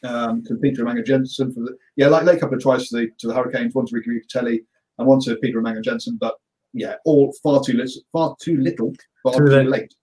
um, 0.03 0.43
to 0.45 0.55
Peter 0.55 0.83
Umaga-Jacobsen 0.83 1.53
for 1.53 1.61
the 1.61 1.77
yeah, 1.95 2.07
like 2.07 2.23
late 2.23 2.39
couple 2.39 2.55
of 2.55 2.61
tries 2.61 2.89
to 2.89 2.97
the 2.97 3.07
to 3.19 3.27
the 3.27 3.33
Hurricanes, 3.33 3.75
one 3.75 3.85
to 3.85 3.95
Ricky 3.95 4.11
Riccitelli 4.11 4.59
and 4.97 5.07
one 5.07 5.19
to 5.21 5.35
Peter 5.37 5.61
Umaga-Jacobsen, 5.61 6.17
but 6.19 6.35
yeah, 6.73 6.95
all 7.05 7.33
far 7.43 7.61
too 7.63 7.73
little, 7.73 8.01
far 8.11 8.35
too 8.41 8.57
little, 8.57 8.93
far 9.23 9.33
too, 9.33 9.47
too 9.47 9.69
late. 9.69 9.93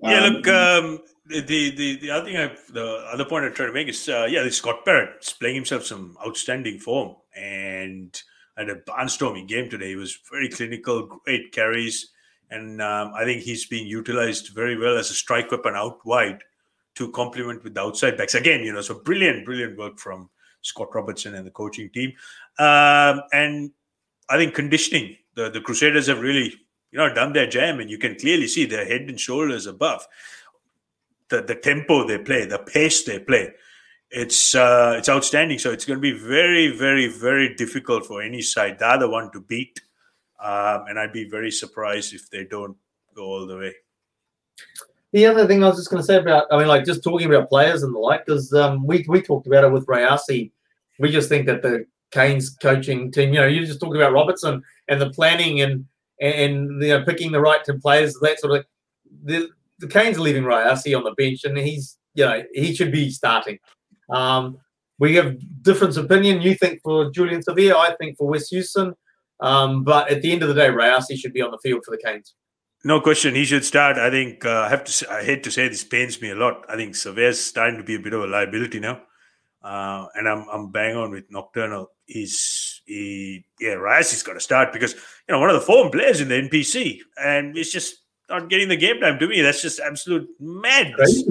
Yeah, 0.00 0.24
um, 0.24 0.32
look, 0.34 0.48
um, 0.48 0.98
the, 1.26 1.40
the 1.40 1.98
the 2.00 2.10
other 2.10 2.26
thing 2.26 2.36
I 2.36 2.56
the 2.70 3.06
other 3.12 3.24
point 3.24 3.44
I 3.44 3.48
try 3.50 3.66
to 3.66 3.72
make 3.72 3.88
is 3.88 4.08
uh, 4.08 4.26
yeah, 4.30 4.48
Scott 4.50 4.84
Barrett 4.84 5.22
is 5.22 5.32
playing 5.32 5.54
himself 5.54 5.84
some 5.84 6.16
outstanding 6.24 6.78
form 6.78 7.16
and 7.34 8.20
had 8.56 8.68
a 8.70 8.76
barnstorming 8.76 9.48
game 9.48 9.68
today. 9.68 9.88
He 9.88 9.96
was 9.96 10.18
very 10.30 10.48
clinical, 10.48 11.06
great 11.06 11.52
carries, 11.52 12.10
and 12.50 12.80
um, 12.80 13.12
I 13.14 13.24
think 13.24 13.42
he's 13.42 13.66
being 13.66 13.86
utilized 13.86 14.54
very 14.54 14.76
well 14.76 14.96
as 14.96 15.10
a 15.10 15.14
strike 15.14 15.50
weapon 15.50 15.74
out 15.74 16.04
wide 16.04 16.42
to 16.96 17.10
complement 17.10 17.62
with 17.62 17.74
the 17.74 17.80
outside 17.80 18.16
backs. 18.16 18.34
Again, 18.34 18.62
you 18.62 18.72
know, 18.72 18.80
so 18.80 19.00
brilliant, 19.00 19.44
brilliant 19.44 19.76
work 19.78 19.98
from 19.98 20.30
Scott 20.62 20.94
Robertson 20.94 21.34
and 21.34 21.46
the 21.46 21.50
coaching 21.50 21.90
team. 21.90 22.12
Um, 22.58 23.20
and 23.32 23.70
I 24.28 24.36
think 24.36 24.54
conditioning, 24.54 25.16
the, 25.34 25.50
the 25.50 25.60
Crusaders 25.60 26.06
have 26.06 26.20
really, 26.20 26.54
you 26.90 26.98
know, 26.98 27.12
done 27.12 27.32
their 27.32 27.46
jam, 27.46 27.80
and 27.80 27.90
you 27.90 27.98
can 27.98 28.16
clearly 28.16 28.48
see 28.48 28.64
their 28.64 28.84
head 28.84 29.02
and 29.02 29.20
shoulders 29.20 29.66
above. 29.66 30.06
The 31.28 31.42
the 31.42 31.56
tempo 31.56 32.06
they 32.06 32.18
play, 32.18 32.46
the 32.46 32.58
pace 32.58 33.04
they 33.04 33.18
play, 33.18 33.52
it's 34.10 34.54
uh, 34.54 34.94
it's 34.96 35.08
outstanding. 35.08 35.58
So 35.58 35.72
it's 35.72 35.84
going 35.84 35.98
to 35.98 36.00
be 36.00 36.16
very, 36.16 36.76
very, 36.76 37.08
very 37.08 37.54
difficult 37.54 38.06
for 38.06 38.22
any 38.22 38.42
side, 38.42 38.78
the 38.78 38.86
other 38.86 39.10
one 39.10 39.30
to 39.32 39.40
beat. 39.40 39.80
Um, 40.38 40.84
and 40.88 40.98
I'd 40.98 41.12
be 41.12 41.28
very 41.28 41.50
surprised 41.50 42.14
if 42.14 42.28
they 42.30 42.44
don't 42.44 42.76
go 43.14 43.24
all 43.24 43.46
the 43.46 43.56
way. 43.56 43.74
The 45.12 45.26
other 45.26 45.46
thing 45.46 45.64
I 45.64 45.68
was 45.68 45.78
just 45.78 45.90
going 45.90 46.02
to 46.02 46.06
say 46.06 46.16
about, 46.16 46.46
I 46.50 46.58
mean, 46.58 46.68
like 46.68 46.84
just 46.84 47.02
talking 47.02 47.32
about 47.32 47.48
players 47.48 47.82
and 47.82 47.94
the 47.94 47.98
like, 47.98 48.26
because 48.26 48.52
um, 48.52 48.86
we 48.86 49.04
we 49.08 49.22
talked 49.22 49.46
about 49.46 49.64
it 49.64 49.72
with 49.72 49.86
Rayasi. 49.86 50.50
We 50.98 51.10
just 51.10 51.28
think 51.28 51.46
that 51.46 51.62
the 51.62 51.86
Canes 52.10 52.50
coaching 52.50 53.10
team, 53.10 53.32
you 53.32 53.40
know, 53.40 53.46
you 53.46 53.64
just 53.64 53.80
talking 53.80 53.96
about 53.96 54.12
Robertson 54.12 54.62
and 54.88 55.00
the 55.00 55.10
planning 55.10 55.60
and 55.60 55.86
and 56.20 56.82
you 56.82 56.88
know 56.88 57.04
picking 57.04 57.32
the 57.32 57.40
right 57.40 57.64
players, 57.80 58.14
that 58.20 58.40
sort 58.40 58.58
of. 58.58 58.66
The 59.24 59.48
the 59.78 59.86
Canes 59.86 60.18
are 60.18 60.22
leaving 60.22 60.44
Rayasi 60.44 60.96
on 60.96 61.04
the 61.04 61.12
bench, 61.12 61.44
and 61.44 61.56
he's 61.56 61.96
you 62.14 62.24
know 62.24 62.42
he 62.52 62.74
should 62.74 62.92
be 62.92 63.10
starting. 63.10 63.58
Um, 64.10 64.58
we 64.98 65.14
have 65.16 65.36
different 65.62 65.96
opinion. 65.96 66.42
You 66.42 66.54
think 66.54 66.80
for 66.82 67.10
Julian 67.10 67.42
Savea, 67.42 67.74
I 67.74 67.94
think 67.96 68.16
for 68.16 68.28
Wes 68.28 68.52
Goosen. 68.52 68.94
Um, 69.40 69.84
but 69.84 70.10
at 70.10 70.22
the 70.22 70.32
end 70.32 70.42
of 70.42 70.48
the 70.48 70.54
day, 70.54 70.68
Rayasi 70.68 71.16
should 71.16 71.32
be 71.32 71.42
on 71.42 71.50
the 71.50 71.58
field 71.58 71.82
for 71.84 71.90
the 71.90 72.02
Canes. 72.02 72.34
No 72.84 73.00
question, 73.00 73.34
he 73.34 73.44
should 73.44 73.64
start. 73.64 73.96
I 73.96 74.10
think 74.10 74.44
uh, 74.44 74.60
I 74.60 74.68
have 74.68 74.84
to. 74.84 74.92
Say, 74.92 75.06
I 75.10 75.24
hate 75.24 75.42
to 75.44 75.50
say 75.50 75.68
this 75.68 75.82
pains 75.82 76.20
me 76.22 76.30
a 76.30 76.34
lot. 76.34 76.64
I 76.68 76.76
think 76.76 76.94
Savea's 76.94 77.44
starting 77.44 77.78
to 77.78 77.84
be 77.84 77.96
a 77.96 77.98
bit 77.98 78.12
of 78.12 78.22
a 78.22 78.26
liability 78.26 78.78
now, 78.78 79.00
uh, 79.62 80.06
and 80.14 80.28
I'm 80.28 80.46
I'm 80.48 80.70
bang 80.70 80.96
on 80.96 81.10
with 81.10 81.24
Nocturnal. 81.30 81.90
He's 82.04 82.82
he 82.86 83.44
yeah, 83.58 83.74
Rayasi's 83.74 84.22
got 84.22 84.34
to 84.34 84.40
start 84.40 84.72
because 84.72 84.92
you 84.94 85.32
know 85.32 85.40
one 85.40 85.50
of 85.50 85.56
the 85.56 85.62
form 85.62 85.90
players 85.90 86.20
in 86.20 86.28
the 86.28 86.36
NPC, 86.36 86.98
and 87.16 87.56
it's 87.58 87.72
just 87.72 87.96
not 88.28 88.48
getting 88.48 88.68
the 88.68 88.76
game 88.76 89.00
time 89.00 89.18
to 89.18 89.26
me. 89.26 89.40
That's 89.40 89.62
just 89.62 89.80
absolute 89.80 90.28
madness. 90.38 91.24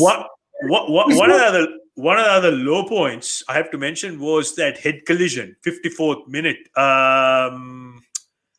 What 0.00 0.28
what 0.62 0.90
what 0.90 1.14
one 1.16 1.30
of 1.30 1.52
the 1.52 1.68
one 1.96 2.18
of 2.18 2.24
the 2.24 2.30
other 2.30 2.50
low 2.52 2.84
points 2.84 3.42
I 3.48 3.54
have 3.54 3.70
to 3.72 3.78
mention 3.78 4.20
was 4.20 4.54
that 4.56 4.78
head 4.78 5.04
collision, 5.06 5.56
54th 5.66 6.28
minute. 6.28 6.58
Um, 6.76 8.02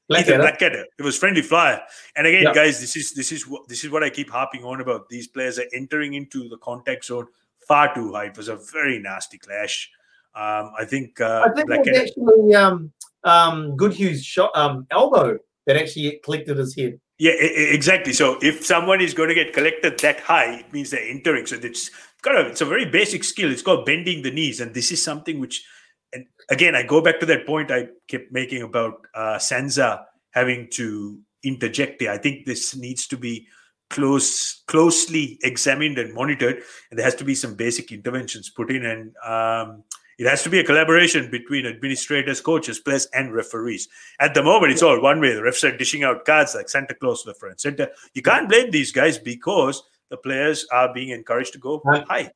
Blackadder. 0.10 0.38
Blackadder. 0.40 0.86
It 0.98 1.04
was 1.04 1.18
friendly 1.18 1.42
flyer. 1.42 1.82
And 2.16 2.26
again, 2.26 2.44
yeah. 2.44 2.54
guys, 2.54 2.80
this 2.80 2.96
is 2.96 3.14
this 3.14 3.32
is 3.32 3.48
what 3.48 3.68
this 3.68 3.84
is 3.84 3.92
what 3.92 4.04
I 4.04 4.10
keep 4.10 4.30
harping 4.30 4.64
on 4.64 4.82
about. 4.82 5.10
These 5.10 5.28
players 5.28 5.60
are 5.60 5.66
entering 5.74 6.14
into 6.14 6.48
the 6.50 6.58
contact 6.58 7.06
zone 7.06 7.28
far 7.68 7.94
too 7.94 8.14
high. 8.14 8.26
It 8.26 8.38
was 8.38 8.48
a 8.48 8.56
very 8.56 9.00
nasty 9.00 9.38
clash. 9.38 9.92
Um, 10.34 10.72
I 10.78 10.86
think. 10.86 11.20
Uh, 11.20 11.48
I 11.48 11.54
think 11.54 11.68
Blackadder, 11.68 11.90
it 11.90 12.02
was 12.02 12.10
actually 12.10 12.56
um, 12.56 12.92
um, 13.24 13.76
Goodhue's 13.76 14.24
shot 14.24 14.52
um, 14.56 14.88
elbow 14.92 15.38
that 15.66 15.76
actually 15.76 16.20
collected 16.24 16.58
his 16.58 16.76
head. 16.76 17.00
Yeah, 17.20 17.32
exactly. 17.32 18.14
So 18.14 18.38
if 18.42 18.64
someone 18.64 19.02
is 19.02 19.14
going 19.14 19.30
to 19.30 19.36
get 19.36 19.52
collected 19.52 20.00
that 20.00 20.20
high, 20.20 20.60
it 20.60 20.72
means 20.72 20.92
they're 20.92 21.02
entering. 21.02 21.48
So 21.48 21.56
it's 21.56 21.90
kind 22.22 22.38
of 22.38 22.48
it's 22.48 22.62
a 22.62 22.66
very 22.66 22.86
basic 22.86 23.24
skill. 23.24 23.52
It's 23.52 23.62
called 23.62 23.86
bending 23.86 24.22
the 24.22 24.32
knees, 24.32 24.60
and 24.60 24.74
this 24.74 24.92
is 24.92 25.04
something 25.04 25.40
which, 25.40 25.66
and 26.14 26.26
again, 26.50 26.76
I 26.76 26.84
go 26.84 27.02
back 27.02 27.20
to 27.20 27.26
that 27.28 27.46
point 27.46 27.72
I 27.72 27.90
kept 28.08 28.32
making 28.32 28.64
about 28.64 29.06
uh, 29.14 29.38
SANZAAR 29.38 30.06
having 30.32 30.70
to 30.72 31.20
interject 31.44 32.00
there. 32.00 32.12
I 32.12 32.18
think 32.18 32.46
this 32.46 32.76
needs 32.76 33.08
to 33.08 33.18
be 33.18 33.48
close, 33.90 34.64
closely 34.68 35.40
examined 35.44 35.98
and 35.98 36.14
monitored, 36.14 36.62
and 36.90 36.98
there 36.98 37.06
has 37.06 37.16
to 37.16 37.24
be 37.24 37.36
some 37.36 37.56
basic 37.56 37.92
interventions 37.92 38.50
put 38.50 38.72
in, 38.72 38.86
and 38.86 39.16
um, 39.26 39.84
it 40.18 40.28
has 40.28 40.42
to 40.44 40.50
be 40.50 40.60
a 40.60 40.64
collaboration 40.64 41.30
between 41.30 41.66
administrators, 41.66 42.42
coaches, 42.42 42.80
players, 42.80 43.08
and 43.14 43.34
referees. 43.34 43.88
At 44.20 44.34
the 44.34 44.44
moment, 44.44 44.72
it's 44.74 44.82
all 44.82 45.00
one 45.00 45.22
way. 45.22 45.34
The 45.34 45.42
refs 45.42 45.64
are 45.64 45.78
dishing 45.78 46.04
out 46.04 46.26
cards 46.26 46.56
like 46.56 46.70
Santa 46.70 46.96
Claus 46.96 47.26
left, 47.26 47.44
right, 47.44 47.60
center. 47.60 47.90
You 48.14 48.24
can't 48.24 48.50
blame 48.50 48.72
these 48.72 48.92
guys 48.92 49.20
because 49.20 49.84
the 50.10 50.18
players 50.18 50.66
are 50.72 50.94
being 50.94 51.10
encouraged 51.10 51.54
to 51.54 51.60
go 51.60 51.82
high. 51.86 52.32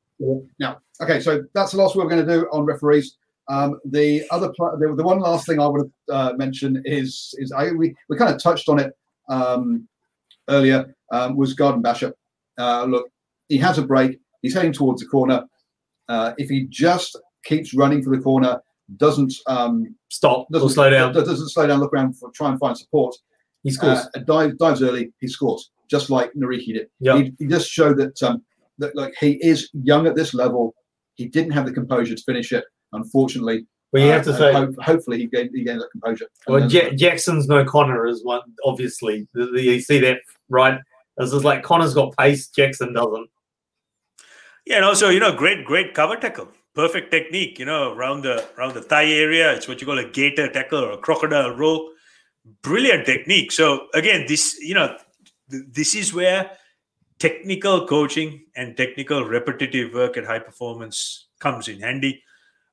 Now, 0.58 0.78
okay, 1.00 1.20
so 1.20 1.42
that's 1.54 1.72
the 1.72 1.78
last 1.78 1.96
we're 1.96 2.08
going 2.08 2.24
to 2.24 2.32
do 2.32 2.46
on 2.52 2.64
referees. 2.64 3.16
Um, 3.48 3.80
the 3.84 4.24
other, 4.30 4.52
the, 4.56 4.94
the, 4.96 5.02
one 5.02 5.18
last 5.18 5.46
thing 5.46 5.58
I 5.58 5.66
would 5.66 5.92
uh, 6.10 6.32
mention 6.36 6.80
is 6.84 7.34
is 7.38 7.50
I 7.50 7.72
we, 7.72 7.94
we 8.08 8.16
kind 8.16 8.32
of 8.32 8.40
touched 8.40 8.68
on 8.68 8.78
it 8.78 8.96
um, 9.28 9.88
earlier. 10.48 10.94
Um, 11.10 11.36
was 11.36 11.54
Garden-Bachop? 11.54 12.12
Uh, 12.56 12.84
look, 12.84 13.10
he 13.48 13.58
has 13.58 13.78
a 13.78 13.82
break. 13.82 14.20
He's 14.42 14.54
heading 14.54 14.72
towards 14.72 15.02
the 15.02 15.08
corner. 15.08 15.44
Uh, 16.08 16.32
if 16.38 16.48
he 16.48 16.66
just 16.70 17.18
keeps 17.44 17.74
running 17.74 18.02
for 18.02 18.16
the 18.16 18.22
corner, 18.22 18.60
doesn't 18.96 19.34
um, 19.46 19.94
stop, 20.08 20.46
doesn't 20.52 20.70
slow 20.70 20.90
down, 20.90 21.12
doesn't 21.12 21.48
slow 21.48 21.66
down, 21.66 21.80
look 21.80 21.92
around 21.92 22.16
for 22.18 22.30
try 22.30 22.48
and 22.48 22.58
find 22.58 22.76
support. 22.76 23.14
He 23.62 23.70
scores. 23.70 24.00
Uh, 24.14 24.20
dives, 24.20 24.54
dives 24.56 24.82
early. 24.82 25.12
He 25.20 25.28
scores 25.28 25.70
just 25.92 26.08
like 26.08 26.32
Nareki 26.32 26.72
did. 26.74 26.86
Yep. 27.00 27.16
He, 27.16 27.32
he, 27.38 27.46
just 27.46 27.68
showed 27.68 27.98
that 27.98 28.20
um, 28.22 28.42
that 28.78 28.96
like 28.96 29.14
he 29.20 29.32
is 29.46 29.68
young 29.74 30.06
at 30.06 30.16
this 30.16 30.32
level. 30.32 30.74
He 31.14 31.26
didn't 31.28 31.52
have 31.52 31.66
the 31.66 31.72
composure 31.72 32.14
to 32.14 32.22
finish 32.22 32.50
it, 32.52 32.64
unfortunately. 32.92 33.66
Well, 33.92 34.02
you 34.02 34.10
have 34.10 34.24
to 34.24 34.32
uh, 34.32 34.38
say, 34.38 34.52
hope, 34.54 34.74
hopefully, 34.80 35.18
he 35.18 35.26
gained, 35.26 35.50
he 35.54 35.64
gained 35.64 35.82
that 35.82 35.90
composure. 35.92 36.26
Well, 36.48 36.66
J- 36.66 36.94
Jackson's 36.96 37.46
no 37.46 37.62
Connor 37.62 38.06
is 38.06 38.24
one. 38.24 38.40
Obviously, 38.64 39.28
you 39.34 39.80
see 39.80 40.00
that 40.00 40.20
right? 40.48 40.78
This 41.18 41.34
is 41.34 41.44
like 41.44 41.62
Connor's 41.62 41.92
got 41.92 42.16
pace, 42.16 42.48
Jackson 42.48 42.94
doesn't. 42.94 43.28
Yeah, 44.64 44.76
and 44.76 44.84
also 44.86 45.10
you 45.10 45.20
know, 45.20 45.36
great, 45.36 45.66
great 45.66 45.92
cover 45.92 46.16
tackle, 46.16 46.48
perfect 46.74 47.10
technique. 47.10 47.58
You 47.58 47.66
know, 47.66 47.92
around 47.92 48.22
the 48.22 48.48
around 48.56 48.72
the 48.72 48.80
thigh 48.80 49.10
area, 49.10 49.52
it's 49.52 49.68
what 49.68 49.82
you 49.82 49.86
call 49.86 49.98
a 49.98 50.08
gator 50.08 50.48
tackle 50.48 50.82
or 50.82 50.92
a 50.92 50.98
crocodile 50.98 51.50
roll. 51.50 51.90
Brilliant 52.62 53.06
technique. 53.06 53.52
So 53.52 53.88
again, 53.94 54.26
this 54.26 54.58
you 54.60 54.74
know, 54.74 54.96
th- 55.50 55.64
this 55.70 55.94
is 55.94 56.12
where 56.12 56.50
technical 57.18 57.86
coaching 57.86 58.44
and 58.56 58.76
technical 58.76 59.24
repetitive 59.24 59.94
work 59.94 60.16
at 60.16 60.24
high 60.24 60.40
performance 60.40 61.28
comes 61.38 61.68
in 61.68 61.80
handy. 61.80 62.22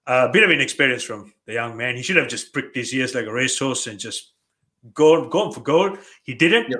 A 0.08 0.12
uh, 0.12 0.32
bit 0.32 0.44
of 0.44 0.50
inexperience 0.50 1.04
from 1.04 1.34
the 1.46 1.54
young 1.54 1.78
man. 1.78 1.96
He 1.96 2.02
should 2.02 2.16
have 2.16 2.28
just 2.28 2.52
pricked 2.52 2.76
his 2.76 2.92
ears 2.96 3.14
like 3.14 3.28
a 3.28 3.32
racehorse 3.32 3.86
and 3.86 4.00
just 4.00 4.34
gone 4.94 5.30
gone 5.30 5.52
for 5.52 5.62
gold. 5.62 6.00
He 6.24 6.34
didn't. 6.34 6.74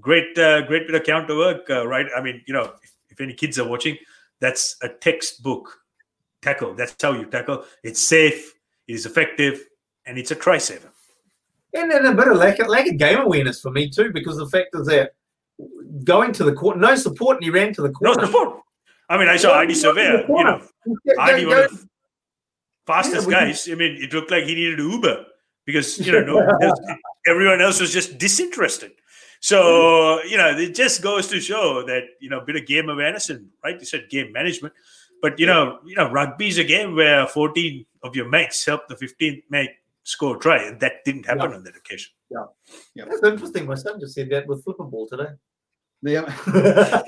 Great, 0.00 0.38
uh, 0.38 0.62
great 0.62 0.86
bit 0.86 0.94
of 0.94 1.04
counter 1.04 1.36
work, 1.36 1.68
uh, 1.68 1.86
right? 1.86 2.06
I 2.16 2.22
mean, 2.22 2.42
you 2.46 2.54
know, 2.54 2.72
if, 2.82 2.92
if 3.10 3.20
any 3.20 3.34
kids 3.34 3.58
are 3.58 3.68
watching, 3.68 3.98
that's 4.40 4.76
a 4.80 4.88
textbook 4.88 5.82
tackle. 6.40 6.72
That's 6.74 6.96
how 7.00 7.12
you 7.12 7.26
tackle. 7.26 7.64
It's 7.82 8.00
safe, 8.00 8.54
it 8.88 8.94
is 8.94 9.04
effective, 9.04 9.66
and 10.06 10.16
it's 10.16 10.30
a 10.30 10.34
try 10.34 10.56
saver. 10.56 10.91
And 11.74 11.90
then 11.90 12.04
a 12.04 12.14
bit 12.14 12.28
of 12.28 12.36
lack 12.36 12.58
of, 12.58 12.68
lack 12.68 12.86
of 12.86 12.98
game 12.98 13.18
awareness 13.18 13.60
for 13.60 13.70
me 13.70 13.88
too, 13.88 14.12
because 14.12 14.36
the 14.36 14.46
fact 14.46 14.68
is 14.74 14.86
that 14.88 15.12
going 16.04 16.32
to 16.32 16.44
the 16.44 16.52
court, 16.52 16.78
no 16.78 16.94
support, 16.96 17.36
and 17.36 17.44
he 17.44 17.50
ran 17.50 17.72
to 17.74 17.82
the 17.82 17.90
court. 17.90 18.18
No 18.18 18.26
support. 18.26 18.60
I 19.08 19.18
mean, 19.18 19.28
I 19.28 19.36
saw 19.36 19.52
Ardie 19.52 19.70
Savea, 19.70 20.26
you 20.28 20.44
know, 20.44 20.62
Ardie, 21.18 21.46
one 21.46 21.64
of 21.64 21.70
the 21.70 21.88
fastest 22.86 23.28
yeah, 23.28 23.40
guys. 23.40 23.68
I 23.70 23.74
mean, 23.74 24.02
it 24.02 24.12
looked 24.12 24.30
like 24.30 24.44
he 24.44 24.54
needed 24.54 24.78
Uber 24.78 25.26
because, 25.66 25.98
you 25.98 26.12
know, 26.12 26.22
no, 26.22 26.58
everyone 27.26 27.60
else 27.60 27.80
was 27.80 27.92
just 27.92 28.18
disinterested. 28.18 28.92
So, 29.40 30.22
you 30.22 30.36
know, 30.36 30.56
it 30.56 30.74
just 30.74 31.02
goes 31.02 31.28
to 31.28 31.40
show 31.40 31.84
that, 31.86 32.04
you 32.20 32.30
know, 32.30 32.38
a 32.38 32.44
bit 32.44 32.56
of 32.56 32.66
game 32.66 32.88
awareness 32.88 33.28
and, 33.28 33.48
right, 33.64 33.78
you 33.78 33.84
said 33.84 34.08
game 34.08 34.32
management. 34.32 34.72
But, 35.20 35.38
you 35.38 35.46
know, 35.46 35.80
you 35.84 35.96
know, 35.96 36.10
rugby 36.10 36.48
is 36.48 36.58
a 36.58 36.64
game 36.64 36.94
where 36.94 37.26
14 37.26 37.84
of 38.02 38.16
your 38.16 38.28
mates 38.28 38.64
help 38.64 38.88
the 38.88 38.94
15th 38.94 39.42
mate 39.50 39.70
score 40.04 40.36
a 40.36 40.40
try. 40.40 40.62
And 40.62 40.80
that 40.80 41.04
didn't 41.04 41.26
happen 41.26 41.50
yeah. 41.50 41.56
on 41.56 41.64
that 41.64 41.76
occasion. 41.76 42.10
Yeah. 42.30 42.44
yeah. 42.94 43.04
That's 43.08 43.22
interesting. 43.22 43.66
My 43.66 43.74
son 43.74 44.00
just 44.00 44.14
said 44.14 44.30
that 44.30 44.46
with 44.46 44.64
football 44.64 45.08
today. 45.08 45.30
Yeah. 46.02 46.32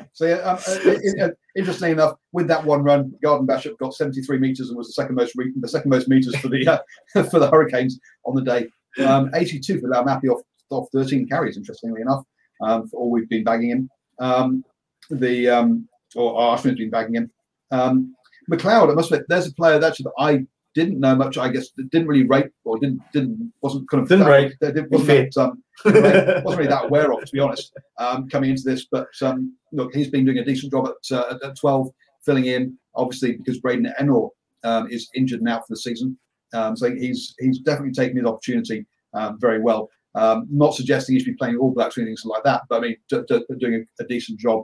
so 0.12 0.26
yeah, 0.26 0.36
um, 0.36 0.56
uh, 0.56 0.76
it, 0.84 1.00
it, 1.04 1.38
interestingly 1.56 1.92
enough, 1.92 2.16
with 2.32 2.48
that 2.48 2.64
one 2.64 2.82
run, 2.82 3.12
Garden 3.22 3.46
Bachop 3.46 3.78
got 3.78 3.94
73 3.94 4.38
meters 4.38 4.68
and 4.68 4.78
was 4.78 4.88
the 4.88 4.92
second 4.92 5.14
most 5.14 5.34
the 5.36 5.68
second 5.68 5.90
most 5.90 6.08
meters 6.08 6.36
for 6.36 6.48
the 6.48 6.66
uh, 6.66 6.78
for 7.30 7.38
the 7.38 7.50
Hurricanes 7.50 7.98
on 8.24 8.34
the 8.34 8.42
day. 8.42 8.66
Um, 9.04 9.30
82 9.34 9.80
for 9.80 9.88
Laumape 9.88 10.28
off 10.28 10.42
off 10.70 10.88
13 10.92 11.28
carries. 11.28 11.56
Interestingly 11.56 12.00
enough, 12.02 12.24
um, 12.62 12.88
for 12.88 12.98
all 12.98 13.10
we've 13.10 13.28
been 13.28 13.44
bagging 13.44 13.70
him. 13.70 13.90
Um, 14.18 14.64
the 15.10 15.48
um, 15.48 15.88
or 16.14 16.38
Arsenal 16.38 16.72
has 16.72 16.78
been 16.78 16.90
bagging 16.90 17.14
him. 17.14 17.30
Um, 17.70 18.14
McLeod, 18.50 18.90
I 18.90 18.94
must 18.94 19.10
admit, 19.10 19.26
there's 19.28 19.46
a 19.46 19.54
player 19.54 19.78
that 19.78 19.96
should 19.96 20.06
I 20.18 20.46
didn't 20.74 21.00
know 21.00 21.14
much. 21.14 21.38
I 21.38 21.48
guess 21.48 21.68
didn't 21.70 22.06
really 22.06 22.26
rate 22.26 22.50
or 22.64 22.78
didn't 22.78 23.00
didn't 23.12 23.52
wasn't 23.60 23.88
kind 23.88 24.02
of 24.02 24.08
didn't 24.08 24.26
rate. 24.26 24.54
Wasn't, 24.90 25.36
um, 25.36 25.62
wasn't 25.84 26.46
really 26.46 26.66
that 26.66 26.84
aware 26.84 27.12
of, 27.12 27.24
to 27.24 27.32
be 27.32 27.40
honest, 27.40 27.72
um, 27.98 28.28
coming 28.28 28.50
into 28.50 28.62
this. 28.64 28.86
But 28.90 29.08
um, 29.22 29.56
look, 29.72 29.94
he's 29.94 30.08
been 30.08 30.24
doing 30.24 30.38
a 30.38 30.44
decent 30.44 30.72
job 30.72 30.88
at, 30.88 31.16
uh, 31.16 31.38
at 31.44 31.56
12, 31.56 31.88
filling 32.24 32.46
in. 32.46 32.76
Obviously, 32.94 33.32
because 33.32 33.58
Braden 33.58 33.92
Ennor 34.00 34.30
um, 34.64 34.88
is 34.90 35.08
injured 35.14 35.42
now 35.42 35.58
for 35.58 35.66
the 35.70 35.76
season, 35.76 36.18
um, 36.54 36.76
so 36.76 36.94
he's 36.94 37.34
he's 37.38 37.58
definitely 37.60 37.92
taken 37.92 38.16
his 38.16 38.26
opportunity 38.26 38.86
um, 39.14 39.38
very 39.40 39.60
well. 39.60 39.88
Um, 40.14 40.46
not 40.50 40.74
suggesting 40.74 41.14
he 41.14 41.20
should 41.20 41.32
be 41.32 41.36
playing 41.36 41.56
All 41.56 41.70
Blacks 41.70 41.96
or 41.96 42.02
anything 42.02 42.18
like 42.24 42.44
that, 42.44 42.62
but 42.68 42.76
I 42.76 42.80
mean, 42.80 42.96
d- 43.08 43.22
d- 43.26 43.44
doing 43.58 43.86
a, 43.98 44.02
a, 44.02 44.06
decent 44.06 44.38
job 44.38 44.62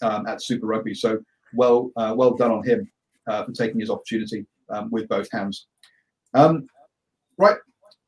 at 0.00 0.42
Super 0.42 0.66
Rugby. 0.66 0.94
So 0.94 1.18
well, 1.54 1.90
uh, 1.96 2.14
well 2.16 2.34
done 2.34 2.50
on 2.50 2.66
him 2.66 2.90
uh, 3.26 3.44
for 3.44 3.52
taking 3.52 3.80
his 3.80 3.90
opportunity 3.90 4.46
um, 4.70 4.90
with 4.90 5.08
both 5.08 5.30
hands. 5.32 5.66
Um, 6.34 6.66
right, 7.36 7.56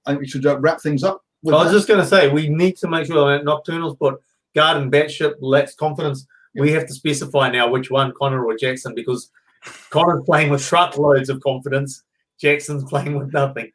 I 0.06 0.10
think 0.10 0.20
we 0.20 0.28
should 0.28 0.46
uh, 0.46 0.58
wrap 0.58 0.80
things 0.80 1.02
up. 1.02 1.22
I 1.46 1.50
was 1.50 1.68
that. 1.68 1.72
just 1.72 1.88
going 1.88 2.00
to 2.00 2.06
say 2.06 2.28
we 2.28 2.48
need 2.48 2.76
to 2.78 2.88
make 2.88 3.06
sure 3.06 3.30
that 3.30 3.44
Nocturnals 3.44 3.98
put 3.98 4.20
Garden 4.54 4.90
Bachop 4.90 5.34
lacks 5.40 5.74
confidence. 5.74 6.26
Yep. 6.54 6.62
We 6.62 6.72
have 6.72 6.86
to 6.86 6.92
specify 6.92 7.50
now 7.50 7.70
which 7.70 7.90
one, 7.90 8.12
Connor 8.18 8.44
or 8.44 8.56
Jackson, 8.56 8.94
because 8.94 9.30
Connor's 9.90 10.24
playing 10.24 10.50
with 10.50 10.62
truckloads 10.62 11.28
of 11.28 11.40
confidence. 11.40 12.02
Jackson's 12.38 12.84
playing 12.88 13.18
with 13.18 13.32
nothing 13.32 13.72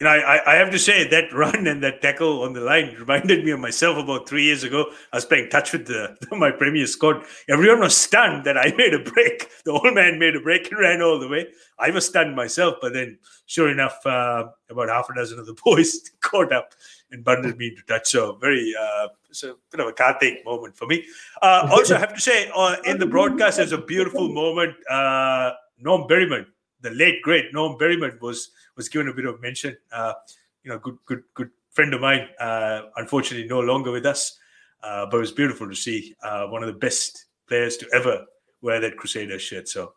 you 0.00 0.06
know, 0.06 0.10
I, 0.10 0.54
I 0.54 0.56
have 0.56 0.70
to 0.72 0.78
say 0.78 1.06
that 1.08 1.32
run 1.32 1.66
and 1.66 1.82
that 1.82 2.02
tackle 2.02 2.42
on 2.42 2.52
the 2.52 2.60
line 2.60 2.94
reminded 2.98 3.44
me 3.44 3.52
of 3.52 3.60
myself 3.60 3.96
about 3.96 4.28
three 4.28 4.44
years 4.44 4.64
ago. 4.64 4.86
I 5.12 5.16
was 5.16 5.24
playing 5.24 5.50
touch 5.50 5.72
with 5.72 5.86
the, 5.86 6.16
my 6.36 6.50
premier 6.50 6.86
squad. 6.86 7.24
Everyone 7.48 7.80
was 7.80 7.96
stunned 7.96 8.44
that 8.44 8.58
I 8.58 8.72
made 8.76 8.94
a 8.94 8.98
break. 8.98 9.48
The 9.64 9.72
old 9.72 9.94
man 9.94 10.18
made 10.18 10.34
a 10.34 10.40
break 10.40 10.70
and 10.70 10.80
ran 10.80 11.02
all 11.02 11.20
the 11.20 11.28
way. 11.28 11.46
I 11.78 11.90
was 11.90 12.06
stunned 12.06 12.34
myself, 12.34 12.76
but 12.80 12.92
then, 12.92 13.18
sure 13.46 13.70
enough, 13.70 14.04
uh, 14.04 14.48
about 14.68 14.88
half 14.88 15.08
a 15.10 15.14
dozen 15.14 15.38
of 15.38 15.46
the 15.46 15.56
boys 15.64 16.00
caught 16.20 16.52
up 16.52 16.74
and 17.12 17.24
bundled 17.24 17.56
me 17.56 17.68
into 17.68 17.82
touch. 17.86 18.08
So 18.08 18.36
very, 18.40 18.74
uh, 18.78 19.08
it's 19.30 19.44
a 19.44 19.54
bit 19.70 19.80
of 19.80 19.86
a 19.86 19.92
Karthik 19.92 20.44
moment 20.44 20.76
for 20.76 20.86
me. 20.86 21.04
Uh, 21.40 21.68
also, 21.70 21.96
I 21.96 22.00
have 22.00 22.14
to 22.14 22.20
say, 22.20 22.50
uh, 22.54 22.76
in 22.84 22.98
the 22.98 23.06
broadcast, 23.06 23.58
there's 23.58 23.72
a 23.72 23.78
beautiful 23.78 24.28
moment. 24.28 24.74
Uh, 24.90 25.52
Norm 25.78 26.08
Berryman, 26.08 26.46
the 26.80 26.90
late 26.90 27.22
great 27.22 27.52
Norm 27.52 27.78
Berryman, 27.78 28.20
was 28.20 28.50
was 28.76 28.88
given 28.88 29.08
a 29.08 29.14
bit 29.14 29.26
of 29.26 29.40
mention. 29.40 29.76
Uh, 29.92 30.14
you 30.62 30.70
know, 30.70 30.78
good, 30.78 30.98
good, 31.06 31.22
good 31.34 31.50
friend 31.70 31.94
of 31.94 32.00
mine. 32.00 32.28
Uh, 32.40 32.82
unfortunately, 32.96 33.48
no 33.48 33.60
longer 33.60 33.90
with 33.90 34.06
us, 34.06 34.38
uh, 34.82 35.06
but 35.06 35.18
it 35.18 35.20
was 35.20 35.32
beautiful 35.32 35.68
to 35.68 35.74
see 35.74 36.14
uh, 36.22 36.46
one 36.46 36.62
of 36.62 36.66
the 36.66 36.78
best 36.78 37.26
players 37.48 37.76
to 37.76 37.88
ever 37.92 38.24
wear 38.62 38.80
that 38.80 38.96
Crusader 38.96 39.38
shirt. 39.38 39.68
So, 39.68 39.92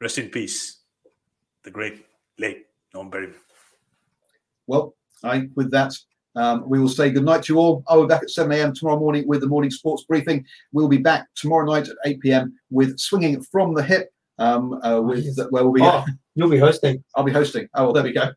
rest 0.00 0.18
in 0.18 0.28
peace, 0.28 0.80
the 1.62 1.70
great 1.70 2.04
late 2.38 2.66
Norm 2.94 3.10
Berryman. 3.10 3.34
Well, 4.66 4.94
I 5.22 5.48
with 5.54 5.70
that. 5.72 5.92
Um, 6.34 6.66
we 6.66 6.80
will 6.80 6.88
say 6.88 7.10
good 7.10 7.24
night 7.24 7.42
to 7.44 7.52
you 7.52 7.58
all. 7.58 7.84
I'll 7.86 8.02
be 8.02 8.08
back 8.08 8.22
at 8.22 8.30
7 8.30 8.50
a.m. 8.52 8.72
tomorrow 8.72 8.98
morning 8.98 9.26
with 9.28 9.42
the 9.42 9.46
morning 9.46 9.70
sports 9.70 10.04
briefing. 10.04 10.46
We'll 10.72 10.88
be 10.88 10.96
back 10.96 11.26
tomorrow 11.34 11.66
night 11.66 11.88
at 11.88 11.96
8 12.06 12.20
p.m. 12.20 12.58
with 12.70 12.98
swinging 12.98 13.42
from 13.42 13.74
the 13.74 13.82
hip 13.82 14.12
um, 14.38 14.80
uh, 14.82 15.00
with 15.00 15.36
where 15.50 15.64
we'll 15.64 15.72
be. 15.72 15.82
Oh, 15.82 16.04
you'll 16.34 16.50
be 16.50 16.58
hosting. 16.58 17.02
I'll 17.14 17.24
be 17.24 17.32
hosting. 17.32 17.68
Oh, 17.74 17.84
well, 17.84 17.92
there 17.92 18.04
we 18.04 18.12
go. 18.12 18.30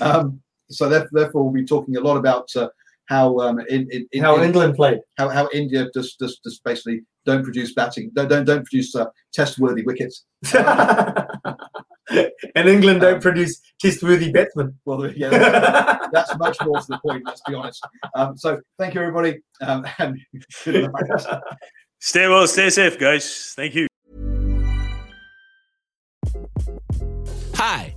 Um, 0.00 0.40
so 0.70 0.88
therefore, 0.88 1.44
we'll 1.44 1.52
be 1.52 1.64
talking 1.64 1.96
a 1.96 2.00
lot 2.00 2.16
about 2.16 2.48
uh, 2.56 2.68
how 3.06 3.38
um, 3.38 3.60
in, 3.60 3.88
in, 3.90 4.06
in, 4.12 4.22
how 4.22 4.42
England 4.42 4.74
played, 4.74 4.98
how, 5.16 5.28
how 5.28 5.48
India 5.52 5.88
just, 5.94 6.18
just 6.18 6.42
just 6.42 6.62
basically 6.64 7.02
don't 7.24 7.44
produce 7.44 7.72
batting, 7.72 8.10
don't 8.14 8.28
don't, 8.28 8.44
don't 8.44 8.64
produce 8.64 8.94
uh, 8.94 9.06
test-worthy 9.32 9.82
wickets, 9.82 10.24
and 10.52 10.68
England 12.56 13.00
don't 13.00 13.14
um, 13.14 13.20
produce 13.20 13.60
test-worthy 13.80 14.32
batsmen. 14.32 14.76
Well, 14.84 15.10
yeah, 15.12 15.30
that's, 15.30 16.08
that's, 16.12 16.38
much 16.38 16.58
more 16.64 16.80
to 16.80 16.86
the 16.88 16.98
point. 16.98 17.22
Let's 17.24 17.42
be 17.46 17.54
honest. 17.54 17.86
Um, 18.14 18.36
so 18.36 18.60
thank 18.78 18.94
you, 18.94 19.00
everybody, 19.00 19.38
um, 19.62 19.86
and 19.98 20.18
stay 22.00 22.28
well, 22.28 22.46
stay 22.46 22.70
safe, 22.70 22.98
guys. 22.98 23.54
Thank 23.56 23.74
you. 23.74 23.86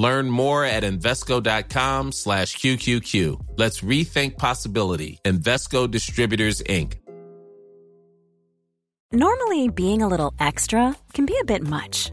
Learn 0.00 0.30
more 0.30 0.64
at 0.64 0.82
Invesco.com 0.82 2.12
slash 2.12 2.56
QQQ. 2.56 3.38
Let's 3.58 3.82
rethink 3.82 4.38
possibility. 4.38 5.18
Invesco 5.26 5.90
Distributors, 5.90 6.62
Inc. 6.62 6.94
Normally, 9.12 9.68
being 9.68 10.00
a 10.00 10.08
little 10.08 10.32
extra 10.40 10.96
can 11.12 11.26
be 11.26 11.36
a 11.38 11.44
bit 11.44 11.62
much. 11.62 12.12